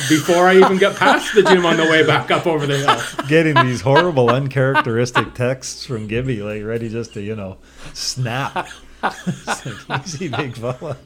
before 0.07 0.47
I 0.47 0.55
even 0.55 0.77
got 0.77 0.95
past 0.95 1.35
the 1.35 1.43
gym 1.43 1.65
on 1.65 1.75
the 1.75 1.83
way 1.83 2.05
back 2.07 2.31
up 2.31 2.47
over 2.47 2.65
the 2.65 2.77
hill. 2.77 3.27
Getting 3.27 3.55
these 3.65 3.81
horrible, 3.81 4.29
uncharacteristic 4.29 5.33
texts 5.33 5.85
from 5.85 6.07
Gibby, 6.07 6.41
like 6.41 6.63
ready 6.63 6.87
just 6.87 7.13
to, 7.15 7.21
you 7.21 7.35
know, 7.35 7.57
snap. 7.93 8.69
It's 9.03 9.65
like, 9.89 10.05
easy, 10.05 10.27
big 10.27 10.55
fella. 10.55 10.97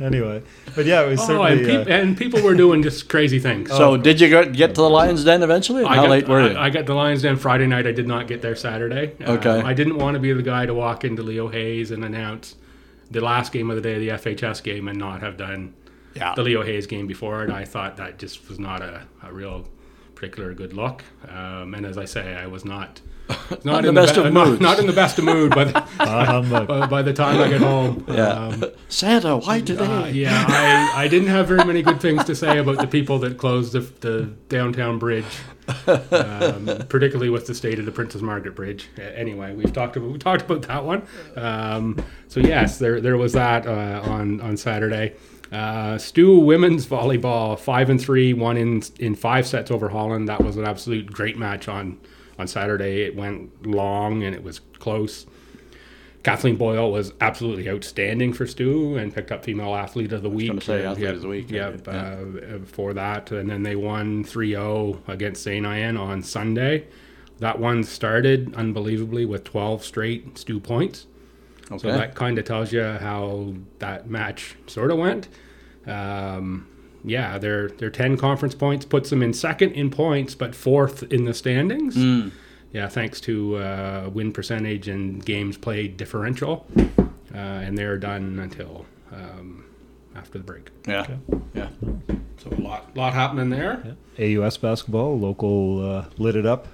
Anyway, 0.00 0.42
but 0.74 0.86
yeah, 0.86 1.02
it 1.02 1.08
was 1.08 1.20
Oh, 1.28 1.42
and, 1.42 1.60
peop 1.60 1.86
uh, 1.86 1.90
and 1.90 2.16
people 2.16 2.42
were 2.42 2.54
doing 2.54 2.82
just 2.82 3.08
crazy 3.08 3.38
things. 3.38 3.70
So 3.70 3.96
did 3.96 4.20
you 4.20 4.30
go, 4.30 4.44
get 4.44 4.74
to 4.74 4.80
the 4.80 4.90
Lions 4.90 5.24
Den 5.24 5.42
eventually? 5.42 5.84
I 5.84 5.96
How 5.96 6.02
got, 6.02 6.10
late 6.10 6.28
were 6.28 6.50
you? 6.50 6.56
I, 6.56 6.66
I 6.66 6.70
got 6.70 6.86
the 6.86 6.94
Lions 6.94 7.22
Den 7.22 7.36
Friday 7.36 7.66
night. 7.66 7.86
I 7.86 7.92
did 7.92 8.06
not 8.06 8.26
get 8.28 8.42
there 8.42 8.56
Saturday. 8.56 9.14
Okay. 9.20 9.60
Um, 9.60 9.66
I 9.66 9.74
didn't 9.74 9.98
want 9.98 10.14
to 10.14 10.20
be 10.20 10.32
the 10.32 10.42
guy 10.42 10.66
to 10.66 10.74
walk 10.74 11.04
into 11.04 11.22
Leo 11.22 11.48
Hayes 11.48 11.90
and 11.90 12.04
announce 12.04 12.56
the 13.10 13.20
last 13.20 13.52
game 13.52 13.70
of 13.70 13.76
the 13.76 13.82
day, 13.82 13.98
the 13.98 14.08
FHS 14.08 14.62
game, 14.62 14.88
and 14.88 14.98
not 14.98 15.20
have 15.22 15.36
done 15.36 15.74
yeah. 16.14 16.34
the 16.34 16.42
Leo 16.42 16.62
Hayes 16.62 16.86
game 16.86 17.06
before 17.06 17.44
it. 17.44 17.50
I 17.50 17.64
thought 17.64 17.96
that 17.96 18.18
just 18.18 18.48
was 18.48 18.58
not 18.58 18.82
a, 18.82 19.06
a 19.22 19.32
real 19.32 19.66
particular 20.14 20.52
good 20.54 20.72
look. 20.72 21.02
Um, 21.28 21.74
and 21.74 21.86
as 21.86 21.96
I 21.96 22.04
say, 22.04 22.34
I 22.34 22.46
was 22.46 22.64
not 22.64 23.00
not 23.64 23.82
the 23.82 23.88
in 23.90 23.94
best 23.94 24.14
the 24.14 24.24
of 24.26 24.32
not, 24.32 24.48
moods. 24.48 24.60
not 24.60 24.78
in 24.78 24.86
the 24.86 24.92
best 24.92 25.18
of 25.18 25.24
mood. 25.24 25.50
But 25.54 25.74
uh, 26.00 26.42
by, 26.66 26.86
by 26.86 27.02
the 27.02 27.12
time 27.12 27.40
I 27.40 27.48
get 27.48 27.60
home, 27.60 28.04
Yeah. 28.08 28.28
um, 28.28 28.64
Santa, 28.88 29.36
why 29.36 29.60
today? 29.60 29.84
uh, 29.84 30.06
yeah, 30.06 30.44
I, 30.48 31.04
I 31.04 31.08
didn't 31.08 31.28
have 31.28 31.46
very 31.48 31.64
many 31.64 31.82
good 31.82 32.00
things 32.00 32.24
to 32.24 32.34
say 32.34 32.58
about 32.58 32.78
the 32.78 32.86
people 32.86 33.18
that 33.20 33.36
closed 33.38 33.72
the, 33.72 33.80
the 34.00 34.22
downtown 34.48 34.98
bridge, 34.98 35.26
um, 35.86 36.66
particularly 36.88 37.30
with 37.30 37.46
the 37.46 37.54
state 37.54 37.78
of 37.78 37.84
the 37.86 37.92
Princess 37.92 38.22
Margaret 38.22 38.54
Bridge. 38.54 38.88
Uh, 38.98 39.02
Anyway, 39.18 39.52
we've 39.54 39.72
talked 39.72 39.96
about 39.96 40.10
we 40.10 40.18
talked 40.18 40.42
about 40.42 40.62
that 40.62 40.84
one. 40.84 41.02
Um, 41.36 42.02
so 42.28 42.38
yes, 42.40 42.78
there 42.78 43.00
there 43.00 43.16
was 43.16 43.32
that 43.32 43.66
uh, 43.66 44.00
on 44.04 44.40
on 44.40 44.56
Saturday. 44.56 45.14
Uh, 45.50 45.96
Stu 45.98 46.38
women's 46.38 46.86
volleyball 46.86 47.58
five 47.58 47.90
and 47.90 48.00
three, 48.00 48.32
won 48.32 48.56
in 48.56 48.82
in 49.00 49.14
five 49.14 49.46
sets 49.46 49.70
over 49.70 49.88
Holland. 49.88 50.28
That 50.28 50.42
was 50.42 50.56
an 50.56 50.64
absolute 50.64 51.10
great 51.12 51.36
match 51.36 51.68
on 51.68 51.98
on 52.38 52.46
Saturday. 52.46 53.02
It 53.02 53.16
went 53.16 53.66
long 53.66 54.22
and 54.22 54.34
it 54.34 54.42
was 54.42 54.60
close. 54.78 55.26
Kathleen 56.24 56.56
Boyle 56.56 56.90
was 56.90 57.12
absolutely 57.20 57.70
outstanding 57.70 58.32
for 58.32 58.46
Stu 58.46 58.96
and 58.96 59.14
picked 59.14 59.30
up 59.32 59.44
female 59.44 59.74
athlete 59.74 60.12
of 60.12 60.22
the 60.22 60.28
week. 60.28 60.62
say 60.62 60.84
athlete 60.84 61.04
yeah, 61.04 61.10
of 61.10 61.22
the 61.22 61.28
week, 61.28 61.50
Yeah, 61.50 61.76
yeah. 61.86 61.92
uh, 61.92 62.58
for 62.64 62.92
that. 62.92 63.30
And 63.30 63.48
then 63.48 63.62
they 63.62 63.76
won 63.76 64.24
3 64.24 64.50
0 64.50 65.00
against 65.06 65.42
St. 65.42 65.64
Anne 65.64 65.96
on 65.96 66.22
Sunday. 66.22 66.86
That 67.38 67.60
one 67.60 67.84
started 67.84 68.52
unbelievably 68.56 69.24
with 69.26 69.44
12 69.44 69.84
straight 69.84 70.36
Stu 70.36 70.58
points. 70.58 71.06
okay. 71.70 71.78
So 71.78 71.88
that 71.96 72.14
kind 72.16 72.36
of 72.36 72.44
tells 72.44 72.72
you 72.72 72.82
how 72.82 73.54
that 73.78 74.10
match 74.10 74.56
sort 74.66 74.90
of 74.90 74.98
went. 74.98 75.28
Um, 75.86 76.66
yeah, 77.04 77.38
their 77.38 77.68
their 77.68 77.90
10 77.90 78.16
conference 78.16 78.54
points 78.54 78.84
puts 78.84 79.10
them 79.10 79.22
in 79.22 79.32
second 79.32 79.72
in 79.72 79.90
points, 79.90 80.34
but 80.34 80.54
fourth 80.54 81.02
in 81.04 81.24
the 81.24 81.34
standings. 81.34 81.96
Mm. 81.96 82.32
Yeah, 82.72 82.88
thanks 82.88 83.20
to 83.22 83.56
uh, 83.56 84.10
win 84.12 84.32
percentage 84.32 84.88
and 84.88 85.24
games 85.24 85.56
played 85.56 85.96
differential, 85.96 86.66
uh, 86.76 87.36
and 87.36 87.78
they're 87.78 87.96
done 87.96 88.38
until 88.38 88.84
um, 89.10 89.64
after 90.14 90.38
the 90.38 90.44
break. 90.44 90.70
yeah. 90.86 91.06
Yeah. 91.54 91.68
So 92.36 92.50
a 92.50 92.60
lot 92.60 92.96
lot 92.96 93.14
happening 93.14 93.50
there. 93.50 93.96
AUS 94.18 94.56
basketball, 94.58 95.18
local 95.18 95.90
uh, 95.90 96.04
lit 96.18 96.36
it 96.36 96.46
up 96.46 96.68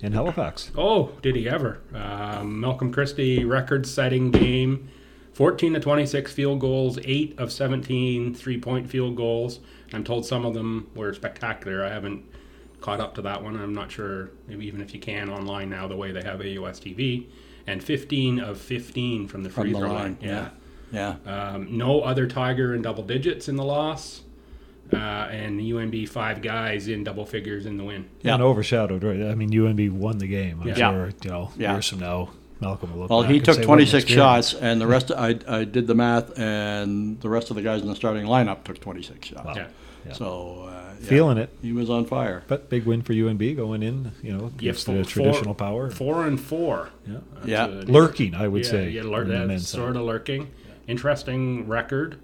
in 0.00 0.12
Halifax. 0.12 0.70
Oh, 0.76 1.12
did 1.22 1.34
he 1.36 1.48
ever? 1.48 1.80
Um, 1.94 2.60
Malcolm 2.60 2.92
Christie 2.92 3.44
record-setting 3.44 4.30
game. 4.30 4.88
14 5.36 5.74
to 5.74 5.80
26 5.80 6.32
field 6.32 6.60
goals, 6.60 6.98
8 7.04 7.34
of 7.38 7.52
17 7.52 8.34
three-point 8.34 8.88
field 8.88 9.16
goals. 9.16 9.60
I'm 9.92 10.02
told 10.02 10.24
some 10.24 10.46
of 10.46 10.54
them 10.54 10.88
were 10.94 11.12
spectacular. 11.12 11.84
I 11.84 11.90
haven't 11.90 12.24
caught 12.80 13.00
up 13.00 13.14
to 13.16 13.22
that 13.22 13.44
one. 13.44 13.54
I'm 13.60 13.74
not 13.74 13.92
sure, 13.92 14.30
maybe 14.48 14.66
even 14.66 14.80
if 14.80 14.94
you 14.94 14.98
can 15.00 15.28
online 15.28 15.68
now, 15.68 15.88
the 15.88 15.94
way 15.96 16.10
they 16.10 16.22
have 16.22 16.40
AUS 16.40 16.80
TV. 16.80 17.26
And 17.66 17.84
15 17.84 18.40
of 18.40 18.58
15 18.58 19.28
from 19.28 19.42
the 19.42 19.50
free 19.50 19.72
throw 19.72 19.80
line. 19.80 19.90
line. 19.90 20.18
Yeah. 20.22 20.48
Yeah. 20.90 21.16
Um, 21.26 21.76
no 21.76 22.00
other 22.00 22.26
Tiger 22.26 22.74
in 22.74 22.80
double 22.80 23.02
digits 23.02 23.46
in 23.46 23.56
the 23.56 23.64
loss. 23.64 24.22
Uh, 24.90 24.96
and 24.96 25.60
the 25.60 25.70
UNB 25.70 26.08
five 26.08 26.40
guys 26.40 26.88
in 26.88 27.04
double 27.04 27.26
figures 27.26 27.66
in 27.66 27.76
the 27.76 27.84
win. 27.84 28.08
Yeah. 28.22 28.34
And 28.34 28.42
overshadowed, 28.42 29.04
right? 29.04 29.20
I 29.20 29.34
mean, 29.34 29.50
UNB 29.50 29.90
won 29.90 30.16
the 30.16 30.28
game. 30.28 30.62
I'm 30.62 30.68
Yeah. 30.68 30.74
sure, 30.92 31.10
you 31.22 31.28
know, 31.30 31.50
Yeah. 31.58 31.72
years 31.74 31.88
from 31.90 31.98
now, 31.98 32.30
Malcolm 32.60 32.92
will 32.92 33.00
look 33.02 33.10
Well, 33.10 33.22
back 33.22 33.30
he 33.30 33.36
and 33.36 33.44
took 33.44 33.54
say, 33.56 33.60
what 33.66 33.78
an 33.80 33.86
26 33.86 34.04
experience. 34.04 34.48
shots, 34.50 34.60
and 34.62 34.80
the 34.80 34.86
rest. 34.86 35.10
I 35.12 35.38
I 35.48 35.64
did 35.64 35.86
the 35.86 35.94
math, 35.94 36.38
and 36.38 37.20
the 37.20 37.28
rest 37.28 37.50
of 37.50 37.56
the 37.56 37.62
guys 37.62 37.82
in 37.82 37.88
the 37.88 37.96
starting 37.96 38.24
lineup 38.26 38.64
took 38.64 38.80
26 38.80 39.28
shots. 39.28 39.44
Wow. 39.44 39.52
Yeah. 39.54 39.66
Yeah. 40.06 40.12
So 40.12 40.68
uh, 40.68 40.94
yeah, 41.00 41.06
Feeling 41.08 41.36
it. 41.36 41.50
he 41.60 41.72
was 41.72 41.90
on 41.90 42.06
fire. 42.06 42.44
But 42.46 42.70
big 42.70 42.86
win 42.86 43.02
for 43.02 43.12
UNB 43.12 43.56
going 43.56 43.82
in, 43.82 44.12
you 44.22 44.32
know, 44.32 44.44
Yeah, 44.54 44.58
gives 44.72 44.84
the 44.84 45.02
traditional 45.04 45.54
power. 45.54 45.90
Four 45.90 46.26
and 46.26 46.40
four. 46.40 46.90
Yeah. 47.06 47.16
That's 47.34 47.46
Yeah. 47.48 47.66
a- 47.66 47.68
Lurking, 47.90 48.34
I 48.34 48.46
would 48.48 48.64
yeah, 48.64 48.70
say. 48.70 48.90
Yeah, 48.90 49.02
lur- 49.02 49.22
on 49.22 49.28
the 49.28 49.46
that's 49.48 49.68
side. 49.68 49.76
sort 49.78 49.96
of 49.96 50.02
lurking. 50.02 50.48
Interesting 50.86 51.66
record. 51.68 52.18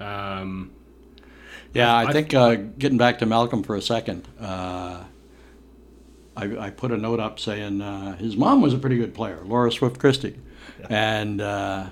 Um, 0.00 0.70
Yeah, 1.74 1.94
I 1.94 2.04
I- 2.06 2.12
think 2.12 2.32
uh, 2.34 2.54
getting 2.78 2.96
back 2.98 3.18
to 3.18 3.26
Malcolm 3.26 3.62
for 3.62 3.76
a 3.76 3.82
second, 3.82 4.26
uh, 4.40 5.00
I, 6.36 6.66
I 6.66 6.70
put 6.70 6.92
a 6.92 6.96
note 6.96 7.20
up 7.20 7.38
saying 7.40 7.80
uh, 7.80 8.16
his 8.16 8.36
mom 8.36 8.60
was 8.60 8.74
a 8.74 8.78
pretty 8.78 8.96
good 8.98 9.14
player, 9.14 9.40
Laura 9.44 9.70
Swift 9.72 9.98
Christie, 9.98 10.36
and 10.90 11.40
uh, 11.40 11.86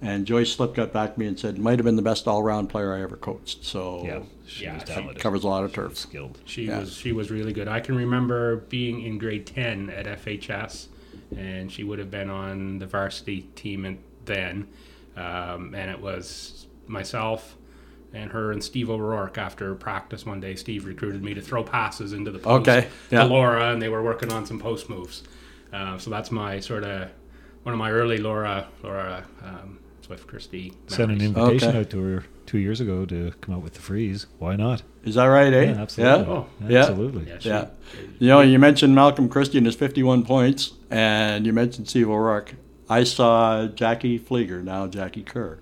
and 0.00 0.26
Joyce 0.26 0.52
Slip 0.52 0.74
got 0.74 0.92
back 0.92 1.14
to 1.14 1.20
me 1.20 1.26
and 1.26 1.38
said 1.38 1.58
might 1.58 1.78
have 1.78 1.84
been 1.84 1.96
the 1.96 2.02
best 2.02 2.26
all 2.28 2.42
round 2.42 2.68
player 2.70 2.94
I 2.94 3.02
ever 3.02 3.16
coached. 3.16 3.64
So 3.64 4.02
Yeah, 4.04 4.20
she 4.46 4.64
Yeah, 4.64 4.74
was 4.74 4.82
she 4.82 4.94
talented. 4.94 5.18
covers 5.22 5.44
a 5.44 5.48
lot 5.48 5.64
of 5.64 5.72
turf. 5.72 5.96
skilled. 5.96 6.38
she 6.44 6.66
Yeah. 6.66 6.80
was 6.80 6.94
she 6.94 7.12
was 7.12 7.30
really 7.30 7.52
good. 7.52 7.68
I 7.68 7.80
can 7.80 7.94
remember 7.96 8.56
being 8.56 9.00
in 9.02 9.18
grade 9.18 9.46
ten 9.46 9.90
at 9.90 10.06
FHS, 10.06 10.86
and 11.36 11.70
she 11.70 11.84
would 11.84 11.98
have 11.98 12.10
been 12.10 12.30
on 12.30 12.78
the 12.78 12.86
varsity 12.86 13.42
team 13.54 13.98
then. 14.24 14.66
um, 15.16 15.74
and 15.74 15.90
it 15.90 16.00
was 16.00 16.66
myself 16.88 17.56
and 18.14 18.30
her 18.32 18.52
and 18.52 18.62
Steve 18.64 18.88
O'Rourke 18.88 19.36
after 19.36 19.74
practice 19.74 20.24
one 20.24 20.40
day. 20.40 20.54
Steve 20.54 20.86
recruited 20.86 21.22
me 21.22 21.34
to 21.34 21.40
throw 21.42 21.62
passes 21.64 22.12
into 22.12 22.30
the 22.30 22.38
post 22.38 22.66
Okay, 22.68 22.88
yeah. 23.10 23.24
to 23.24 23.26
Laura, 23.26 23.72
and 23.72 23.82
they 23.82 23.88
were 23.88 24.02
working 24.02 24.32
on 24.32 24.46
some 24.46 24.58
post 24.58 24.88
moves. 24.88 25.22
Uh, 25.72 25.98
so 25.98 26.08
that's 26.10 26.30
my 26.30 26.60
sort 26.60 26.84
of 26.84 27.10
one 27.64 27.72
of 27.72 27.78
my 27.78 27.90
early 27.90 28.18
Laura 28.18 28.68
Laura 28.82 29.24
um, 29.42 29.78
Swift 30.02 30.26
Christie. 30.26 30.72
Sent 30.86 31.10
an 31.10 31.20
invitation 31.20 31.70
Okay. 31.70 31.78
out 31.80 31.90
to 31.90 32.02
her 32.02 32.24
two 32.46 32.58
years 32.58 32.80
ago 32.80 33.04
to 33.06 33.32
come 33.40 33.54
out 33.54 33.62
with 33.62 33.72
the 33.74 33.80
freeze. 33.80 34.26
Why 34.38 34.54
not? 34.54 34.82
Is 35.02 35.14
that 35.16 35.24
right, 35.26 35.52
eh? 35.52 35.64
Yeah, 35.72 35.80
absolutely. 35.82 36.26
Oh, 36.32 36.46
Yeah. 36.68 36.78
Absolutely. 36.80 37.26
Yeah, 37.26 37.38
she- 37.38 37.48
Yeah. 37.48 37.66
You 38.18 38.28
know, 38.28 38.40
you 38.42 38.58
mentioned 38.58 38.94
Malcolm 38.94 39.28
Christie 39.30 39.56
and 39.58 39.66
his 39.66 39.74
51 39.74 40.24
points, 40.24 40.72
and 40.90 41.46
you 41.46 41.52
mentioned 41.54 41.88
Steve 41.88 42.08
O'Rourke. 42.10 42.54
I 42.88 43.04
saw 43.04 43.66
Jackie 43.66 44.18
Flieger, 44.18 44.62
now 44.62 44.86
Jackie 44.86 45.22
Kerr, 45.22 45.58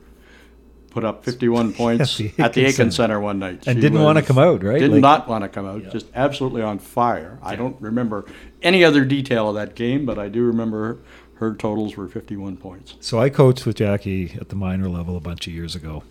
put 0.92 1.04
up 1.04 1.24
51 1.24 1.72
points 1.82 2.16
the 2.18 2.32
at 2.38 2.52
the 2.52 2.60
Aitken 2.62 2.90
Center. 2.90 2.90
Center 2.92 3.20
one 3.20 3.38
night. 3.38 3.66
And 3.66 3.76
She 3.76 3.80
didn't 3.80 4.02
want 4.02 4.18
to 4.18 4.24
come 4.24 4.38
out, 4.38 4.62
right? 4.62 4.78
Did 4.78 4.90
Like- 4.92 5.00
not 5.00 5.28
want 5.28 5.42
to 5.44 5.48
come 5.48 5.66
out. 5.66 5.90
Just 5.90 6.06
absolutely 6.14 6.62
on 6.62 6.78
fire. 6.78 7.38
I 7.42 7.56
don't 7.56 7.76
remember 7.80 8.24
any 8.62 8.84
other 8.84 9.04
detail 9.04 9.48
of 9.48 9.54
that 9.56 9.74
game, 9.74 10.04
but 10.06 10.18
I 10.18 10.28
do 10.28 10.42
remember 10.44 10.98
her 11.36 11.54
totals 11.54 11.96
were 11.96 12.08
51 12.08 12.56
points. 12.58 12.94
So 13.00 13.18
I 13.18 13.28
coached 13.30 13.66
with 13.66 13.76
Jackie 13.76 14.36
at 14.40 14.48
the 14.50 14.54
minor 14.56 14.88
level 14.88 15.16
a 15.16 15.20
bunch 15.20 15.46
of 15.48 15.52
years 15.52 15.74
ago, 15.74 16.04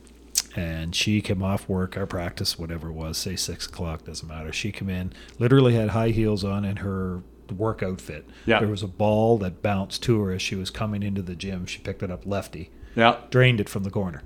and 0.55 0.93
she 0.93 1.21
came 1.21 1.41
off 1.41 1.69
work, 1.69 1.95
our 1.95 2.05
practice, 2.05 2.59
whatever 2.59 2.89
it 2.89 2.93
was, 2.93 3.17
say 3.17 3.35
six 3.37 3.65
o'clock, 3.65 4.03
doesn't 4.05 4.27
matter. 4.27 4.51
She 4.51 4.71
came 4.73 4.89
in, 4.89 5.13
literally 5.39 5.75
had 5.75 5.89
high 5.89 6.09
heels 6.09 6.43
on 6.43 6.65
and 6.65 6.79
her 6.79 7.21
work 7.57 7.81
outfit. 7.83 8.25
Yeah. 8.45 8.59
There 8.59 8.67
was 8.69 8.81
a 8.83 8.87
ball 8.87 9.37
that 9.39 9.61
bounced 9.61 10.03
to 10.03 10.21
her 10.21 10.31
as 10.31 10.41
she 10.41 10.55
was 10.55 10.69
coming 10.69 11.03
into 11.03 11.21
the 11.21 11.35
gym. 11.35 11.65
She 11.65 11.79
picked 11.79 12.01
it 12.03 12.09
up 12.11 12.25
lefty, 12.25 12.69
Yeah. 12.95 13.17
drained 13.29 13.59
it 13.61 13.69
from 13.69 13.83
the 13.83 13.89
corner. 13.89 14.23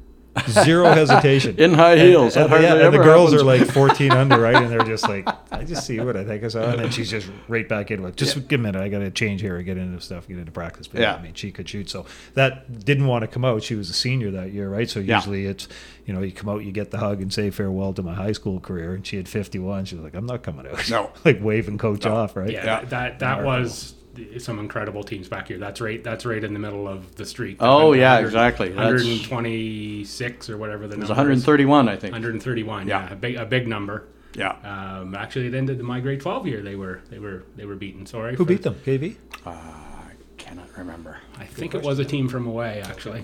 Zero 0.49 0.85
hesitation. 0.93 1.57
In 1.57 1.73
high 1.73 1.97
heels. 1.97 2.35
And, 2.35 2.51
and- 2.51 2.63
yeah, 2.63 2.75
and 2.85 2.93
the 2.93 2.97
girls 2.97 3.31
happens. 3.31 3.41
are 3.41 3.45
like 3.45 3.67
14 3.71 4.11
under, 4.11 4.39
right? 4.39 4.55
And 4.55 4.69
they're 4.71 4.79
just 4.83 5.07
like, 5.07 5.27
I 5.51 5.63
just 5.63 5.85
see 5.87 5.99
what 5.99 6.17
I 6.17 6.23
think 6.25 6.43
I 6.43 6.47
saw. 6.49 6.61
And 6.63 6.79
then 6.79 6.89
she's 6.91 7.09
just 7.09 7.29
right 7.47 7.67
back 7.67 7.91
in, 7.91 8.03
it. 8.05 8.15
Just 8.15 8.47
give 8.47 8.59
a 8.59 8.63
minute. 8.63 8.81
I 8.81 8.89
got 8.89 8.99
to 8.99 9.11
change 9.11 9.41
here 9.41 9.55
and 9.57 9.65
get 9.65 9.77
into 9.77 9.99
stuff, 10.01 10.27
get 10.27 10.37
into 10.37 10.51
practice. 10.51 10.87
But 10.87 11.01
Yeah. 11.01 11.15
I 11.15 11.21
mean, 11.21 11.33
she 11.33 11.51
could 11.51 11.67
shoot. 11.69 11.89
So 11.89 12.05
that 12.33 12.83
didn't 12.85 13.07
want 13.07 13.21
to 13.23 13.27
come 13.27 13.45
out. 13.45 13.63
She 13.63 13.75
was 13.75 13.89
a 13.89 13.93
senior 13.93 14.31
that 14.31 14.51
year, 14.51 14.69
right? 14.69 14.89
So 14.89 14.99
Yeah. 14.99 15.17
usually 15.17 15.45
it's, 15.45 15.67
you 16.05 16.13
know, 16.13 16.21
you 16.21 16.31
come 16.31 16.49
out, 16.49 16.63
you 16.63 16.71
get 16.71 16.91
the 16.91 16.97
hug 16.99 17.21
and 17.21 17.33
say 17.33 17.49
farewell 17.49 17.93
to 17.93 18.03
my 18.03 18.13
high 18.13 18.33
school 18.33 18.59
career. 18.59 18.93
And 18.93 19.05
she 19.05 19.17
had 19.17 19.27
51. 19.29 19.85
She 19.85 19.95
was 19.95 20.03
like, 20.03 20.15
I'm 20.15 20.25
not 20.25 20.43
coming 20.43 20.67
out. 20.67 20.89
No. 20.89 21.11
like 21.25 21.39
waving 21.41 21.77
coach 21.77 22.05
off, 22.05 22.35
right? 22.35 22.51
Yeah, 22.51 22.63
Yeah. 22.65 22.79
that 22.81 22.89
that, 22.89 23.19
that 23.19 23.43
was 23.45 23.93
some 24.39 24.59
incredible 24.59 25.03
teams 25.03 25.27
back 25.27 25.47
here. 25.47 25.57
That's 25.57 25.81
right. 25.81 26.03
That's 26.03 26.25
right 26.25 26.43
in 26.43 26.53
the 26.53 26.59
middle 26.59 26.87
of 26.87 27.15
the 27.15 27.25
streak. 27.25 27.57
Oh, 27.59 27.93
yeah, 27.93 28.13
100 28.15 28.25
exactly. 28.27 28.69
That's- 28.69 29.03
126 29.03 30.49
or 30.49 30.57
whatever 30.57 30.87
the 30.87 30.95
It 30.95 30.99
was 30.99 31.09
number 31.09 31.31
is. 31.31 31.45
131, 31.45 31.89
I 31.89 31.95
think. 31.95 32.11
131. 32.13 32.87
Yeah. 32.87 33.05
Yeah, 33.07 33.13
a 33.13 33.15
big 33.15 33.35
a 33.35 33.45
big 33.45 33.67
number. 33.67 34.07
Yeah. 34.35 34.51
Um, 34.99 35.15
actually, 35.15 35.47
it 35.47 35.53
ended 35.53 35.79
my 35.81 35.99
grade 35.99 36.19
12 36.21 36.47
year. 36.47 36.61
They 36.61 36.75
were 36.75 37.01
they 37.09 37.19
were 37.19 37.43
they 37.55 37.65
were 37.65 37.75
beaten. 37.75 38.05
Sorry. 38.05 38.35
Who 38.35 38.45
beat 38.45 38.63
them? 38.63 38.75
KV? 38.85 39.15
I 39.45 40.11
cannot 40.37 40.67
remember. 40.77 41.17
I 41.37 41.45
think 41.45 41.73
it 41.75 41.83
was 41.83 41.99
a 41.99 42.05
team 42.05 42.27
from 42.27 42.45
away. 42.47 42.81
Actually. 42.85 43.21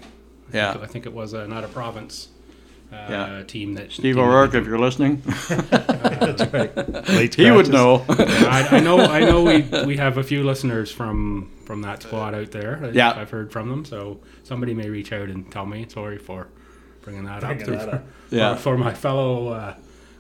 I 0.54 0.56
Yeah. 0.58 0.72
think, 0.74 0.84
I 0.84 0.88
think 0.88 1.06
it 1.06 1.14
was 1.14 1.34
a, 1.34 1.48
not 1.48 1.64
a 1.64 1.68
province. 1.68 2.30
Uh, 2.92 3.06
Yeah. 3.10 3.44
team 3.48 3.74
that 3.76 3.92
Steve 3.92 4.16
team 4.16 4.24
O'Rourke, 4.24 4.54
if 4.54 4.66
you're 4.66 4.78
listening, 4.80 5.22
That's 5.50 6.52
right. 6.54 6.76
Late 7.10 7.36
he 7.36 7.50
would 7.50 7.68
practice. 7.68 7.70
know. 7.70 8.06
I, 8.10 8.68
I 8.72 8.80
know. 8.82 9.00
I 9.00 9.20
know. 9.22 9.44
We, 9.44 9.62
we 9.86 9.98
have 9.98 10.18
a 10.18 10.24
few 10.24 10.44
listeners 10.44 10.92
from 10.92 11.50
from 11.66 11.82
that 11.84 12.04
squad 12.04 12.34
out 12.36 12.52
there. 12.52 12.80
I- 12.84 12.90
Yeah. 12.90 13.12
I've 13.16 13.30
heard 13.30 13.52
from 13.52 13.70
them. 13.70 13.86
So 13.86 14.20
somebody 14.44 14.74
may 14.74 14.90
reach 14.90 15.14
out 15.14 15.30
and 15.30 15.50
tell 15.52 15.66
me. 15.66 15.86
Sorry 15.88 16.18
for 16.18 16.48
bringing 17.02 17.24
that 17.26 17.44
up. 17.44 17.58
Bringing 17.58 17.78
that 17.78 17.86
for, 17.90 17.96
up. 17.96 18.04
Yeah. 18.30 18.56
For, 18.56 18.62
for 18.62 18.78
my 18.78 18.94
fellow 18.94 19.48
uh, 19.50 19.76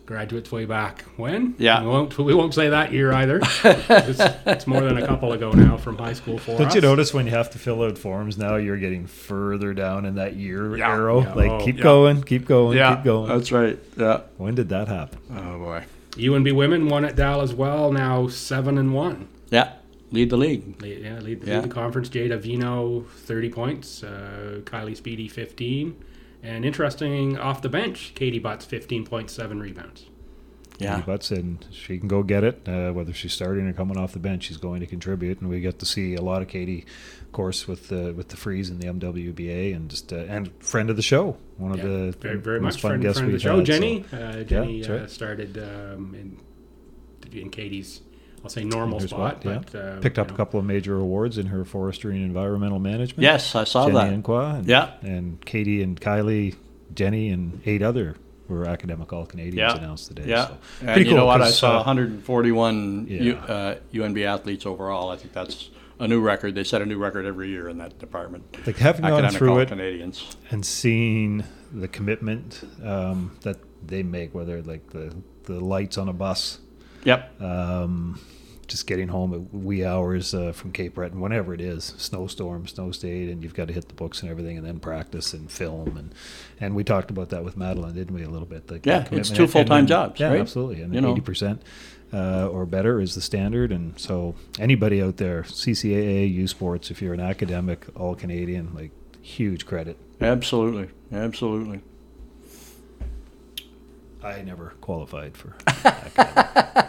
graduates 0.05 0.51
way 0.51 0.65
back 0.65 1.03
when. 1.17 1.55
Yeah. 1.57 1.81
We 1.81 1.87
won't. 1.87 2.17
We 2.17 2.33
won't 2.33 2.53
say 2.53 2.69
that 2.69 2.91
year 2.91 3.11
either. 3.13 3.39
it's, 3.63 4.19
it's 4.45 4.67
more 4.67 4.81
than 4.81 4.97
a 4.97 5.05
couple 5.07 5.31
ago 5.33 5.51
now 5.51 5.77
from 5.77 5.97
high 5.97 6.13
school 6.13 6.37
for 6.37 6.57
Don't 6.57 6.67
us. 6.67 6.75
you 6.75 6.81
notice 6.81 7.13
when 7.13 7.25
you 7.25 7.31
have 7.31 7.49
to 7.51 7.59
fill 7.59 7.81
out 7.83 7.97
forms 7.97 8.37
now, 8.37 8.55
you're 8.55 8.77
getting 8.77 9.07
further 9.07 9.73
down 9.73 10.05
in 10.05 10.15
that 10.15 10.35
year 10.35 10.75
Yeah. 10.77 10.89
arrow? 10.91 11.21
Yeah. 11.21 11.33
Like, 11.33 11.51
Oh, 11.51 11.63
keep 11.63 11.77
yeah. 11.77 11.83
going, 11.83 12.23
keep 12.23 12.45
going, 12.45 12.77
yeah, 12.77 12.95
keep 12.95 13.05
going. 13.05 13.29
that's 13.29 13.51
right. 13.51 13.79
Yeah. 13.97 14.21
when 14.37 14.55
did 14.55 14.69
that 14.69 14.87
happen? 14.87 15.19
Oh 15.31 15.59
boy. 15.59 15.83
UNB 16.17 16.53
women 16.53 16.89
won 16.89 17.05
at 17.05 17.15
Dal 17.15 17.41
as 17.41 17.53
well. 17.53 17.91
Now 17.91 18.27
seven 18.27 18.77
and 18.77 18.93
one. 18.93 19.27
Yeah. 19.49 19.73
Lead 20.11 20.29
the 20.29 20.35
league. 20.37 20.81
Lead, 20.81 21.03
yeah, 21.03 21.19
lead, 21.19 21.41
Yeah. 21.45 21.55
lead 21.55 21.63
the 21.63 21.73
conference. 21.73 22.09
Jada 22.09 22.37
Vino, 22.37 23.05
30 23.19 23.49
points. 23.49 24.03
Uh, 24.03 24.59
Kylie 24.65 24.97
Speedy, 24.97 25.29
15. 25.29 25.95
And 26.43 26.65
interesting, 26.65 27.37
off 27.37 27.61
the 27.61 27.69
bench, 27.69 28.13
Katie 28.15 28.39
Butts, 28.39 28.65
15.7 28.65 29.61
rebounds. 29.61 30.05
Yeah. 30.79 30.95
Katie 30.95 31.05
Butts 31.05 31.29
and 31.29 31.63
she 31.71 31.99
can 31.99 32.07
go 32.07 32.23
get 32.23 32.43
it. 32.43 32.67
Uh, 32.67 32.91
whether 32.91 33.13
she's 33.13 33.33
starting 33.33 33.67
or 33.67 33.73
coming 33.73 33.97
off 33.97 34.13
the 34.13 34.19
bench, 34.19 34.45
she's 34.45 34.57
going 34.57 34.79
to 34.79 34.87
contribute, 34.87 35.39
and 35.39 35.47
we 35.49 35.59
get 35.61 35.77
to 35.79 35.85
see 35.85 36.15
a 36.15 36.21
lot 36.21 36.41
of 36.41 36.47
Katie, 36.47 36.85
of 37.21 37.31
course, 37.31 37.67
with 37.67 37.89
the 37.89 38.13
with 38.13 38.29
the 38.29 38.37
freeze 38.37 38.71
and 38.71 38.81
the 38.81 38.87
MWBA, 38.87 39.75
and 39.75 39.91
just 39.91 40.11
uh, 40.11 40.15
and 40.27 40.51
friend 40.63 40.89
of 40.89 40.95
the 40.95 41.03
show, 41.03 41.37
one 41.57 41.77
Yeah, 41.77 41.83
of 41.83 41.89
the 42.13 42.17
very, 42.19 42.37
very 42.37 42.59
most 42.59 42.75
much 42.77 42.81
fun 42.81 42.89
friend, 42.91 43.03
guests 43.03 43.19
friend 43.19 43.31
of 43.31 43.39
the 43.39 43.43
show. 43.43 43.57
had, 43.57 43.67
so- 43.67 43.73
Jenny, 43.73 44.05
uh, 44.11 44.43
Jenny 44.43 44.77
that's 44.81 44.89
uh, 44.89 44.93
right. 45.01 45.09
started 45.11 45.57
um, 45.59 46.15
in, 46.15 47.39
in 47.39 47.51
Katie's, 47.51 48.01
I'll 48.43 48.49
say 48.49 48.63
normal 48.63 48.99
her 48.99 49.07
spot, 49.07 49.41
spot, 49.41 49.67
but 49.71 49.75
uh, 49.79 49.99
Picked 49.99 50.17
up 50.19 50.29
you 50.29 50.33
a 50.33 50.37
couple 50.37 50.59
of 50.59 50.65
major 50.65 50.97
awards 50.97 51.37
in 51.37 51.47
her 51.47 51.63
forestry 51.63 52.15
and 52.15 52.23
environmental 52.25 52.79
management. 52.79 53.21
Yes, 53.21 53.53
I 53.55 53.63
saw 53.65 53.85
Jenny 53.87 53.97
that. 54.15 54.23
Inqua 54.23 54.55
and, 54.59 54.67
Yeah. 54.67 54.91
and 55.03 55.45
Katie 55.45 55.81
and 55.83 55.99
Kylie, 55.99 56.55
Jenny 56.95 57.29
and 57.29 57.61
eight 57.65 57.81
other 57.81 58.15
were 58.47 58.65
academic 58.65 59.13
all 59.13 59.25
Canadians 59.25 59.57
Yeah. 59.57 59.77
announced 59.77 60.07
today. 60.07 60.23
Yeah. 60.27 60.47
so. 60.47 60.57
And 60.81 60.89
Pretty 60.93 61.09
you 61.09 61.15
know 61.15 61.25
what? 61.25 61.41
I 61.41 61.49
saw 61.51 61.73
uh, 61.75 61.83
141 61.83 63.07
U, 63.07 63.35
uh, 63.35 63.75
UNB 63.93 64.23
athletes 64.25 64.65
overall. 64.65 65.09
I 65.09 65.15
think 65.17 65.33
that's 65.33 65.69
a 65.99 66.07
new 66.07 66.19
record. 66.19 66.55
They 66.55 66.63
set 66.63 66.81
a 66.81 66.85
new 66.85 66.97
record 66.97 67.25
every 67.25 67.49
year 67.49 67.69
in 67.69 67.77
that 67.77 67.99
department. 67.99 68.43
Like 68.65 68.77
having 68.77 69.03
gone 69.05 69.29
through 69.29 69.59
it 69.59 69.69
Canadians. 69.69 70.35
and 70.49 70.65
seeing 70.65 71.43
the 71.71 71.87
commitment 71.87 72.61
um, 72.83 73.37
that 73.41 73.57
they 73.85 74.01
make, 74.03 74.33
whether 74.33 74.61
like 74.63 74.89
the 74.89 75.13
the 75.43 75.59
lights 75.59 75.97
on 75.97 76.07
a 76.09 76.13
bus, 76.13 76.59
Yep. 77.03 77.41
um, 77.41 78.19
just 78.71 78.87
getting 78.87 79.09
home 79.09 79.33
at 79.33 79.53
wee 79.53 79.85
hours 79.85 80.33
uh, 80.33 80.51
from 80.53 80.71
Cape 80.71 80.95
Breton, 80.95 81.19
whenever 81.19 81.53
it 81.53 81.61
is, 81.61 81.93
snowstorm, 81.97 82.65
snow 82.67 82.91
state, 82.91 83.29
and 83.29 83.43
you've 83.43 83.53
got 83.53 83.67
to 83.67 83.73
hit 83.73 83.87
the 83.87 83.93
books 83.93 84.21
and 84.21 84.31
everything, 84.31 84.57
and 84.57 84.65
then 84.65 84.79
practice 84.79 85.33
and 85.33 85.51
film, 85.51 85.95
and 85.97 86.15
and 86.59 86.75
we 86.75 86.83
talked 86.83 87.11
about 87.11 87.29
that 87.29 87.43
with 87.43 87.55
Madeline, 87.57 87.93
didn't 87.93 88.15
we, 88.15 88.23
a 88.23 88.29
little 88.29 88.47
bit? 88.47 88.69
Like 88.71 88.85
Yeah, 88.85 89.07
it's 89.11 89.29
two 89.29 89.45
full-time 89.47 89.85
jobs, 89.87 90.19
Yeah, 90.19 90.29
right? 90.29 90.39
absolutely, 90.41 90.81
and 90.81 90.95
eighty 90.95 91.21
percent. 91.21 91.61
Uh, 92.13 92.45
or 92.47 92.65
better 92.65 92.99
is 92.99 93.15
the 93.15 93.21
standard, 93.21 93.71
and 93.71 93.97
so 93.97 94.35
anybody 94.59 95.01
out 95.01 95.15
there, 95.15 95.43
CCAA, 95.43 96.29
U 96.33 96.45
Sports, 96.47 96.91
if 96.91 97.01
you're 97.01 97.13
an 97.13 97.21
academic, 97.21 97.85
all 97.95 98.15
Canadian, 98.15 98.73
like 98.75 98.91
huge 99.21 99.65
credit. 99.65 99.97
Absolutely. 100.19 100.89
Absolutely. 101.13 101.79
I 104.23 104.41
never 104.41 104.73
qualified 104.81 105.35
for 105.37 105.55
academic. 105.85 106.80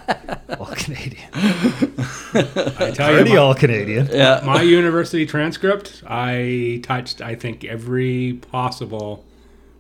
All 0.59 0.67
Canadian. 0.67 1.29
I 1.35 2.93
tell 2.95 3.11
you, 3.11 3.17
Already 3.17 3.31
my, 3.31 3.37
all 3.37 3.55
Canadian. 3.55 4.09
Yeah. 4.11 4.41
my 4.45 4.63
university 4.63 5.27
transcript, 5.27 6.03
I 6.07 6.81
touched, 6.83 7.21
I 7.21 7.35
think, 7.35 7.65
every 7.65 8.35
possible 8.51 9.25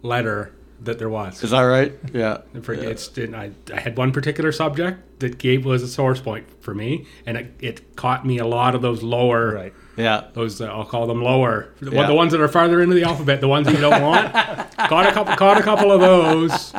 letter 0.02 0.52
that 0.80 0.98
there 0.98 1.08
was. 1.08 1.42
Is 1.44 1.50
that 1.50 1.60
right? 1.62 1.92
Yeah. 2.12 2.38
For, 2.62 2.72
it's, 2.74 3.08
didn't- 3.08 3.34
I, 3.36 3.52
I 3.72 3.80
had 3.80 3.96
one 3.96 4.12
particular 4.12 4.50
subject 4.52 5.20
that 5.20 5.38
gave 5.38 5.64
was 5.64 5.82
a 5.82 5.88
source 5.88 6.20
point 6.20 6.46
for 6.62 6.74
me, 6.74 7.06
and 7.24 7.36
it, 7.36 7.54
it 7.60 7.96
caught 7.96 8.26
me 8.26 8.38
a 8.38 8.46
lot 8.46 8.74
of 8.74 8.82
those 8.82 9.02
lower, 9.02 9.54
Right. 9.54 9.74
Yeah. 9.96 10.28
those 10.32 10.60
uh, 10.60 10.66
I'll 10.66 10.84
call 10.84 11.06
them 11.06 11.22
lower, 11.22 11.68
the, 11.80 11.90
Yeah. 11.90 12.06
the 12.06 12.14
ones 12.14 12.32
that 12.32 12.40
are 12.40 12.48
farther 12.48 12.80
into 12.80 12.94
the 12.94 13.02
alphabet, 13.04 13.40
the 13.40 13.48
ones 13.48 13.70
you 13.70 13.76
don't 13.76 14.00
want. 14.02 14.32
caught 14.32 15.06
a 15.06 15.12
couple, 15.12 15.36
caught 15.36 15.58
a 15.58 15.62
couple 15.62 15.92
of 15.92 16.00
those 16.00 16.72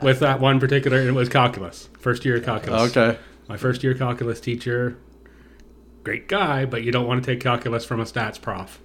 with 0.00 0.20
that 0.20 0.40
one 0.40 0.60
particular, 0.60 0.98
and 0.98 1.08
it 1.08 1.12
was 1.12 1.28
calculus, 1.28 1.88
first 1.98 2.24
year 2.24 2.40
calculus. 2.40 2.96
Okay. 2.96 3.18
My 3.48 3.56
first 3.56 3.82
year 3.82 3.94
calculus 3.94 4.40
teacher, 4.40 4.96
great 6.04 6.28
guy, 6.28 6.64
but 6.64 6.82
you 6.82 6.92
don't 6.92 7.06
want 7.06 7.24
to 7.24 7.30
take 7.32 7.40
calculus 7.40 7.84
from 7.84 8.00
a 8.00 8.04
stats 8.04 8.40
prof. 8.40 8.80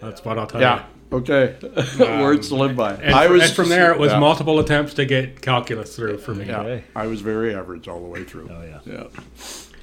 That's 0.00 0.24
what 0.24 0.38
I'll 0.38 0.46
tell 0.46 0.60
you. 0.60 0.66
Yeah. 0.66 0.84
you. 1.10 1.16
Okay. 1.18 1.56
Words 1.98 2.48
to 2.48 2.54
live 2.56 2.76
by. 2.76 2.94
And, 2.94 3.14
I 3.14 3.28
was 3.28 3.44
and 3.44 3.52
from 3.54 3.68
there, 3.70 3.92
it 3.92 3.98
was 3.98 4.12
yeah. 4.12 4.18
multiple 4.18 4.58
attempts 4.60 4.94
to 4.94 5.06
get 5.06 5.40
calculus 5.40 5.96
through 5.96 6.18
for 6.18 6.34
me. 6.34 6.44
Yeah. 6.46 6.60
Okay. 6.60 6.84
I 6.94 7.06
was 7.06 7.22
very 7.22 7.54
average 7.54 7.88
all 7.88 8.00
the 8.00 8.06
way 8.06 8.24
through. 8.24 8.50
Oh 8.50 8.62
yeah. 8.62 8.80
Yeah. 8.84 9.04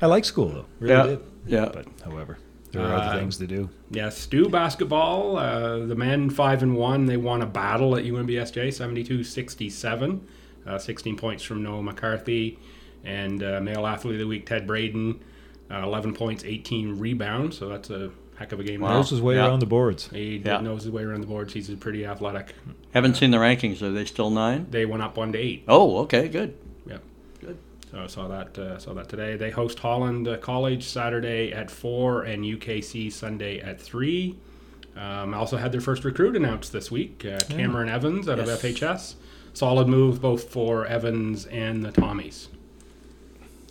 I 0.02 0.06
like 0.06 0.26
school 0.26 0.50
though. 0.50 0.66
Really 0.80 0.94
Yeah. 0.96 1.04
did. 1.08 1.20
Yeah. 1.48 1.70
But 1.74 1.88
however, 2.04 2.38
there 2.76 2.86
are 2.88 2.94
Uh, 2.96 3.00
other 3.02 3.20
things 3.20 3.38
to 3.38 3.48
do. 3.48 3.70
Yeah, 3.92 4.10
Stu 4.10 4.50
basketball. 4.50 5.38
Uh, 5.38 5.80
the 5.86 5.96
men 5.96 6.30
five 6.30 6.62
and 6.64 6.76
one. 6.76 7.06
They 7.06 7.18
won 7.18 7.42
a 7.42 7.46
battle 7.46 7.96
at 7.96 8.04
UNBSJ, 8.06 8.72
72-67. 8.72 10.20
Uh, 10.68 10.78
16 10.80 11.16
points 11.16 11.44
from 11.44 11.62
Noah 11.62 11.84
McCarthy, 11.84 12.58
and 13.04 13.44
uh, 13.44 13.60
male 13.62 13.86
athlete 13.86 14.16
of 14.16 14.20
the 14.20 14.26
week 14.28 14.48
Ted 14.48 14.66
Braden, 14.66 15.20
uh, 15.72 15.82
11 15.84 16.14
points, 16.16 16.44
18 16.44 16.98
rebounds. 16.98 17.56
So 17.58 17.70
that's 17.70 17.92
a 17.92 18.10
heck 18.38 18.52
of 18.52 18.60
a 18.60 18.64
game. 18.64 18.82
Wow. 18.82 18.94
Knows 18.94 19.12
his 19.12 19.22
way 19.22 19.36
Yeah. 19.36 19.46
around 19.48 19.60
the 19.60 19.68
boards. 19.68 20.10
He 20.12 20.42
Yeah. 20.44 20.60
knows 20.62 20.84
his 20.84 20.92
way 20.92 21.04
around 21.04 21.22
the 21.22 21.28
boards. 21.28 21.54
He's 21.54 21.70
pretty 21.76 22.04
athletic. 22.06 22.54
Haven't 22.96 23.16
seen 23.16 23.30
the 23.30 23.38
rankings. 23.38 23.82
Are 23.84 23.92
they 23.92 24.06
still 24.06 24.32
nine? 24.32 24.66
They 24.72 24.86
went 24.88 25.04
up 25.04 25.18
one 25.18 25.32
to 25.34 25.38
eight. 25.38 25.64
Oh, 25.68 26.00
okay, 26.00 26.28
good. 26.28 26.56
Yeah. 27.96 28.02
So 28.02 28.04
I 28.04 28.08
saw 28.08 28.28
that 28.28 28.58
uh, 28.60 28.78
saw 28.80 28.94
that 28.94 29.10
today. 29.10 29.36
They 29.38 29.52
host 29.52 29.80
Holland 29.80 30.28
uh, 30.28 30.38
College 30.38 30.84
Saturday 30.86 31.52
at 31.54 31.72
four 31.72 32.24
and 32.24 32.44
UKC 32.44 33.12
Sunday 33.12 33.60
at 33.60 33.80
three. 33.80 34.36
Um, 34.96 35.34
also 35.34 35.58
had 35.58 35.72
their 35.72 35.82
first 35.82 36.04
recruit 36.06 36.36
announced 36.36 36.72
this 36.72 36.90
week, 36.90 37.26
uh, 37.26 37.38
Cameron 37.50 37.90
Evans 37.90 38.30
out 38.30 38.38
Yes. 38.38 38.48
of 38.50 38.60
FHS. 38.62 39.16
Solid 39.54 39.88
move 39.88 40.22
both 40.22 40.50
for 40.50 40.86
Evans 40.86 41.46
and 41.48 41.84
the 41.84 41.92
Tommies. 41.92 42.48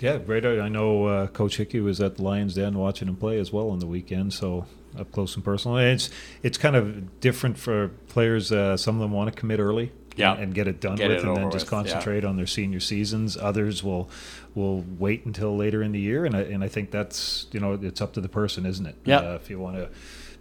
Yeah, 0.01 0.18
great. 0.18 0.45
I 0.45 0.68
know 0.68 1.07
uh, 1.07 1.27
Coach 1.29 1.57
Hickey 1.57 1.81
was 1.81 2.01
at 2.01 2.16
the 2.16 2.22
Lions 2.22 2.55
Den 2.55 2.77
watching 2.77 3.09
him 3.09 3.16
play 3.16 3.39
as 3.39 3.53
well 3.53 3.70
on 3.70 3.79
the 3.79 3.87
weekend, 3.87 4.35
so 4.35 4.66
up 4.99 5.11
close 5.12 5.35
and 5.35 5.45
personal. 5.45 5.79
And 5.79 5.89
it's 5.89 6.11
it's 6.43 6.59
kind 6.59 6.77
of 6.77 7.20
different 7.20 7.57
for 7.59 7.89
players. 8.09 8.53
Uh, 8.53 8.77
some 8.77 8.97
of 8.97 9.01
them 9.01 9.12
want 9.12 9.33
to 9.33 9.39
commit 9.39 9.61
early, 9.61 9.93
Yeah. 10.16 10.34
and 10.34 10.54
get 10.54 10.68
it 10.68 10.80
done 10.80 10.96
Get 10.96 11.08
with, 11.08 11.18
it 11.18 11.24
and 11.24 11.36
then 11.36 11.50
just 11.50 11.66
with, 11.66 11.72
yeah. 11.72 11.78
concentrate 11.78 12.24
on 12.24 12.36
their 12.36 12.46
senior 12.46 12.80
seasons. 12.80 13.36
Others 13.36 13.82
will 13.82 14.08
will 14.54 14.84
wait 14.98 15.24
until 15.26 15.56
later 15.56 15.82
in 15.82 15.92
the 15.92 16.00
year, 16.00 16.24
and 16.24 16.36
I, 16.36 16.40
and 16.42 16.62
I 16.62 16.68
think 16.68 16.90
that's 16.90 17.46
you 17.52 17.60
know 17.60 17.72
it's 17.74 18.00
up 18.00 18.12
to 18.14 18.20
the 18.20 18.28
person, 18.28 18.66
isn't 18.66 18.86
it? 18.86 18.96
Yeah. 19.04 19.18
Uh, 19.18 19.34
if 19.34 19.50
you 19.50 19.58
want 19.58 19.76
to 19.76 19.88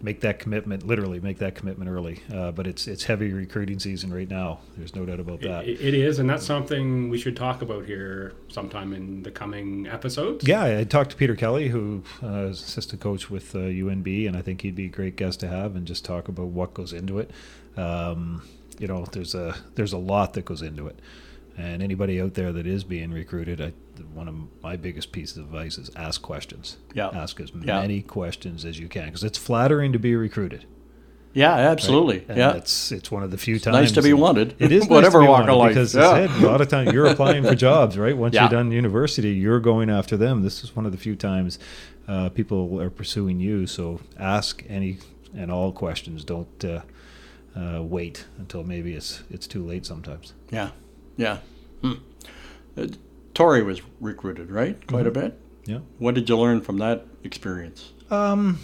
make 0.04 0.20
that 0.20 0.38
commitment, 0.38 0.86
literally 0.86 1.20
make 1.22 1.38
that 1.38 1.56
commitment 1.56 1.90
early. 1.90 2.20
Uh, 2.32 2.52
but 2.52 2.68
it's 2.68 2.88
it's 2.88 3.06
heavy 3.06 3.32
recruiting 3.32 3.80
season 3.80 4.14
right 4.14 4.30
now. 4.30 4.60
There's 4.78 4.94
no 4.94 5.06
doubt 5.06 5.20
about 5.20 5.42
that. 5.42 5.66
It, 5.66 5.82
it 5.82 5.94
is, 5.94 6.20
and 6.20 6.30
that's 6.30 6.46
something 6.46 7.10
we 7.10 7.18
should 7.18 7.38
talk 7.38 7.62
about 7.62 7.86
here 7.86 8.34
sometime 8.50 8.94
in 8.94 9.24
the 9.24 9.32
coming 9.32 9.88
episodes. 9.88 10.46
Yeah, 10.48 10.80
I 10.80 10.84
talked 10.84 11.12
to 11.12 11.16
Peter 11.16 11.36
Kelly, 11.36 11.70
who 11.70 12.04
uh, 12.22 12.48
is 12.48 12.62
assistant 12.62 13.02
coach 13.02 13.30
with 13.30 13.56
uh, 13.56 13.60
UNB, 13.60 14.28
and 14.28 14.36
I 14.36 14.42
think 14.42 14.62
he'd 14.62 14.76
be 14.76 14.86
a 14.86 14.90
great 14.90 15.16
guest 15.16 15.40
to 15.40 15.48
have 15.48 15.76
and 15.76 15.88
just 15.88 16.04
talk 16.04 16.28
about 16.28 16.48
what 16.48 16.74
goes 16.74 16.94
into 16.94 17.20
it. 17.20 17.32
Um, 17.78 18.44
you 18.80 18.88
know, 18.88 19.06
there's 19.12 19.36
a 19.36 19.56
there's 19.76 19.94
a 19.94 19.98
lot 19.98 20.34
that 20.34 20.46
goes 20.46 20.62
into 20.62 20.88
it, 20.88 21.00
and 21.58 21.82
anybody 21.84 22.20
out 22.22 22.34
there 22.34 22.52
that 22.52 22.66
is 22.68 22.84
being 22.84 23.12
recruited, 23.12 23.62
I, 23.62 23.74
one 24.14 24.28
of 24.28 24.36
my 24.62 24.76
biggest 24.76 25.12
pieces 25.12 25.38
of 25.38 25.46
advice 25.46 25.78
is 25.78 25.90
ask 25.96 26.22
questions. 26.22 26.78
Yeah. 26.94 27.10
ask 27.10 27.40
as 27.40 27.52
Yeah. 27.52 27.82
many 27.82 28.02
questions 28.02 28.66
as 28.66 28.80
you 28.80 28.88
can 28.88 29.06
because 29.06 29.24
it's 29.24 29.38
flattering 29.38 29.94
to 29.94 30.00
be 30.00 30.16
recruited. 30.16 30.66
Yeah, 31.36 31.54
absolutely. 31.56 32.26
And 32.30 32.38
Yeah. 32.38 32.54
it's 32.54 32.92
it's 32.92 33.10
one 33.10 33.24
of 33.24 33.32
the 33.32 33.38
few 33.40 33.60
times 33.60 33.74
nice 33.76 33.92
to 33.94 34.02
be 34.04 34.14
wanted. 34.14 34.54
It 34.60 34.72
is 34.72 34.88
Whatever 34.88 35.20
nice 35.22 35.30
walk 35.30 35.48
of 35.50 35.58
life. 35.58 35.70
because 35.70 35.96
Yeah. 35.96 36.16
it's 36.18 36.34
it, 36.38 36.44
a 36.44 36.48
lot 36.48 36.62
of 36.62 36.68
times 36.68 36.92
you're 36.94 37.08
applying 37.08 37.44
for 37.44 37.56
jobs, 37.70 37.98
right? 37.98 38.16
Once 38.16 38.36
Yeah. 38.36 38.44
you're 38.44 38.52
done 38.52 38.72
university, 38.72 39.32
you're 39.32 39.60
going 39.60 39.90
after 39.90 40.16
them. 40.16 40.44
This 40.44 40.64
is 40.64 40.76
one 40.76 40.86
of 40.86 40.92
the 40.92 40.98
few 40.98 41.16
times 41.16 41.58
uh, 42.08 42.30
people 42.30 42.80
are 42.82 42.90
pursuing 42.92 43.40
you. 43.40 43.66
So 43.66 44.00
ask 44.20 44.64
any 44.70 44.98
and 45.36 45.52
all 45.52 45.72
questions. 45.72 46.24
Don't 46.24 46.64
uh, 46.66 46.82
uh, 47.56 47.82
wait 47.84 48.26
until 48.38 48.64
maybe 48.64 48.94
it's 48.94 49.24
it's 49.30 49.48
too 49.48 49.66
late. 49.66 49.86
Sometimes. 49.86 50.34
Yeah, 50.52 50.72
yeah. 51.18 51.38
Hmm. 51.82 51.94
Uh, 52.78 52.88
Tori 53.34 53.64
was 53.64 53.82
recruited, 54.00 54.52
right? 54.52 54.86
Quite 54.88 55.08
a 55.08 55.12
bit. 55.12 55.40
Yeah. 55.66 55.80
What 55.98 56.16
did 56.16 56.30
you 56.30 56.38
learn 56.38 56.62
from 56.62 56.78
that 56.78 57.06
experience? 57.24 57.94
Um, 58.12 58.60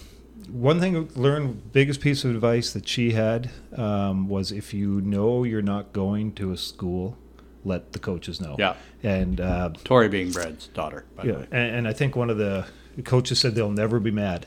one 0.52 0.80
thing 0.80 0.96
I 0.98 1.08
learned, 1.20 1.72
biggest 1.72 2.02
piece 2.02 2.24
of 2.24 2.32
advice 2.32 2.72
that 2.74 2.88
she 2.88 3.12
had 3.12 3.50
um, 3.76 4.28
was 4.28 4.52
if 4.52 4.74
you 4.74 5.02
know 5.02 5.44
you're 5.44 5.62
not 5.62 5.94
going 5.94 6.34
to 6.34 6.52
a 6.52 6.58
school, 6.58 7.18
let 7.64 7.94
the 7.94 8.00
coaches 8.00 8.40
know. 8.42 8.56
Yeah. 8.60 8.76
And 9.02 9.40
uh, 9.42 9.72
Tori 9.84 10.08
being 10.10 10.32
Brad's 10.32 10.68
daughter, 10.68 11.06
by 11.16 11.24
the 11.24 11.30
Yeah, 11.30 11.38
way. 11.40 11.48
and, 11.52 11.76
and 11.78 11.88
I 11.88 11.94
think 11.94 12.16
one 12.16 12.30
of 12.30 12.38
the 12.38 12.66
coaches 13.06 13.40
said 13.40 13.56
they'll 13.56 13.72
never 13.72 14.00
be 14.00 14.12
mad, 14.12 14.46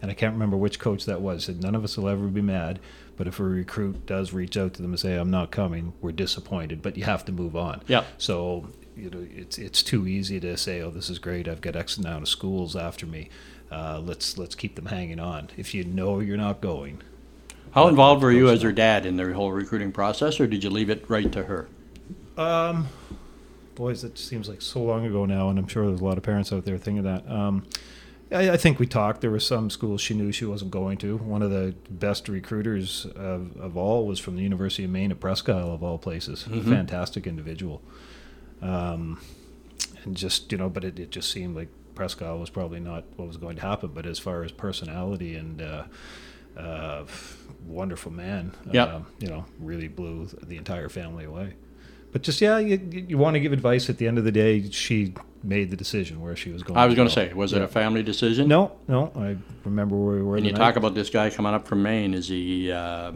and 0.00 0.10
I 0.10 0.14
can't 0.14 0.32
remember 0.32 0.56
which 0.56 0.78
coach 0.78 1.04
that 1.06 1.20
was. 1.20 1.44
Said 1.44 1.62
none 1.62 1.74
of 1.74 1.84
us 1.84 1.96
will 1.96 2.08
ever 2.08 2.26
be 2.28 2.42
mad, 2.42 2.80
but 3.22 3.28
if 3.28 3.38
a 3.38 3.44
recruit 3.44 4.04
does 4.04 4.32
reach 4.32 4.56
out 4.56 4.74
to 4.74 4.82
them 4.82 4.90
and 4.90 4.98
say 4.98 5.14
I'm 5.14 5.30
not 5.30 5.52
coming, 5.52 5.92
we're 6.00 6.10
disappointed, 6.10 6.82
but 6.82 6.96
you 6.96 7.04
have 7.04 7.24
to 7.26 7.30
move 7.30 7.54
on. 7.54 7.80
Yeah. 7.86 8.02
So 8.18 8.68
you 8.96 9.10
know 9.10 9.24
it's 9.32 9.58
it's 9.58 9.80
too 9.80 10.08
easy 10.08 10.40
to 10.40 10.56
say 10.56 10.80
oh 10.80 10.90
this 10.90 11.08
is 11.08 11.20
great 11.20 11.46
I've 11.46 11.60
got 11.60 11.76
X 11.76 11.98
amount 11.98 12.22
of 12.22 12.28
schools 12.28 12.74
after 12.74 13.06
me, 13.06 13.28
uh, 13.70 14.02
let's 14.04 14.38
let's 14.38 14.56
keep 14.56 14.74
them 14.74 14.86
hanging 14.86 15.20
on. 15.20 15.50
If 15.56 15.72
you 15.72 15.84
know 15.84 16.18
you're 16.18 16.36
not 16.36 16.60
going, 16.60 17.00
How 17.70 17.86
involved 17.86 18.24
were 18.24 18.32
you 18.32 18.48
as 18.48 18.62
her 18.62 18.72
dad 18.72 19.06
in 19.06 19.14
the 19.14 19.32
whole 19.32 19.52
recruiting 19.52 19.92
process, 19.92 20.40
or 20.40 20.48
did 20.48 20.64
you 20.64 20.70
leave 20.70 20.90
it 20.90 21.08
right 21.08 21.30
to 21.30 21.44
her? 21.44 21.68
Um, 22.36 22.88
boys, 23.76 24.02
it 24.02 24.18
seems 24.18 24.48
like 24.48 24.60
so 24.60 24.82
long 24.82 25.06
ago 25.06 25.26
now, 25.26 25.48
and 25.48 25.60
I'm 25.60 25.68
sure 25.68 25.86
there's 25.86 26.00
a 26.00 26.04
lot 26.04 26.18
of 26.18 26.24
parents 26.24 26.52
out 26.52 26.64
there 26.64 26.76
thinking 26.76 27.04
that. 27.04 27.30
Um, 27.30 27.68
I, 28.32 28.52
I 28.52 28.56
think 28.56 28.78
we 28.78 28.86
talked. 28.86 29.20
There 29.20 29.30
were 29.30 29.40
some 29.40 29.70
schools 29.70 30.00
she 30.00 30.14
knew 30.14 30.32
she 30.32 30.44
wasn't 30.44 30.70
going 30.70 30.98
to. 30.98 31.16
One 31.18 31.42
of 31.42 31.50
the 31.50 31.74
best 31.90 32.28
recruiters 32.28 33.06
of, 33.16 33.56
of 33.60 33.76
all 33.76 34.06
was 34.06 34.18
from 34.18 34.36
the 34.36 34.42
University 34.42 34.84
of 34.84 34.90
Maine 34.90 35.10
at 35.10 35.20
Presque 35.20 35.48
Isle, 35.48 35.72
of 35.72 35.82
all 35.82 35.98
places. 35.98 36.44
Fantastic 36.44 37.26
individual. 37.26 37.82
Um, 38.60 39.20
and 40.04 40.16
just 40.16 40.50
you 40.52 40.58
know, 40.58 40.68
but 40.68 40.84
it, 40.84 40.98
it 40.98 41.10
just 41.10 41.30
seemed 41.30 41.56
like 41.56 41.68
Presque 41.94 42.22
Isle 42.22 42.38
was 42.38 42.50
probably 42.50 42.80
not 42.80 43.04
what 43.16 43.28
was 43.28 43.36
going 43.36 43.56
to 43.56 43.62
happen. 43.62 43.90
But 43.94 44.06
as 44.06 44.18
far 44.18 44.42
as 44.44 44.52
personality 44.52 45.34
and 45.36 45.60
uh, 45.62 45.84
uh, 46.56 47.04
wonderful 47.66 48.12
man, 48.12 48.52
Yeah. 48.70 48.84
um, 48.84 49.06
you 49.18 49.28
know, 49.28 49.44
really 49.58 49.88
blew 49.88 50.28
the 50.42 50.56
entire 50.56 50.88
family 50.88 51.24
away. 51.24 51.54
But 52.12 52.22
just 52.22 52.40
yeah, 52.40 52.58
you, 52.58 52.76
you 53.08 53.16
want 53.18 53.34
to 53.34 53.40
give 53.40 53.52
advice. 53.52 53.88
At 53.88 53.98
the 53.98 54.06
end 54.06 54.18
of 54.18 54.24
the 54.24 54.32
day, 54.32 54.68
she 54.70 55.14
made 55.42 55.70
the 55.70 55.76
decision 55.76 56.20
where 56.20 56.36
she 56.36 56.50
was 56.50 56.62
going. 56.62 56.78
I 56.78 56.86
was 56.86 56.94
going 56.94 57.08
to 57.08 57.14
say, 57.14 57.32
was 57.32 57.52
it 57.52 57.62
a 57.62 57.68
family 57.68 58.02
decision? 58.02 58.48
No, 58.48 58.72
no. 58.88 59.12
I 59.16 59.36
remember 59.64 59.96
where 59.96 60.16
we 60.16 60.22
were. 60.22 60.36
And 60.36 60.46
you 60.46 60.52
night. 60.52 60.58
talk 60.58 60.76
about 60.76 60.94
this 60.94 61.10
guy 61.10 61.30
coming 61.30 61.52
up 61.54 61.66
from 61.66 61.82
Maine. 61.82 62.14
Is 62.14 62.28
he 62.28 62.70
uh, 62.70 63.12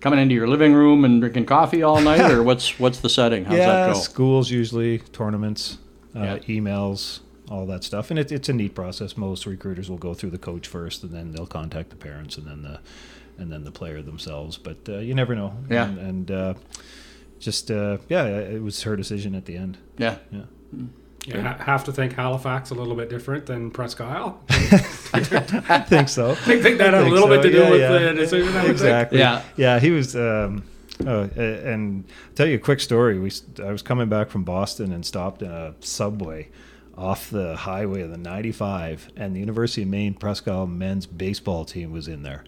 coming 0.00 0.18
into 0.18 0.34
your 0.34 0.48
living 0.48 0.74
room 0.74 1.04
and 1.04 1.20
drinking 1.20 1.46
coffee 1.46 1.82
all 1.82 2.00
night, 2.00 2.30
or 2.30 2.42
what's 2.48 2.78
what's 2.78 3.00
the 3.00 3.08
setting? 3.08 3.44
How's 3.44 3.58
yeah, 3.58 3.66
that 3.86 3.92
go? 3.94 3.98
schools 3.98 4.50
usually 4.50 4.98
tournaments, 4.98 5.78
uh, 6.14 6.20
Yeah. 6.20 6.38
emails, 6.40 7.20
all 7.50 7.66
that 7.66 7.84
stuff, 7.84 8.10
and 8.10 8.18
it, 8.18 8.30
it's 8.30 8.48
a 8.48 8.52
neat 8.52 8.74
process. 8.74 9.16
Most 9.16 9.46
recruiters 9.46 9.88
will 9.90 9.98
go 9.98 10.14
through 10.14 10.30
the 10.30 10.38
coach 10.38 10.66
first, 10.68 11.02
and 11.02 11.12
then 11.12 11.32
they'll 11.32 11.46
contact 11.46 11.90
the 11.90 11.96
parents, 11.96 12.36
and 12.36 12.46
then 12.46 12.62
the 12.62 12.80
and 13.38 13.50
then 13.50 13.64
the 13.64 13.72
player 13.72 14.02
themselves. 14.02 14.58
But 14.58 14.78
uh, 14.88 14.98
you 14.98 15.14
never 15.14 15.34
know. 15.34 15.54
Yeah. 15.70 15.84
and, 15.84 15.98
and 15.98 16.30
uh, 16.30 16.54
just 17.38 17.70
uh, 17.70 17.98
yeah, 18.08 18.26
it 18.26 18.62
was 18.62 18.82
her 18.82 18.96
decision 18.96 19.34
at 19.34 19.46
the 19.46 19.56
end. 19.56 19.78
Yeah. 19.96 20.18
Yeah. 20.30 20.42
You 21.34 21.40
ha- 21.40 21.58
have 21.58 21.84
to 21.84 21.92
think 21.92 22.14
Halifax 22.14 22.70
a 22.70 22.74
little 22.74 22.94
bit 22.94 23.08
different 23.10 23.46
than 23.46 23.70
Presque 23.70 24.00
Isle. 24.00 24.40
I 24.50 25.84
think 25.86 26.08
so. 26.08 26.30
I 26.46 26.60
think 26.60 26.78
that 26.78 26.92
had 26.92 26.94
a 26.94 27.02
think 27.02 27.12
little 27.12 27.28
bit 27.28 27.42
to 27.42 27.50
do 27.50 27.58
yeah, 27.58 27.70
with 27.70 27.80
yeah. 27.80 27.98
the 27.98 28.14
decision. 28.14 28.48
I 28.48 28.52
would 28.54 28.62
think. 28.62 28.70
exactly. 28.70 29.18
Yeah. 29.18 29.42
yeah. 29.56 29.78
He 29.78 29.90
was. 29.90 30.16
Um, 30.16 30.64
oh, 31.06 31.22
and 31.36 32.04
I'll 32.08 32.34
tell 32.34 32.46
you 32.46 32.56
a 32.56 32.58
quick 32.60 32.80
story. 32.80 33.18
We 33.18 33.28
s- 33.28 33.42
I 33.62 33.72
was 33.72 33.82
coming 33.82 34.08
back 34.08 34.30
from 34.30 34.44
Boston 34.44 34.92
and 34.92 35.04
stopped 35.04 35.42
in 35.42 35.50
a 35.50 35.74
subway 35.80 36.48
off 36.96 37.30
the 37.30 37.56
highway 37.56 38.02
of 38.02 38.10
the 38.10 38.18
95, 38.18 39.08
and 39.16 39.34
the 39.34 39.40
University 39.40 39.82
of 39.82 39.88
Maine 39.88 40.12
Presque 40.14 40.46
Isle 40.48 40.66
men's 40.66 41.06
baseball 41.06 41.64
team 41.64 41.92
was 41.92 42.08
in 42.08 42.22
there. 42.22 42.44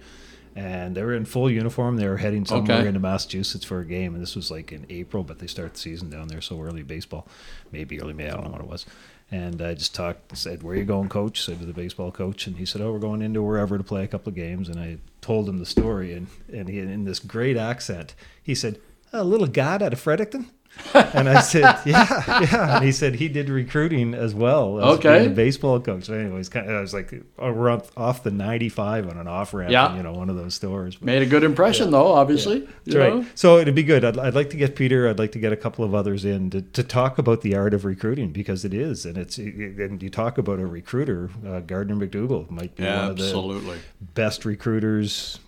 And 0.55 0.95
they 0.95 1.03
were 1.03 1.15
in 1.15 1.25
full 1.25 1.51
uniform. 1.51 1.97
They 1.97 2.07
were 2.09 2.19
heading 2.19 2.45
somewhere 2.45 2.79
Okay. 2.81 2.89
into 2.89 3.01
Massachusetts 3.01 3.65
for 3.65 3.81
a 3.81 3.87
game, 3.87 4.15
and 4.15 4.23
this 4.23 4.37
was 4.37 4.51
like 4.51 4.71
in 4.73 4.85
April, 4.91 5.25
but 5.25 5.39
they 5.39 5.47
start 5.47 5.75
the 5.75 5.81
season 5.81 6.11
down 6.11 6.29
there 6.29 6.41
so 6.43 6.61
early 6.61 6.83
baseball, 6.83 7.27
maybe 7.71 8.01
early 8.01 8.13
May. 8.13 8.29
I 8.29 8.35
don't 8.35 8.45
know 8.45 8.51
what 8.51 8.61
it 8.61 8.67
was. 8.67 8.85
And 9.31 9.63
I 9.63 9.73
just 9.73 9.95
talked, 9.95 10.37
said, 10.37 10.63
"Where 10.63 10.77
you 10.77 10.85
going, 10.85 11.09
coach?" 11.09 11.43
Said 11.43 11.59
to 11.61 11.65
the 11.65 11.73
baseball 11.73 12.11
coach, 12.13 12.47
and 12.47 12.59
he 12.59 12.67
said, 12.67 12.83
"Oh, 12.83 12.93
we're 12.93 12.99
going 12.99 13.23
into 13.23 13.43
wherever 13.43 13.79
to 13.79 13.85
play 13.85 14.05
a 14.05 14.07
couple 14.09 14.29
of 14.29 14.35
games." 14.35 14.69
And 14.69 14.79
I 14.79 14.99
told 15.23 15.49
him 15.49 15.59
the 15.59 15.65
story, 15.65 16.13
and 16.13 16.27
and 16.53 16.69
he, 16.69 16.79
in 16.81 17.05
this 17.05 17.19
great 17.19 17.57
accent, 17.57 18.15
he 18.43 18.55
said, 18.55 18.79
"A 19.11 19.25
little 19.25 19.47
god 19.47 19.83
out 19.83 19.95
of 19.95 20.01
Fredericton." 20.01 20.51
and 20.95 21.29
I 21.29 21.41
said, 21.43 21.63
"Yeah, 21.87 22.07
yeah." 22.41 22.77
And 22.77 22.85
he 22.85 22.93
said 22.93 23.15
he 23.17 23.29
did 23.29 23.49
recruiting 23.51 24.15
as 24.15 24.35
well 24.35 24.79
as 24.81 24.99
Okay. 24.99 25.27
a 25.27 25.31
baseball 25.31 25.79
coach. 25.81 26.05
So 26.05 26.15
anyways, 26.15 26.49
kind 26.49 26.69
of, 26.69 26.77
I 26.77 26.81
was 26.81 26.93
like, 26.95 27.13
oh, 27.39 27.53
we're 27.53 27.71
off, 27.71 27.91
off 27.97 28.23
the 28.23 28.31
95 28.31 29.09
on 29.09 29.19
an 29.19 29.29
off 29.29 29.53
ramp, 29.55 29.71
Yeah. 29.71 29.95
you 29.97 30.03
know, 30.03 30.13
one 30.13 30.29
of 30.31 30.37
those 30.37 30.55
stores. 30.55 30.97
But- 30.97 31.07
Made 31.07 31.23
a 31.23 31.27
good 31.27 31.45
impression, 31.45 31.91
though. 31.91 32.13
Obviously. 32.13 32.67
that's 32.85 32.97
right. 32.97 33.15
know? 33.15 33.27
So 33.35 33.59
it'd 33.59 33.75
be 33.75 33.83
good. 33.83 34.05
I'd, 34.05 34.19
I'd 34.19 34.35
like 34.35 34.51
to 34.51 34.57
get 34.57 34.75
Peter. 34.75 35.09
I'd 35.09 35.19
like 35.19 35.33
to 35.33 35.39
get 35.39 35.53
a 35.53 35.57
couple 35.57 35.85
of 35.85 35.95
others 35.95 36.25
in 36.25 36.51
to, 36.51 36.63
to 36.63 36.83
talk 36.83 37.19
about 37.19 37.43
the 37.43 37.55
art 37.55 37.75
of 37.75 37.85
recruiting 37.85 38.31
because 38.33 38.65
it 38.65 38.73
is, 38.75 39.05
and 39.07 39.17
it's 39.19 39.39
and 39.39 40.03
you 40.03 40.11
talk 40.11 40.39
about 40.39 40.59
a 40.59 40.67
recruiter, 40.67 41.31
uh, 41.47 41.61
Gardiner 41.61 41.97
MacDougall 41.97 42.47
might 42.51 42.75
be 42.77 42.85
one 42.85 42.93
of 43.11 43.17
the 43.19 43.25
Absolutely. 43.25 43.79
best 44.01 44.45
recruiters 44.45 45.39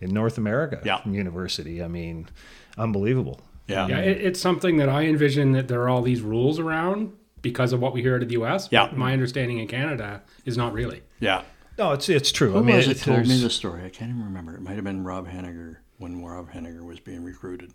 in 0.00 0.10
North 0.12 0.38
America. 0.38 0.80
Yeah. 0.84 1.00
from 1.02 1.14
university. 1.14 1.82
I 1.82 1.88
mean, 1.88 2.28
unbelievable. 2.76 3.40
Yeah. 3.70 3.86
Yeah, 3.88 3.98
it, 3.98 4.20
it's 4.20 4.40
something 4.40 4.76
that 4.78 4.88
I 4.88 5.04
envision 5.04 5.52
that 5.52 5.68
there 5.68 5.82
are 5.82 5.88
all 5.88 6.02
these 6.02 6.20
rules 6.20 6.58
around 6.58 7.12
because 7.42 7.72
of 7.72 7.80
what 7.80 7.92
we 7.92 8.02
hear 8.02 8.16
out 8.16 8.22
of 8.22 8.28
the 8.28 8.34
U.S. 8.34 8.68
Yeah. 8.70 8.90
My 8.92 9.12
understanding 9.12 9.58
in 9.58 9.68
Canada 9.68 10.22
is 10.44 10.56
not 10.56 10.72
really. 10.72 11.02
Yeah. 11.20 11.42
No, 11.78 11.92
it's 11.92 12.08
it's 12.10 12.30
true. 12.30 12.52
Who 12.52 12.58
I 12.58 12.62
mean, 12.62 12.76
was 12.76 12.88
it, 12.88 12.98
it 12.98 13.04
told 13.04 13.26
me 13.26 13.40
the 13.40 13.48
story? 13.48 13.84
I 13.84 13.88
can't 13.88 14.10
even 14.10 14.24
remember. 14.24 14.54
It 14.54 14.60
might 14.60 14.74
have 14.74 14.84
been 14.84 15.02
Rob 15.02 15.26
Hennigar 15.28 15.76
when 15.96 16.22
Rob 16.22 16.50
Hennigar 16.50 16.84
was 16.84 17.00
being 17.00 17.24
recruited, 17.24 17.72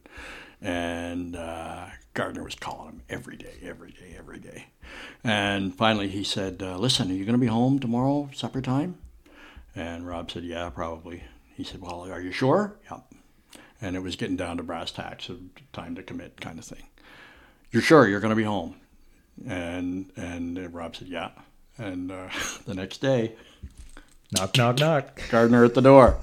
and 0.62 1.36
uh, 1.36 1.88
Gardiner 2.14 2.44
was 2.44 2.54
calling 2.54 2.90
him 2.90 3.02
every 3.10 3.36
day, 3.36 3.56
every 3.64 3.92
day, 3.92 4.16
every 4.16 4.40
day. 4.40 4.68
And 5.24 5.74
finally, 5.74 6.08
he 6.08 6.24
said, 6.24 6.62
uh, 6.62 6.78
"Listen, 6.78 7.10
are 7.10 7.16
you 7.16 7.26
going 7.26 7.34
to 7.34 7.40
be 7.40 7.48
home 7.48 7.80
tomorrow, 7.80 8.30
supper 8.32 8.62
time?" 8.62 9.00
And 9.76 10.06
Rob 10.06 10.30
said, 10.30 10.44
"Yeah, 10.44 10.70
probably." 10.70 11.24
He 11.56 11.64
said, 11.64 11.82
"Well, 11.82 12.02
are 12.12 12.22
you 12.22 12.32
sure?" 12.32 12.76
Yeah. 12.92 13.00
And 13.86 13.96
it 13.96 14.00
was 14.00 14.16
getting 14.16 14.36
down 14.36 14.58
to 14.58 14.64
brass 14.64 14.92
tacks 14.92 15.30
of 15.30 15.40
time 15.72 15.94
to 15.94 16.02
commit 16.02 16.42
kind 16.42 16.58
of 16.58 16.66
thing. 16.66 16.82
You're 17.70 17.84
sure 17.84 18.08
you're 18.08 18.20
going 18.20 18.32
to 18.32 18.36
be 18.36 18.42
home? 18.44 18.78
And 19.46 20.12
and 20.16 20.74
Rob 20.74 20.96
said, 20.96 21.08
"Yeah." 21.08 21.30
And 21.78 22.12
uh, 22.12 22.30
the 22.66 22.74
next 22.74 22.98
day, 23.00 23.36
Knock, 24.32 24.58
knock, 24.58 24.80
knock. 24.80 25.22
Gardiner 25.30 25.64
at 25.64 25.76
the 25.76 25.82
door, 25.82 26.18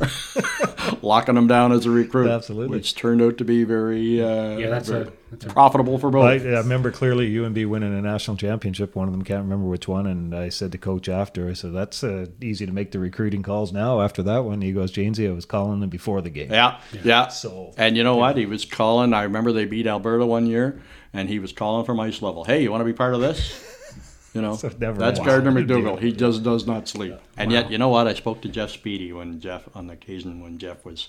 locking 1.03 1.37
him 1.37 1.47
down 1.47 1.71
as 1.71 1.87
a 1.87 1.91
recruit. 1.91 2.29
Absolutely. 2.29 2.77
which 2.77 2.95
turned 2.97 3.23
out 3.23 3.39
to 3.39 3.45
be 3.45 3.63
very 3.63 4.21
uh, 4.21 4.59
Yeah, 4.59 4.69
that's 4.71 4.89
very 4.89 5.05
a 5.07 5.13
that's 5.31 5.47
a 5.47 5.49
profitable 5.49 5.99
for 5.99 6.11
both. 6.11 6.25
I, 6.25 6.35
I 6.35 6.59
remember 6.59 6.91
clearly 6.91 7.33
UNB 7.33 7.65
winning 7.67 7.97
a 7.97 8.03
national 8.03 8.37
championship. 8.37 8.97
One 8.97 9.07
of 9.07 9.13
them 9.13 9.23
can't 9.23 9.45
remember 9.45 9.67
which 9.67 9.87
one, 9.87 10.07
and 10.07 10.35
I 10.35 10.49
said 10.49 10.73
to 10.73 10.79
coach 10.79 11.09
after, 11.09 11.49
I 11.49 11.53
said, 11.53 11.73
"That's 11.73 12.03
uh, 12.03 12.27
easy 12.43 12.67
to 12.67 12.73
make 12.73 12.91
the 12.91 12.99
recruiting 12.99 13.43
calls 13.43 13.73
now." 13.73 14.01
After 14.03 14.23
that 14.25 14.45
one, 14.45 14.61
he 14.63 14.73
goes, 14.73 14.93
"Janesy, 14.93 15.29
I 15.29 15.33
was 15.33 15.47
calling 15.47 15.79
them 15.81 15.89
before 15.89 16.21
the 16.21 16.31
game." 16.31 16.51
Yeah, 16.51 16.81
yeah. 17.05 17.29
So 17.29 17.73
And 17.77 17.97
you 17.97 18.03
know 18.03 18.17
what? 18.17 18.37
He 18.37 18.47
was 18.47 18.65
calling. 18.65 19.15
I 19.15 19.23
remember 19.23 19.53
they 19.53 19.65
beat 19.65 19.87
Alberta 19.87 20.27
one 20.27 20.47
year, 20.47 20.83
and 21.13 21.29
he 21.29 21.39
was 21.39 21.53
calling 21.53 21.87
from 21.87 22.01
ice 22.01 22.21
level. 22.21 22.45
Hey, 22.45 22.63
you 22.65 22.71
want 22.73 22.81
to 22.81 22.85
be 22.85 22.93
part 22.93 23.15
of 23.15 23.21
this? 23.21 23.72
You 24.35 24.41
know, 24.41 24.57
So 24.57 24.71
never 24.79 24.99
that's 24.99 25.19
wow. 25.21 25.27
Gardiner 25.27 25.53
Big 25.53 25.69
deal. 25.69 25.77
MacDougall. 25.79 25.97
He 25.99 26.13
just 26.13 26.43
does 26.43 26.67
not 26.67 26.89
sleep. 26.89 27.19
And 27.37 27.53
yet, 27.53 27.71
you 27.71 27.77
know 27.77 27.89
what? 27.91 28.07
I 28.07 28.15
spoke 28.15 28.41
to 28.43 28.49
Jeff 28.49 28.71
Speedy 28.71 29.13
when 29.13 29.41
Jeff, 29.41 29.69
on 29.75 29.89
the 29.89 29.93
occasion 29.93 30.43
when 30.43 30.57
Jeff 30.59 30.85
was 30.85 31.09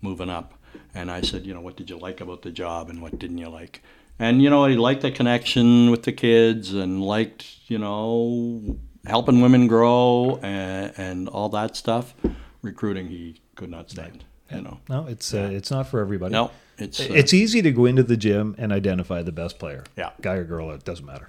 moving 0.00 0.30
up, 0.30 0.54
and 0.94 1.10
I 1.10 1.20
said, 1.20 1.44
you 1.44 1.52
know, 1.52 1.60
what 1.60 1.76
did 1.76 1.90
you 1.90 1.98
like 1.98 2.20
about 2.22 2.42
the 2.42 2.50
job, 2.50 2.88
and 2.88 3.02
what 3.02 3.18
didn't 3.18 3.38
you 3.38 3.48
like? 3.50 3.82
And 4.18 4.40
you 4.42 4.48
know, 4.48 4.64
he 4.66 4.76
liked 4.76 5.02
the 5.02 5.10
connection 5.10 5.90
with 5.90 6.04
the 6.04 6.12
kids, 6.12 6.72
and 6.72 7.02
liked, 7.02 7.44
you 7.66 7.78
know, 7.78 8.78
helping 9.06 9.42
women 9.42 9.66
grow, 9.66 10.38
and, 10.42 10.92
and 10.96 11.28
all 11.28 11.50
that 11.50 11.76
stuff. 11.76 12.14
Recruiting, 12.62 13.08
he 13.08 13.40
could 13.54 13.70
not 13.70 13.90
stand. 13.90 14.24
You 14.50 14.62
know, 14.62 14.80
no, 14.88 15.06
it's 15.08 15.34
uh, 15.34 15.50
it's 15.52 15.70
not 15.70 15.88
for 15.88 16.00
everybody. 16.00 16.32
no, 16.32 16.50
it's 16.78 17.00
uh, 17.00 17.08
It's 17.10 17.34
easy 17.34 17.60
to 17.62 17.70
go 17.70 17.86
into 17.86 18.02
the 18.02 18.16
gym 18.16 18.54
and 18.58 18.72
identify 18.72 19.22
the 19.22 19.32
best 19.32 19.58
player. 19.58 19.84
Yeah. 19.96 20.10
Guy 20.20 20.34
or 20.34 20.44
girl, 20.44 20.70
it 20.70 20.84
doesn't 20.84 21.06
matter. 21.06 21.28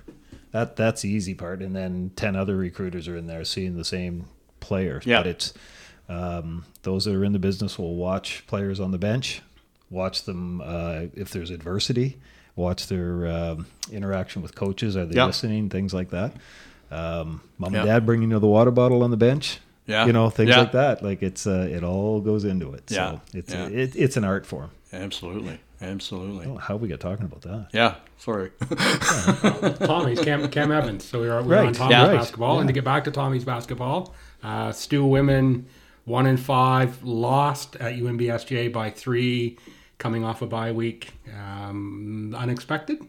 That 0.54 0.78
that's 0.78 1.02
the 1.02 1.10
easy 1.10 1.34
part. 1.34 1.62
And 1.62 1.76
then 1.76 2.12
ten 2.16 2.36
other 2.38 2.56
recruiters 2.56 3.08
are 3.10 3.18
in 3.18 3.28
there 3.28 3.44
seeing 3.44 3.76
the 3.76 3.84
same 3.84 4.26
players. 4.62 5.06
Yeah. 5.06 5.20
But 5.20 5.28
it's 5.28 5.54
um, 6.08 6.64
those 6.84 7.04
that 7.06 7.14
are 7.16 7.26
in 7.26 7.34
the 7.34 7.40
business 7.40 7.78
will 7.78 7.96
watch 7.96 8.46
players 8.48 8.80
on 8.80 8.92
the 8.92 8.98
bench, 8.98 9.42
watch 9.90 10.24
them 10.24 10.62
uh, 10.64 11.08
if 11.16 11.32
there's 11.32 11.50
adversity, 11.50 12.18
watch 12.56 12.88
their 12.88 13.28
um, 13.28 13.66
interaction 13.92 14.42
with 14.42 14.56
coaches. 14.56 14.96
Are 14.96 15.06
they 15.06 15.16
Yeah. 15.16 15.26
listening? 15.26 15.70
Things 15.70 15.94
like 15.94 16.12
that. 16.12 16.34
Um, 16.92 17.42
mom 17.58 17.74
Yeah. 17.74 17.80
and 17.82 17.88
dad 17.88 18.06
bringing 18.06 18.32
you 18.32 18.40
the 18.40 18.48
water 18.48 18.72
bottle 18.72 19.04
on 19.04 19.12
the 19.12 19.18
bench. 19.18 19.60
Yeah. 19.88 20.06
You 20.06 20.14
know 20.14 20.30
things 20.30 20.52
like 20.56 20.72
that. 20.74 21.04
Like 21.04 21.22
it's 21.24 21.46
uh, 21.46 21.68
it 21.70 21.84
all 21.84 22.22
goes 22.22 22.46
into 22.46 22.72
it. 22.74 22.84
Yeah. 22.90 23.12
So 23.12 23.22
it's 23.34 23.52
it, 23.54 23.96
it's 23.96 24.16
an 24.18 24.24
art 24.24 24.46
form. 24.46 24.70
Absolutely, 24.94 25.60
absolutely. 25.84 26.46
Oh, 26.48 26.58
how 26.58 26.76
we 26.76 26.88
get 26.88 27.00
talking 27.00 27.26
about 27.26 27.42
that? 27.42 27.68
Yeah, 27.74 27.96
sorry. 28.18 28.52
Tommy's 29.88 30.20
Cam, 30.22 30.48
Cam 30.50 30.72
Evans. 30.72 31.04
So 31.06 31.22
we 31.22 31.28
were, 31.30 31.42
we 31.42 31.50
were 31.50 31.58
on 31.58 31.74
Tommy's 31.74 31.92
Yeah. 31.92 32.08
Right. 32.08 32.18
basketball, 32.18 32.60
and 32.60 32.68
to 32.68 32.74
get 32.74 32.84
back 32.84 33.04
to 33.06 33.12
Tommy's 33.12 33.44
basketball, 33.46 34.14
uh, 34.44 34.72
Stu 34.72 35.06
women 35.06 35.68
one 36.06 36.26
in 36.26 36.38
five 36.38 37.02
lost 37.04 37.76
at 37.78 37.94
UNBSJ 37.94 38.72
by 38.74 38.90
three, 38.90 39.58
coming 39.98 40.24
off 40.24 40.42
a 40.42 40.48
bye 40.48 40.72
week. 40.72 41.14
Um, 41.34 42.36
unexpected. 42.38 43.00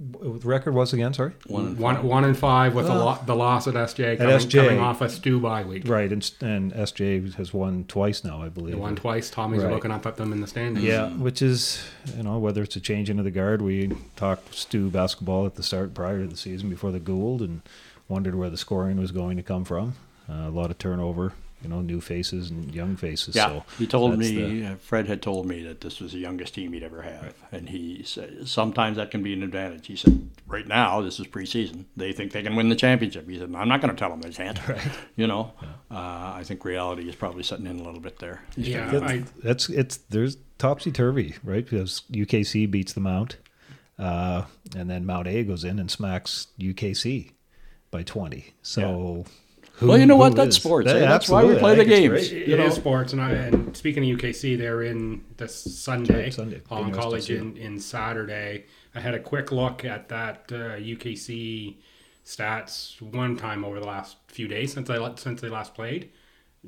The 0.00 0.46
record 0.48 0.74
was 0.74 0.92
again, 0.92 1.12
sorry. 1.12 1.32
One 1.48 2.24
and 2.24 2.38
five 2.38 2.74
with 2.74 2.86
the, 2.86 2.94
lo- 2.94 3.18
the 3.26 3.34
loss 3.34 3.66
at 3.66 3.74
SJ 3.74 4.18
coming, 4.18 4.36
SJ. 4.36 4.62
coming 4.64 4.78
off 4.78 5.00
a 5.00 5.08
Stu 5.08 5.40
bye 5.40 5.64
week. 5.64 5.88
Right, 5.88 6.12
and 6.12 6.30
and 6.40 6.72
SJ 6.72 7.34
has 7.34 7.52
won 7.52 7.84
twice 7.88 8.22
now, 8.22 8.40
I 8.40 8.48
believe. 8.48 8.74
They 8.74 8.80
won 8.80 8.94
twice. 8.94 9.28
Tommy's 9.28 9.64
Right. 9.64 9.72
looking 9.72 9.90
up 9.90 10.06
at 10.06 10.16
them 10.16 10.32
in 10.32 10.40
the 10.40 10.46
standings. 10.46 10.84
Yeah, 10.84 11.08
which 11.10 11.42
is 11.42 11.84
you 12.16 12.22
know 12.22 12.38
whether 12.38 12.62
it's 12.62 12.76
a 12.76 12.80
change 12.80 13.10
into 13.10 13.24
the 13.24 13.32
guard. 13.32 13.60
We 13.60 13.90
talked 14.14 14.54
Stu 14.54 14.88
basketball 14.88 15.46
at 15.46 15.56
the 15.56 15.64
start 15.64 15.94
prior 15.94 16.20
to 16.20 16.26
the 16.28 16.36
season 16.36 16.68
before 16.70 16.92
the 16.92 17.00
Gould 17.00 17.40
and 17.42 17.62
wondered 18.08 18.36
where 18.36 18.50
the 18.50 18.56
scoring 18.56 18.98
was 19.00 19.10
going 19.10 19.36
to 19.36 19.42
come 19.42 19.64
from. 19.64 19.94
Uh, 20.30 20.46
a 20.46 20.50
lot 20.50 20.70
of 20.70 20.78
turnover, 20.78 21.32
you 21.62 21.68
know, 21.68 21.80
new 21.80 22.00
faces 22.00 22.50
and 22.50 22.72
young 22.74 22.96
faces. 22.96 23.34
Yeah, 23.34 23.48
so 23.48 23.64
he 23.78 23.86
told 23.86 24.16
me, 24.18 24.30
the- 24.60 24.66
uh, 24.66 24.76
Fred 24.76 25.06
had 25.08 25.20
told 25.22 25.46
me 25.46 25.62
that 25.64 25.80
this 25.80 26.00
was 26.00 26.12
the 26.12 26.18
youngest 26.18 26.54
team 26.54 26.72
he'd 26.72 26.82
ever 26.84 27.02
have. 27.02 27.34
And 27.50 27.68
he 27.68 28.02
said, 28.04 28.46
sometimes 28.46 28.96
that 28.96 29.10
can 29.10 29.22
be 29.22 29.32
an 29.32 29.42
advantage. 29.42 29.86
He 29.88 29.96
said, 29.96 30.28
right 30.46 30.66
now, 30.66 31.00
this 31.00 31.18
is 31.18 31.26
preseason. 31.26 31.86
They 31.96 32.12
think 32.12 32.30
they 32.32 32.42
can 32.42 32.54
win 32.54 32.68
the 32.68 32.76
championship. 32.76 33.28
He 33.28 33.38
said, 33.38 33.52
I'm 33.54 33.68
not 33.68 33.80
going 33.80 33.94
to 33.94 33.98
tell 33.98 34.10
them 34.10 34.20
they 34.20 34.30
can't. 34.30 34.58
Right. 34.68 34.80
You 35.16 35.26
know, 35.26 35.52
uh, 35.90 36.34
I 36.36 36.42
think 36.44 36.64
reality 36.64 37.08
is 37.08 37.14
probably 37.14 37.42
setting 37.42 37.66
in 37.66 37.78
a 37.80 37.82
little 37.82 38.00
bit 38.00 38.18
there. 38.18 38.42
Yeah, 38.56 38.90
That's, 38.90 39.04
I, 39.12 39.24
that's 39.42 39.68
it's 39.70 39.96
there's 40.10 40.36
topsy 40.58 40.92
turvy, 40.92 41.34
right? 41.42 41.64
Because 41.64 42.02
UKC 42.12 42.70
beats 42.70 42.92
the 42.92 43.00
Mount, 43.00 43.36
uh, 43.98 44.42
and 44.76 44.90
then 44.90 45.06
Mount 45.06 45.26
A 45.26 45.42
goes 45.42 45.64
in 45.64 45.78
and 45.78 45.90
smacks 45.90 46.48
UKC 46.60 47.30
by 47.90 48.02
twenty. 48.02 48.52
So, 48.62 49.24
who, 49.78 49.88
Well, 49.88 49.98
you 49.98 50.06
know 50.06 50.16
what? 50.16 50.34
That's 50.34 50.56
is? 50.56 50.62
sports, 50.62 50.86
That- 50.86 50.96
eh? 50.96 51.06
That's 51.06 51.28
why 51.28 51.44
we 51.44 51.56
play 51.56 51.74
the 51.74 51.84
think 51.84 51.92
it's 51.92 52.00
games. 52.00 52.28
great. 52.30 52.42
It 52.42 52.48
you 52.48 52.56
know? 52.56 52.66
is 52.66 52.74
sports, 52.74 53.12
and, 53.12 53.22
I, 53.22 53.30
and 53.32 53.76
speaking 53.76 54.10
of 54.10 54.18
UKC, 54.18 54.56
they're 54.58 54.82
in 54.82 55.24
this 55.36 55.54
Sunday, 55.54 56.30
Sunday, 56.30 56.60
Holland 56.68 56.94
College 56.94 57.30
in, 57.30 57.56
in 57.56 57.78
Saturday. 57.78 58.64
I 58.94 59.00
had 59.00 59.14
a 59.14 59.20
quick 59.20 59.52
look 59.52 59.84
at 59.84 60.08
that 60.08 60.46
uh, 60.50 60.76
UKC 60.78 61.76
stats 62.24 63.00
one 63.00 63.36
time 63.36 63.64
over 63.64 63.80
the 63.80 63.86
last 63.86 64.16
few 64.28 64.48
days 64.48 64.72
since 64.72 64.90
I 64.90 65.14
since 65.14 65.40
they 65.40 65.48
last 65.48 65.74
played. 65.74 66.10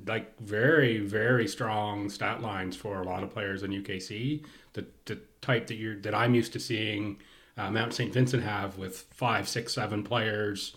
Like 0.07 0.39
very 0.41 0.99
very 1.01 1.49
strong 1.49 2.09
stat 2.09 2.41
lines 2.41 2.77
for 2.77 3.03
a 3.03 3.05
lot 3.05 3.23
of 3.23 3.31
players 3.31 3.63
in 3.63 3.71
UKC. 3.73 4.45
The 4.75 4.87
the 5.07 5.19
type 5.43 5.67
that 5.67 5.75
you're 5.75 5.97
that 6.01 6.15
I'm 6.15 6.35
used 6.35 6.53
to 6.53 6.61
seeing 6.61 7.19
uh, 7.59 7.71
Mount 7.71 7.93
St. 7.93 8.13
Vincent 8.13 8.43
have 8.45 8.79
with 8.79 9.01
five, 9.11 9.49
six, 9.49 9.75
seven 9.75 10.03
players 10.03 10.77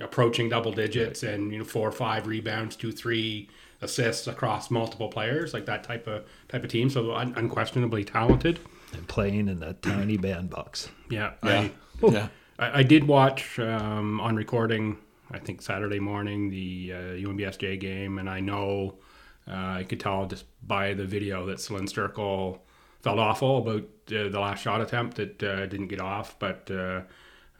approaching 0.00 0.48
double 0.48 0.72
digits 0.72 1.22
and 1.22 1.52
you 1.52 1.58
know 1.58 1.64
four 1.64 1.88
or 1.88 1.92
five 1.92 2.26
rebounds, 2.26 2.76
two, 2.76 2.92
three 2.92 3.48
assists 3.82 4.26
across 4.26 4.70
multiple 4.70 5.08
players, 5.08 5.54
like 5.54 5.66
that 5.66 5.84
type 5.84 6.06
of 6.06 6.24
type 6.48 6.64
of 6.64 6.70
team. 6.70 6.90
So 6.90 7.14
un- 7.14 7.34
unquestionably 7.36 8.04
talented. 8.04 8.58
and 8.92 9.06
playing 9.08 9.48
in 9.48 9.60
that 9.60 9.82
tiny 9.82 10.16
bandbox. 10.26 10.88
Yeah, 11.08 11.32
Yeah. 11.44 11.68
I, 12.02 12.06
yeah. 12.10 12.28
I, 12.58 12.78
I 12.80 12.82
did 12.82 13.04
watch 13.06 13.58
um, 13.58 14.20
on 14.20 14.36
recording. 14.36 14.98
I 15.32 15.38
think 15.38 15.62
Saturday 15.62 16.00
morning 16.00 16.50
the 16.50 16.92
uh, 16.92 16.96
UNBSJ 17.28 17.78
game, 17.78 18.18
and 18.18 18.28
I 18.28 18.40
know 18.40 18.96
uh, 19.48 19.54
I 19.54 19.84
could 19.88 20.00
tell 20.00 20.26
just 20.26 20.44
by 20.66 20.92
the 20.92 21.06
video 21.06 21.46
that 21.46 21.60
Celine 21.60 21.86
Sturkle 21.86 22.58
felt 23.00 23.18
awful 23.18 23.58
about 23.58 23.82
uh, 24.08 24.28
the 24.28 24.40
last 24.40 24.62
shot 24.62 24.80
attempt 24.80 25.16
that 25.18 25.42
uh, 25.42 25.66
didn't 25.66 25.86
get 25.86 26.00
off. 26.00 26.36
But 26.38 26.68
uh, 26.70 27.02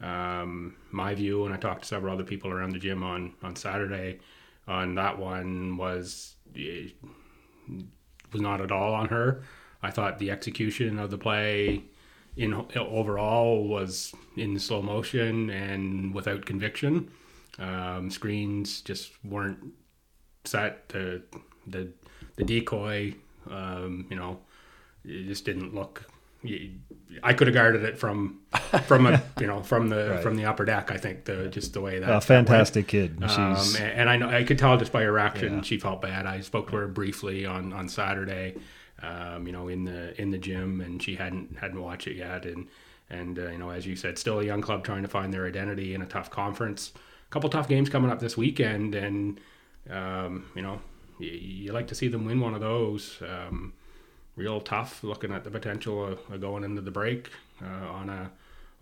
um, 0.01 0.75
my 0.91 1.13
view, 1.13 1.45
and 1.45 1.53
I 1.53 1.57
talked 1.57 1.83
to 1.83 1.87
several 1.87 2.13
other 2.13 2.23
people 2.23 2.51
around 2.51 2.71
the 2.71 2.79
gym 2.79 3.03
on 3.03 3.33
on 3.43 3.55
Saturday, 3.55 4.19
on 4.67 4.95
that 4.95 5.17
one 5.17 5.77
was 5.77 6.35
eh, 6.55 6.89
was 8.31 8.41
not 8.41 8.61
at 8.61 8.71
all 8.71 8.93
on 8.93 9.09
her. 9.09 9.43
I 9.83 9.91
thought 9.91 10.19
the 10.19 10.31
execution 10.31 10.99
of 10.99 11.11
the 11.11 11.17
play 11.17 11.83
in 12.37 12.53
overall 12.75 13.67
was 13.67 14.13
in 14.37 14.57
slow 14.59 14.81
motion 14.81 15.49
and 15.49 16.13
without 16.13 16.45
conviction. 16.45 17.11
Um, 17.59 18.09
screens 18.09 18.81
just 18.81 19.11
weren't 19.23 19.59
set. 20.45 20.89
The 20.89 21.23
the 21.67 21.89
the 22.37 22.43
decoy, 22.43 23.15
um, 23.49 24.07
you 24.09 24.15
know, 24.15 24.39
it 25.03 25.27
just 25.27 25.45
didn't 25.45 25.75
look. 25.75 26.10
I 27.23 27.33
could 27.33 27.47
have 27.47 27.53
guarded 27.53 27.83
it 27.83 27.97
from 27.97 28.39
from 28.87 29.05
a 29.05 29.21
you 29.39 29.47
know 29.47 29.61
from 29.61 29.89
the 29.89 30.09
Right. 30.11 30.23
from 30.23 30.35
the 30.35 30.45
upper 30.45 30.65
deck. 30.65 30.91
I 30.91 30.97
think 30.97 31.25
the 31.25 31.47
just 31.47 31.73
the 31.73 31.81
way 31.81 31.99
that 31.99 32.05
A 32.09 32.13
that 32.13 32.23
fantastic 32.23 32.87
kid. 32.87 33.17
She's 33.21 33.37
Um, 33.37 33.57
and, 33.79 33.99
and 34.01 34.09
I 34.09 34.17
know 34.17 34.29
I 34.29 34.43
could 34.43 34.57
tell 34.57 34.77
just 34.77 34.91
by 34.91 35.03
her 35.03 35.11
reaction 35.11 35.57
Yeah. 35.57 35.61
she 35.61 35.77
felt 35.77 36.01
bad. 36.01 36.25
I 36.25 36.41
spoke 36.41 36.69
to 36.71 36.77
her 36.77 36.87
briefly 36.87 37.45
on 37.45 37.73
on 37.73 37.87
Saturday, 37.89 38.55
um, 39.03 39.45
you 39.45 39.53
know, 39.53 39.67
in 39.67 39.83
the 39.85 40.19
in 40.21 40.31
the 40.31 40.37
gym, 40.37 40.81
and 40.81 41.01
she 41.03 41.15
hadn't 41.15 41.57
hadn't 41.59 41.81
watched 41.81 42.07
it 42.07 42.15
yet. 42.15 42.45
And 42.45 42.67
and 43.09 43.37
uh, 43.37 43.49
you 43.51 43.57
know, 43.57 43.69
as 43.69 43.85
you 43.85 43.95
said, 43.95 44.17
still 44.17 44.39
a 44.39 44.43
young 44.45 44.61
club 44.61 44.83
trying 44.83 45.03
to 45.03 45.09
find 45.09 45.33
their 45.33 45.45
identity 45.45 45.93
in 45.93 46.01
a 46.01 46.05
tough 46.07 46.29
conference. 46.31 46.93
A 46.95 47.29
couple 47.31 47.49
tough 47.49 47.67
games 47.67 47.89
coming 47.89 48.09
up 48.09 48.19
this 48.19 48.35
weekend, 48.37 48.95
and 48.95 49.39
um, 49.89 50.45
you 50.55 50.61
know, 50.61 50.81
you, 51.19 51.29
you 51.29 51.71
like 51.73 51.87
to 51.87 51.95
see 51.95 52.07
them 52.07 52.25
win 52.25 52.39
one 52.39 52.53
of 52.55 52.61
those. 52.61 53.17
Um, 53.21 53.73
real 54.35 54.61
tough, 54.61 55.03
looking 55.03 55.31
at 55.31 55.43
the 55.43 55.51
potential 55.51 56.05
of, 56.05 56.19
of 56.31 56.41
going 56.41 56.63
into 56.63 56.81
the 56.81 56.91
break 56.91 57.29
uh, 57.61 57.65
on 57.91 58.09
a 58.09 58.31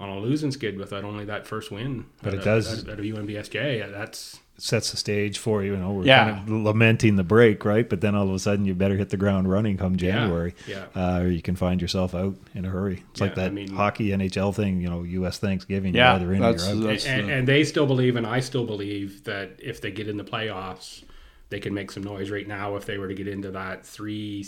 on 0.02 0.08
a 0.08 0.18
losing 0.18 0.50
skid 0.50 0.78
with 0.78 0.92
that 0.92 1.04
only 1.04 1.26
that 1.26 1.46
first 1.46 1.72
win. 1.72 2.06
But 2.24 2.34
it 2.34 2.40
a- 2.42 2.44
does- 2.46 2.84
at, 2.84 2.90
at 2.90 3.00
a 3.00 3.02
UNBSJ. 3.04 3.92
That's 3.92 4.40
sets 4.58 4.92
the 4.92 4.98
stage 4.98 5.38
for 5.38 5.64
you. 5.64 5.72
You 5.74 5.78
know, 5.78 5.92
we're 5.94 6.04
Yeah. 6.06 6.32
kind 6.32 6.50
of 6.50 6.50
lamenting 6.50 7.16
the 7.16 7.24
break, 7.24 7.64
right? 7.64 7.88
But 7.90 8.02
then 8.02 8.14
all 8.14 8.28
of 8.28 8.34
a 8.34 8.40
sudden, 8.40 8.66
you 8.66 8.74
better 8.76 8.98
hit 8.98 9.10
the 9.10 9.16
ground 9.18 9.50
running 9.50 9.78
come 9.78 9.96
January, 9.96 10.54
yeah. 10.68 10.86
Uh, 10.94 11.22
or 11.22 11.28
you 11.30 11.42
can 11.42 11.56
find 11.56 11.82
yourself 11.82 12.14
out 12.14 12.36
in 12.54 12.66
a 12.66 12.70
hurry. 12.70 13.04
It's 13.12 13.22
like 13.22 13.36
Yeah, 13.38 13.44
I 13.44 13.46
that 13.48 13.54
mean- 13.54 13.72
hockey 13.74 14.10
NHL 14.10 14.54
thing, 14.54 14.82
you 14.82 14.90
know, 14.90 15.04
U.S. 15.04 15.38
Thanksgiving. 15.40 15.96
Yeah, 15.96 16.20
you're 16.20 16.34
in 16.34 16.42
that's- 16.42 16.64
or 16.68 16.76
you're 16.76 16.78
out. 16.78 16.84
that's- 16.84 17.06
and, 17.06 17.30
the- 17.30 17.34
and 17.34 17.48
they 17.48 17.64
still 17.64 17.86
believe, 17.86 18.18
and 18.18 18.28
I 18.28 18.42
still 18.42 18.66
believe 18.66 19.24
that 19.26 19.52
if 19.60 19.80
they 19.80 19.92
get 19.92 20.10
in 20.10 20.18
the 20.18 20.26
playoffs, 20.26 21.04
they 21.50 21.60
can 21.62 21.74
make 21.74 21.90
some 21.92 22.04
noise. 22.04 22.30
Right 22.30 22.48
now, 22.48 22.76
if 22.76 22.86
they 22.86 22.98
were 22.98 23.08
to 23.08 23.16
get 23.16 23.30
into 23.30 23.52
that 23.52 23.86
three, 23.86 24.46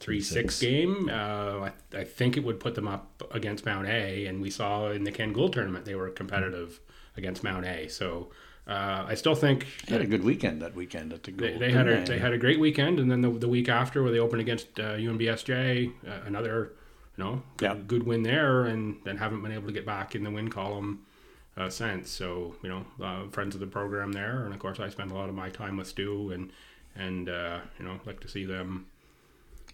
three 0.00 0.20
six 0.20 0.56
six. 0.56 0.60
game, 0.60 1.08
uh, 1.12 1.68
I, 1.68 1.72
I 1.92 2.04
think 2.04 2.36
it 2.36 2.44
would 2.44 2.60
put 2.60 2.74
them 2.74 2.86
up 2.88 3.22
against 3.32 3.66
Mount 3.66 3.86
A. 3.88 4.26
And 4.26 4.40
we 4.40 4.50
saw 4.50 4.90
in 4.90 5.04
the 5.04 5.12
Ken 5.12 5.32
Gould 5.32 5.52
tournament 5.52 5.84
they 5.84 5.94
were 5.94 6.10
competitive 6.10 6.80
against 7.16 7.42
Mount 7.42 7.64
A. 7.66 7.88
So 7.88 8.30
uh, 8.66 9.04
I 9.08 9.14
still 9.14 9.34
think 9.34 9.66
They 9.86 9.94
had 9.94 10.02
a 10.02 10.06
good 10.06 10.22
weekend 10.24 10.62
that 10.62 10.74
weekend 10.74 11.12
at 11.12 11.22
the 11.24 11.32
they, 11.32 11.56
they 11.56 11.72
had 11.72 11.88
a 11.88 12.04
they 12.04 12.18
had 12.18 12.32
a 12.32 12.38
great 12.38 12.60
weekend, 12.60 13.00
and 13.00 13.10
then 13.10 13.22
the, 13.22 13.30
the 13.30 13.48
week 13.48 13.68
after, 13.68 14.02
where 14.02 14.12
they 14.12 14.18
opened 14.18 14.40
against 14.42 14.78
uh, 14.78 14.94
UNBSJ, 14.96 15.92
uh, 16.06 16.10
another 16.26 16.72
you 17.16 17.24
know 17.24 17.42
good, 17.56 17.64
Yeah. 17.66 17.74
good 17.86 18.02
win 18.04 18.22
there, 18.22 18.66
and 18.66 18.96
then 19.04 19.16
haven't 19.16 19.42
been 19.42 19.52
able 19.52 19.66
to 19.68 19.72
get 19.72 19.86
back 19.86 20.14
in 20.14 20.22
the 20.22 20.30
win 20.30 20.48
column 20.50 21.04
uh, 21.56 21.70
since. 21.70 22.10
So 22.10 22.54
you 22.62 22.68
know, 22.68 22.84
uh, 23.02 23.28
friends 23.30 23.54
of 23.54 23.60
the 23.60 23.66
program 23.66 24.12
there, 24.12 24.44
and 24.44 24.52
of 24.54 24.60
course, 24.60 24.78
I 24.78 24.88
spend 24.90 25.10
a 25.10 25.14
lot 25.14 25.28
of 25.28 25.34
my 25.34 25.48
time 25.48 25.76
with 25.78 25.86
Stu, 25.88 26.30
and 26.30 26.52
and 26.94 27.28
uh, 27.28 27.60
you 27.78 27.84
know, 27.86 27.98
like 28.06 28.20
to 28.20 28.28
see 28.28 28.44
them. 28.44 28.86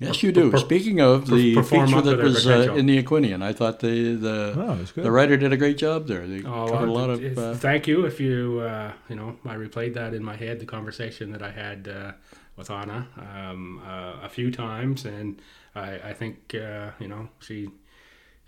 Yes, 0.00 0.22
you 0.22 0.32
do. 0.32 0.50
per- 0.50 0.58
Speaking 0.58 1.00
of 1.00 1.26
per- 1.26 1.36
the 1.36 1.54
perform 1.54 1.86
feature 1.88 2.02
that 2.02 2.18
was 2.18 2.46
uh, 2.46 2.74
in 2.74 2.86
the 2.86 3.02
Aquinian, 3.02 3.42
I 3.42 3.52
thought 3.52 3.78
the 3.80 4.14
the 4.16 4.54
Oh, 4.56 4.72
it 4.74 4.80
was 4.80 4.92
good. 4.92 5.04
the 5.04 5.10
writer 5.12 5.36
did 5.36 5.52
a 5.52 5.56
great 5.56 5.78
job 5.78 6.06
there. 6.08 6.26
They 6.26 6.40
Oh, 6.44 6.68
covered 6.68 6.88
a 6.88 6.92
uh, 6.92 7.00
lot 7.00 7.10
of. 7.10 7.22
it's- 7.24 7.38
Uh, 7.38 7.54
thank 7.54 7.86
you. 7.86 8.04
If 8.04 8.20
you, 8.20 8.60
uh, 8.60 8.92
you 9.08 9.16
know, 9.16 9.36
I 9.44 9.54
replayed 9.54 9.94
that 9.94 10.12
in 10.14 10.22
my 10.24 10.36
head, 10.36 10.58
the 10.60 10.66
conversation 10.66 11.30
that 11.32 11.42
I 11.42 11.50
had 11.50 11.88
uh, 11.88 12.12
with 12.56 12.70
Anna 12.70 13.06
um, 13.16 13.80
uh, 13.86 14.26
a 14.26 14.28
few 14.28 14.50
times, 14.50 15.04
and 15.04 15.40
I, 15.74 16.10
I 16.10 16.12
think, 16.12 16.54
uh, 16.54 16.90
you 17.00 17.08
know, 17.08 17.28
she 17.40 17.70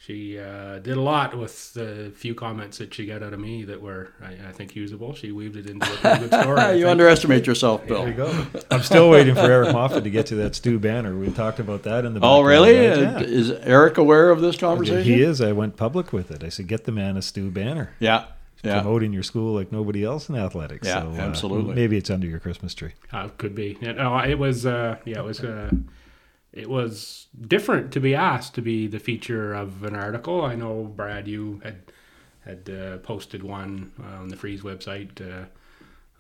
she 0.07 0.39
uh, 0.39 0.79
did 0.79 0.97
a 0.97 1.01
lot 1.01 1.37
with 1.37 1.75
the 1.75 2.13
few 2.15 2.33
comments 2.33 2.79
that 2.79 2.95
she 2.95 3.07
got 3.07 3.25
out 3.25 3.33
of 3.33 3.41
me 3.41 3.65
that 3.65 3.83
were, 3.83 4.11
I, 4.23 4.51
I 4.51 4.53
think, 4.53 4.77
usable. 4.77 5.17
She 5.17 5.33
weaved 5.33 5.57
it 5.57 5.69
into 5.69 5.85
a 5.93 5.97
pretty 5.97 6.29
good 6.29 6.43
story. 6.43 6.61
You 6.77 6.83
think. 6.83 6.87
underestimate 6.87 7.47
yourself, 7.47 7.85
Bill. 7.89 8.05
There 8.05 8.11
you 8.11 8.15
go. 8.15 8.47
I'm 8.71 8.83
still 8.83 9.11
waiting 9.11 9.35
for 9.35 9.41
Eric 9.41 9.73
Moffat 9.73 10.05
to 10.05 10.11
get 10.11 10.27
to 10.27 10.37
that 10.37 10.55
Stu 10.55 10.79
banner. 10.79 11.17
We 11.19 11.33
talked 11.33 11.59
about 11.59 11.83
that 11.85 12.05
in 12.05 12.15
the. 12.15 12.21
Oh, 12.23 12.43
really? 12.43 12.87
Uh, 12.87 13.01
Yeah. 13.01 13.21
Is 13.21 13.51
Eric 13.51 13.99
aware 13.99 14.31
of 14.31 14.41
this 14.41 14.57
conversation? 14.57 15.03
He 15.03 15.23
is. 15.23 15.41
I 15.41 15.51
went 15.51 15.77
public 15.77 16.13
with 16.13 16.31
it. 16.31 16.45
I 16.45 16.51
said, 16.51 16.69
get 16.69 16.85
the 16.85 16.93
man 16.93 17.17
a 17.17 17.23
Stu 17.23 17.51
banner. 17.51 17.91
Yeah, 17.99 18.27
yeah. 18.63 18.81
Promoting 18.83 19.13
your 19.13 19.25
school 19.25 19.55
like 19.55 19.73
nobody 19.73 20.05
else 20.05 20.29
in 20.29 20.37
athletics. 20.37 20.87
Yeah, 20.87 21.03
so, 21.03 21.09
uh, 21.11 21.25
absolutely. 21.25 21.75
maybe 21.75 21.97
it's 21.97 22.11
under 22.11 22.29
your 22.29 22.39
Christmas 22.39 22.75
tree. 22.75 22.93
Uh, 23.13 23.29
could 23.39 23.57
be. 23.57 23.77
Yeah, 23.81 23.93
no, 23.93 24.17
it 24.19 24.39
was. 24.39 24.67
Uh, 24.67 24.99
yeah, 25.05 25.19
it 25.19 25.25
was. 25.25 25.43
Uh, 26.57 26.61
it 26.61 26.71
was 26.71 27.27
different 27.47 27.93
to 27.93 28.01
be 28.01 28.15
asked 28.15 28.55
to 28.55 28.63
be 28.63 28.87
the 28.87 28.99
feature 28.99 29.55
of 29.55 29.85
an 29.85 29.95
article. 29.95 30.45
I 30.45 30.55
know 30.55 30.85
Brad, 30.85 31.29
you 31.29 31.61
had 31.63 31.77
had 32.45 32.71
uh, 32.71 32.99
posted 32.99 33.43
one 33.43 33.93
on 34.01 34.29
the 34.29 34.37
Freeze 34.37 34.63
website 34.63 35.21
uh, 35.21 35.47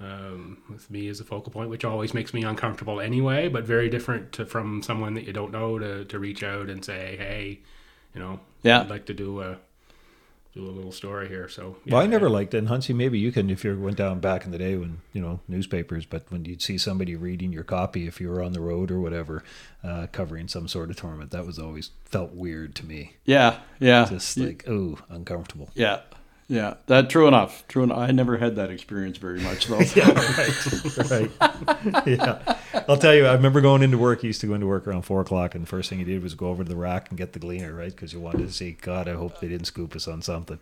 um, 0.05 0.59
with 0.69 0.91
me 0.91 1.09
as 1.09 1.21
a 1.21 1.25
focal 1.25 1.53
point, 1.53 1.71
which 1.71 1.85
always 1.85 2.13
makes 2.13 2.35
me 2.35 2.43
uncomfortable 2.43 3.01
anyway. 3.01 3.49
But 3.49 3.65
very 3.65 3.89
different 3.89 4.33
to, 4.33 4.45
from 4.45 4.83
someone 4.83 5.15
that 5.15 5.25
you 5.25 5.33
don't 5.33 5.53
know 5.53 5.79
to 5.79 6.05
to 6.05 6.19
reach 6.19 6.43
out 6.43 6.69
and 6.69 6.85
say, 6.85 7.17
hey, 7.17 7.61
you 8.15 8.21
know, 8.21 8.41
Yeah. 8.63 8.81
I'd 8.81 8.91
like 8.91 9.07
to 9.07 9.15
do 9.15 9.41
a 9.41 9.59
do 10.57 10.67
a 10.67 10.73
little 10.73 10.93
story 10.93 11.29
here. 11.29 11.49
So 11.49 11.77
Well, 11.87 12.01
I 12.01 12.05
yeah, 12.05 12.11
never 12.11 12.29
liked 12.29 12.55
it. 12.55 12.59
And 12.59 12.69
Huntsy, 12.69 12.95
maybe 12.95 13.19
you 13.19 13.31
can 13.31 13.51
if 13.51 13.63
you 13.65 13.79
went 13.79 13.97
down 13.97 14.21
back 14.21 14.45
in 14.45 14.51
the 14.51 14.59
day 14.59 14.77
when 14.77 15.03
you 15.13 15.21
know 15.21 15.41
newspapers, 15.47 16.07
but 16.07 16.25
when 16.31 16.45
you'd 16.45 16.63
see 16.63 16.79
somebody 16.79 17.15
reading 17.15 17.53
your 17.53 17.65
copy 17.65 18.07
if 18.07 18.21
you 18.21 18.31
were 18.31 18.43
on 18.43 18.53
the 18.53 18.61
road 18.61 18.91
or 18.91 19.01
whatever, 19.01 19.45
uh, 19.85 20.07
covering 20.13 20.49
some 20.49 20.67
sort 20.67 20.91
of 20.91 20.97
tournament, 20.97 21.31
that 21.31 21.47
was 21.47 21.59
always 21.59 21.91
felt 22.05 22.33
weird 22.33 22.75
to 22.77 22.87
me. 22.87 23.17
Yeah, 23.25 23.59
yeah. 23.79 24.07
Just 24.07 24.39
like 24.39 24.65
oh, 24.67 24.99
uncomfortable. 25.11 25.71
Yeah, 25.75 26.01
yeah. 26.49 26.75
That 26.87 27.11
true 27.11 27.27
enough. 27.29 27.67
True 27.69 27.83
enough. 27.85 27.99
I 27.99 28.11
never 28.13 28.37
had 28.39 28.57
that 28.57 28.71
experience 28.71 29.19
very 29.19 29.41
much 29.41 29.67
though. 29.67 29.79
yeah, 29.95 30.11
right. 31.11 31.31
yeah. 32.07 32.57
I'll 32.89 32.97
tell 32.97 33.15
you, 33.15 33.27
I 33.27 33.33
remember 33.33 33.61
going 33.61 33.83
into 33.83 33.99
work. 33.99 34.23
You 34.23 34.29
used 34.29 34.41
to 34.43 34.47
go 34.47 34.55
into 34.55 34.67
work 34.67 34.87
around 34.87 35.03
four 35.03 35.21
o'clock, 35.21 35.55
and 35.55 35.65
the 35.65 35.69
first 35.69 35.91
thing 35.91 35.99
you 35.99 36.05
did 36.05 36.23
was 36.23 36.35
go 36.35 36.49
over 36.49 36.63
to 36.63 36.69
the 36.69 36.77
rack 36.77 37.09
and 37.09 37.19
get 37.19 37.33
the 37.33 37.39
gleaner, 37.39 37.75
right? 37.75 37.91
Because 37.91 38.13
you 38.13 38.21
wanted 38.21 38.47
to 38.47 38.53
see, 38.53 38.73
God, 38.81 39.09
I 39.09 39.15
hope 39.15 39.41
they 39.41 39.49
didn't 39.49 39.67
scoop 39.67 39.97
us 39.97 40.07
on 40.07 40.23
something. 40.23 40.59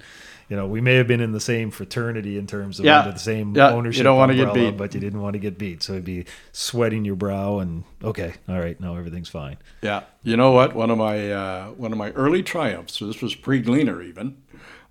You 0.49 0.57
know, 0.57 0.67
we 0.67 0.81
may 0.81 0.95
have 0.95 1.07
been 1.07 1.21
in 1.21 1.33
the 1.33 1.41
same 1.41 1.71
fraternity 1.71 2.39
in 2.39 2.47
terms 2.47 2.79
of 2.79 2.85
Yeah. 2.85 3.01
under 3.01 3.13
the 3.13 3.19
same 3.19 3.55
Yeah, 3.55 3.71
you 3.71 3.77
ownership 3.77 4.05
don't 4.05 4.17
wanna 4.17 4.35
get 4.35 4.49
umbrella, 4.49 4.71
beat. 4.73 4.79
but 4.79 4.95
you 4.95 5.01
didn't 5.01 5.21
want 5.21 5.35
to 5.35 5.39
get 5.39 5.59
beat. 5.59 5.83
So 5.83 5.95
it'd 5.95 6.05
be 6.05 6.25
sweating 6.53 7.05
your 7.05 7.17
brow, 7.17 7.59
and 7.59 7.85
okay, 8.03 8.35
all 8.49 8.59
right, 8.59 8.79
now 8.81 8.97
everything's 8.97 9.29
fine. 9.29 9.57
Yeah, 9.83 10.03
you 10.23 10.37
know 10.37 10.53
what? 10.53 10.75
One 10.75 10.91
of 10.91 10.99
my 10.99 11.31
uh, 11.33 11.67
one 11.71 11.93
of 11.93 11.99
my 11.99 12.11
early 12.13 12.43
triumphs. 12.43 12.95
So 12.99 13.07
this 13.07 13.21
was 13.21 13.35
pre-Gleaner 13.35 14.01
even. 14.03 14.37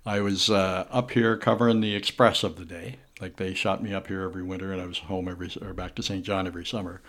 I 0.06 0.20
was 0.20 0.50
uh, 0.50 0.86
up 0.90 1.10
here 1.12 1.36
covering 1.36 1.80
the 1.80 1.94
Express 1.94 2.42
of 2.44 2.56
the 2.56 2.64
day. 2.64 2.96
Like 3.20 3.36
they 3.36 3.54
shot 3.54 3.82
me 3.82 3.94
up 3.94 4.08
here 4.08 4.22
every 4.22 4.42
winter, 4.42 4.72
and 4.72 4.80
I 4.80 4.86
was 4.86 4.98
home 4.98 5.28
every 5.28 5.50
or 5.62 5.72
back 5.72 5.94
to 5.94 6.02
Saint 6.02 6.24
John 6.24 6.46
every 6.46 6.66
summer. 6.66 7.00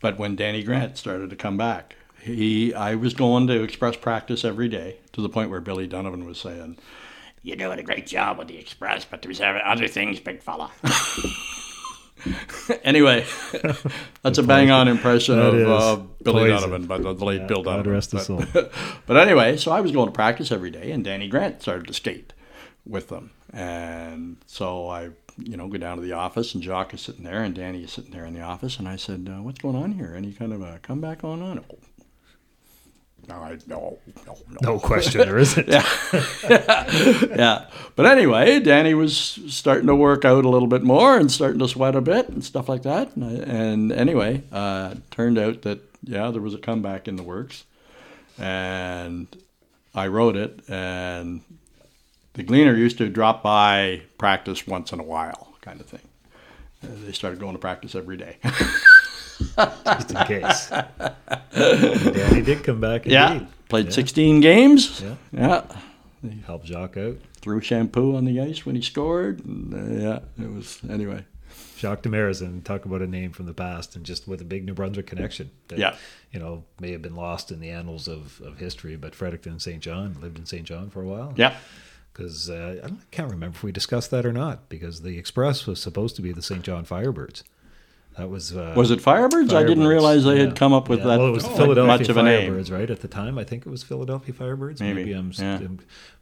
But 0.00 0.18
when 0.18 0.36
Danny 0.36 0.62
Grant 0.62 0.98
started 0.98 1.30
to 1.30 1.36
come 1.36 1.56
back, 1.56 1.96
he 2.20 2.74
I 2.74 2.94
was 2.94 3.14
going 3.14 3.46
to 3.48 3.62
Express 3.62 3.96
practice 3.96 4.44
every 4.44 4.68
day 4.68 4.98
to 5.12 5.22
the 5.22 5.28
point 5.28 5.50
where 5.50 5.60
Billy 5.60 5.86
Donovan 5.86 6.26
was 6.26 6.38
saying, 6.38 6.78
"You're 7.42 7.56
doing 7.56 7.78
a 7.78 7.82
great 7.82 8.06
job 8.06 8.38
with 8.38 8.48
the 8.48 8.58
Express, 8.58 9.04
but 9.04 9.22
there's 9.22 9.40
other 9.40 9.88
things, 9.88 10.20
big 10.20 10.42
fella." 10.42 10.70
anyway, 12.84 13.24
that's 14.22 14.38
a 14.38 14.42
bang 14.42 14.70
on 14.70 14.88
impression 14.88 15.36
That 15.36 15.54
of 15.54 15.68
uh, 15.68 16.02
Billy 16.22 16.50
poison. 16.50 16.70
Donovan, 16.70 16.86
but 16.86 17.18
the 17.18 17.24
late 17.24 17.40
Yeah, 17.42 17.46
Bill 17.46 17.62
God 17.62 17.84
Donovan. 17.84 17.92
rest 17.92 18.12
his 18.12 18.28
but, 18.28 18.72
but 19.06 19.16
anyway, 19.16 19.56
so 19.56 19.72
I 19.72 19.80
was 19.80 19.92
going 19.92 20.06
to 20.06 20.12
practice 20.12 20.52
every 20.52 20.70
day, 20.70 20.90
and 20.92 21.04
Danny 21.04 21.28
Grant 21.28 21.62
started 21.62 21.86
to 21.86 21.94
skate 21.94 22.32
with 22.86 23.08
them, 23.08 23.30
and 23.52 24.36
so 24.46 24.88
I, 24.88 25.10
you 25.38 25.56
know, 25.56 25.68
go 25.68 25.78
down 25.78 25.96
to 25.96 26.02
the 26.02 26.12
office, 26.12 26.54
and 26.54 26.62
Jock 26.62 26.94
is 26.94 27.00
sitting 27.00 27.24
there, 27.24 27.42
and 27.42 27.54
Danny 27.54 27.84
is 27.84 27.92
sitting 27.92 28.12
there 28.12 28.24
in 28.24 28.34
the 28.34 28.42
office, 28.42 28.78
and 28.78 28.88
I 28.88 28.96
said, 28.96 29.28
uh, 29.30 29.42
"What's 29.42 29.58
going 29.58 29.76
on 29.76 29.92
here? 29.92 30.14
Any 30.16 30.32
kind 30.32 30.52
of 30.52 30.62
a 30.62 30.78
comeback 30.82 31.22
going 31.22 31.42
on?" 31.42 31.64
Oh, 31.70 31.78
no, 33.28 33.34
I, 33.34 33.58
no, 33.66 33.98
no, 34.26 34.36
no. 34.48 34.72
No 34.72 34.78
question, 34.78 35.20
there 35.20 35.38
isn't. 35.38 35.66
yeah. 35.68 37.66
But 37.96 38.06
anyway, 38.06 38.60
Danny 38.60 38.94
was 38.94 39.16
starting 39.48 39.88
to 39.88 39.96
work 39.96 40.24
out 40.24 40.44
a 40.44 40.48
little 40.48 40.68
bit 40.68 40.84
more 40.84 41.18
and 41.18 41.30
starting 41.30 41.58
to 41.58 41.68
sweat 41.68 41.96
a 41.96 42.00
bit 42.00 42.28
and 42.28 42.44
stuff 42.44 42.68
like 42.68 42.82
that. 42.82 43.16
And, 43.16 43.24
I, 43.24 43.32
and 43.52 43.92
anyway, 43.92 44.42
uh, 44.52 44.94
turned 45.10 45.38
out 45.38 45.62
that 45.62 45.80
yeah, 46.04 46.30
there 46.30 46.42
was 46.42 46.54
a 46.54 46.58
comeback 46.58 47.08
in 47.08 47.16
the 47.16 47.24
works, 47.24 47.64
and 48.38 49.26
I 49.94 50.06
wrote 50.06 50.36
it. 50.36 50.60
And 50.68 51.40
the 52.36 52.42
Gleaner 52.42 52.74
used 52.76 52.98
to 52.98 53.08
drop 53.08 53.42
by 53.42 54.02
practice 54.18 54.66
once 54.66 54.92
in 54.92 55.00
a 55.00 55.02
while, 55.02 55.54
kind 55.62 55.80
of 55.80 55.86
thing. 55.86 56.00
Uh, 56.84 56.88
they 57.04 57.12
started 57.12 57.40
going 57.40 57.54
to 57.54 57.58
practice 57.58 57.94
every 57.94 58.16
day. 58.16 58.36
just 59.84 60.10
in 60.10 60.16
case. 60.26 60.70
Danny 61.52 62.42
did 62.42 62.62
come 62.62 62.80
back. 62.80 63.06
yeah, 63.06 63.32
Indeed. 63.32 63.48
played 63.68 63.84
Yeah. 63.86 63.92
16 63.92 64.40
games. 64.40 65.02
Yeah. 65.02 65.14
yeah. 65.32 66.32
helped 66.46 66.66
Jacques 66.66 66.96
out. 66.98 67.16
threw 67.40 67.60
shampoo 67.60 68.14
on 68.16 68.24
the 68.26 68.40
ice 68.40 68.66
when 68.66 68.76
he 68.76 68.82
scored. 68.82 69.44
And, 69.44 69.72
uh, 69.74 70.02
yeah, 70.38 70.44
it 70.44 70.52
was 70.52 70.80
anyway. 70.88 71.24
Jacques 71.78 72.02
Demers 72.02 72.40
and 72.40 72.64
talk 72.64 72.84
about 72.86 73.02
a 73.02 73.06
name 73.06 73.32
from 73.32 73.46
the 73.46 73.52
past 73.52 73.96
and 73.96 74.04
just 74.04 74.26
with 74.26 74.40
a 74.40 74.44
big 74.44 74.64
New 74.64 74.72
Brunswick 74.74 75.06
connection. 75.06 75.50
That, 75.68 75.78
Yeah. 75.78 75.96
You 76.32 76.40
know, 76.40 76.64
may 76.80 76.92
have 76.92 77.02
been 77.02 77.14
lost 77.14 77.50
in 77.50 77.60
the 77.60 77.70
annals 77.70 78.08
of, 78.08 78.40
of 78.42 78.58
history, 78.58 78.96
but 78.96 79.14
Fredericton 79.14 79.52
and 79.52 79.62
Saint 79.62 79.82
John 79.82 80.16
lived 80.20 80.38
in 80.38 80.44
Saint 80.44 80.64
John 80.64 80.90
for 80.90 81.00
a 81.02 81.06
while. 81.06 81.32
Yeah, 81.36 81.56
Because 82.16 82.48
uh, 82.48 82.80
I 82.82 82.90
can't 83.10 83.30
remember 83.30 83.56
if 83.56 83.62
we 83.62 83.72
discussed 83.72 84.10
that 84.10 84.24
or 84.24 84.32
not, 84.32 84.70
because 84.70 85.02
the 85.02 85.18
Express 85.18 85.66
was 85.66 85.80
supposed 85.80 86.16
to 86.16 86.22
be 86.22 86.32
the 86.32 86.40
Saint 86.40 86.62
John 86.62 86.86
Firebirds. 86.86 87.42
That 88.16 88.30
was. 88.30 88.56
Uh, 88.56 88.72
was 88.74 88.90
it 88.90 89.00
Firebirds? 89.00 89.52
I 89.52 89.64
didn't 89.64 89.86
realize 89.86 90.24
they 90.24 90.36
yeah. 90.38 90.44
had 90.44 90.56
come 90.56 90.72
up 90.72 90.88
with 90.88 91.00
Yeah, 91.00 91.08
that 91.08 91.18
Well, 91.18 91.28
it 91.28 91.32
was 91.32 91.44
like, 91.44 91.56
Philadelphia 91.56 91.98
much 91.98 92.08
of. 92.08 92.16
Firebirds, 92.16 92.72
right? 92.72 92.88
At 92.88 93.00
the 93.00 93.08
time, 93.08 93.36
I 93.36 93.44
think 93.44 93.66
it 93.66 93.68
was 93.68 93.82
Philadelphia 93.82 94.32
Firebirds. 94.32 94.80
Maybe, 94.80 95.12
I'm, 95.12 95.30
yeah. 95.36 95.60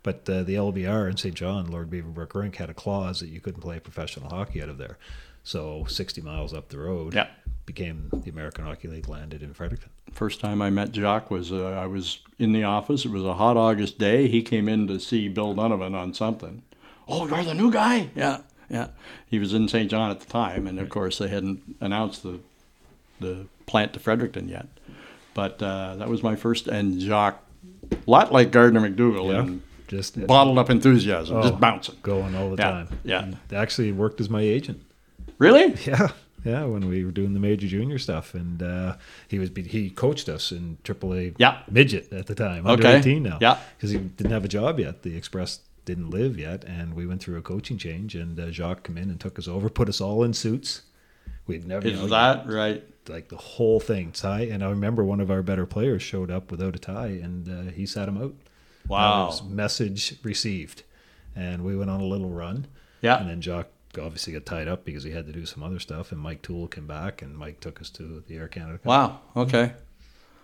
but 0.03 0.28
uh, 0.28 0.42
the 0.42 0.57
LBR 0.57 1.09
in 1.09 1.16
Saint 1.16 1.36
John, 1.36 1.70
Lord 1.70 1.90
Beaverbrook 1.90 2.34
Rink, 2.34 2.57
had 2.57 2.70
a 2.70 2.74
clause 2.74 3.20
that 3.20 3.28
you 3.28 3.40
couldn't 3.40 3.61
play 3.61 3.78
professional 3.78 4.28
hockey 4.30 4.61
out 4.61 4.68
of 4.68 4.78
there. 4.78 4.99
So 5.45 5.84
60 5.84 6.22
miles 6.22 6.53
up 6.53 6.70
the 6.70 6.78
road, 6.78 7.14
Yeah. 7.14 7.28
Became 7.66 8.10
the 8.12 8.30
American 8.30 8.64
Hockey 8.64 8.88
League 8.88 9.08
landed 9.08 9.42
in 9.42 9.54
Fredericton. 9.54 9.88
First 10.12 10.38
time 10.40 10.60
I 10.60 10.68
met 10.68 10.92
Jock 10.92 11.30
was 11.30 11.50
uh, 11.50 11.68
I 11.70 11.86
was 11.86 12.18
in 12.38 12.52
the 12.52 12.62
office. 12.64 13.04
It 13.06 13.10
was 13.10 13.24
a 13.24 13.34
hot 13.34 13.56
August 13.56 13.98
day. 13.98 14.28
He 14.28 14.42
came 14.42 14.68
in 14.68 14.86
to 14.88 15.00
see 15.00 15.28
Bill 15.28 15.54
Donovan 15.54 15.94
on 15.94 16.12
something. 16.12 16.62
Oh, 17.08 17.26
you're 17.26 17.42
the 17.42 17.54
new 17.54 17.70
guy? 17.72 18.10
Yeah, 18.14 18.38
yeah. 18.68 18.88
He 19.26 19.38
was 19.38 19.54
in 19.54 19.66
Saint 19.68 19.90
John 19.90 20.10
at 20.10 20.20
the 20.20 20.26
time, 20.26 20.66
and 20.66 20.78
of 20.78 20.90
course 20.90 21.18
they 21.18 21.28
hadn't 21.28 21.76
announced 21.80 22.22
the 22.22 22.40
the 23.20 23.46
plant 23.66 23.94
to 23.94 23.98
Fredericton 24.00 24.48
yet. 24.48 24.66
But 25.32 25.62
uh, 25.62 25.96
that 25.96 26.08
was 26.08 26.22
my 26.22 26.36
first, 26.36 26.68
and 26.68 27.00
Jock, 27.00 27.42
a 27.90 27.96
lot 28.06 28.30
like 28.30 28.50
Gardiner 28.50 28.80
MacDougall 28.80 29.32
Yeah. 29.32 29.40
in 29.40 29.62
just 29.88 30.26
bottled 30.26 30.58
up 30.58 30.68
enthusiasm, 30.70 31.36
Oh. 31.38 31.42
just 31.48 31.58
bouncing. 31.60 31.96
going 32.02 32.34
all 32.34 32.50
the 32.50 32.56
Yeah, 32.62 32.70
time. 32.70 32.88
yeah. 33.04 33.26
He 33.50 33.56
actually 33.56 33.90
worked 33.92 34.20
as 34.20 34.28
my 34.28 34.42
agent. 34.42 34.80
Really? 35.38 35.74
Yeah, 35.86 36.08
yeah. 36.45 36.64
When 36.64 36.88
we 36.88 37.05
were 37.05 37.11
doing 37.11 37.32
the 37.34 37.40
major 37.40 37.66
junior 37.66 37.99
stuff, 37.99 38.34
and 38.34 38.62
uh, 38.62 38.97
he 39.28 39.38
was 39.38 39.51
he 39.55 39.90
coached 39.90 40.28
us 40.28 40.53
in 40.53 40.78
AAA 40.84 41.34
Yeah. 41.38 41.62
midget 41.70 42.12
at 42.12 42.26
the 42.26 42.34
time, 42.34 42.66
under 42.66 42.86
Okay. 42.86 42.99
eighteen 42.99 43.22
now. 43.22 43.38
Yeah. 43.40 43.59
because 43.76 43.90
he 43.90 43.99
didn't 43.99 44.32
have 44.32 44.45
a 44.45 44.49
job 44.49 44.78
yet. 44.78 45.03
The 45.03 45.16
Express 45.16 45.61
didn't 45.84 46.11
live 46.11 46.38
yet, 46.38 46.64
and 46.64 46.95
we 46.95 47.07
went 47.07 47.22
through 47.22 47.36
a 47.36 47.42
coaching 47.42 47.76
change. 47.78 48.14
And 48.14 48.38
uh, 48.40 48.51
Jacques 48.51 48.84
came 48.84 48.97
in 48.99 49.11
and 49.11 49.20
took 49.20 49.38
us 49.38 49.47
over, 49.49 49.68
put 49.68 49.88
us 49.88 50.01
all 50.01 50.22
in 50.24 50.32
suits. 50.32 50.82
We'd 51.47 51.66
never 51.66 51.86
you 51.88 51.95
know, 51.97 52.07
that 52.07 52.47
right? 52.49 52.82
like 53.07 53.28
the 53.28 53.36
whole 53.36 53.80
thing 53.80 54.12
tie. 54.12 54.42
And 54.47 54.64
I 54.64 54.70
remember 54.70 55.05
one 55.05 55.20
of 55.20 55.30
our 55.30 55.42
better 55.42 55.66
players 55.66 56.03
showed 56.03 56.30
up 56.30 56.51
without 56.51 56.74
a 56.74 56.78
tie, 56.78 57.09
and 57.22 57.49
uh, 57.68 57.70
he 57.72 57.84
sat 57.84 58.09
him 58.09 58.16
out. 58.16 58.34
Wow. 58.88 59.30
message 59.49 60.16
received, 60.22 60.82
and 61.36 61.64
we 61.64 61.76
went 61.76 61.90
on 61.90 62.01
a 62.01 62.05
little 62.07 62.30
run. 62.30 62.66
Yeah, 63.03 63.18
and 63.20 63.28
then 63.28 63.40
Jock 63.42 63.68
obviously 63.99 64.32
got 64.32 64.47
tied 64.47 64.68
up 64.68 64.84
because 64.84 65.05
he 65.05 65.11
had 65.11 65.26
to 65.26 65.32
do 65.32 65.47
some 65.47 65.62
other 65.62 65.78
stuff, 65.78 66.12
and 66.12 66.20
Mike 66.20 66.42
Toole 66.42 66.68
came 66.68 66.86
back, 66.86 67.22
and 67.22 67.36
Mike 67.36 67.61
took 67.61 67.80
us 67.80 67.90
to 67.90 68.22
the 68.26 68.36
Air 68.36 68.49
Canada 68.49 68.78
Cup. 68.78 68.86
Wow. 68.86 69.20
Okay. 69.36 69.72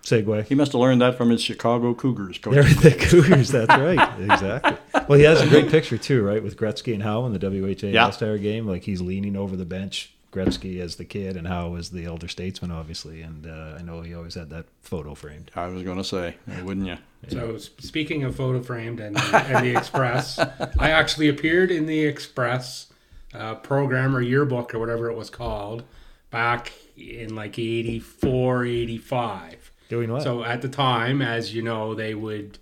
Segue. 0.03 0.47
He 0.47 0.55
must 0.55 0.73
have 0.73 0.81
learned 0.81 1.03
that 1.03 1.17
from 1.17 1.31
his 1.31 1.43
Chicago 1.43 1.93
Cougars 1.95 2.39
coach. 2.39 2.55
There 2.55 2.63
the 2.65 2.93
Cougars, 2.93 3.51
that's 3.51 3.69
right. 3.77 4.21
Exactly. 4.21 4.77
Well, 5.09 5.19
he 5.19 5.25
has 5.25 5.43
a 5.43 5.47
great 5.47 5.69
picture 5.69 5.99
too, 5.99 6.23
right? 6.25 6.43
With 6.43 6.57
Gretzky 6.57 6.95
and 6.95 7.03
Howe 7.03 7.27
in 7.27 7.33
the 7.33 7.39
WHA 7.39 7.89
Yeah. 7.89 8.07
All-Star 8.07 8.39
game. 8.39 8.67
Like 8.67 8.85
he's 8.85 9.03
leaning 9.03 9.37
over 9.37 9.57
the 9.57 9.67
bench, 9.67 10.15
Gretzky 10.33 10.81
as 10.81 10.97
the 10.97 11.05
kid 11.05 11.37
and 11.37 11.47
Howe 11.47 11.75
as 11.75 11.91
the 11.91 12.07
elder 12.07 12.29
statesman, 12.29 12.71
obviously. 12.71 13.21
And 13.21 13.47
uh, 13.47 13.77
I 13.79 13.83
know 13.83 14.01
he 14.01 14.15
always 14.15 14.35
had 14.37 14.49
that 14.51 14.65
photo 14.81 15.15
framed. 15.15 15.51
I 15.55 15.67
was 15.67 15.83
going 15.83 15.99
to 15.99 16.05
say, 16.05 16.37
wouldn't 16.63 16.87
you? 16.87 16.97
So 17.29 17.59
speaking 17.59 18.25
of 18.25 18.35
photo 18.35 18.63
framed 18.63 19.01
and, 19.01 19.19
and 19.19 19.67
the 19.67 19.77
Express, 19.77 20.39
I 20.79 20.91
actually 20.93 21.29
appeared 21.29 21.71
in 21.71 21.85
the 21.85 22.07
Express 22.07 22.87
uh, 23.35 23.55
program 23.57 24.17
or 24.17 24.21
yearbook 24.21 24.75
or 24.75 24.79
whatever 24.79 25.11
it 25.11 25.17
was 25.17 25.31
called 25.31 25.85
back 26.31 26.73
in 26.97 27.35
like 27.35 27.59
84, 27.59 28.65
85. 28.65 29.73
Doing 29.89 30.13
what? 30.13 30.23
So 30.23 30.45
at 30.45 30.63
the 30.63 30.69
time, 30.69 31.21
as 31.23 31.55
you 31.55 31.63
know, 31.63 31.95
they 31.95 32.15
would. 32.15 32.59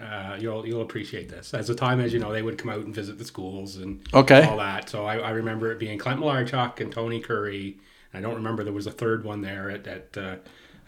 Uh, 0.00 0.36
you'll 0.40 0.66
you'll 0.66 0.82
appreciate 0.82 1.28
this. 1.28 1.54
As 1.54 1.68
the 1.68 1.74
time 1.74 2.00
as 2.00 2.12
you 2.12 2.18
know, 2.18 2.32
they 2.32 2.42
would 2.42 2.58
come 2.58 2.68
out 2.68 2.80
and 2.80 2.92
visit 2.92 3.16
the 3.16 3.24
schools 3.24 3.76
and 3.76 4.04
Okay. 4.12 4.42
all 4.42 4.56
that. 4.56 4.88
So 4.90 5.06
I, 5.06 5.18
I 5.18 5.30
remember 5.30 5.70
it 5.70 5.78
being 5.78 5.98
Clint 5.98 6.18
Malarchuk 6.18 6.80
and 6.80 6.90
Tony 6.90 7.20
Currie. 7.20 7.78
I 8.12 8.20
don't 8.20 8.34
remember 8.34 8.64
there 8.64 8.72
was 8.72 8.88
a 8.88 8.92
third 8.92 9.22
one 9.24 9.40
there 9.40 9.70
at, 9.70 9.86
at 9.86 10.16
uh, 10.18 10.36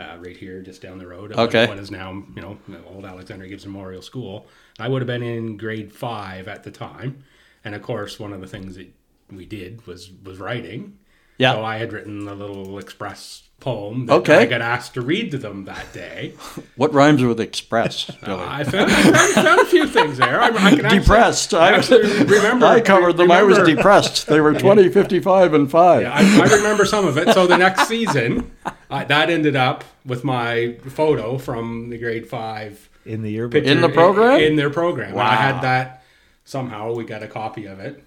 uh, 0.02 0.16
right 0.18 0.36
here, 0.36 0.60
just 0.60 0.82
down 0.82 0.98
the 0.98 1.06
road. 1.06 1.30
at 1.30 1.36
what- 1.36 1.48
Okay. 1.50 1.68
What 1.68 1.78
is 1.78 1.92
now 1.92 2.20
you 2.34 2.42
know 2.42 2.58
old 2.92 3.04
Alexander 3.04 3.46
Gibson 3.46 3.70
Memorial 3.70 4.02
School. 4.02 4.48
I 4.80 4.88
would 4.88 5.02
have 5.02 5.06
been 5.06 5.22
in 5.22 5.56
grade 5.56 5.92
five 5.92 6.48
at 6.48 6.64
the 6.64 6.72
time, 6.72 7.22
and 7.64 7.76
of 7.76 7.82
course, 7.82 8.18
one 8.18 8.32
of 8.32 8.40
the 8.40 8.48
things 8.48 8.74
that 8.74 8.88
we 9.30 9.46
did 9.46 9.86
was 9.86 10.10
was 10.24 10.38
writing. 10.38 10.98
Yeah. 11.38 11.52
So 11.52 11.64
I 11.64 11.76
had 11.76 11.92
written 11.92 12.26
a 12.28 12.34
little 12.34 12.78
express 12.78 13.42
poem 13.60 14.06
that 14.06 14.14
Okay. 14.14 14.42
I 14.42 14.46
got 14.46 14.60
asked 14.60 14.94
to 14.94 15.00
read 15.00 15.30
to 15.32 15.38
them 15.38 15.64
that 15.64 15.92
day. 15.92 16.34
What 16.76 16.92
rhymes 16.92 17.22
with 17.22 17.40
express, 17.40 18.04
Billy? 18.24 18.42
I 18.46 18.62
found, 18.62 18.90
I 18.90 19.02
found, 19.02 19.46
found 19.46 19.60
a 19.60 19.64
few 19.64 19.86
things 19.86 20.18
there. 20.18 20.40
I, 20.40 20.48
I 20.48 20.50
can 20.50 20.84
actually, 20.84 20.98
depressed. 20.98 21.54
I, 21.54 21.72
actually 21.74 22.24
remember. 22.24 22.66
I 22.66 22.82
covered 22.82 23.16
them. 23.16 23.30
I 23.30 23.42
was 23.42 23.58
depressed. 23.58 24.26
They 24.26 24.42
were 24.42 24.52
20, 24.58 24.90
55, 24.90 25.54
and 25.54 25.70
5. 25.70 26.02
Yeah, 26.02 26.12
I, 26.12 26.20
I 26.20 26.54
remember 26.54 26.84
some 26.84 27.06
of 27.06 27.16
it. 27.16 27.32
So 27.32 27.46
the 27.46 27.56
next 27.56 27.88
season, 27.88 28.50
I, 28.90 29.04
that 29.04 29.30
ended 29.30 29.56
up 29.56 29.84
with 30.04 30.22
my 30.22 30.76
photo 30.86 31.38
from 31.38 31.88
the 31.88 31.96
grade 31.96 32.28
five 32.28 32.90
in 33.06 33.22
the 33.22 33.30
yearbook. 33.30 33.62
picture 33.62 33.72
In 33.72 33.80
the 33.80 33.88
program? 33.88 34.38
In, 34.40 34.56
their 34.56 34.70
program, 34.70 35.12
and 35.12 35.20
I 35.20 35.34
had 35.34 35.62
that. 35.62 36.02
Somehow 36.44 36.92
we 36.92 37.04
got 37.04 37.22
a 37.22 37.28
copy 37.28 37.64
of 37.64 37.80
it, 37.80 38.04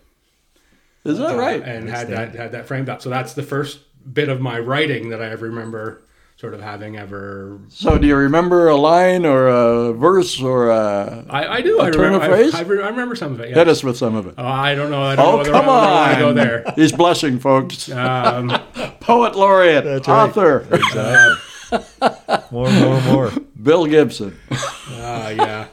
Is 1.06 1.18
that 1.18 1.38
right? 1.38 1.62
and 1.64 1.90
had 1.90 2.08
that 2.10 2.36
had 2.36 2.52
that 2.52 2.68
framed 2.68 2.90
up. 2.90 3.02
So 3.02 3.10
that's 3.10 3.34
the 3.34 3.44
first 3.44 3.80
bit 4.14 4.30
of 4.30 4.42
my 4.42 4.60
writing 4.60 5.10
that 5.10 5.22
I 5.22 5.30
ever 5.30 5.46
remember 5.48 6.02
sort 6.38 6.54
of 6.54 6.62
having 6.62 6.96
ever. 6.98 7.60
So, 7.68 7.98
do 7.98 8.08
you 8.08 8.16
remember 8.16 8.70
a 8.70 8.76
line 8.76 9.26
or 9.26 9.48
a 9.48 9.94
verse 9.94 10.42
or 10.42 10.70
a. 10.70 11.26
I, 11.30 11.56
I 11.58 11.62
do. 11.62 11.82
I 11.82 11.90
turn 11.92 12.14
remember. 12.14 12.26
of 12.26 12.32
phrase? 12.32 12.56
I, 12.56 12.60
I, 12.60 12.62
re- 12.62 12.84
I 12.84 12.88
remember 12.90 13.16
some 13.16 13.34
of 13.34 13.40
it. 13.42 13.54
Hit 13.54 13.68
us 13.68 13.84
with 13.84 13.98
some 13.98 14.16
of 14.16 14.26
it. 14.28 14.36
Oh, 14.38 14.46
I 14.46 14.74
don't 14.76 14.90
know. 14.90 15.02
I 15.04 15.16
don't 15.16 15.26
know 15.26 15.32
Oh, 15.34 15.38
whether 15.38 15.52
come 15.52 15.70
I, 15.70 15.82
whether 15.82 15.88
I 15.94 16.14
on. 16.14 16.20
go 16.20 16.34
there. 16.34 16.64
He's 16.76 16.92
blushing, 16.94 17.40
folks. 17.40 17.90
Um, 17.92 18.50
Poet 19.02 19.36
laureate, 19.36 19.84
That's 19.86 20.08
right. 20.08 20.30
author, 20.30 20.66
More, 22.52 22.70
more, 22.72 23.02
more. 23.02 23.32
Bill 23.62 23.86
Gibson. 23.86 24.38
uh, 24.52 25.34
yeah. 25.36 25.68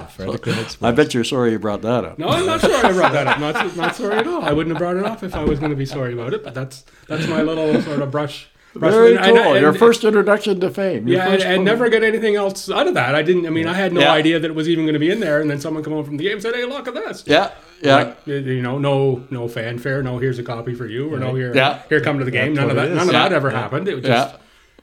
Fredericton 0.00 0.58
Express. 0.58 0.82
I 0.82 0.92
bet 0.92 1.14
you're 1.14 1.24
sorry 1.24 1.52
you 1.52 1.58
brought 1.58 1.82
that 1.82 2.04
up. 2.04 2.18
No, 2.18 2.28
I'm 2.28 2.46
not 2.46 2.60
sorry 2.60 2.74
I 2.74 2.92
brought 2.92 3.12
that 3.12 3.26
up. 3.26 3.38
Not, 3.40 3.76
not 3.76 3.96
sorry 3.96 4.16
at 4.16 4.26
all. 4.26 4.42
I 4.42 4.52
wouldn't 4.52 4.74
have 4.74 4.80
brought 4.80 4.96
it 4.96 5.04
up 5.04 5.22
if 5.22 5.34
I 5.34 5.44
was 5.44 5.58
going 5.58 5.70
to 5.70 5.76
be 5.76 5.86
sorry 5.86 6.12
about 6.12 6.34
it. 6.34 6.42
But 6.44 6.54
that's 6.54 6.84
that's 7.08 7.26
my 7.28 7.42
little 7.42 7.80
sort 7.82 8.00
of 8.02 8.10
brush. 8.10 8.48
brush 8.74 8.92
Very 8.92 9.16
cool. 9.16 9.36
and- 9.54 9.60
Your 9.60 9.72
first 9.74 10.04
introduction 10.04 10.60
to 10.60 10.70
fame. 10.70 11.06
Your 11.08 11.18
Yeah, 11.18 11.28
and, 11.32 11.42
and 11.42 11.64
never 11.64 11.88
got 11.88 12.02
anything 12.02 12.36
else 12.36 12.70
out 12.70 12.86
of 12.86 12.94
that. 12.94 13.14
I 13.14 13.22
didn't. 13.22 13.46
I 13.46 13.50
mean, 13.50 13.66
I 13.66 13.74
had 13.74 13.92
no 13.92 14.00
Yeah. 14.00 14.12
idea 14.12 14.38
that 14.38 14.50
it 14.50 14.54
was 14.54 14.68
even 14.68 14.84
going 14.84 14.94
to 14.94 15.00
be 15.00 15.10
in 15.10 15.20
there. 15.20 15.40
And 15.40 15.50
then 15.50 15.60
someone 15.60 15.82
come 15.82 15.92
home 15.92 16.04
from 16.04 16.16
the 16.16 16.24
game 16.24 16.34
and 16.34 16.42
said, 16.42 16.54
"Hey, 16.54 16.64
look 16.64 16.88
at 16.88 16.94
this." 16.94 17.24
Yeah, 17.26 17.50
yeah. 17.82 17.96
Like, 17.96 18.16
you 18.26 18.62
know, 18.62 18.78
no, 18.78 19.24
no 19.30 19.48
fanfare. 19.48 20.02
No, 20.02 20.18
here's 20.18 20.38
a 20.38 20.42
copy 20.42 20.74
for 20.74 20.86
you, 20.86 21.12
or 21.12 21.18
no, 21.18 21.34
here, 21.34 21.52
Yeah. 21.54 21.82
here, 21.88 22.00
come 22.00 22.18
to 22.18 22.24
the 22.24 22.30
game. 22.30 22.54
That's 22.54 22.66
None 22.66 22.70
of 22.70 22.76
that. 22.76 22.88
None 22.90 22.98
is. 23.02 23.06
of 23.08 23.12
that 23.12 23.32
ever 23.32 23.50
Yeah. 23.50 23.60
happened. 23.60 23.88
It 23.88 23.96
was 23.96 24.04
Yeah. 24.04 24.32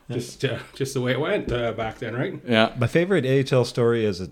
just, 0.10 0.40
just, 0.42 0.46
uh, 0.46 0.58
just 0.76 0.94
the 0.96 1.02
way 1.02 1.12
it 1.12 1.20
went 1.20 1.52
uh, 1.52 1.72
back 1.74 2.00
then, 2.00 2.16
right? 2.16 2.40
yeah. 2.48 2.72
My 2.80 2.88
favorite 2.88 3.26
AHL 3.26 3.64
story 3.66 4.06
is 4.06 4.20
a 4.22 4.30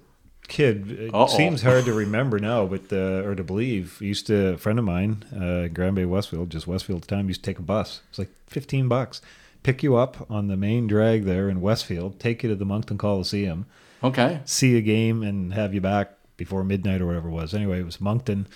kid 0.47 0.91
it 0.91 1.13
Uh-oh. 1.13 1.27
seems 1.27 1.61
hard 1.61 1.85
to 1.85 1.93
remember 1.93 2.39
now, 2.39 2.65
but 2.65 2.91
uh, 2.91 3.23
or 3.27 3.35
to 3.35 3.43
believe. 3.43 4.01
Used 4.01 4.27
to 4.27 4.53
a 4.53 4.57
friend 4.57 4.79
of 4.79 4.85
mine, 4.85 5.23
uh, 5.35 5.67
Grand 5.67 5.95
Bay 5.95 6.05
Westfield, 6.05 6.49
just 6.49 6.67
Westfield 6.67 7.03
at 7.03 7.07
the 7.07 7.15
time, 7.15 7.27
used 7.27 7.43
to 7.43 7.49
take 7.51 7.59
a 7.59 7.63
bus. 7.63 8.01
It's 8.09 8.19
like 8.19 8.29
fifteen 8.47 8.87
bucks, 8.87 9.21
pick 9.63 9.83
you 9.83 9.95
up 9.95 10.25
on 10.29 10.47
the 10.47 10.57
main 10.57 10.87
drag 10.87 11.25
there 11.25 11.49
in 11.49 11.61
Westfield, 11.61 12.19
take 12.19 12.43
you 12.43 12.49
to 12.49 12.55
the 12.55 12.65
Moncton 12.65 12.97
Coliseum, 12.97 13.65
Okay. 14.03 14.39
see 14.45 14.77
a 14.77 14.81
game, 14.81 15.23
and 15.23 15.53
have 15.53 15.73
you 15.73 15.81
back 15.81 16.11
before 16.37 16.63
midnight 16.63 17.01
or 17.01 17.05
whatever 17.07 17.29
it 17.29 17.31
was. 17.31 17.53
Anyway, 17.53 17.79
it 17.79 17.85
was 17.85 17.99
Moncton 17.99 18.47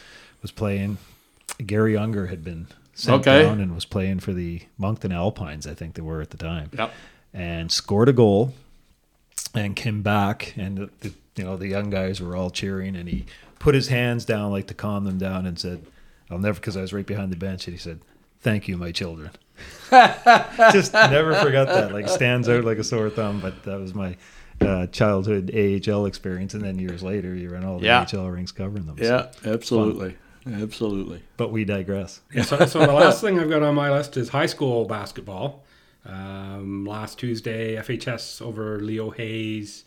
was 0.42 0.52
playing. 0.52 0.98
Gary 1.66 1.98
Unger 1.98 2.28
had 2.28 2.44
been 2.44 2.68
sent 2.94 3.22
Okay. 3.28 3.44
down 3.44 3.60
and 3.60 3.74
was 3.74 3.86
playing 3.86 4.20
for 4.20 4.34
the 4.34 4.62
Moncton 4.78 5.12
Alpines, 5.12 5.66
I 5.68 5.74
think 5.74 5.96
they 5.96 6.02
were 6.02 6.22
at 6.22 6.30
the 6.30 6.38
time 6.38 6.70
Yep. 6.78 6.94
and 7.34 7.72
scored 7.72 8.10
a 8.10 8.14
goal 8.14 8.54
and 9.56 9.76
came 9.76 10.02
back 10.02 10.54
and 10.58 10.78
the, 10.78 10.90
the, 11.02 11.14
you 11.36 11.44
know 11.44 11.56
the 11.58 11.68
young 11.68 11.90
guys 11.90 12.22
were 12.22 12.36
all 12.36 12.50
cheering 12.50 12.96
and 12.96 13.08
he 13.10 13.26
put 13.60 13.74
his 13.76 13.88
hands 13.88 14.26
down 14.26 14.52
like 14.52 14.68
to 14.68 14.74
calm 14.74 15.06
them 15.06 15.18
down 15.18 15.46
and 15.46 15.58
said 15.60 15.84
i'll 16.30 16.40
never 16.40 16.60
because 16.60 16.76
i 16.78 16.82
was 16.82 16.92
right 16.94 17.06
behind 17.06 17.32
the 17.32 17.36
bench 17.38 17.68
and 17.68 17.74
he 17.76 17.80
said 17.80 18.00
thank 18.40 18.68
you 18.68 18.76
my 18.78 18.92
children 18.92 19.30
just 20.72 20.94
never 20.94 21.36
forgot 21.36 21.68
that 21.68 21.92
like 21.94 22.08
stands 22.10 22.50
out 22.50 22.64
like 22.64 22.78
a 22.78 22.84
sore 22.84 23.10
thumb 23.10 23.40
but 23.40 23.64
that 23.64 23.80
was 23.80 23.94
my 23.94 24.16
uh, 24.62 24.86
childhood 24.88 25.50
AHL 25.56 26.06
experience, 26.06 26.54
and 26.54 26.64
then 26.64 26.78
years 26.78 27.02
later, 27.02 27.34
you're 27.34 27.56
in 27.56 27.64
all 27.66 27.80
the 27.80 27.86
Yeah. 27.88 28.06
AHL 28.14 28.30
rings 28.30 28.52
covering 28.52 28.86
them. 28.86 28.96
So- 28.96 29.04
Yeah, 29.44 29.52
absolutely. 29.52 30.16
Absolutely. 30.46 31.24
but 31.36 31.52
we 31.52 31.66
digress. 31.66 32.22
Yeah, 32.32 32.44
so, 32.44 32.64
so 32.68 32.80
the 32.86 32.94
last 32.94 33.22
thing 33.22 33.40
I've 33.40 33.50
got 33.50 33.64
on 33.64 33.74
my 33.74 33.90
list 33.92 34.18
is 34.18 34.30
high 34.30 34.46
school 34.46 34.86
basketball. 34.86 35.64
Um, 36.06 36.86
last 36.86 37.18
Tuesday, 37.18 37.76
FHS 37.76 38.40
over 38.40 38.80
Leo 38.80 39.10
Hayes 39.10 39.84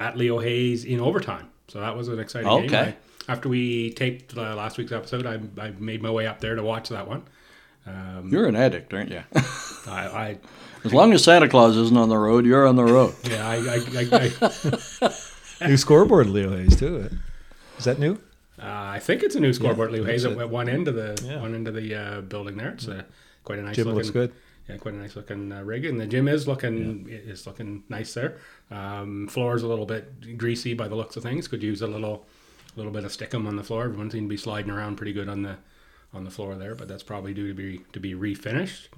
at 0.00 0.16
Leo 0.16 0.38
Hayes 0.40 0.84
in 0.84 0.98
overtime. 0.98 1.48
So 1.68 1.80
that 1.80 1.96
was 1.96 2.08
an 2.08 2.18
exciting 2.18 2.48
game. 2.48 2.66
Okay. 2.66 2.94
I, 3.28 3.32
after 3.32 3.48
we 3.48 3.90
taped 3.92 4.36
uh, 4.36 4.56
last 4.56 4.76
week's 4.78 4.90
episode, 4.90 5.24
I, 5.26 5.38
I 5.62 5.70
made 5.78 6.02
my 6.02 6.10
way 6.10 6.26
up 6.26 6.40
there 6.40 6.56
to 6.56 6.62
watch 6.64 6.88
that 6.88 7.06
one. 7.06 7.22
Um, 7.86 8.28
You're 8.32 8.46
an 8.46 8.56
addict, 8.56 8.92
aren't 8.92 9.10
you? 9.10 9.22
I, 9.86 9.90
I 9.90 10.38
As 10.84 10.92
long 10.92 11.12
as 11.12 11.22
Santa 11.22 11.48
Claus 11.48 11.76
isn't 11.76 11.96
on 11.96 12.08
the 12.08 12.18
road, 12.18 12.44
you're 12.44 12.66
on 12.66 12.76
the 12.76 12.84
road. 12.84 13.14
yeah, 13.24 13.48
I, 13.48 13.56
I, 13.56 13.78
I, 14.12 15.08
I, 15.62 15.68
New 15.68 15.76
scoreboard, 15.76 16.26
Leo 16.28 16.56
Hayes 16.56 16.76
too. 16.76 17.08
Is 17.78 17.84
that 17.84 17.98
new? 17.98 18.14
Uh, 18.58 18.64
I 18.66 18.98
think 18.98 19.22
it's 19.22 19.36
a 19.36 19.40
new 19.40 19.52
scoreboard, 19.52 19.90
Leo 19.92 20.04
Hayes, 20.04 20.24
at 20.24 20.50
one 20.50 20.68
end 20.68 20.88
of 20.88 20.94
the 20.94 21.22
Yeah. 21.24 21.40
one 21.40 21.54
end 21.54 21.68
of 21.68 21.74
the 21.74 21.94
uh, 21.94 22.20
building 22.22 22.56
there. 22.56 22.70
It's 22.70 22.88
uh, 22.88 23.02
quite 23.44 23.58
a 23.58 23.62
nice. 23.62 23.76
Gym 23.76 23.86
looking, 23.86 23.96
looks 23.98 24.10
good. 24.10 24.32
Yeah, 24.70 24.76
quite 24.78 24.94
a 24.94 24.98
nice 24.98 25.16
looking 25.16 25.52
uh, 25.52 25.62
rig, 25.62 25.84
and 25.84 26.00
the 26.00 26.06
gym 26.06 26.28
is 26.28 26.46
looking 26.46 27.08
is 27.08 27.46
looking 27.46 27.82
nice 27.88 28.14
there. 28.14 28.38
Um, 28.70 29.26
floor 29.28 29.56
is 29.56 29.62
a 29.62 29.68
little 29.68 29.86
bit 29.86 30.38
greasy 30.38 30.74
by 30.74 30.88
the 30.88 30.94
looks 30.94 31.16
of 31.16 31.22
things. 31.22 31.48
Could 31.48 31.62
use 31.62 31.82
a 31.82 31.86
little 31.86 32.26
a 32.74 32.76
little 32.76 32.92
bit 32.92 33.04
of 33.04 33.10
stickum 33.10 33.46
on 33.46 33.56
the 33.56 33.64
floor. 33.64 33.84
Everyone 33.84 34.10
seemed 34.10 34.26
to 34.26 34.28
be 34.28 34.36
sliding 34.36 34.70
around 34.70 34.96
pretty 34.96 35.12
good 35.12 35.28
on 35.28 35.42
the 35.42 35.56
on 36.14 36.24
the 36.24 36.30
floor 36.30 36.54
there, 36.56 36.74
but 36.74 36.88
that's 36.88 37.02
probably 37.02 37.34
due 37.34 37.48
to 37.48 37.54
be 37.54 37.80
to 37.92 38.00
be 38.00 38.14
refinished. 38.14 38.88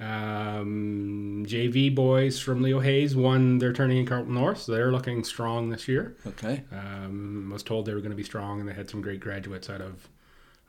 Um, 0.00 1.44
JV 1.46 1.94
boys 1.94 2.40
from 2.40 2.62
Leo 2.62 2.80
Hayes 2.80 3.14
won 3.14 3.58
their 3.58 3.74
turning 3.74 3.98
in 3.98 4.06
Carleton 4.06 4.32
North. 4.32 4.62
So 4.62 4.72
they're 4.72 4.90
looking 4.90 5.24
strong 5.24 5.68
this 5.68 5.88
year. 5.88 6.16
Okay. 6.26 6.64
Um, 6.72 7.50
was 7.52 7.62
told 7.62 7.84
they 7.84 7.92
were 7.92 8.00
going 8.00 8.10
to 8.10 8.16
be 8.16 8.22
strong, 8.24 8.60
and 8.60 8.68
they 8.68 8.72
had 8.72 8.88
some 8.88 9.02
great 9.02 9.20
graduates 9.20 9.68
out 9.68 9.82
of 9.82 10.08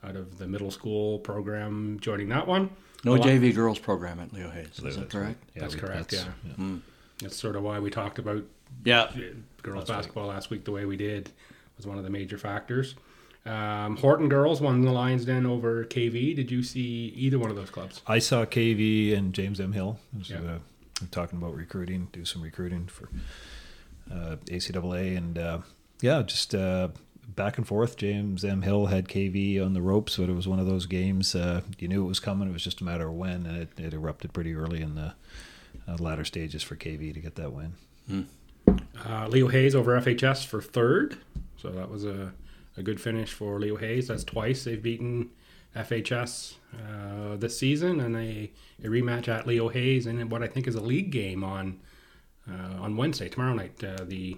out 0.04 0.16
of 0.16 0.40
the 0.40 0.48
middle 0.48 0.72
school 0.72 1.20
program 1.20 2.00
joining 2.02 2.30
that 2.30 2.48
one. 2.48 2.72
No 3.04 3.16
A 3.16 3.20
JV 3.20 3.54
girls 3.54 3.80
program 3.80 4.20
at 4.20 4.32
Leo 4.34 4.50
Hayes. 4.52 4.80
Is 4.84 4.96
that 4.98 5.10
correct? 5.10 5.44
Yeah, 5.56 5.62
That's 5.64 5.74
we- 5.76 5.80
correct, 5.82 6.12
that's- 6.12 6.28
yeah. 6.58 6.76
That's 7.20 7.36
sort 7.36 7.56
of 7.56 7.64
why 7.64 7.80
we 7.80 7.90
talked 7.92 8.20
about 8.20 8.44
Yeah. 8.84 9.12
girls 9.62 9.88
basketball 9.88 10.28
last 10.28 10.50
week 10.50 10.66
the 10.66 10.72
way 10.72 10.86
we 10.86 10.98
did. 10.98 11.32
was 11.78 11.88
one 11.88 11.98
of 11.98 12.04
the 12.04 12.10
major 12.12 12.38
factors. 12.38 12.94
Um, 13.44 13.98
Horton 13.98 14.30
girls 14.30 14.62
won 14.62 14.82
the 14.82 14.92
Lions 14.92 15.26
Den 15.26 15.48
over 15.48 15.84
KV. 15.86 16.36
Did 16.36 16.52
you 16.52 16.62
see 16.62 17.12
either 17.16 17.40
one 17.40 17.50
of 17.50 17.56
those 17.56 17.72
clubs? 17.72 18.02
I 18.06 18.20
saw 18.20 18.46
KV 18.46 19.16
and 19.16 19.34
James 19.34 19.60
M. 19.60 19.72
Hill. 19.72 19.98
Was, 20.16 20.30
Yeah. 20.30 20.42
uh, 20.42 20.58
talking 21.10 21.40
about 21.40 21.56
recruiting, 21.56 22.10
do 22.12 22.24
some 22.24 22.44
recruiting 22.44 22.86
for 22.86 23.10
uh, 24.12 24.36
ACAA, 24.52 25.16
and 25.18 25.38
uh, 25.40 25.60
yeah, 26.02 26.22
just 26.22 26.54
uh, 26.54 26.90
back 27.36 27.58
and 27.58 27.68
forth. 27.68 27.98
James 27.98 28.44
M. 28.44 28.62
Hill 28.62 28.88
had 28.88 29.08
KV 29.08 29.64
on 29.64 29.74
the 29.74 29.82
ropes, 29.82 30.18
but 30.18 30.30
it 30.30 30.36
was 30.36 30.48
one 30.48 30.60
of 30.60 30.66
those 30.66 30.86
games. 30.86 31.36
Uh, 31.36 31.62
you 31.80 31.88
knew 31.88 32.04
it 32.04 32.08
was 32.08 32.20
coming. 32.20 32.50
It 32.50 32.54
was 32.54 32.64
just 32.64 32.82
a 32.82 32.84
matter 32.84 33.08
of 33.08 33.14
when, 33.14 33.46
and 33.46 33.58
it, 33.58 33.80
it 33.80 33.94
erupted 33.94 34.34
pretty 34.34 34.54
early 34.54 34.82
in 34.82 34.96
the 34.96 35.14
uh, 35.88 35.96
latter 36.00 36.26
stages 36.26 36.64
for 36.64 36.76
KV 36.76 37.14
to 37.14 37.20
get 37.20 37.36
that 37.36 37.54
win. 37.54 37.76
Uh, 39.06 39.28
Leo 39.28 39.48
Hayes 39.48 39.76
over 39.76 40.00
FHS 40.00 40.46
for 40.46 40.62
third. 40.62 41.18
So 41.58 41.70
that 41.72 41.90
was 41.90 42.06
a, 42.06 42.34
a 42.78 42.84
good 42.84 43.00
finish 43.00 43.32
for 43.32 43.60
Leo 43.60 43.78
Hayes. 43.78 44.08
That's 44.08 44.24
twice 44.24 44.64
they've 44.64 44.82
beaten 44.82 45.30
FHS 45.76 46.56
uh, 46.74 47.38
this 47.38 47.58
season, 47.58 48.00
and 48.00 48.16
a, 48.16 48.52
a 48.84 48.88
rematch 48.88 49.28
at 49.28 49.48
Leo 49.48 49.70
Hayes 49.70 50.06
in 50.06 50.30
what 50.30 50.44
I 50.44 50.48
think 50.48 50.68
is 50.68 50.76
a 50.76 50.82
league 50.82 51.12
game 51.12 51.44
on 51.44 51.80
uh, 52.50 52.82
on 52.82 52.98
Wednesday, 52.98 53.30
tomorrow 53.30 53.54
night, 53.54 53.84
uh, 53.84 54.04
the 54.04 54.38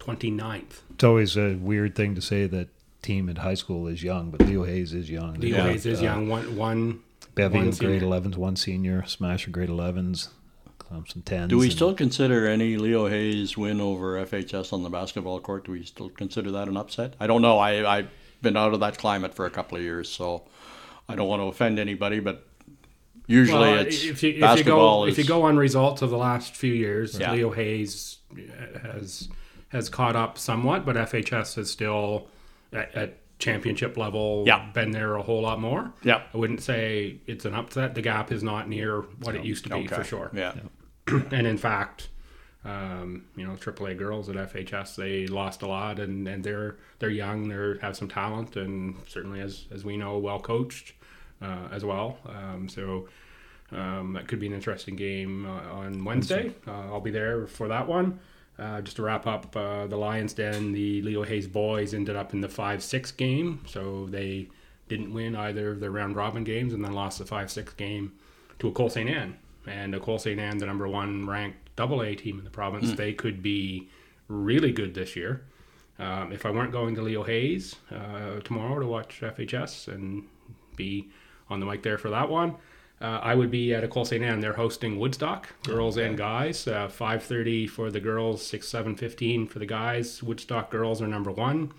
29th. 0.00 0.80
It's 0.94 1.04
always 1.04 1.36
a 1.36 1.54
weird 1.54 1.94
thing 1.94 2.14
to 2.14 2.20
say 2.20 2.46
that 2.46 2.68
team 3.02 3.28
in 3.28 3.36
high 3.36 3.54
school 3.54 3.86
is 3.86 4.02
young, 4.02 4.30
but 4.30 4.42
Leo 4.42 4.64
Hayes 4.64 4.92
is 4.92 5.10
young. 5.10 5.34
Leo 5.34 5.56
got, 5.56 5.70
Hayes 5.70 5.86
is 5.86 6.00
uh, 6.00 6.04
young. 6.04 6.28
One, 6.28 6.56
one 6.56 7.00
Bevy 7.34 7.58
one 7.58 7.68
of 7.68 7.78
grade 7.78 8.00
senior. 8.00 8.20
11s, 8.20 8.36
one 8.36 8.56
senior, 8.56 9.06
Smasher 9.06 9.50
grade 9.50 9.68
11s, 9.68 10.28
Clemson 10.78 11.22
10s. 11.22 11.48
Do 11.48 11.58
we 11.58 11.66
and- 11.66 11.72
still 11.72 11.94
consider 11.94 12.46
any 12.46 12.76
Leo 12.76 13.06
Hayes 13.08 13.56
win 13.56 13.80
over 13.80 14.24
FHS 14.24 14.72
on 14.72 14.82
the 14.82 14.90
basketball 14.90 15.40
court? 15.40 15.64
Do 15.64 15.72
we 15.72 15.84
still 15.84 16.10
consider 16.10 16.50
that 16.52 16.68
an 16.68 16.76
upset? 16.76 17.14
I 17.20 17.26
don't 17.26 17.42
know. 17.42 17.58
I, 17.58 17.98
I've 17.98 18.08
been 18.42 18.56
out 18.56 18.74
of 18.74 18.80
that 18.80 18.98
climate 18.98 19.34
for 19.34 19.46
a 19.46 19.50
couple 19.50 19.78
of 19.78 19.84
years, 19.84 20.08
so 20.08 20.44
I 21.08 21.14
don't 21.14 21.28
want 21.28 21.40
to 21.40 21.46
offend 21.46 21.78
anybody, 21.78 22.20
but 22.20 22.46
usually 23.26 23.60
Well, 23.60 23.78
it's 23.86 23.96
if 23.96 24.04
you, 24.04 24.30
if 24.30 24.36
you 24.36 24.40
basketball 24.40 25.02
go 25.02 25.06
is 25.06 25.18
if 25.18 25.24
you 25.24 25.28
go 25.28 25.42
on 25.42 25.56
results 25.56 26.02
of 26.02 26.10
the 26.10 26.16
last 26.18 26.56
few 26.56 26.72
years, 26.74 27.18
Yeah. 27.18 27.32
Leo 27.32 27.50
Hayes 27.52 28.18
has 28.82 29.28
has 29.70 29.88
caught 29.88 30.14
up 30.16 30.38
somewhat, 30.38 30.84
but 30.84 30.96
FHS 30.96 31.58
is 31.58 31.70
still 31.70 32.28
at, 32.72 32.94
at 32.94 33.16
championship 33.38 33.96
level. 33.96 34.44
Yeah. 34.46 34.70
been 34.72 34.90
there 34.90 35.14
a 35.16 35.22
whole 35.22 35.40
lot 35.42 35.60
more. 35.60 35.92
yeah. 36.02 36.22
I 36.34 36.36
wouldn't 36.36 36.62
say 36.62 37.16
it's 37.26 37.44
an 37.44 37.54
upset. 37.54 37.94
The 37.94 38.02
gap 38.02 38.30
is 38.30 38.42
not 38.42 38.68
near 38.68 39.00
what 39.22 39.34
it 39.34 39.44
used 39.44 39.64
to 39.64 39.70
be 39.70 39.76
Okay. 39.86 39.94
for 39.96 40.04
sure. 40.04 40.30
Yeah. 40.34 40.54
And 41.32 41.46
in 41.46 41.56
fact, 41.58 42.08
um, 42.64 43.24
you 43.36 43.44
know, 43.46 43.54
AAA 43.54 43.96
girls 43.98 44.28
at 44.28 44.36
FHS 44.36 44.94
they 44.96 45.26
lost 45.26 45.62
a 45.62 45.66
lot, 45.66 45.98
and, 45.98 46.28
and 46.28 46.44
they're 46.44 46.76
they're 46.98 47.08
young, 47.10 47.48
they 47.48 47.78
have 47.80 47.96
some 47.96 48.06
talent, 48.08 48.54
and 48.56 48.96
certainly 49.08 49.40
as 49.40 49.64
as 49.72 49.84
we 49.84 49.96
know, 49.96 50.18
well 50.18 50.38
coached 50.38 50.92
uh, 51.42 51.68
as 51.72 51.84
well. 51.84 52.18
Um, 52.26 52.68
so 52.68 53.08
um, 53.72 54.12
that 54.12 54.28
could 54.28 54.38
be 54.40 54.46
an 54.46 54.52
interesting 54.52 54.94
game 54.94 55.46
uh, 55.46 55.72
on 55.72 56.04
Wednesday. 56.04 56.54
Uh, 56.66 56.92
I'll 56.92 57.00
be 57.00 57.10
there 57.10 57.46
for 57.46 57.66
that 57.68 57.88
one. 57.88 58.20
Uh, 58.60 58.82
just 58.82 58.96
to 58.96 59.02
wrap 59.02 59.26
up, 59.26 59.56
uh, 59.56 59.86
the 59.86 59.96
Lions 59.96 60.34
Den, 60.34 60.72
the 60.72 61.00
Leo 61.00 61.22
Hayes 61.22 61.46
boys 61.46 61.94
ended 61.94 62.14
up 62.14 62.34
in 62.34 62.42
the 62.42 62.48
five 62.48 62.82
six 62.82 63.10
game, 63.10 63.64
so 63.66 64.06
they 64.10 64.48
didn't 64.88 65.14
win 65.14 65.34
either 65.34 65.70
of 65.70 65.80
their 65.80 65.90
round 65.90 66.14
robin 66.14 66.44
games, 66.44 66.74
and 66.74 66.84
then 66.84 66.92
lost 66.92 67.18
the 67.18 67.24
five 67.24 67.50
six 67.50 67.72
game 67.72 68.12
to 68.58 68.68
Ecole 68.68 68.90
St. 68.90 69.08
Anne. 69.08 69.36
And 69.66 69.94
Ecole 69.94 70.18
St. 70.18 70.38
Anne, 70.38 70.58
the 70.58 70.66
number 70.66 70.86
one 70.86 71.26
ranked 71.26 71.74
double 71.76 72.02
A 72.02 72.14
team 72.14 72.38
in 72.38 72.44
the 72.44 72.50
province, 72.50 72.92
they 72.92 73.14
could 73.14 73.42
be 73.42 73.88
really 74.28 74.72
good 74.72 74.94
this 74.94 75.16
year. 75.16 75.42
Um, 75.98 76.32
if 76.32 76.44
I 76.44 76.50
weren't 76.50 76.72
going 76.72 76.94
to 76.96 77.02
Leo 77.02 77.22
Hayes 77.24 77.76
uh, 77.90 78.40
tomorrow 78.40 78.78
to 78.78 78.86
watch 78.86 79.20
FHS 79.22 79.88
and 79.88 80.24
be 80.76 81.08
on 81.48 81.60
the 81.60 81.66
mic 81.66 81.82
there 81.82 81.98
for 81.98 82.10
that 82.10 82.28
one, 82.28 82.56
uh, 83.00 83.20
I 83.22 83.34
would 83.34 83.50
be 83.50 83.72
at 83.74 83.82
Ecole 83.82 84.04
St. 84.04 84.22
Anne. 84.22 84.40
They're 84.40 84.52
hosting 84.52 84.98
Woodstock, 84.98 85.48
girls 85.64 85.96
and 85.96 86.16
guys. 86.18 86.66
Uh, 86.66 86.88
5.30 86.88 87.68
for 87.68 87.90
the 87.90 88.00
girls, 88.00 88.44
6, 88.46 88.66
7.15 88.66 89.48
for 89.48 89.58
the 89.58 89.66
guys. 89.66 90.22
Woodstock 90.22 90.70
girls 90.70 91.00
are 91.00 91.08
number 91.08 91.30
one. 91.30 91.72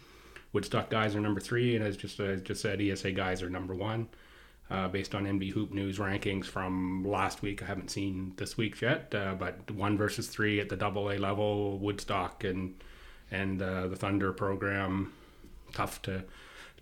Woodstock 0.53 0.89
guys 0.89 1.15
are 1.15 1.22
number 1.22 1.39
three. 1.39 1.76
And 1.76 1.86
as 1.86 1.95
just, 1.95 2.19
as 2.19 2.41
just 2.41 2.61
said, 2.61 2.82
ESA 2.82 3.11
guys 3.11 3.41
are 3.43 3.49
number 3.49 3.76
one 3.76 4.09
uh, 4.72 4.88
based 4.88 5.13
on 5.13 5.26
NB 5.26 5.51
Hoop 5.51 5.72
News 5.72 5.99
rankings 5.99 6.45
from 6.45 7.03
last 7.03 7.41
week. 7.41 7.61
I 7.61 7.65
haven't 7.65 7.91
seen 7.91 8.34
this 8.38 8.57
week 8.57 8.80
yet, 8.82 9.13
uh, 9.13 9.36
but 9.38 9.69
one 9.69 9.97
versus 9.97 10.28
three 10.28 10.59
at 10.61 10.69
the 10.69 10.78
double 10.78 11.11
A 11.11 11.17
level, 11.17 11.78
Woodstock 11.78 12.43
and 12.43 12.82
and 13.30 13.61
uh, 13.61 13.88
the 13.88 13.95
Thunder 13.95 14.34
program, 14.34 15.13
tough 15.74 16.01
to 16.03 16.24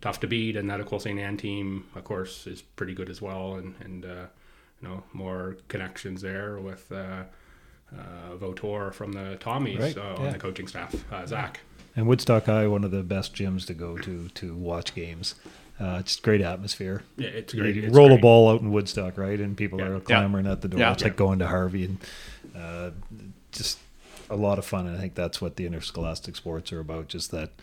tough 0.01 0.19
to 0.21 0.27
beat. 0.27 0.55
And 0.55 0.69
that 0.69 0.79
Ecole 0.79 0.99
St. 0.99 1.19
Anne 1.19 1.37
team, 1.37 1.85
of 1.95 2.03
course, 2.03 2.47
is 2.47 2.61
pretty 2.61 2.93
good 2.93 3.09
as 3.09 3.21
well, 3.21 3.55
and 3.55 3.75
and 3.81 4.05
uh, 4.05 4.25
you 4.81 4.87
know 4.87 5.03
more 5.13 5.57
connections 5.67 6.21
there 6.21 6.57
with. 6.59 6.91
Uh, 6.91 7.23
uh, 7.91 8.35
Votor 8.37 8.93
from 8.93 9.13
the 9.13 9.35
Tommies 9.41 9.79
Right, 9.79 9.97
uh, 9.97 10.21
on 10.21 10.31
the 10.31 10.37
coaching 10.37 10.67
staff, 10.67 10.93
uh, 11.11 11.25
Zach. 11.25 11.61
And 11.95 12.05
Woodstock 12.05 12.45
High, 12.45 12.67
one 12.67 12.83
of 12.83 12.91
the 12.91 13.01
best 13.01 13.33
gyms 13.33 13.65
to 13.65 13.73
go 13.73 13.97
to 13.97 14.29
to 14.29 14.53
watch 14.53 14.93
games. 14.93 15.33
Uh, 15.79 16.03
just 16.03 16.21
great 16.21 16.41
atmosphere. 16.41 17.01
Yeah, 17.17 17.29
it's 17.29 17.51
You 17.53 17.61
great. 17.63 17.77
It's 17.77 17.95
roll 17.95 18.13
a 18.13 18.19
ball 18.19 18.47
out 18.51 18.61
in 18.61 18.71
Woodstock, 18.71 19.17
right? 19.17 19.39
And 19.39 19.57
people 19.57 19.79
Yeah. 19.79 19.87
are 19.87 19.99
clamoring 19.99 20.45
at 20.45 20.61
the 20.61 20.67
door. 20.67 20.81
Yeah. 20.81 20.91
It's 20.91 21.03
like 21.03 21.15
going 21.15 21.39
to 21.39 21.47
Harvey, 21.47 21.85
and 21.85 21.97
uh, 22.55 22.91
just 23.51 23.79
a 24.29 24.35
lot 24.35 24.59
of 24.59 24.65
fun. 24.65 24.85
And 24.85 24.95
I 24.95 24.99
think 24.99 25.15
that's 25.15 25.41
what 25.41 25.55
the 25.55 25.65
interscholastic 25.65 26.35
sports 26.35 26.71
are 26.71 26.79
about. 26.79 27.07
Just 27.07 27.31
that, 27.31 27.53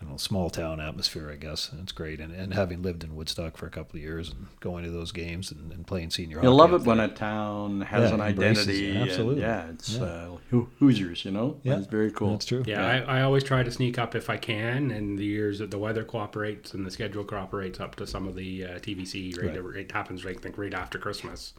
I 0.00 0.04
don't 0.04 0.12
know, 0.12 0.16
small 0.16 0.48
town 0.48 0.80
atmosphere, 0.80 1.30
I 1.30 1.36
guess. 1.36 1.70
And 1.70 1.82
it's 1.82 1.92
great. 1.92 2.20
And, 2.20 2.32
and 2.34 2.54
having 2.54 2.80
lived 2.80 3.04
in 3.04 3.14
Woodstock 3.14 3.58
for 3.58 3.66
a 3.66 3.70
couple 3.70 3.98
of 3.98 4.02
years 4.02 4.30
and 4.30 4.46
going 4.60 4.82
to 4.84 4.90
those 4.90 5.12
games 5.12 5.52
and, 5.52 5.70
and 5.72 5.86
playing 5.86 6.08
senior 6.08 6.36
You 6.38 6.48
hockey 6.48 6.56
love 6.56 6.72
it 6.72 6.86
when 6.86 7.00
a 7.00 7.08
town 7.08 7.82
has 7.82 8.08
Yeah, 8.08 8.14
an 8.14 8.20
embraces 8.22 8.66
it. 8.66 8.70
identity. 8.72 8.90
and 8.96 9.10
Absolutely. 9.10 9.42
yeah, 9.42 9.68
it's 9.68 9.90
Yeah. 9.96 10.02
Uh, 10.02 10.36
Hoosiers, 10.78 11.26
you 11.26 11.30
know? 11.32 11.60
Yeah. 11.64 11.76
It's 11.76 11.86
very 11.86 12.10
cool. 12.10 12.30
That's 12.30 12.46
true. 12.46 12.64
Yeah, 12.66 12.80
Yeah. 12.80 13.04
I, 13.06 13.18
I 13.18 13.22
always 13.22 13.44
try 13.44 13.62
to 13.62 13.70
sneak 13.70 13.98
up 13.98 14.14
if 14.14 14.30
I 14.30 14.38
can, 14.38 14.90
and 14.90 15.18
the 15.18 15.24
years 15.26 15.58
that 15.58 15.70
the 15.70 15.78
weather 15.78 16.02
cooperates 16.04 16.72
and 16.72 16.86
the 16.86 16.90
schedule 16.90 17.22
cooperates 17.22 17.78
up 17.78 17.94
to 17.96 18.06
some 18.06 18.26
of 18.26 18.34
the 18.36 18.64
uh, 18.64 18.68
TVC. 18.78 19.36
Right, 19.40 19.76
it 19.82 19.92
happens, 19.92 20.24
I 20.24 20.32
think, 20.32 20.56
right 20.56 20.72
after 20.72 20.98
Christmas, 20.98 21.52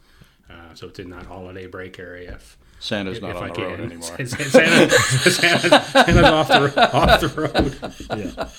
uh, 0.50 0.74
so 0.74 0.88
it's 0.88 0.98
in 0.98 1.10
that 1.10 1.26
holiday 1.26 1.66
break 1.68 2.00
area. 2.00 2.32
If, 2.32 2.58
Santa's 2.82 3.18
if 3.18 3.22
not 3.22 3.36
I 3.36 3.40
on 3.42 3.48
the 3.48 3.54
can, 3.54 3.64
road 3.64 3.80
anymore. 3.80 4.02
Santa, 4.26 4.26
Santa, 4.26 4.90
Santa's, 4.90 5.86
Santa's 5.86 6.24
off 6.24 6.48
the 6.48 6.92
off 6.92 7.20
the 7.20 7.28
road. 7.28 8.50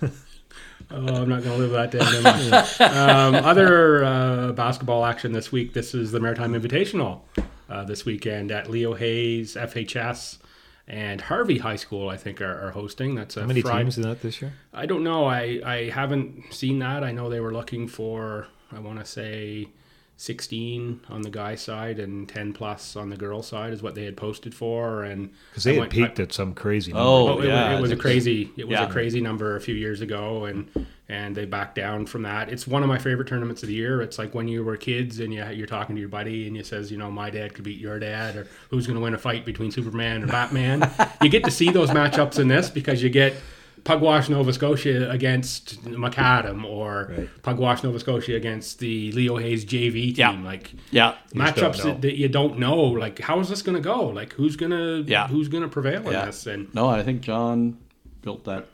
Yeah. 0.00 0.08
Oh, 0.94 1.22
I'm 1.22 1.28
not 1.28 1.42
going 1.42 1.58
to 1.58 1.66
live 1.66 1.70
that 1.70 1.90
down. 1.90 2.86
am 2.94 3.34
um, 3.34 3.44
other 3.46 4.04
uh, 4.04 4.52
basketball 4.52 5.06
action 5.06 5.32
this 5.32 5.50
week. 5.50 5.72
This 5.72 5.94
is 5.94 6.12
the 6.12 6.20
Maritime 6.20 6.52
Invitational 6.52 7.20
uh, 7.70 7.84
this 7.84 8.04
weekend 8.04 8.52
at 8.52 8.68
Leo 8.68 8.92
Hayes, 8.92 9.54
FHS, 9.54 10.36
and 10.86 11.22
Harvey 11.22 11.58
High 11.58 11.76
School. 11.76 12.10
I 12.10 12.18
think 12.18 12.42
are, 12.42 12.66
are 12.68 12.72
hosting. 12.72 13.14
That's 13.14 13.38
a 13.38 13.42
How 13.42 13.46
many 13.46 13.62
Friday. 13.62 13.84
teams 13.84 13.96
in 13.96 14.02
that 14.02 14.20
this 14.20 14.42
year? 14.42 14.52
I 14.74 14.84
don't 14.84 15.02
know. 15.02 15.24
I, 15.24 15.62
I 15.64 15.88
haven't 15.88 16.52
seen 16.52 16.78
that. 16.80 17.02
I 17.02 17.10
know 17.12 17.30
they 17.30 17.40
were 17.40 17.54
looking 17.54 17.88
for, 17.88 18.48
I 18.70 18.78
want 18.78 18.98
to 18.98 19.06
say, 19.06 19.68
16 20.22 21.00
on 21.08 21.22
the 21.22 21.30
guy 21.30 21.56
side 21.56 21.98
and 21.98 22.28
10 22.28 22.52
plus 22.52 22.94
on 22.94 23.10
the 23.10 23.16
girl 23.16 23.42
side 23.42 23.72
is 23.72 23.82
what 23.82 23.96
they 23.96 24.04
had 24.04 24.16
posted 24.16 24.54
for. 24.54 25.02
And 25.02 25.30
Because 25.50 25.64
they 25.64 25.72
I 25.72 25.74
had 25.74 25.80
went- 25.80 25.92
peaked 25.92 26.20
at 26.20 26.32
some 26.32 26.54
crazy 26.54 26.92
oh, 26.92 27.26
number. 27.26 27.32
Oh, 27.32 27.38
Oh, 27.38 27.40
it, 27.40 27.48
yeah, 27.48 27.70
was, 27.70 27.78
it 27.78 27.82
was 27.82 27.90
a 27.90 27.96
crazy. 27.96 28.52
It 28.56 28.68
was 28.68 28.78
yeah. 28.78 28.86
a 28.86 28.92
crazy 28.92 29.20
number 29.20 29.56
a 29.56 29.60
few 29.60 29.74
years 29.74 30.00
ago, 30.00 30.44
and 30.44 30.86
and 31.08 31.34
they 31.34 31.44
backed 31.44 31.74
down 31.74 32.06
from 32.06 32.22
that. 32.22 32.50
It's 32.50 32.68
one 32.68 32.84
of 32.84 32.88
my 32.88 32.98
favorite 32.98 33.26
tournaments 33.26 33.64
of 33.64 33.68
the 33.68 33.74
year. 33.74 34.00
It's 34.00 34.16
like 34.16 34.32
when 34.32 34.46
you 34.46 34.62
were 34.62 34.76
kids 34.76 35.18
and 35.18 35.34
you, 35.34 35.44
you're 35.50 35.66
talking 35.66 35.96
to 35.96 36.00
your 36.00 36.08
buddy 36.08 36.46
and 36.46 36.56
you 36.56 36.62
says, 36.62 36.92
you 36.92 36.98
know, 36.98 37.10
my 37.10 37.28
dad 37.28 37.54
could 37.54 37.64
beat 37.64 37.80
your 37.80 37.98
dad, 37.98 38.36
or 38.36 38.46
who's 38.70 38.86
going 38.86 38.96
to 38.96 39.02
win 39.02 39.14
a 39.14 39.18
fight 39.18 39.44
between 39.44 39.72
Superman 39.72 40.22
and 40.22 40.30
Batman. 40.30 40.88
you 41.22 41.30
get 41.30 41.42
to 41.44 41.50
see 41.50 41.70
those 41.70 41.90
matchups 41.90 42.38
in 42.38 42.46
this 42.46 42.70
because 42.70 43.02
you 43.02 43.10
get 43.10 43.34
Pugwash 43.84 44.28
Nova 44.28 44.52
Scotia 44.52 45.10
against 45.10 45.82
McAdam, 45.84 46.64
or 46.64 47.12
Right. 47.16 47.28
Pugwash 47.42 47.82
Nova 47.82 47.98
Scotia 47.98 48.36
against 48.36 48.78
the 48.78 49.10
Leo 49.12 49.36
Hayes 49.38 49.64
JV 49.64 49.92
team. 49.92 50.14
Yeah. 50.16 50.30
Like 50.42 50.72
yeah. 50.90 51.14
matchups 51.34 51.82
that, 51.82 52.00
that 52.02 52.16
you 52.16 52.28
don't 52.28 52.58
know. 52.58 52.76
Like 52.80 53.18
how 53.18 53.40
is 53.40 53.48
this 53.48 53.60
going 53.62 53.74
to 53.76 53.82
go? 53.82 54.06
Like 54.06 54.34
who's 54.34 54.54
gonna 54.56 55.00
Yeah. 55.06 55.26
who's 55.26 55.48
gonna 55.48 55.68
prevail 55.68 56.06
in 56.06 56.12
Yeah. 56.12 56.26
this? 56.26 56.46
And 56.46 56.72
No, 56.74 56.88
I 56.88 57.02
think 57.02 57.22
John 57.22 57.76
built 58.22 58.44
that 58.44 58.66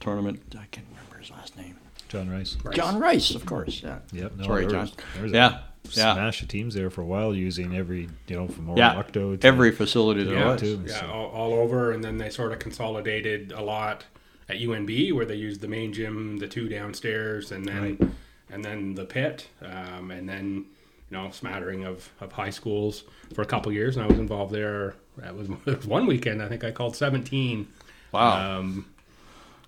tournament. 0.00 0.40
I 0.58 0.64
can't 0.70 0.86
remember 0.90 1.18
his 1.18 1.30
last 1.30 1.56
name. 1.56 1.76
John 2.08 2.28
Rice. 2.30 2.56
John 2.72 2.98
Rice, 3.00 3.32
of 3.34 3.46
course. 3.46 3.82
Yeah. 3.82 3.98
Yep. 4.12 4.32
No, 4.38 4.44
Sorry, 4.44 4.62
there 4.62 4.70
John. 4.70 4.80
was- 4.82 4.92
there 5.14 5.22
was 5.24 5.32
a 5.32 5.34
Yeah. 5.36 5.58
Yeah. 5.92 6.14
Smash 6.14 6.42
of 6.42 6.48
teams 6.48 6.74
there 6.74 6.90
for 6.90 7.02
a 7.02 7.06
while, 7.06 7.32
using 7.32 7.76
every 7.76 8.08
you 8.26 8.34
know 8.36 8.48
from 8.48 8.76
Yeah. 8.76 8.94
Oromocto 8.94 9.40
to 9.40 9.46
Every 9.46 9.70
facility 9.70 10.24
there 10.24 10.34
yeah, 10.34 10.52
was. 10.52 10.60
too, 10.60 10.82
yeah, 10.84 11.00
so. 11.00 11.06
all, 11.06 11.26
all 11.26 11.54
over. 11.60 11.92
And 11.92 12.02
then 12.02 12.18
they 12.18 12.28
sort 12.28 12.50
of 12.50 12.58
consolidated 12.58 13.52
a 13.52 13.62
lot 13.62 14.04
at 14.48 14.56
UNB, 14.56 15.12
where 15.12 15.24
they 15.24 15.34
used 15.34 15.60
the 15.60 15.68
main 15.68 15.92
gym, 15.92 16.38
the 16.38 16.46
two 16.48 16.68
downstairs, 16.68 17.52
and 17.52 17.64
then 17.66 17.82
Right. 17.82 18.10
and 18.50 18.64
then 18.64 18.94
the 18.94 19.04
pit, 19.04 19.48
um, 19.62 20.10
and 20.10 20.28
then 20.28 20.66
you 21.10 21.16
know 21.16 21.30
smattering 21.30 21.84
of, 21.84 22.10
of 22.20 22.32
high 22.32 22.50
schools 22.50 23.04
for 23.34 23.42
a 23.42 23.46
couple 23.46 23.72
years. 23.72 23.96
And 23.96 24.04
I 24.04 24.08
was 24.08 24.18
involved 24.18 24.52
there. 24.52 24.94
That 25.18 25.34
was, 25.36 25.48
was 25.64 25.86
one 25.96 26.06
weekend. 26.06 26.42
I 26.42 26.48
think 26.48 26.62
I 26.64 26.70
called 26.70 26.94
seventeen. 26.96 27.68
Wow. 28.12 28.58
Um, 28.60 28.86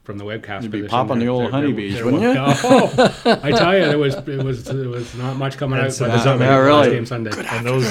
from 0.09 0.17
the 0.17 0.25
webcast 0.25 0.63
You'd 0.63 0.71
be 0.71 0.79
position. 0.81 0.89
popping 0.89 1.19
the 1.19 1.29
old 1.29 1.51
honeybees, 1.51 1.97
there 1.97 2.07
wouldn't 2.07 2.23
you? 2.23 2.31
Oh, 2.39 3.41
I 3.43 3.51
tell 3.51 3.77
you, 3.77 3.85
there 3.85 3.99
was 3.99 4.15
it 4.15 4.43
was 4.43 4.67
it 4.67 4.87
was 4.87 5.15
not 5.17 5.37
much 5.37 5.59
coming 5.59 5.79
And 5.79 5.89
out. 5.89 5.93
so- 5.93 6.07
by 6.09 6.13
the 6.13 6.17
Yeah, 6.17 6.25
time 6.25 6.41
yeah, 6.41 6.57
the 6.57 6.63
really. 6.63 6.79
last 6.79 6.91
game 6.93 7.05
Sunday. 7.05 7.31
And 7.47 7.67
those, 7.67 7.85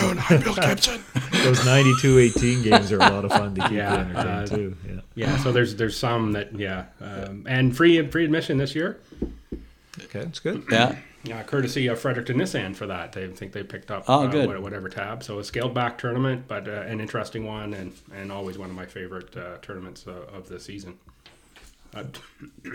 Bill 0.43 0.55
Gibson. 0.55 1.03
those 1.43 1.59
92-18 1.59 2.63
games 2.63 2.91
are 2.91 2.95
a 2.95 2.99
lot 3.01 3.23
of 3.23 3.31
fun 3.31 3.53
to 3.53 3.61
keep 3.61 3.71
Yeah, 3.73 3.93
you 3.93 4.17
entertained 4.17 4.27
uh, 4.27 4.45
too. 4.47 4.77
Yeah. 4.87 4.99
Yeah, 5.13 5.37
so 5.37 5.51
there's 5.51 5.75
there's 5.75 5.95
some 5.95 6.31
that 6.31 6.57
yeah, 6.59 6.85
um, 7.01 7.45
and 7.47 7.77
free 7.77 8.01
free 8.07 8.25
admission 8.25 8.57
this 8.57 8.73
year. 8.73 8.99
Okay, 10.05 10.21
that's 10.21 10.39
good. 10.39 10.63
Yeah. 10.71 10.95
Yeah, 11.23 11.43
courtesy 11.43 11.85
of 11.85 11.99
Fredericton 11.99 12.37
Nissan 12.37 12.75
for 12.75 12.87
that. 12.87 13.11
They 13.11 13.27
think 13.27 13.51
they 13.51 13.61
picked 13.61 13.91
up 13.91 14.05
Oh, 14.07 14.23
uh, 14.23 14.27
good. 14.27 14.59
whatever 14.59 14.89
tab. 14.89 15.21
So 15.23 15.37
a 15.37 15.43
scaled 15.43 15.73
back 15.75 15.99
tournament, 15.99 16.45
but 16.47 16.67
uh, 16.67 16.71
an 16.87 16.99
interesting 16.99 17.45
one, 17.45 17.75
and 17.75 17.93
and 18.11 18.31
always 18.31 18.57
one 18.57 18.71
of 18.71 18.75
my 18.75 18.85
favorite 18.87 19.37
uh, 19.37 19.57
tournaments 19.61 20.05
uh, 20.07 20.13
of 20.35 20.47
the 20.49 20.59
season. 20.59 20.97
Uh, 21.95 22.03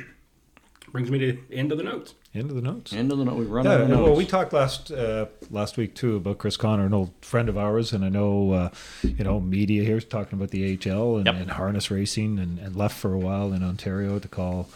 brings 0.91 1.11
me 1.11 1.19
to 1.19 1.39
the 1.49 1.55
end 1.57 1.73
of 1.73 1.79
the 1.79 1.85
notes. 1.85 2.15
End 2.35 2.51
of 2.51 2.57
the 2.57 2.63
notes. 2.63 2.93
End 2.93 3.13
of 3.13 3.19
the 3.19 3.25
note. 3.25 3.37
We 3.37 3.45
run 3.47 3.65
Yeah, 3.65 3.73
out 3.73 3.81
of 3.83 3.89
notes. 3.89 3.99
well, 3.99 4.07
notes. 4.09 4.19
we 4.19 4.27
talked 4.27 4.53
last 4.53 4.91
uh, 4.91 5.27
last 5.51 5.77
week 5.77 5.95
too 5.95 6.17
about 6.17 6.39
Chris 6.39 6.57
Connor, 6.57 6.87
an 6.87 6.95
old 6.95 7.13
friend 7.23 7.49
of 7.49 7.57
ours, 7.59 7.93
and 7.93 8.05
I 8.05 8.09
know 8.09 8.53
uh, 8.53 8.69
you 9.03 9.25
know 9.25 9.41
media 9.41 9.85
here 9.85 9.97
is 9.99 10.05
talking 10.05 10.39
about 10.39 10.51
the 10.51 10.77
HL 10.77 11.17
and, 11.19 11.27
Yep. 11.27 11.35
and 11.37 11.51
harness 11.53 11.91
racing, 11.91 12.39
and, 12.39 12.59
and 12.59 12.75
left 12.77 12.97
for 12.97 13.13
a 13.13 13.19
while 13.19 13.53
in 13.53 13.63
Ontario 13.63 14.19
to 14.19 14.29
call 14.29 14.69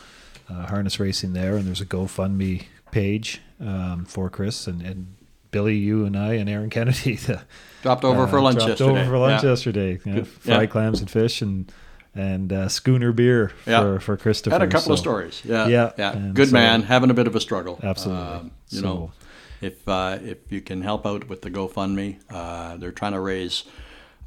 uh, 0.51 0.67
harness 0.67 0.99
racing 1.01 1.33
there. 1.33 1.57
And 1.57 1.67
there's 1.67 1.81
a 1.81 1.87
GoFundMe 1.87 2.65
page 2.91 3.41
um, 3.61 4.05
for 4.05 4.29
Chris 4.31 4.67
and, 4.67 4.81
and 4.83 5.15
Billy, 5.51 5.77
you 5.77 6.05
and 6.05 6.17
I 6.17 6.35
and 6.35 6.49
Aaron 6.49 6.71
Kennedy. 6.71 7.17
The, 7.27 7.43
dropped 7.83 8.05
over 8.05 8.27
for 8.27 8.39
uh, 8.39 8.43
lunch 8.43 8.57
dropped 8.57 8.69
yesterday. 8.71 8.91
over 9.01 9.05
for 9.11 9.19
lunch 9.19 9.43
Yeah. 9.45 9.51
yesterday. 9.51 10.01
Yeah, 10.05 10.15
Good. 10.15 10.29
fried 10.29 10.61
Yeah. 10.63 10.67
clams 10.67 11.01
and 11.01 11.09
fish 11.11 11.41
and 11.41 11.71
and 12.17 12.53
uh, 12.53 12.69
schooner 12.69 13.13
beer 13.13 13.49
for 13.65 13.71
Yeah. 13.71 13.99
for 13.99 14.17
Christopher. 14.17 14.55
Had 14.59 14.63
a 14.63 14.69
couple 14.69 14.93
of 14.93 14.99
stories. 14.99 15.43
Yeah. 15.45 15.67
Yeah, 15.69 15.93
Yeah. 15.99 16.31
Good 16.33 16.49
so- 16.49 16.53
man. 16.55 16.83
Having 16.83 17.11
a 17.11 17.15
bit 17.15 17.27
of 17.27 17.35
a 17.37 17.41
struggle. 17.41 17.79
Absolutely. 17.83 18.25
Um, 18.25 18.51
you 18.71 18.79
So- 18.81 18.85
know, 18.85 19.13
if 19.61 19.87
uh, 19.89 20.19
if 20.23 20.39
you 20.51 20.61
can 20.61 20.83
help 20.83 21.07
out 21.07 21.29
with 21.29 21.43
the 21.43 21.51
GoFundMe, 21.51 22.17
uh, 22.31 22.77
they're 22.77 22.93
trying 22.93 23.13
to 23.13 23.21
raise 23.21 23.65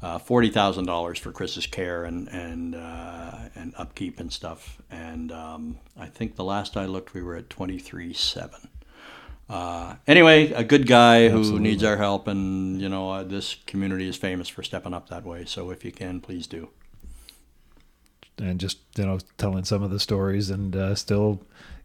uh, 0.02 0.18
forty 0.18 0.48
thousand 0.50 0.86
dollars 0.86 1.18
for 1.18 1.30
Chris's 1.32 1.66
care 1.66 2.04
and 2.04 2.26
and 2.28 2.74
uh, 2.74 3.32
and 3.54 3.74
upkeep 3.76 4.18
and 4.20 4.32
stuff. 4.32 4.78
And 4.90 5.30
um, 5.30 5.78
I 5.98 6.06
think 6.06 6.36
the 6.36 6.44
last 6.44 6.76
I 6.76 6.86
looked, 6.86 7.14
we 7.14 7.22
were 7.22 7.36
at 7.36 7.50
twenty 7.50 7.78
three 7.78 8.12
seven. 8.14 8.68
Uh, 9.48 9.96
anyway, 10.06 10.52
a 10.52 10.62
good 10.62 10.86
guy 10.86 11.28
who 11.28 11.38
Absolutely. 11.40 11.68
needs 11.70 11.82
our 11.82 11.96
help, 11.96 12.28
and 12.28 12.80
you 12.80 12.88
know 12.88 13.10
uh, 13.10 13.22
this 13.24 13.56
community 13.66 14.08
is 14.08 14.16
famous 14.16 14.48
for 14.48 14.62
stepping 14.62 14.94
up 14.94 15.08
that 15.08 15.24
way. 15.24 15.44
So 15.44 15.70
if 15.70 15.84
you 15.84 15.90
can, 15.92 16.20
please 16.20 16.46
do. 16.46 16.68
And 18.40 18.58
just 18.60 18.78
you 18.96 19.04
know 19.06 19.18
telling 19.38 19.64
some 19.64 19.82
of 19.82 19.90
the 19.90 20.00
stories 20.00 20.50
and 20.50 20.74
uh, 20.76 20.94
still 20.94 21.40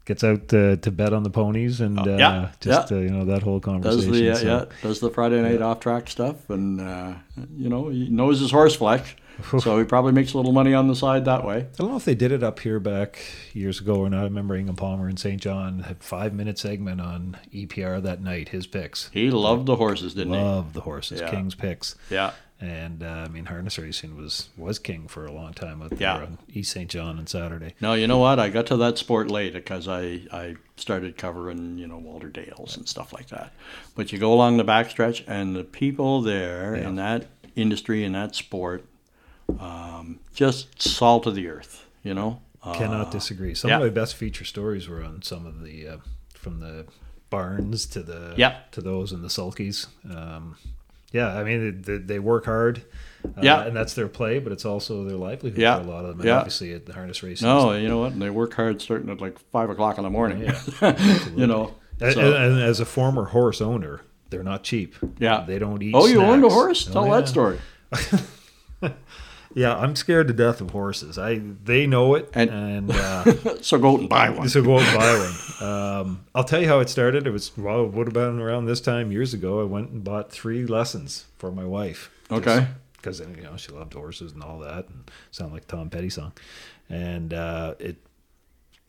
gets 0.05 0.23
out 0.23 0.47
to, 0.49 0.77
to 0.77 0.91
bet 0.91 1.13
on 1.13 1.23
the 1.23 1.29
ponies 1.31 1.81
and 1.81 1.97
uh, 1.99 2.03
Oh, 2.05 2.17
yeah, 2.17 2.51
just 2.59 2.91
yeah. 2.91 2.97
Uh, 2.97 3.01
you 3.01 3.09
know 3.09 3.25
that 3.25 3.41
whole 3.41 3.59
Does 3.59 3.65
conversation. 3.65 4.11
the 4.11 4.29
uh, 4.31 4.35
so- 4.35 4.45
yeah 4.47 4.65
does 4.83 4.99
the 4.99 5.09
Friday 5.09 5.41
night 5.41 5.61
off 5.61 5.79
track 5.79 6.09
stuff, 6.09 6.49
and 6.49 6.79
uh, 6.79 7.13
you 7.57 7.69
know 7.69 7.89
he 7.89 8.09
knows 8.09 8.39
his 8.39 8.51
horse 8.51 8.75
flesh, 8.75 9.15
so 9.59 9.77
he 9.79 9.83
probably 9.85 10.11
makes 10.11 10.33
a 10.33 10.37
little 10.37 10.51
money 10.51 10.73
on 10.73 10.87
the 10.87 10.95
side 10.95 11.25
that 11.25 11.45
way. 11.45 11.57
I 11.57 11.77
don't 11.77 11.89
know 11.91 11.97
if 11.97 12.05
they 12.05 12.15
did 12.15 12.31
it 12.31 12.43
up 12.43 12.59
here 12.59 12.79
back 12.79 13.19
years 13.53 13.79
ago 13.79 13.95
or 13.97 14.09
not. 14.09 14.21
I 14.21 14.23
remember 14.23 14.55
Ingham 14.55 14.75
Palmer 14.75 15.09
in 15.09 15.17
St. 15.17 15.41
John 15.41 15.79
had 15.79 16.03
five 16.03 16.33
minute 16.33 16.57
segment 16.57 17.01
on 17.01 17.37
EPR 17.53 18.01
that 18.03 18.21
night. 18.21 18.49
His 18.49 18.67
picks, 18.67 19.09
He 19.13 19.29
loved 19.31 19.65
the 19.65 19.75
horses, 19.75 20.13
didn't 20.13 20.33
he? 20.33 20.39
love 20.39 20.73
the 20.73 20.81
horses, 20.81 21.21
Yeah. 21.21 21.29
King's 21.31 21.55
picks. 21.55 21.95
Yeah, 22.09 22.31
and 22.61 23.03
uh, 23.03 23.25
I 23.25 23.27
mean 23.27 23.45
harness 23.45 23.77
racing 23.77 24.15
was 24.15 24.49
was 24.57 24.79
king 24.79 25.07
for 25.09 25.25
a 25.25 25.31
long 25.31 25.53
time 25.53 25.81
out 25.81 25.91
Yeah. 25.99 26.17
there 26.17 26.27
on 26.27 26.37
East 26.53 26.71
St. 26.71 26.89
John 26.89 27.17
on 27.19 27.27
Saturday. 27.27 27.75
No, 27.81 27.93
you 27.93 28.07
know 28.07 28.17
what? 28.19 28.39
I 28.39 28.49
got 28.49 28.65
to 28.67 28.77
that 28.77 28.97
sport 28.97 29.29
late 29.29 29.53
because 29.53 29.87
I, 29.89 30.21
I 30.31 30.55
started 30.77 31.17
covering, 31.17 31.77
you 31.77 31.87
know, 31.87 31.97
Walter 31.97 32.29
Dales 32.29 32.77
and 32.77 32.87
stuff 32.87 33.11
like 33.11 33.27
that. 33.27 33.51
But 33.95 34.11
you 34.13 34.19
go 34.19 34.33
along 34.33 34.57
the 34.57 34.63
backstretch, 34.65 35.23
and 35.27 35.55
the 35.55 35.63
people 35.65 36.21
there 36.21 36.73
in 36.75 36.95
that 36.95 37.25
industry, 37.57 38.03
in 38.03 38.13
that 38.13 38.35
sport, 38.35 38.85
um, 39.59 40.19
just 40.33 40.81
salt 40.81 41.25
of 41.27 41.35
the 41.35 41.47
earth, 41.47 41.85
you 42.03 42.13
know? 42.13 42.41
Cannot 42.73 43.07
Uh, 43.07 43.11
disagree. 43.11 43.53
Some 43.53 43.69
yeah. 43.69 43.75
of 43.77 43.83
my 43.83 43.89
best 43.89 44.15
feature 44.15 44.43
stories 44.45 44.89
were 44.89 45.03
on 45.03 45.21
some 45.21 45.45
of 45.45 45.63
the 45.63 45.87
uh, 45.87 45.97
from 46.33 46.59
the 46.61 46.85
barns 47.29 47.85
to 47.87 48.01
the 48.01 48.33
Yeah. 48.37 48.57
to 48.71 48.81
those 48.81 49.11
and 49.11 49.23
the 49.23 49.27
sulkies. 49.27 49.85
Um, 50.09 50.57
yeah, 51.11 51.37
I 51.37 51.43
mean 51.43 51.83
they, 51.83 51.97
they 51.97 52.17
work 52.19 52.45
hard. 52.45 52.81
Uh, 53.23 53.41
Yeah. 53.43 53.61
and 53.65 53.75
that's 53.75 53.93
their 53.93 54.07
play, 54.07 54.39
but 54.39 54.51
it's 54.51 54.65
also 54.65 55.03
their 55.03 55.15
livelihood 55.17 55.59
Yeah. 55.59 55.75
for 55.75 55.81
a 55.87 55.91
lot 55.91 56.05
of 56.05 56.11
them. 56.11 56.21
And 56.21 56.27
Yeah. 56.29 56.37
obviously 56.37 56.73
at 56.73 56.87
the 56.87 56.93
harness 56.93 57.21
racing. 57.21 57.47
No, 57.47 57.71
you 57.73 57.87
know 57.87 57.99
what? 57.99 58.13
And 58.13 58.21
they 58.21 58.31
work 58.31 58.55
hard 58.55 58.81
starting 58.81 59.09
at 59.11 59.21
like 59.21 59.37
5 59.51 59.69
o'clock 59.69 59.99
in 59.99 60.03
the 60.03 60.09
morning, 60.09 60.41
Yeah, 60.41 60.59
you 61.35 61.45
know? 61.45 61.75
So- 61.99 62.35
and 62.35 62.59
as 62.59 62.79
a 62.79 62.85
former 62.85 63.25
horse 63.25 63.61
owner, 63.61 64.01
they're 64.31 64.43
not 64.43 64.63
cheap. 64.63 64.95
Yeah. 65.19 65.43
they 65.47 65.59
don't 65.59 65.83
eat. 65.83 65.93
oh, 65.93 66.07
you 66.07 66.19
owned 66.21 66.43
a 66.43 66.49
snacks. 66.49 66.53
horse? 66.55 66.89
Oh, 66.89 66.93
Tell 66.93 67.05
yeah. 67.07 67.15
that 67.19 67.27
story. 67.27 67.59
Yeah, 69.53 69.75
I'm 69.75 69.95
scared 69.95 70.27
to 70.27 70.33
death 70.33 70.59
of 70.61 70.71
horses. 70.71 71.17
I 71.17 71.41
they 71.63 71.87
know 71.87 72.15
it, 72.15 72.29
And- 72.33 72.49
and, 72.49 72.91
uh, 72.91 73.23
So 73.61 73.77
go 73.77 73.93
out 73.93 73.99
and 74.01 74.09
buy 74.09 74.29
one. 74.29 74.49
So 74.49 74.61
go 74.61 74.77
out 74.79 74.83
and 74.83 74.97
buy 74.97 75.17
one. 75.17 75.69
Um, 75.69 76.25
I'll 76.33 76.43
tell 76.43 76.61
you 76.61 76.67
how 76.67 76.79
it 76.79 76.89
started. 76.89 77.25
It 77.27 77.31
was 77.31 77.55
well, 77.57 77.85
it 77.85 77.91
would 77.93 78.07
have 78.07 78.13
been 78.13 78.39
around 78.41 78.65
this 78.65 78.81
time 78.81 79.11
years 79.11 79.33
ago. 79.33 79.61
I 79.61 79.63
went 79.63 79.89
and 79.91 80.03
bought 80.03 80.31
three 80.31 80.65
lessons 80.65 81.25
for 81.37 81.51
my 81.51 81.63
wife. 81.65 82.09
Okay. 82.31 82.67
Because 82.97 83.19
you 83.19 83.43
know 83.43 83.55
she 83.55 83.71
loved 83.71 83.93
horses 83.93 84.31
and 84.33 84.41
all 84.43 84.59
that, 84.59 84.89
and 84.89 85.09
sound 85.31 85.53
like 85.53 85.67
Tom 85.67 85.89
Petty 85.91 86.09
song, 86.09 86.33
and 86.89 87.33
uh, 87.33 87.75
it. 87.79 87.97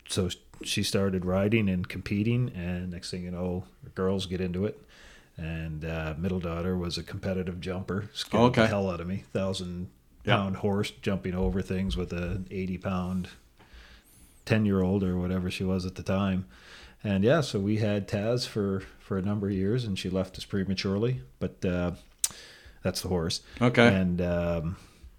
So 0.09 0.31
she 0.63 0.83
started 0.83 1.25
riding 1.25 1.69
and 1.69 1.87
competing, 1.87 2.51
and 2.55 2.91
next 2.93 3.11
thing 3.11 3.23
you 3.25 3.31
know, 3.31 3.65
girls 3.95 4.25
get 4.27 4.41
into 4.41 4.65
it. 4.65 4.81
And 5.37 5.85
uh, 5.85 6.15
middle 6.17 6.41
daughter 6.41 6.79
was 6.79 6.97
a 6.97 7.03
competitive 7.03 7.61
jumper, 7.61 8.09
scared 8.15 8.55
the 8.55 8.63
Okay. 8.63 8.67
hell 8.67 8.89
out 8.91 9.03
of 9.03 9.07
me. 9.07 9.25
Thousand 9.35 9.91
Pound 10.27 10.57
horse 10.57 10.91
jumping 10.91 11.35
over 11.35 11.63
things 11.63 11.97
with 11.97 12.13
an 12.13 12.47
eighty 12.51 12.79
pound 12.79 13.29
10 14.47 14.65
year 14.65 14.81
old 14.81 15.03
or 15.03 15.19
whatever 15.19 15.51
she 15.51 15.65
was 15.65 15.85
at 15.85 15.97
the 15.97 16.03
time. 16.03 16.47
And 17.05 17.23
yeah, 17.23 17.43
so 17.43 17.59
we 17.61 17.77
had 17.79 18.09
Taz 18.09 18.47
for, 18.49 18.83
for 18.99 19.19
a 19.19 19.23
number 19.23 19.49
of 19.49 19.53
years 19.53 19.85
and 19.85 19.99
she 19.99 20.09
left 20.09 20.39
us 20.39 20.45
prematurely, 20.45 21.21
but 21.39 21.65
uh, 21.65 21.93
that's 22.83 23.03
the 23.03 23.09
horse. 23.09 23.43
Okay. 23.61 23.87
And 23.87 24.21
um, 24.23 24.77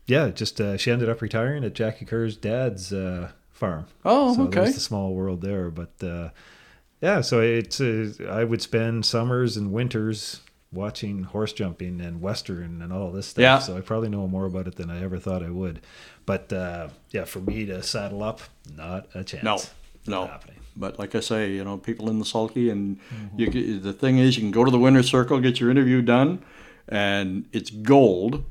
yeah, 0.08 0.30
just 0.30 0.60
uh, 0.60 0.78
she 0.78 0.92
ended 0.92 1.10
up 1.10 1.22
retiring 1.22 1.64
at 1.64 1.76
Jackie 1.76 2.06
Kerr's 2.06 2.36
dad's 2.36 2.92
uh, 2.92 3.32
farm. 3.52 3.86
Oh, 4.04 4.36
so 4.36 4.44
okay. 4.44 4.62
There's 4.62 4.76
the 4.76 4.82
small 4.82 5.14
world 5.14 5.42
there. 5.42 5.70
But 5.70 6.02
uh, 6.02 6.30
yeah, 7.02 7.22
so 7.22 7.42
it's 7.42 7.80
uh, 7.80 8.12
I 8.30 8.44
would 8.44 8.62
spend 8.62 9.06
summers 9.06 9.58
and 9.58 9.72
winters 9.72 10.42
watching 10.74 11.24
horse 11.24 11.54
jumping 11.54 12.02
and 12.02 12.22
western 12.22 12.82
and 12.82 12.92
all 12.92 13.12
this 13.12 13.28
stuff. 13.28 13.42
Yeah. 13.42 13.60
So 13.60 13.78
I 13.78 13.82
probably 13.82 14.10
know 14.10 14.28
more 14.28 14.46
about 14.46 14.68
it 14.68 14.76
than 14.76 14.90
I 14.90 15.02
ever 15.04 15.18
thought 15.20 15.42
I 15.44 15.50
would. 15.50 15.80
But 16.26 16.52
uh, 16.52 16.90
yeah, 17.12 17.24
for 17.26 17.40
me 17.40 17.66
to 17.68 17.82
saddle 17.84 18.22
up, 18.24 18.42
not 18.76 19.08
a 19.16 19.24
chance. 19.24 19.44
No, 19.44 19.58
no. 20.08 20.28
happening. 20.28 20.56
But 20.76 21.00
like 21.00 21.16
I 21.16 21.22
say, 21.22 21.52
you 21.54 21.64
know, 21.64 21.78
people 21.78 22.10
in 22.10 22.20
the 22.20 22.26
sulky, 22.26 22.70
and 22.70 22.98
Mm-hmm. 23.00 23.40
you 23.40 23.50
get, 23.50 23.84
the 23.84 23.94
thing 23.94 24.18
is, 24.20 24.36
you 24.38 24.44
can 24.44 24.52
go 24.52 24.64
to 24.66 24.70
the 24.70 24.78
winner's 24.78 25.10
circle, 25.10 25.40
get 25.40 25.60
your 25.60 25.72
interview 25.72 26.02
done, 26.04 26.44
and 26.88 27.46
it's 27.52 27.70
gold. 27.72 28.44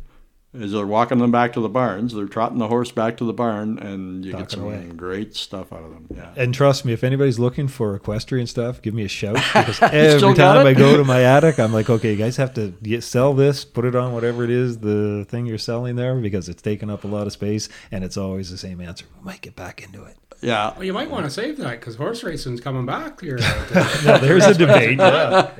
As 0.61 0.73
they're 0.73 0.87
walking 0.87 1.19
them 1.19 1.31
back 1.31 1.53
to 1.55 1.61
the 1.61 1.69
barns, 1.69 2.15
they're 2.15 2.27
trotting 2.27 2.59
the 2.59 2.69
horse 2.69 2.91
back 2.91 3.17
to 3.19 3.25
the 3.25 3.33
barn, 3.33 3.79
and 3.79 4.25
you 4.25 4.33
get 4.33 4.51
some 4.51 4.65
away. 4.65 4.89
great 4.97 5.35
stuff 5.37 5.73
out 5.73 5.83
of 5.83 5.91
them. 5.91 6.07
Yeah. 6.15 6.33
And 6.37 6.55
trust 6.55 6.85
me, 6.85 6.93
if 6.93 7.05
anybody's 7.05 7.39
looking 7.39 7.69
for 7.69 7.95
equestrian 7.95 8.47
stuff, 8.47 8.81
give 8.81 8.95
me 8.95 9.05
a 9.05 9.09
shout 9.09 9.35
because 9.55 9.81
every 9.83 10.35
time? 10.35 10.67
I 10.67 10.75
go 10.75 10.97
to 10.97 11.05
my 11.05 11.23
attic, 11.23 11.59
I'm 11.59 11.73
like, 11.73 11.91
okay, 11.91 12.13
you 12.13 12.17
guys 12.17 12.37
have 12.37 12.55
to 12.55 12.73
get, 12.83 13.03
sell 13.03 13.35
this, 13.35 13.65
put 13.65 13.85
it 13.85 13.95
on 13.95 14.13
whatever 14.13 14.45
it 14.45 14.51
is, 14.51 14.79
the 14.79 15.27
thing 15.29 15.47
you're 15.47 15.59
selling 15.59 15.97
there, 15.97 16.15
because 16.17 16.49
it's 16.49 16.63
taking 16.63 16.91
up 16.91 17.05
a 17.05 17.09
lot 17.09 17.27
of 17.27 17.33
space, 17.33 17.69
and 17.91 18.05
it's 18.05 18.17
always 18.17 18.51
the 18.51 18.59
same 18.59 18.81
answer. 18.81 19.07
We 19.19 19.25
might 19.25 19.43
get 19.43 19.57
back 19.57 19.83
into 19.83 20.05
it. 20.05 20.17
Yeah. 20.43 20.73
Well, 20.75 20.85
you 20.85 20.93
might 20.93 21.11
want 21.11 21.25
to 21.25 21.31
save 21.31 21.57
that 21.59 21.81
because 21.81 21.97
horse 21.97 22.23
racing's 22.23 22.61
coming 22.61 22.87
back 22.87 23.21
here. 23.21 23.39
No, 24.05 24.19
there's 24.19 24.45
a 24.47 24.55
debate. 24.55 24.99
Yeah, 24.99 25.51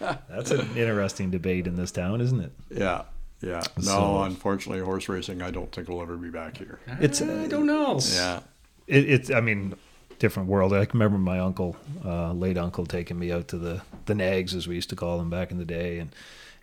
yeah. 0.00 0.16
That's 0.28 0.50
an 0.50 0.76
interesting 0.76 1.30
debate 1.30 1.66
in 1.66 1.76
this 1.76 1.92
town, 1.92 2.20
isn't 2.20 2.40
it? 2.40 2.52
Yeah. 2.70 3.02
Yeah. 3.40 3.62
No, 3.76 3.82
So- 3.82 4.22
unfortunately, 4.22 4.82
horse 4.84 5.08
racing, 5.08 5.42
I 5.42 5.50
don't 5.50 5.70
think 5.72 5.88
will 5.88 6.02
ever 6.02 6.16
be 6.16 6.30
back 6.30 6.56
here. 6.56 6.78
It's 7.00 7.22
I 7.22 7.46
don't 7.46 7.66
know. 7.66 8.00
Yeah. 8.14 8.40
it, 8.86 9.08
it's 9.08 9.30
I 9.30 9.40
mean 9.40 9.74
different 10.18 10.48
world. 10.48 10.72
I 10.72 10.84
can 10.84 10.98
remember 10.98 11.18
my 11.18 11.38
uncle, 11.38 11.76
uh, 12.04 12.32
late 12.32 12.58
uncle, 12.58 12.84
taking 12.86 13.18
me 13.18 13.30
out 13.32 13.48
to 13.48 13.58
the 13.58 13.82
the 14.06 14.14
nags 14.14 14.54
as 14.54 14.66
we 14.66 14.74
used 14.74 14.90
to 14.90 14.96
call 14.96 15.18
them 15.18 15.30
back 15.30 15.50
in 15.52 15.58
the 15.58 15.64
day, 15.64 15.98
and 16.00 16.10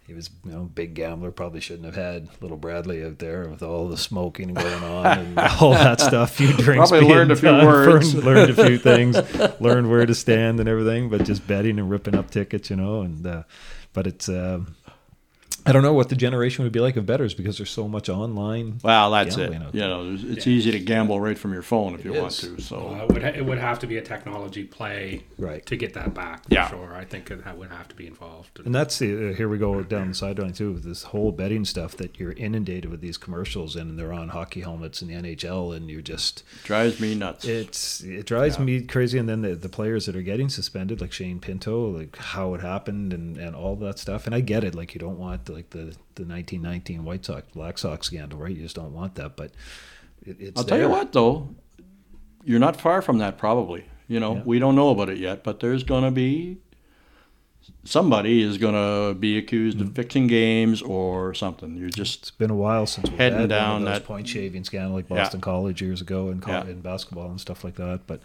he 0.05 0.13
was 0.13 0.29
you 0.43 0.51
know 0.51 0.63
big 0.75 0.95
gambler. 0.95 1.31
Probably 1.31 1.61
shouldn't 1.61 1.85
have 1.85 1.95
had 1.95 2.27
little 2.41 2.57
Bradley 2.57 3.05
out 3.05 3.19
there 3.19 3.47
with 3.47 3.63
all 3.63 3.87
the 3.87 3.95
smoking 3.97 4.53
going 4.53 4.83
on 4.83 5.05
and 5.05 5.39
all 5.61 5.71
that 5.71 6.01
stuff. 6.01 6.31
Few 6.35 6.51
drinks, 6.51 6.89
Probably 6.89 7.07
learned 7.07 7.31
a 7.31 7.35
few 7.37 7.47
done, 7.51 7.65
words. 7.67 8.13
learned, 8.13 8.25
learned 8.49 8.59
a 8.59 8.65
few 8.65 8.77
things, 8.77 9.15
learned 9.61 9.89
where 9.89 10.05
to 10.05 10.13
stand 10.13 10.59
and 10.59 10.67
everything. 10.67 11.07
But 11.09 11.23
just 11.23 11.47
betting 11.47 11.79
and 11.79 11.89
ripping 11.89 12.15
up 12.15 12.31
tickets, 12.31 12.69
you 12.69 12.75
know, 12.75 12.99
and 13.01 13.25
uh, 13.25 13.43
but 13.93 14.07
it's. 14.07 14.27
Um, 14.27 14.75
I 15.65 15.71
don't 15.71 15.81
know 15.83 15.93
what 15.93 16.09
the 16.09 16.15
generation 16.15 16.63
would 16.63 16.71
be 16.71 16.79
like 16.79 16.95
of 16.95 17.05
betters 17.05 17.33
because 17.33 17.57
there's 17.57 17.71
so 17.71 17.87
much 17.87 18.07
online. 18.07 18.79
Well, 18.83 19.09
that's 19.11 19.35
it. 19.35 19.49
Gambling 19.51 19.73
You 19.73 19.79
know, 19.81 20.05
there's- 20.15 20.37
it's 20.37 20.47
easy 20.47 20.71
to 20.71 20.79
gamble 20.79 21.19
right 21.19 21.37
from 21.37 21.53
your 21.53 21.61
phone 21.63 21.95
if 21.95 22.05
you 22.05 22.13
It 22.13 22.21
want 22.21 22.33
to. 22.33 22.61
So 22.61 22.87
Well, 22.91 23.01
it 23.03 23.11
would 23.13 23.23
ha- 23.23 23.31
it 23.35 23.45
would 23.45 23.57
have 23.57 23.79
to 23.79 23.87
be 23.87 23.97
a 23.97 24.01
technology 24.01 24.63
play 24.63 25.23
Right. 25.37 25.65
to 25.65 25.75
get 25.75 25.93
that 25.95 26.13
back. 26.13 26.43
For 26.47 26.53
Yeah. 26.53 26.69
sure. 26.69 26.93
I 26.93 27.03
think 27.03 27.31
it 27.31 27.41
ha- 27.43 27.53
would 27.55 27.69
have 27.71 27.87
to 27.87 27.95
be 27.95 28.05
involved. 28.05 28.59
And 28.63 28.75
that's 28.75 28.99
the, 28.99 29.31
uh, 29.31 29.33
here 29.33 29.49
we 29.49 29.57
go 29.57 29.81
down 29.81 30.09
the 30.09 30.13
sideline 30.13 30.53
too 30.53 30.71
with 30.73 30.83
this 30.83 31.03
whole 31.03 31.31
betting 31.31 31.65
stuff 31.65 31.97
that 31.97 32.19
you're 32.19 32.33
inundated 32.33 32.91
with 32.91 33.01
these 33.01 33.17
commercials 33.17 33.75
and 33.75 33.97
they're 33.97 34.13
on 34.13 34.29
hockey 34.29 34.61
helmets 34.61 35.01
in 35.01 35.07
the 35.07 35.15
NHL 35.15 35.71
and 35.71 35.89
you're 35.89 36.01
just 36.01 36.43
drives 36.63 36.99
me 36.99 37.15
nuts. 37.15 37.43
it's 37.45 38.01
it 38.01 38.25
drives 38.27 38.59
me 38.59 38.81
crazy 38.81 39.17
and 39.17 39.27
then 39.27 39.41
the, 39.41 39.55
the 39.55 39.69
players 39.69 40.05
that 40.05 40.15
are 40.15 40.21
getting 40.21 40.49
suspended 40.49 41.01
like 41.01 41.11
Shane 41.11 41.39
Pinto 41.39 41.89
like 41.89 42.15
how 42.17 42.53
it 42.53 42.61
happened 42.61 43.13
and, 43.13 43.37
and 43.37 43.55
all 43.55 43.75
that 43.77 43.97
stuff 43.97 44.25
and 44.27 44.35
I 44.35 44.41
get 44.41 44.63
it 44.63 44.75
like 44.75 44.93
you 44.93 44.99
don't 44.99 45.17
want 45.17 45.45
like 45.55 45.69
the 45.71 45.95
the 46.15 46.23
1919 46.25 47.03
White 47.03 47.25
Sox 47.25 47.47
Black 47.53 47.77
Sox 47.79 48.07
scandal 48.07 48.37
right 48.39 48.55
you 48.55 48.61
just 48.61 48.75
don't 48.75 48.93
want 48.93 49.15
that 49.15 49.35
but 49.35 49.51
it, 50.25 50.37
it's 50.39 50.57
I'll 50.59 50.63
tell 50.65 50.79
you 50.79 50.89
what, 50.89 51.11
though, 51.13 51.49
you're 52.43 52.59
not 52.59 52.79
far 52.81 53.01
from 53.01 53.17
that. 53.19 53.37
Probably. 53.37 53.85
You 54.07 54.19
know, 54.19 54.35
Yeah. 54.35 54.41
we 54.45 54.59
don't 54.59 54.75
know 54.75 54.89
about 54.89 55.09
it 55.09 55.17
yet, 55.19 55.43
but 55.43 55.59
there's 55.59 55.83
going 55.83 56.03
to 56.03 56.11
be 56.11 56.57
somebody 57.83 58.41
is 58.41 58.57
going 58.57 58.73
to 58.75 59.13
be 59.19 59.37
accused 59.37 59.77
Mm-hmm. 59.77 59.87
of 59.89 59.95
fixing 59.95 60.27
games 60.27 60.81
or 60.81 61.33
something. 61.33 61.75
You're 61.77 61.89
just 61.89 62.19
It's 62.21 62.31
been 62.31 62.51
a 62.51 62.55
while 62.55 62.85
since 62.85 63.09
we've 63.09 63.17
Heading 63.19 63.47
down 63.47 63.73
one 63.73 63.81
of 63.83 63.87
those 63.87 63.99
that- 63.99 64.05
point 64.07 64.27
shaving 64.27 64.63
scandal 64.63 64.93
like 64.93 65.09
Yeah. 65.09 65.17
Boston 65.17 65.41
College 65.41 65.81
years 65.81 66.01
ago 66.01 66.29
in, 66.29 66.41
Yeah. 66.47 66.65
in 66.65 66.81
basketball 66.81 67.29
and 67.29 67.39
stuff 67.41 67.63
like 67.63 67.75
that. 67.75 68.01
But 68.07 68.21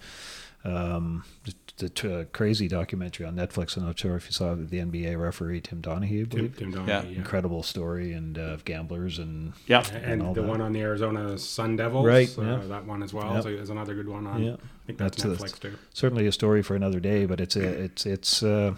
um, 0.65 1.25
the, 1.45 1.55
the 1.89 2.21
uh, 2.21 2.25
crazy 2.33 2.69
documentary 2.69 3.25
on 3.27 3.35
Netflix. 3.37 3.77
I'm 3.77 3.87
not 3.87 3.99
sure 3.99 4.17
if 4.17 4.27
you 4.27 4.33
saw 4.33 4.55
the 4.55 4.65
NBA 4.81 5.19
referee 5.19 5.63
Tim 5.63 5.81
Donahue, 5.81 6.27
Tim, 6.27 6.49
believe. 6.49 6.57
Tim 6.59 6.73
Donaghy, 6.75 6.87
Yeah. 6.89 7.03
yeah. 7.05 7.17
Incredible 7.17 7.63
story 7.63 8.13
and 8.13 8.37
uh, 8.39 8.43
of 8.43 8.65
gamblers 8.67 9.19
and 9.19 9.55
yeah. 9.67 9.83
And, 10.03 10.23
all 10.23 10.35
the 10.35 10.43
that. 10.43 10.49
one 10.49 10.61
on 10.61 10.73
the 10.73 10.81
Arizona 10.83 11.39
Sun 11.39 11.77
Devils, 11.77 12.05
Right, 12.07 12.39
uh, 12.39 12.43
yeah. 12.43 12.57
that 12.69 12.85
one 12.85 13.03
as 13.03 13.15
well 13.15 13.33
Yep. 13.35 13.47
is, 13.47 13.61
is 13.63 13.71
another 13.71 13.95
good 13.95 14.09
one 14.09 14.27
on. 14.27 14.43
Yeah. 14.43 14.53
I 14.55 14.87
think 14.87 14.99
that's, 14.99 15.23
That's- 15.23 15.41
Netflix 15.41 15.59
too. 15.61 15.77
certainly 15.95 16.27
a 16.27 16.33
story 16.33 16.63
for 16.63 16.75
another 16.77 17.01
day. 17.01 17.25
But 17.25 17.41
it's 17.41 17.57
a, 17.57 17.63
it's 17.67 18.05
it's 18.05 18.43
uh, 18.43 18.75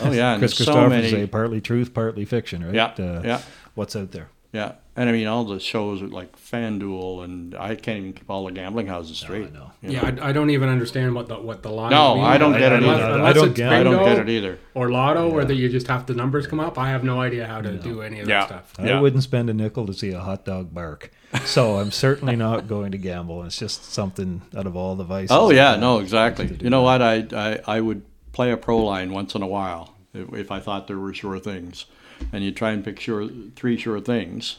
Oh 0.00 0.12
yeah, 0.12 0.38
Chris 0.38 0.56
there's 0.56 0.66
so 0.66 0.72
Christopher 0.74 0.88
many. 0.88 1.10
say 1.10 1.26
partly 1.26 1.60
truth, 1.60 1.92
partly 1.92 2.24
fiction, 2.24 2.64
right? 2.64 2.74
Yeah, 2.74 2.94
Uh, 3.04 3.22
yeah, 3.24 3.42
What's 3.74 3.96
out 3.96 4.12
there? 4.12 4.28
yeah. 4.52 4.74
And 4.94 5.08
I 5.08 5.12
mean, 5.12 5.26
all 5.26 5.44
the 5.44 5.58
shows 5.58 6.02
with 6.02 6.12
like 6.12 6.36
FanDuel 6.38 7.24
and 7.24 7.54
I 7.54 7.74
can't 7.76 7.98
even 7.98 8.12
keep 8.12 8.28
all 8.28 8.44
the 8.44 8.52
gambling 8.52 8.88
houses 8.88 9.16
straight. 9.18 9.46
I 9.46 9.50
know. 9.50 9.70
Yeah, 9.80 10.10
know. 10.10 10.22
I, 10.22 10.28
I 10.28 10.32
don't 10.32 10.50
even 10.50 10.68
understand 10.68 11.14
what 11.14 11.28
the 11.28 11.36
what 11.36 11.62
the 11.62 11.70
line. 11.70 11.90
No, 11.92 12.16
mean. 12.16 12.24
I 12.24 12.36
don't 12.36 12.52
get 12.52 12.72
it 12.72 12.82
unless, 12.82 13.00
either. 13.00 13.12
Unless 13.14 13.30
I 13.30 13.32
don't 13.32 13.48
it's 13.48 13.56
get- 13.56 13.72
I 13.72 13.82
don't 13.82 14.04
get 14.04 14.18
it 14.18 14.28
either. 14.28 14.58
Or 14.74 14.90
lotto, 14.90 15.30
where 15.30 15.42
Yeah. 15.42 15.48
that 15.48 15.54
you 15.54 15.68
just 15.70 15.86
have 15.88 16.04
the 16.04 16.12
numbers 16.14 16.46
come 16.46 16.60
up. 16.60 16.78
I 16.78 16.90
have 16.90 17.04
no 17.04 17.22
idea 17.22 17.46
how 17.46 17.62
to 17.62 17.72
do 17.78 18.02
any 18.02 18.20
of 18.20 18.28
Yeah. 18.28 18.40
that 18.40 18.46
stuff. 18.48 18.72
I 18.78 18.88
Yeah. 18.88 19.00
wouldn't 19.00 19.22
spend 19.22 19.48
a 19.48 19.54
nickel 19.54 19.86
to 19.86 19.94
see 19.94 20.10
a 20.12 20.20
hot 20.20 20.44
dog 20.44 20.74
bark. 20.74 21.10
So 21.44 21.76
I'm 21.78 21.90
certainly 21.90 22.36
not 22.36 22.68
going 22.74 22.92
to 22.92 22.98
gamble. 22.98 23.44
It's 23.44 23.56
just 23.56 23.90
something 23.92 24.42
out 24.54 24.66
of 24.66 24.76
all 24.76 24.94
the 24.94 25.04
vices. 25.04 25.30
Oh 25.30 25.50
yeah, 25.50 25.76
no, 25.76 26.00
exactly. 26.00 26.54
You 26.60 26.68
know 26.68 26.82
what? 26.82 27.00
I, 27.00 27.24
I 27.32 27.60
I 27.66 27.80
would 27.80 28.02
play 28.32 28.50
a 28.52 28.58
pro 28.58 28.76
line 28.84 29.10
once 29.12 29.34
in 29.34 29.40
a 29.40 29.46
while 29.46 29.94
if, 30.12 30.30
if 30.34 30.50
I 30.50 30.60
thought 30.60 30.86
there 30.86 30.98
were 30.98 31.14
sure 31.14 31.38
things, 31.38 31.86
and 32.30 32.44
you 32.44 32.52
try 32.52 32.72
and 32.72 32.84
pick 32.84 33.00
sure 33.00 33.30
three 33.56 33.78
sure 33.78 33.98
things, 34.00 34.58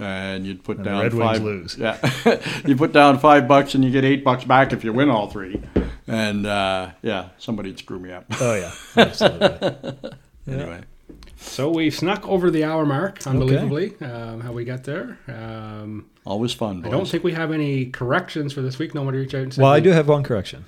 and 0.00 0.46
you'd 0.46 0.64
put 0.64 0.78
And 0.78 0.86
the 0.86 0.90
down 0.90 1.02
Red 1.02 1.14
Wings 1.14 1.30
five. 1.30 1.42
lose. 1.42 1.76
Yeah, 1.78 2.40
you 2.66 2.76
put 2.76 2.92
down 2.92 3.18
five 3.18 3.46
bucks 3.46 3.74
and 3.74 3.84
you 3.84 3.90
get 3.90 4.04
eight 4.04 4.24
bucks 4.24 4.44
back 4.44 4.72
if 4.72 4.82
you 4.82 4.92
win 4.92 5.10
all 5.10 5.28
three, 5.28 5.60
and 6.08 6.46
uh, 6.46 6.90
yeah, 7.02 7.28
somebody'd 7.38 7.78
screw 7.78 7.98
me 7.98 8.10
up. 8.12 8.24
Oh 8.40 8.54
yeah, 8.54 8.72
absolutely. 8.96 10.10
anyway, 10.48 10.80
So 11.36 11.70
we 11.70 11.90
snuck 11.90 12.26
over 12.28 12.50
the 12.50 12.64
hour 12.64 12.84
mark, 12.86 13.26
unbelievably. 13.26 13.94
Um, 14.00 14.40
how 14.40 14.52
we 14.52 14.64
got 14.64 14.84
there. 14.84 15.18
Um, 15.28 16.06
always 16.24 16.52
fun. 16.52 16.84
I 16.84 16.88
don't 16.90 17.06
think 17.08 17.22
we 17.24 17.32
have 17.32 17.52
any 17.52 17.86
corrections 17.86 18.52
for 18.52 18.62
this 18.62 18.78
week. 18.78 18.94
Nobody 18.94 19.18
reached 19.18 19.34
out 19.34 19.42
and 19.42 19.54
said. 19.54 19.62
well, 19.62 19.72
I 19.72 19.80
do 19.80 19.90
have 19.90 20.08
one 20.08 20.22
correction. 20.22 20.64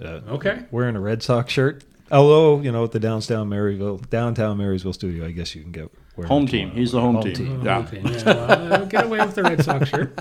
Uh, 0.00 0.20
Okay. 0.28 0.64
wearing 0.70 0.96
a 0.96 1.00
Red 1.00 1.22
Sox 1.22 1.52
shirt. 1.52 1.84
Although 2.10 2.60
you 2.60 2.70
know, 2.70 2.84
at 2.84 2.92
the 2.92 3.00
downtown 3.00 3.48
Maryville, 3.48 4.08
downtown 4.10 4.58
Marysville 4.58 4.92
studio, 4.92 5.24
I 5.26 5.30
guess 5.30 5.54
you 5.54 5.62
can 5.62 5.72
get 5.72 5.90
Home 6.26 6.46
team. 6.46 6.68
tomorrow. 6.68 6.78
He's 6.80 6.92
the 6.92 7.00
home 7.00 7.22
team. 7.22 7.60
Oh, 7.60 7.64
Yeah. 7.64 7.78
okay. 7.78 8.00
yeah 8.04 8.24
well, 8.24 8.53
uh, 8.72 8.84
get 8.86 9.04
away 9.04 9.18
with 9.18 9.34
the 9.34 9.42
Red 9.42 9.64
Sox 9.64 9.88
shirt. 9.88 10.18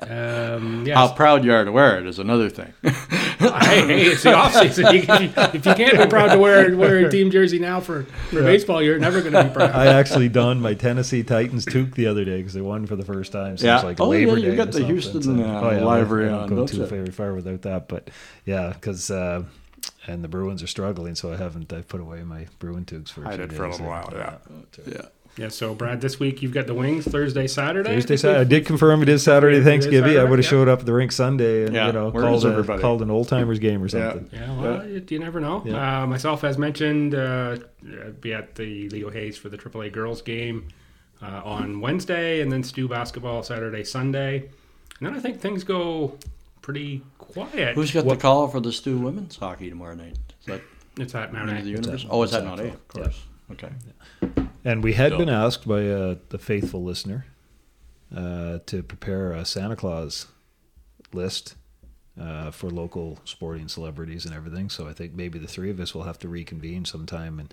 Um, 0.00 0.84
yes. 0.86 0.96
How 0.96 1.12
proud 1.12 1.44
you 1.44 1.52
are 1.52 1.64
to 1.64 1.72
wear 1.72 1.98
it 1.98 2.06
is 2.06 2.18
another 2.18 2.50
thing. 2.50 2.72
hey, 2.82 3.86
hey, 3.86 4.02
it's 4.06 4.22
the 4.22 4.34
off 4.34 4.54
season. 4.54 4.86
You, 4.94 5.02
if, 5.02 5.08
you, 5.08 5.32
if 5.36 5.66
you 5.66 5.74
can't 5.74 5.98
be 5.98 6.06
proud 6.06 6.32
to 6.32 6.38
wear 6.38 6.76
wear 6.76 7.06
a 7.06 7.10
team 7.10 7.30
jersey 7.30 7.58
now 7.58 7.80
for, 7.80 8.02
for 8.30 8.42
baseball, 8.42 8.82
you're 8.82 8.98
never 8.98 9.20
going 9.20 9.32
to 9.32 9.44
be 9.44 9.50
proud. 9.50 9.70
I 9.70 9.86
actually 9.86 10.28
donned 10.28 10.60
my 10.62 10.74
Tennessee 10.74 11.22
Titans 11.22 11.64
toque 11.64 11.94
the 11.94 12.06
other 12.06 12.24
day 12.24 12.38
because 12.38 12.52
they 12.54 12.60
won 12.60 12.86
for 12.86 12.96
the 12.96 13.04
first 13.04 13.32
time 13.32 13.56
since 13.56 13.62
Yeah. 13.66 13.80
like 13.82 14.00
Oh, 14.00 14.12
yeah, 14.12 14.34
you 14.34 14.50
Day. 14.50 14.56
got 14.56 14.72
the. 14.72 14.84
Houston, 14.84 15.22
So- 15.22 15.30
uh, 15.32 15.34
oh, 15.34 15.70
yeah, 15.70 15.84
livery 15.84 16.26
I 16.26 16.30
don't 16.30 16.40
on, 16.40 16.48
go 16.48 16.56
don't 16.56 16.68
too 16.68 16.76
you? 16.78 16.86
very 16.86 17.10
far 17.10 17.32
without 17.34 17.62
that, 17.62 17.88
but 17.88 18.10
yeah, 18.44 18.72
because 18.74 19.10
uh, 19.10 19.42
and 20.06 20.22
the 20.22 20.28
Bruins 20.28 20.62
are 20.62 20.66
struggling, 20.66 21.14
so 21.14 21.32
I 21.32 21.36
haven't. 21.36 21.72
I 21.72 21.80
put 21.82 22.00
away 22.00 22.22
my 22.22 22.46
Bruin 22.58 22.84
toques 22.84 23.10
for 23.10 23.24
a 23.24 23.28
I 23.28 23.36
few 23.36 23.46
did 23.46 23.56
for 23.56 23.64
a 23.64 23.70
little 23.70 23.86
while, 23.86 24.10
yeah. 24.14 24.36
Yeah. 24.86 25.00
Yeah, 25.36 25.48
so 25.48 25.74
Brad, 25.74 26.00
this 26.00 26.20
week 26.20 26.42
you've 26.42 26.52
got 26.52 26.68
the 26.68 26.74
Wings 26.74 27.04
Thursday, 27.04 27.48
Saturday. 27.48 27.94
Thursday, 27.94 28.16
Saturday. 28.16 28.40
I 28.40 28.44
did 28.44 28.66
confirm 28.66 29.02
it 29.02 29.08
is 29.08 29.24
Saturday 29.24 29.56
It 29.56 29.60
is 29.60 29.64
Thanksgiving. 29.66 30.16
I 30.16 30.22
would 30.22 30.38
have 30.38 30.44
yeah. 30.44 30.50
showed 30.50 30.68
up 30.68 30.80
at 30.80 30.86
the 30.86 30.92
rink 30.92 31.10
Sunday 31.10 31.64
and 31.64 31.74
Yeah, 31.74 31.88
you 31.88 31.92
know 31.92 32.12
called 32.12 32.44
a, 32.44 32.48
everybody? 32.48 32.80
called 32.80 33.02
an 33.02 33.10
old 33.10 33.26
timers 33.28 33.58
game 33.58 33.82
or 33.82 33.88
something. 33.88 34.30
Yeah, 34.32 34.60
well, 34.60 34.86
you, 34.88 35.04
you 35.08 35.18
never 35.18 35.40
know. 35.40 35.62
Yeah. 35.64 36.02
Uh, 36.02 36.06
myself, 36.06 36.44
as 36.44 36.56
mentioned, 36.56 37.16
uh, 37.16 37.56
I'd 37.84 38.20
be 38.20 38.32
at 38.32 38.54
the 38.54 38.88
Leo 38.90 39.10
Hayes 39.10 39.36
for 39.36 39.48
the 39.48 39.58
AAA 39.58 39.92
girls 39.92 40.22
game 40.22 40.68
uh, 41.20 41.40
on 41.44 41.80
Wednesday, 41.80 42.40
and 42.40 42.52
then 42.52 42.62
Stu 42.62 42.86
basketball 42.86 43.42
Saturday, 43.42 43.82
Sunday, 43.82 44.36
and 45.00 45.08
then 45.08 45.14
I 45.14 45.18
think 45.18 45.40
things 45.40 45.64
go 45.64 46.16
pretty 46.62 47.02
quiet. 47.18 47.74
Who's 47.74 47.90
got 47.90 48.06
the 48.06 48.16
call 48.16 48.46
for 48.46 48.60
the 48.60 48.70
Stu 48.72 48.98
women's 48.98 49.34
hockey 49.36 49.68
tomorrow 49.68 49.96
night? 49.96 50.16
Is 50.42 50.46
that 50.46 50.60
it's 50.96 51.14
at 51.16 51.32
Mount 51.32 51.50
Into 51.50 51.62
the 51.64 51.68
A. 51.70 51.72
universe? 51.72 52.04
at- 52.04 52.10
Oh, 52.12 52.22
is 52.22 52.32
it's 52.32 52.40
that 52.40 52.44
at 52.44 52.56
not 52.56 52.60
A? 52.60 52.68
Of 52.68 52.86
course. 52.88 53.20
Okay. 53.50 53.70
And 54.64 54.82
we 54.82 54.94
had 54.94 55.12
So- 55.12 55.18
been 55.18 55.28
asked 55.28 55.66
by 55.68 55.88
uh, 55.88 56.16
the 56.30 56.38
faithful 56.38 56.82
listener 56.82 57.26
uh, 58.14 58.58
to 58.66 58.82
prepare 58.82 59.32
a 59.32 59.44
Santa 59.44 59.76
Claus 59.76 60.26
list 61.12 61.54
uh, 62.20 62.50
for 62.50 62.70
local 62.70 63.18
sporting 63.24 63.68
celebrities 63.68 64.24
and 64.24 64.34
everything. 64.34 64.70
So 64.70 64.88
I 64.88 64.92
think 64.92 65.14
maybe 65.14 65.38
the 65.38 65.48
three 65.48 65.70
of 65.70 65.80
us 65.80 65.94
will 65.94 66.04
have 66.04 66.18
to 66.20 66.28
reconvene 66.28 66.84
sometime 66.84 67.38
and 67.40 67.52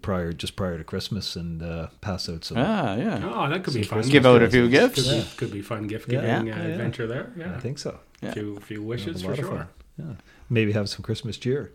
prior, 0.00 0.32
just 0.32 0.56
prior 0.56 0.78
to 0.78 0.84
Christmas, 0.84 1.36
and 1.36 1.62
uh, 1.62 1.88
pass 2.00 2.26
out 2.28 2.42
some. 2.44 2.56
Ah, 2.58 2.96
yeah. 2.96 3.30
Oh, 3.34 3.48
that 3.50 3.62
could 3.62 3.74
be 3.74 3.82
fun. 3.82 4.00
Give 4.08 4.24
out 4.24 4.42
a 4.42 4.48
few 4.48 4.62
Could 4.62 4.70
gifts. 4.70 5.34
could 5.34 5.52
be 5.52 5.60
fun 5.60 5.86
gift 5.86 6.08
giving 6.08 6.46
Yeah, 6.46 6.56
uh, 6.56 6.66
adventure 6.68 7.06
there. 7.06 7.30
Yeah, 7.36 7.54
I 7.54 7.60
think 7.60 7.78
so. 7.78 8.00
Yeah. 8.22 8.30
a 8.30 8.32
few, 8.32 8.58
few 8.60 8.82
wishes 8.82 9.22
a 9.22 9.26
for 9.28 9.36
sure. 9.36 9.68
Yeah. 9.98 10.14
Maybe 10.48 10.72
have 10.72 10.88
some 10.88 11.02
Christmas 11.02 11.36
cheer. 11.36 11.72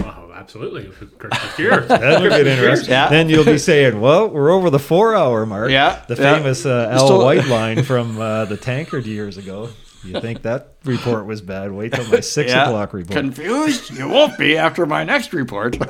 Oh, 0.00 0.30
absolutely. 0.34 0.84
Christmas 1.18 1.58
year. 1.58 1.80
That'll 1.80 2.28
get 2.28 2.46
interesting. 2.46 2.90
Yeah. 2.90 3.08
Then 3.08 3.28
you'll 3.28 3.44
be 3.44 3.58
saying, 3.58 4.00
"Well, 4.00 4.28
we're 4.30 4.50
over 4.50 4.70
the 4.70 4.78
four-hour 4.78 5.44
mark." 5.46 5.70
Yeah, 5.70 6.02
The 6.08 6.14
yeah. 6.16 6.34
famous 6.36 6.64
uh, 6.66 6.88
Al 6.92 7.06
Still- 7.06 7.24
White 7.24 7.46
line 7.46 7.82
from 7.82 8.20
uh, 8.20 8.44
the 8.46 8.56
tankard 8.56 9.06
years 9.06 9.36
ago. 9.36 9.70
You 10.04 10.20
think 10.20 10.42
that 10.42 10.74
report 10.84 11.26
was 11.26 11.40
bad? 11.42 11.72
Wait 11.72 11.92
till 11.92 12.06
my 12.08 12.20
six 12.20 12.52
Yeah. 12.52 12.66
o'clock 12.68 12.92
report. 12.92 13.18
Confused? 13.18 13.90
You 13.90 14.08
won't 14.08 14.38
be 14.38 14.56
after 14.56 14.86
my 14.86 15.02
next 15.02 15.32
report. 15.32 15.74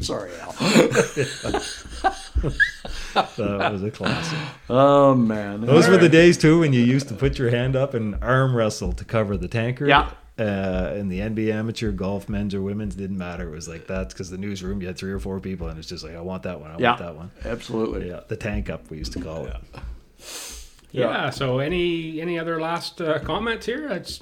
Sorry, 0.00 0.32
Al. 0.40 0.52
that 3.14 3.68
was 3.72 3.82
a 3.84 3.90
classic. 3.92 4.38
Oh 4.68 5.14
man. 5.14 5.60
Those 5.60 5.86
were 5.88 5.96
the 5.96 6.08
days 6.08 6.36
too 6.36 6.58
when 6.60 6.72
you 6.72 6.80
used 6.82 7.06
to 7.08 7.14
put 7.14 7.38
your 7.38 7.50
hand 7.50 7.76
up 7.76 7.94
and 7.94 8.16
arm 8.20 8.56
wrestle 8.56 8.92
to 8.94 9.04
cover 9.04 9.36
the 9.36 9.46
tankard. 9.46 9.88
Yeah. 9.88 10.10
Uh, 10.38 10.94
in 10.96 11.08
the 11.10 11.18
NBA 11.20 11.52
amateur 11.52 11.92
golf, 11.92 12.26
men's 12.28 12.54
or 12.54 12.62
women's 12.62 12.94
didn't 12.94 13.18
matter. 13.18 13.48
It 13.48 13.54
was 13.54 13.68
like 13.68 13.86
that's 13.86 14.14
because 14.14 14.30
the 14.30 14.38
newsroom 14.38 14.80
you 14.80 14.86
had 14.86 14.96
three 14.96 15.12
or 15.12 15.18
four 15.20 15.38
people, 15.40 15.68
and 15.68 15.78
it's 15.78 15.86
just 15.88 16.02
like 16.02 16.14
I 16.16 16.20
want 16.22 16.44
that 16.44 16.58
one, 16.60 16.70
I 16.70 16.78
Yeah. 16.78 16.88
want 16.90 16.98
that 17.00 17.16
one. 17.16 17.30
Absolutely. 17.44 18.08
Yeah, 18.08 18.20
the 18.28 18.36
tank 18.36 18.70
up 18.70 18.90
we 18.90 18.96
used 18.96 19.12
to 19.12 19.20
call 19.20 19.44
it. 19.46 19.56
Yeah. 20.90 21.30
So, 21.30 21.58
any 21.58 22.20
any 22.20 22.38
other 22.38 22.60
last 22.60 23.00
uh, 23.00 23.18
comments 23.20 23.66
here? 23.66 23.88
It's 23.88 24.20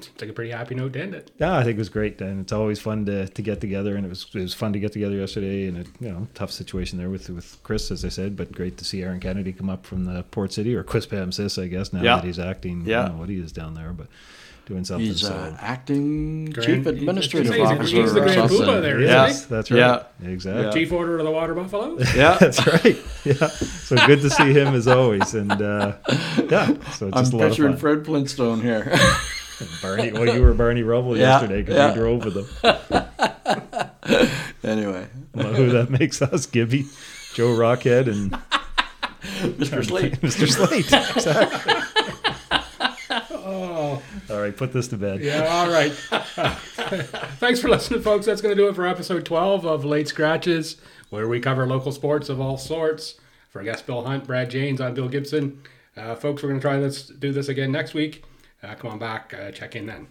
seems 0.00 0.20
like 0.20 0.30
a 0.30 0.32
pretty 0.32 0.52
happy 0.52 0.74
note 0.76 0.92
to 0.92 1.02
end 1.02 1.12
it. 1.14 1.30
Yeah, 1.40 1.56
I 1.56 1.64
think 1.64 1.74
it 1.74 1.78
was 1.78 1.88
great, 1.88 2.20
and 2.20 2.40
it's 2.40 2.52
always 2.52 2.78
fun 2.78 3.04
to, 3.06 3.26
to 3.26 3.42
get 3.42 3.60
together. 3.60 3.96
And 3.96 4.06
it 4.06 4.08
was 4.08 4.26
it 4.34 4.40
was 4.40 4.54
fun 4.54 4.72
to 4.74 4.78
get 4.78 4.92
together 4.92 5.16
yesterday, 5.16 5.66
and 5.66 5.78
a 5.78 5.84
you 6.04 6.10
know 6.12 6.28
tough 6.34 6.50
situation 6.52 6.98
there 6.98 7.10
with 7.10 7.28
with 7.30 7.58
Chris, 7.62 7.90
as 7.90 8.04
I 8.04 8.08
said, 8.10 8.36
but 8.36 8.52
great 8.52 8.76
to 8.78 8.84
see 8.84 9.02
Aaron 9.02 9.18
Kennedy 9.20 9.52
come 9.52 9.68
up 9.70 9.84
from 9.86 10.04
the 10.04 10.22
Port 10.24 10.52
City 10.52 10.74
or 10.74 10.84
Quispamsis, 10.84 11.62
I 11.62 11.66
guess 11.68 11.92
now 11.92 12.02
Yeah. 12.02 12.16
that 12.16 12.24
he's 12.24 12.38
acting. 12.38 12.82
Yeah. 12.86 13.02
don't 13.04 13.14
know 13.14 13.20
what 13.20 13.28
he 13.28 13.36
is 13.40 13.50
down 13.52 13.74
there, 13.74 13.92
but 13.92 14.06
doing 14.68 14.84
something. 14.84 15.06
He's 15.06 15.22
so. 15.22 15.32
uh, 15.34 15.56
acting 15.60 16.44
Grand- 16.50 16.66
chief 16.66 16.86
administrative 16.86 17.54
he's- 17.54 17.66
officer. 17.70 17.96
he's 17.96 18.12
the 18.12 18.20
grand 18.20 18.34
something. 18.50 18.58
poobah 18.58 18.82
there, 18.82 19.00
yeah. 19.00 19.26
isn't 19.26 19.48
That's 19.48 19.70
right. 19.70 19.78
Yeah. 19.78 20.02
Exactly. 20.30 20.62
Yeah. 20.64 20.70
Chief 20.72 20.92
order 20.92 21.18
of 21.18 21.24
the 21.24 21.30
Water 21.30 21.54
Buffaloes. 21.54 22.14
Yeah. 22.14 22.36
That's 22.40 22.64
right. 22.66 22.96
Yeah. 23.24 23.48
So 23.48 23.96
good 24.06 24.20
to 24.20 24.30
see 24.30 24.52
him 24.52 24.74
as 24.74 24.86
always, 24.86 25.34
and 25.34 25.50
uh, 25.52 25.94
yeah. 26.50 26.66
So 26.92 27.08
it's 27.08 27.16
I'm 27.16 27.22
just 27.24 27.32
a 27.32 27.36
lot 27.36 27.44
of 27.44 27.50
picturing 27.50 27.72
fun. 27.72 27.80
Fred 27.80 28.04
Flintstone 28.04 28.60
here. 28.60 28.94
Barney, 29.82 30.12
well, 30.12 30.32
you 30.32 30.40
were 30.42 30.54
Barney 30.54 30.82
Rubble 30.84 31.16
Yeah, 31.16 31.40
yesterday 31.40 31.62
because 31.62 31.76
yeah. 31.76 31.88
you 31.88 31.94
drove 31.94 32.24
with 32.24 32.36
him. 32.36 32.46
anyway. 34.62 35.06
know 35.34 35.52
who 35.52 35.70
that 35.70 35.90
makes 35.90 36.22
us, 36.22 36.46
Gibby, 36.46 36.86
Joe 37.34 37.48
Rockhead, 37.56 38.06
and 38.06 38.32
Mr. 39.58 39.84
Slate. 39.84 40.20
Mr. 40.20 40.48
Slate. 40.48 40.92
Exactly. 41.16 41.74
All 44.30 44.40
right, 44.42 44.54
put 44.54 44.72
this 44.72 44.88
to 44.88 44.98
bed. 44.98 45.20
Yeah, 45.22 45.46
all 45.46 45.70
right. 45.70 45.90
Thanks 47.38 47.60
for 47.60 47.68
listening, 47.68 48.02
folks. 48.02 48.26
That's 48.26 48.42
going 48.42 48.54
to 48.54 48.62
do 48.62 48.68
it 48.68 48.74
for 48.74 48.86
episode 48.86 49.24
12 49.24 49.64
of 49.64 49.86
Late 49.86 50.06
Scratches, 50.06 50.76
where 51.08 51.26
we 51.26 51.40
cover 51.40 51.66
local 51.66 51.92
sports 51.92 52.28
of 52.28 52.38
all 52.38 52.58
sorts. 52.58 53.14
For 53.48 53.62
guest 53.62 53.86
Bill 53.86 54.04
Hunt, 54.04 54.26
Brad 54.26 54.50
Janes, 54.50 54.82
I'm 54.82 54.92
Bill 54.92 55.08
Gibson. 55.08 55.62
Uh, 55.96 56.14
folks, 56.14 56.42
we're 56.42 56.50
going 56.50 56.60
to 56.60 56.62
try 56.62 56.78
this, 56.78 57.06
do 57.06 57.32
this 57.32 57.48
again 57.48 57.72
next 57.72 57.94
week. 57.94 58.22
Uh, 58.62 58.74
come 58.74 58.90
on 58.90 58.98
back, 58.98 59.32
uh, 59.32 59.50
check 59.50 59.74
in 59.74 59.86
then. 59.86 60.08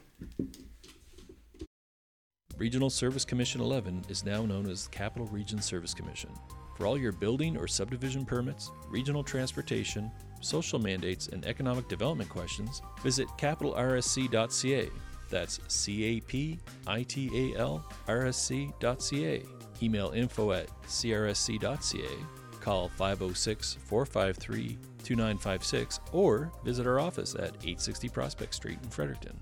Regional 2.58 2.90
Service 2.90 3.24
Commission 3.24 3.62
11 3.62 4.06
is 4.10 4.26
now 4.26 4.44
known 4.44 4.68
as 4.68 4.86
the 4.86 4.90
Capital 4.90 5.28
Region 5.28 5.62
Service 5.62 5.94
Commission. 5.94 6.32
For 6.76 6.88
all 6.88 6.98
your 6.98 7.12
building 7.12 7.56
or 7.56 7.68
subdivision 7.68 8.26
permits, 8.26 8.72
regional 8.90 9.24
transportation, 9.24 10.12
social 10.42 10.80
mandates, 10.80 11.28
and 11.28 11.46
economic 11.46 11.88
development 11.88 12.30
questions, 12.30 12.82
visit 13.02 13.28
capitalrsc.ca. 13.38 14.90
That's 15.30 15.60
C 15.68 16.04
A 16.04 16.20
P 16.22 16.60
I 16.86 17.04
T 17.04 17.54
A 17.54 17.60
L 17.60 17.86
R 18.08 18.28
S 18.28 18.38
C.ca. 18.38 19.44
Email 19.82 20.12
info 20.12 20.52
at 20.52 20.68
crsc.ca. 20.84 22.26
Call 22.62 22.90
506 22.90 23.78
453 23.86 24.78
2956 25.04 26.00
or 26.12 26.52
visit 26.66 26.86
our 26.86 27.00
office 27.00 27.34
at 27.36 27.56
860 27.64 28.10
Prospect 28.10 28.54
Street 28.54 28.78
in 28.82 28.90
Fredericton. 28.90 29.40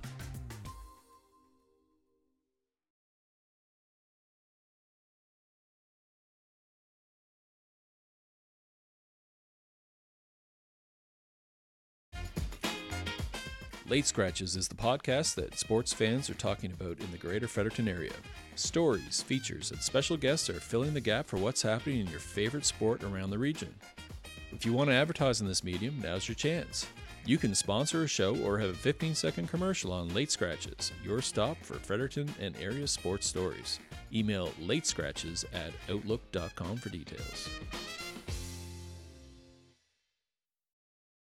Late 13.87 14.07
Scratches 14.07 14.55
is 14.55 14.67
the 14.67 14.73
podcast 14.73 15.35
that 15.35 15.59
sports 15.59 15.93
fans 15.93 16.27
are 16.27 16.35
talking 16.35 16.71
about 16.71 16.99
in 16.99 17.11
the 17.11 17.19
greater 17.19 17.47
Fredericton 17.47 17.87
area. 17.87 18.13
Stories, 18.55 19.21
features, 19.21 19.71
and 19.71 19.79
special 19.79 20.17
guests 20.17 20.49
are 20.49 20.59
filling 20.59 20.95
the 20.95 20.99
gap 20.99 21.27
for 21.27 21.37
what's 21.37 21.61
happening 21.61 21.99
in 21.99 22.07
your 22.07 22.19
favorite 22.19 22.65
sport 22.65 23.03
around 23.03 23.29
the 23.29 23.37
region. 23.37 23.71
If 24.51 24.65
you 24.65 24.73
want 24.73 24.89
to 24.89 24.95
advertise 24.95 25.39
in 25.39 25.45
this 25.45 25.63
medium, 25.63 26.01
now's 26.01 26.27
your 26.27 26.33
chance. 26.33 26.87
You 27.27 27.37
can 27.37 27.53
sponsor 27.53 28.03
a 28.03 28.07
show 28.07 28.35
or 28.37 28.57
have 28.57 28.71
a 28.71 28.73
15 28.73 29.13
second 29.13 29.49
commercial 29.49 29.93
on 29.93 30.11
Late 30.15 30.31
Scratches, 30.31 30.91
your 31.03 31.21
stop 31.21 31.55
for 31.61 31.75
Fredericton 31.75 32.33
and 32.41 32.57
area 32.59 32.87
sports 32.87 33.27
stories. 33.27 33.79
Email 34.11 34.49
latescratches 34.63 35.45
at 35.53 35.73
outlook.com 35.93 36.77
for 36.77 36.89
details. 36.89 37.49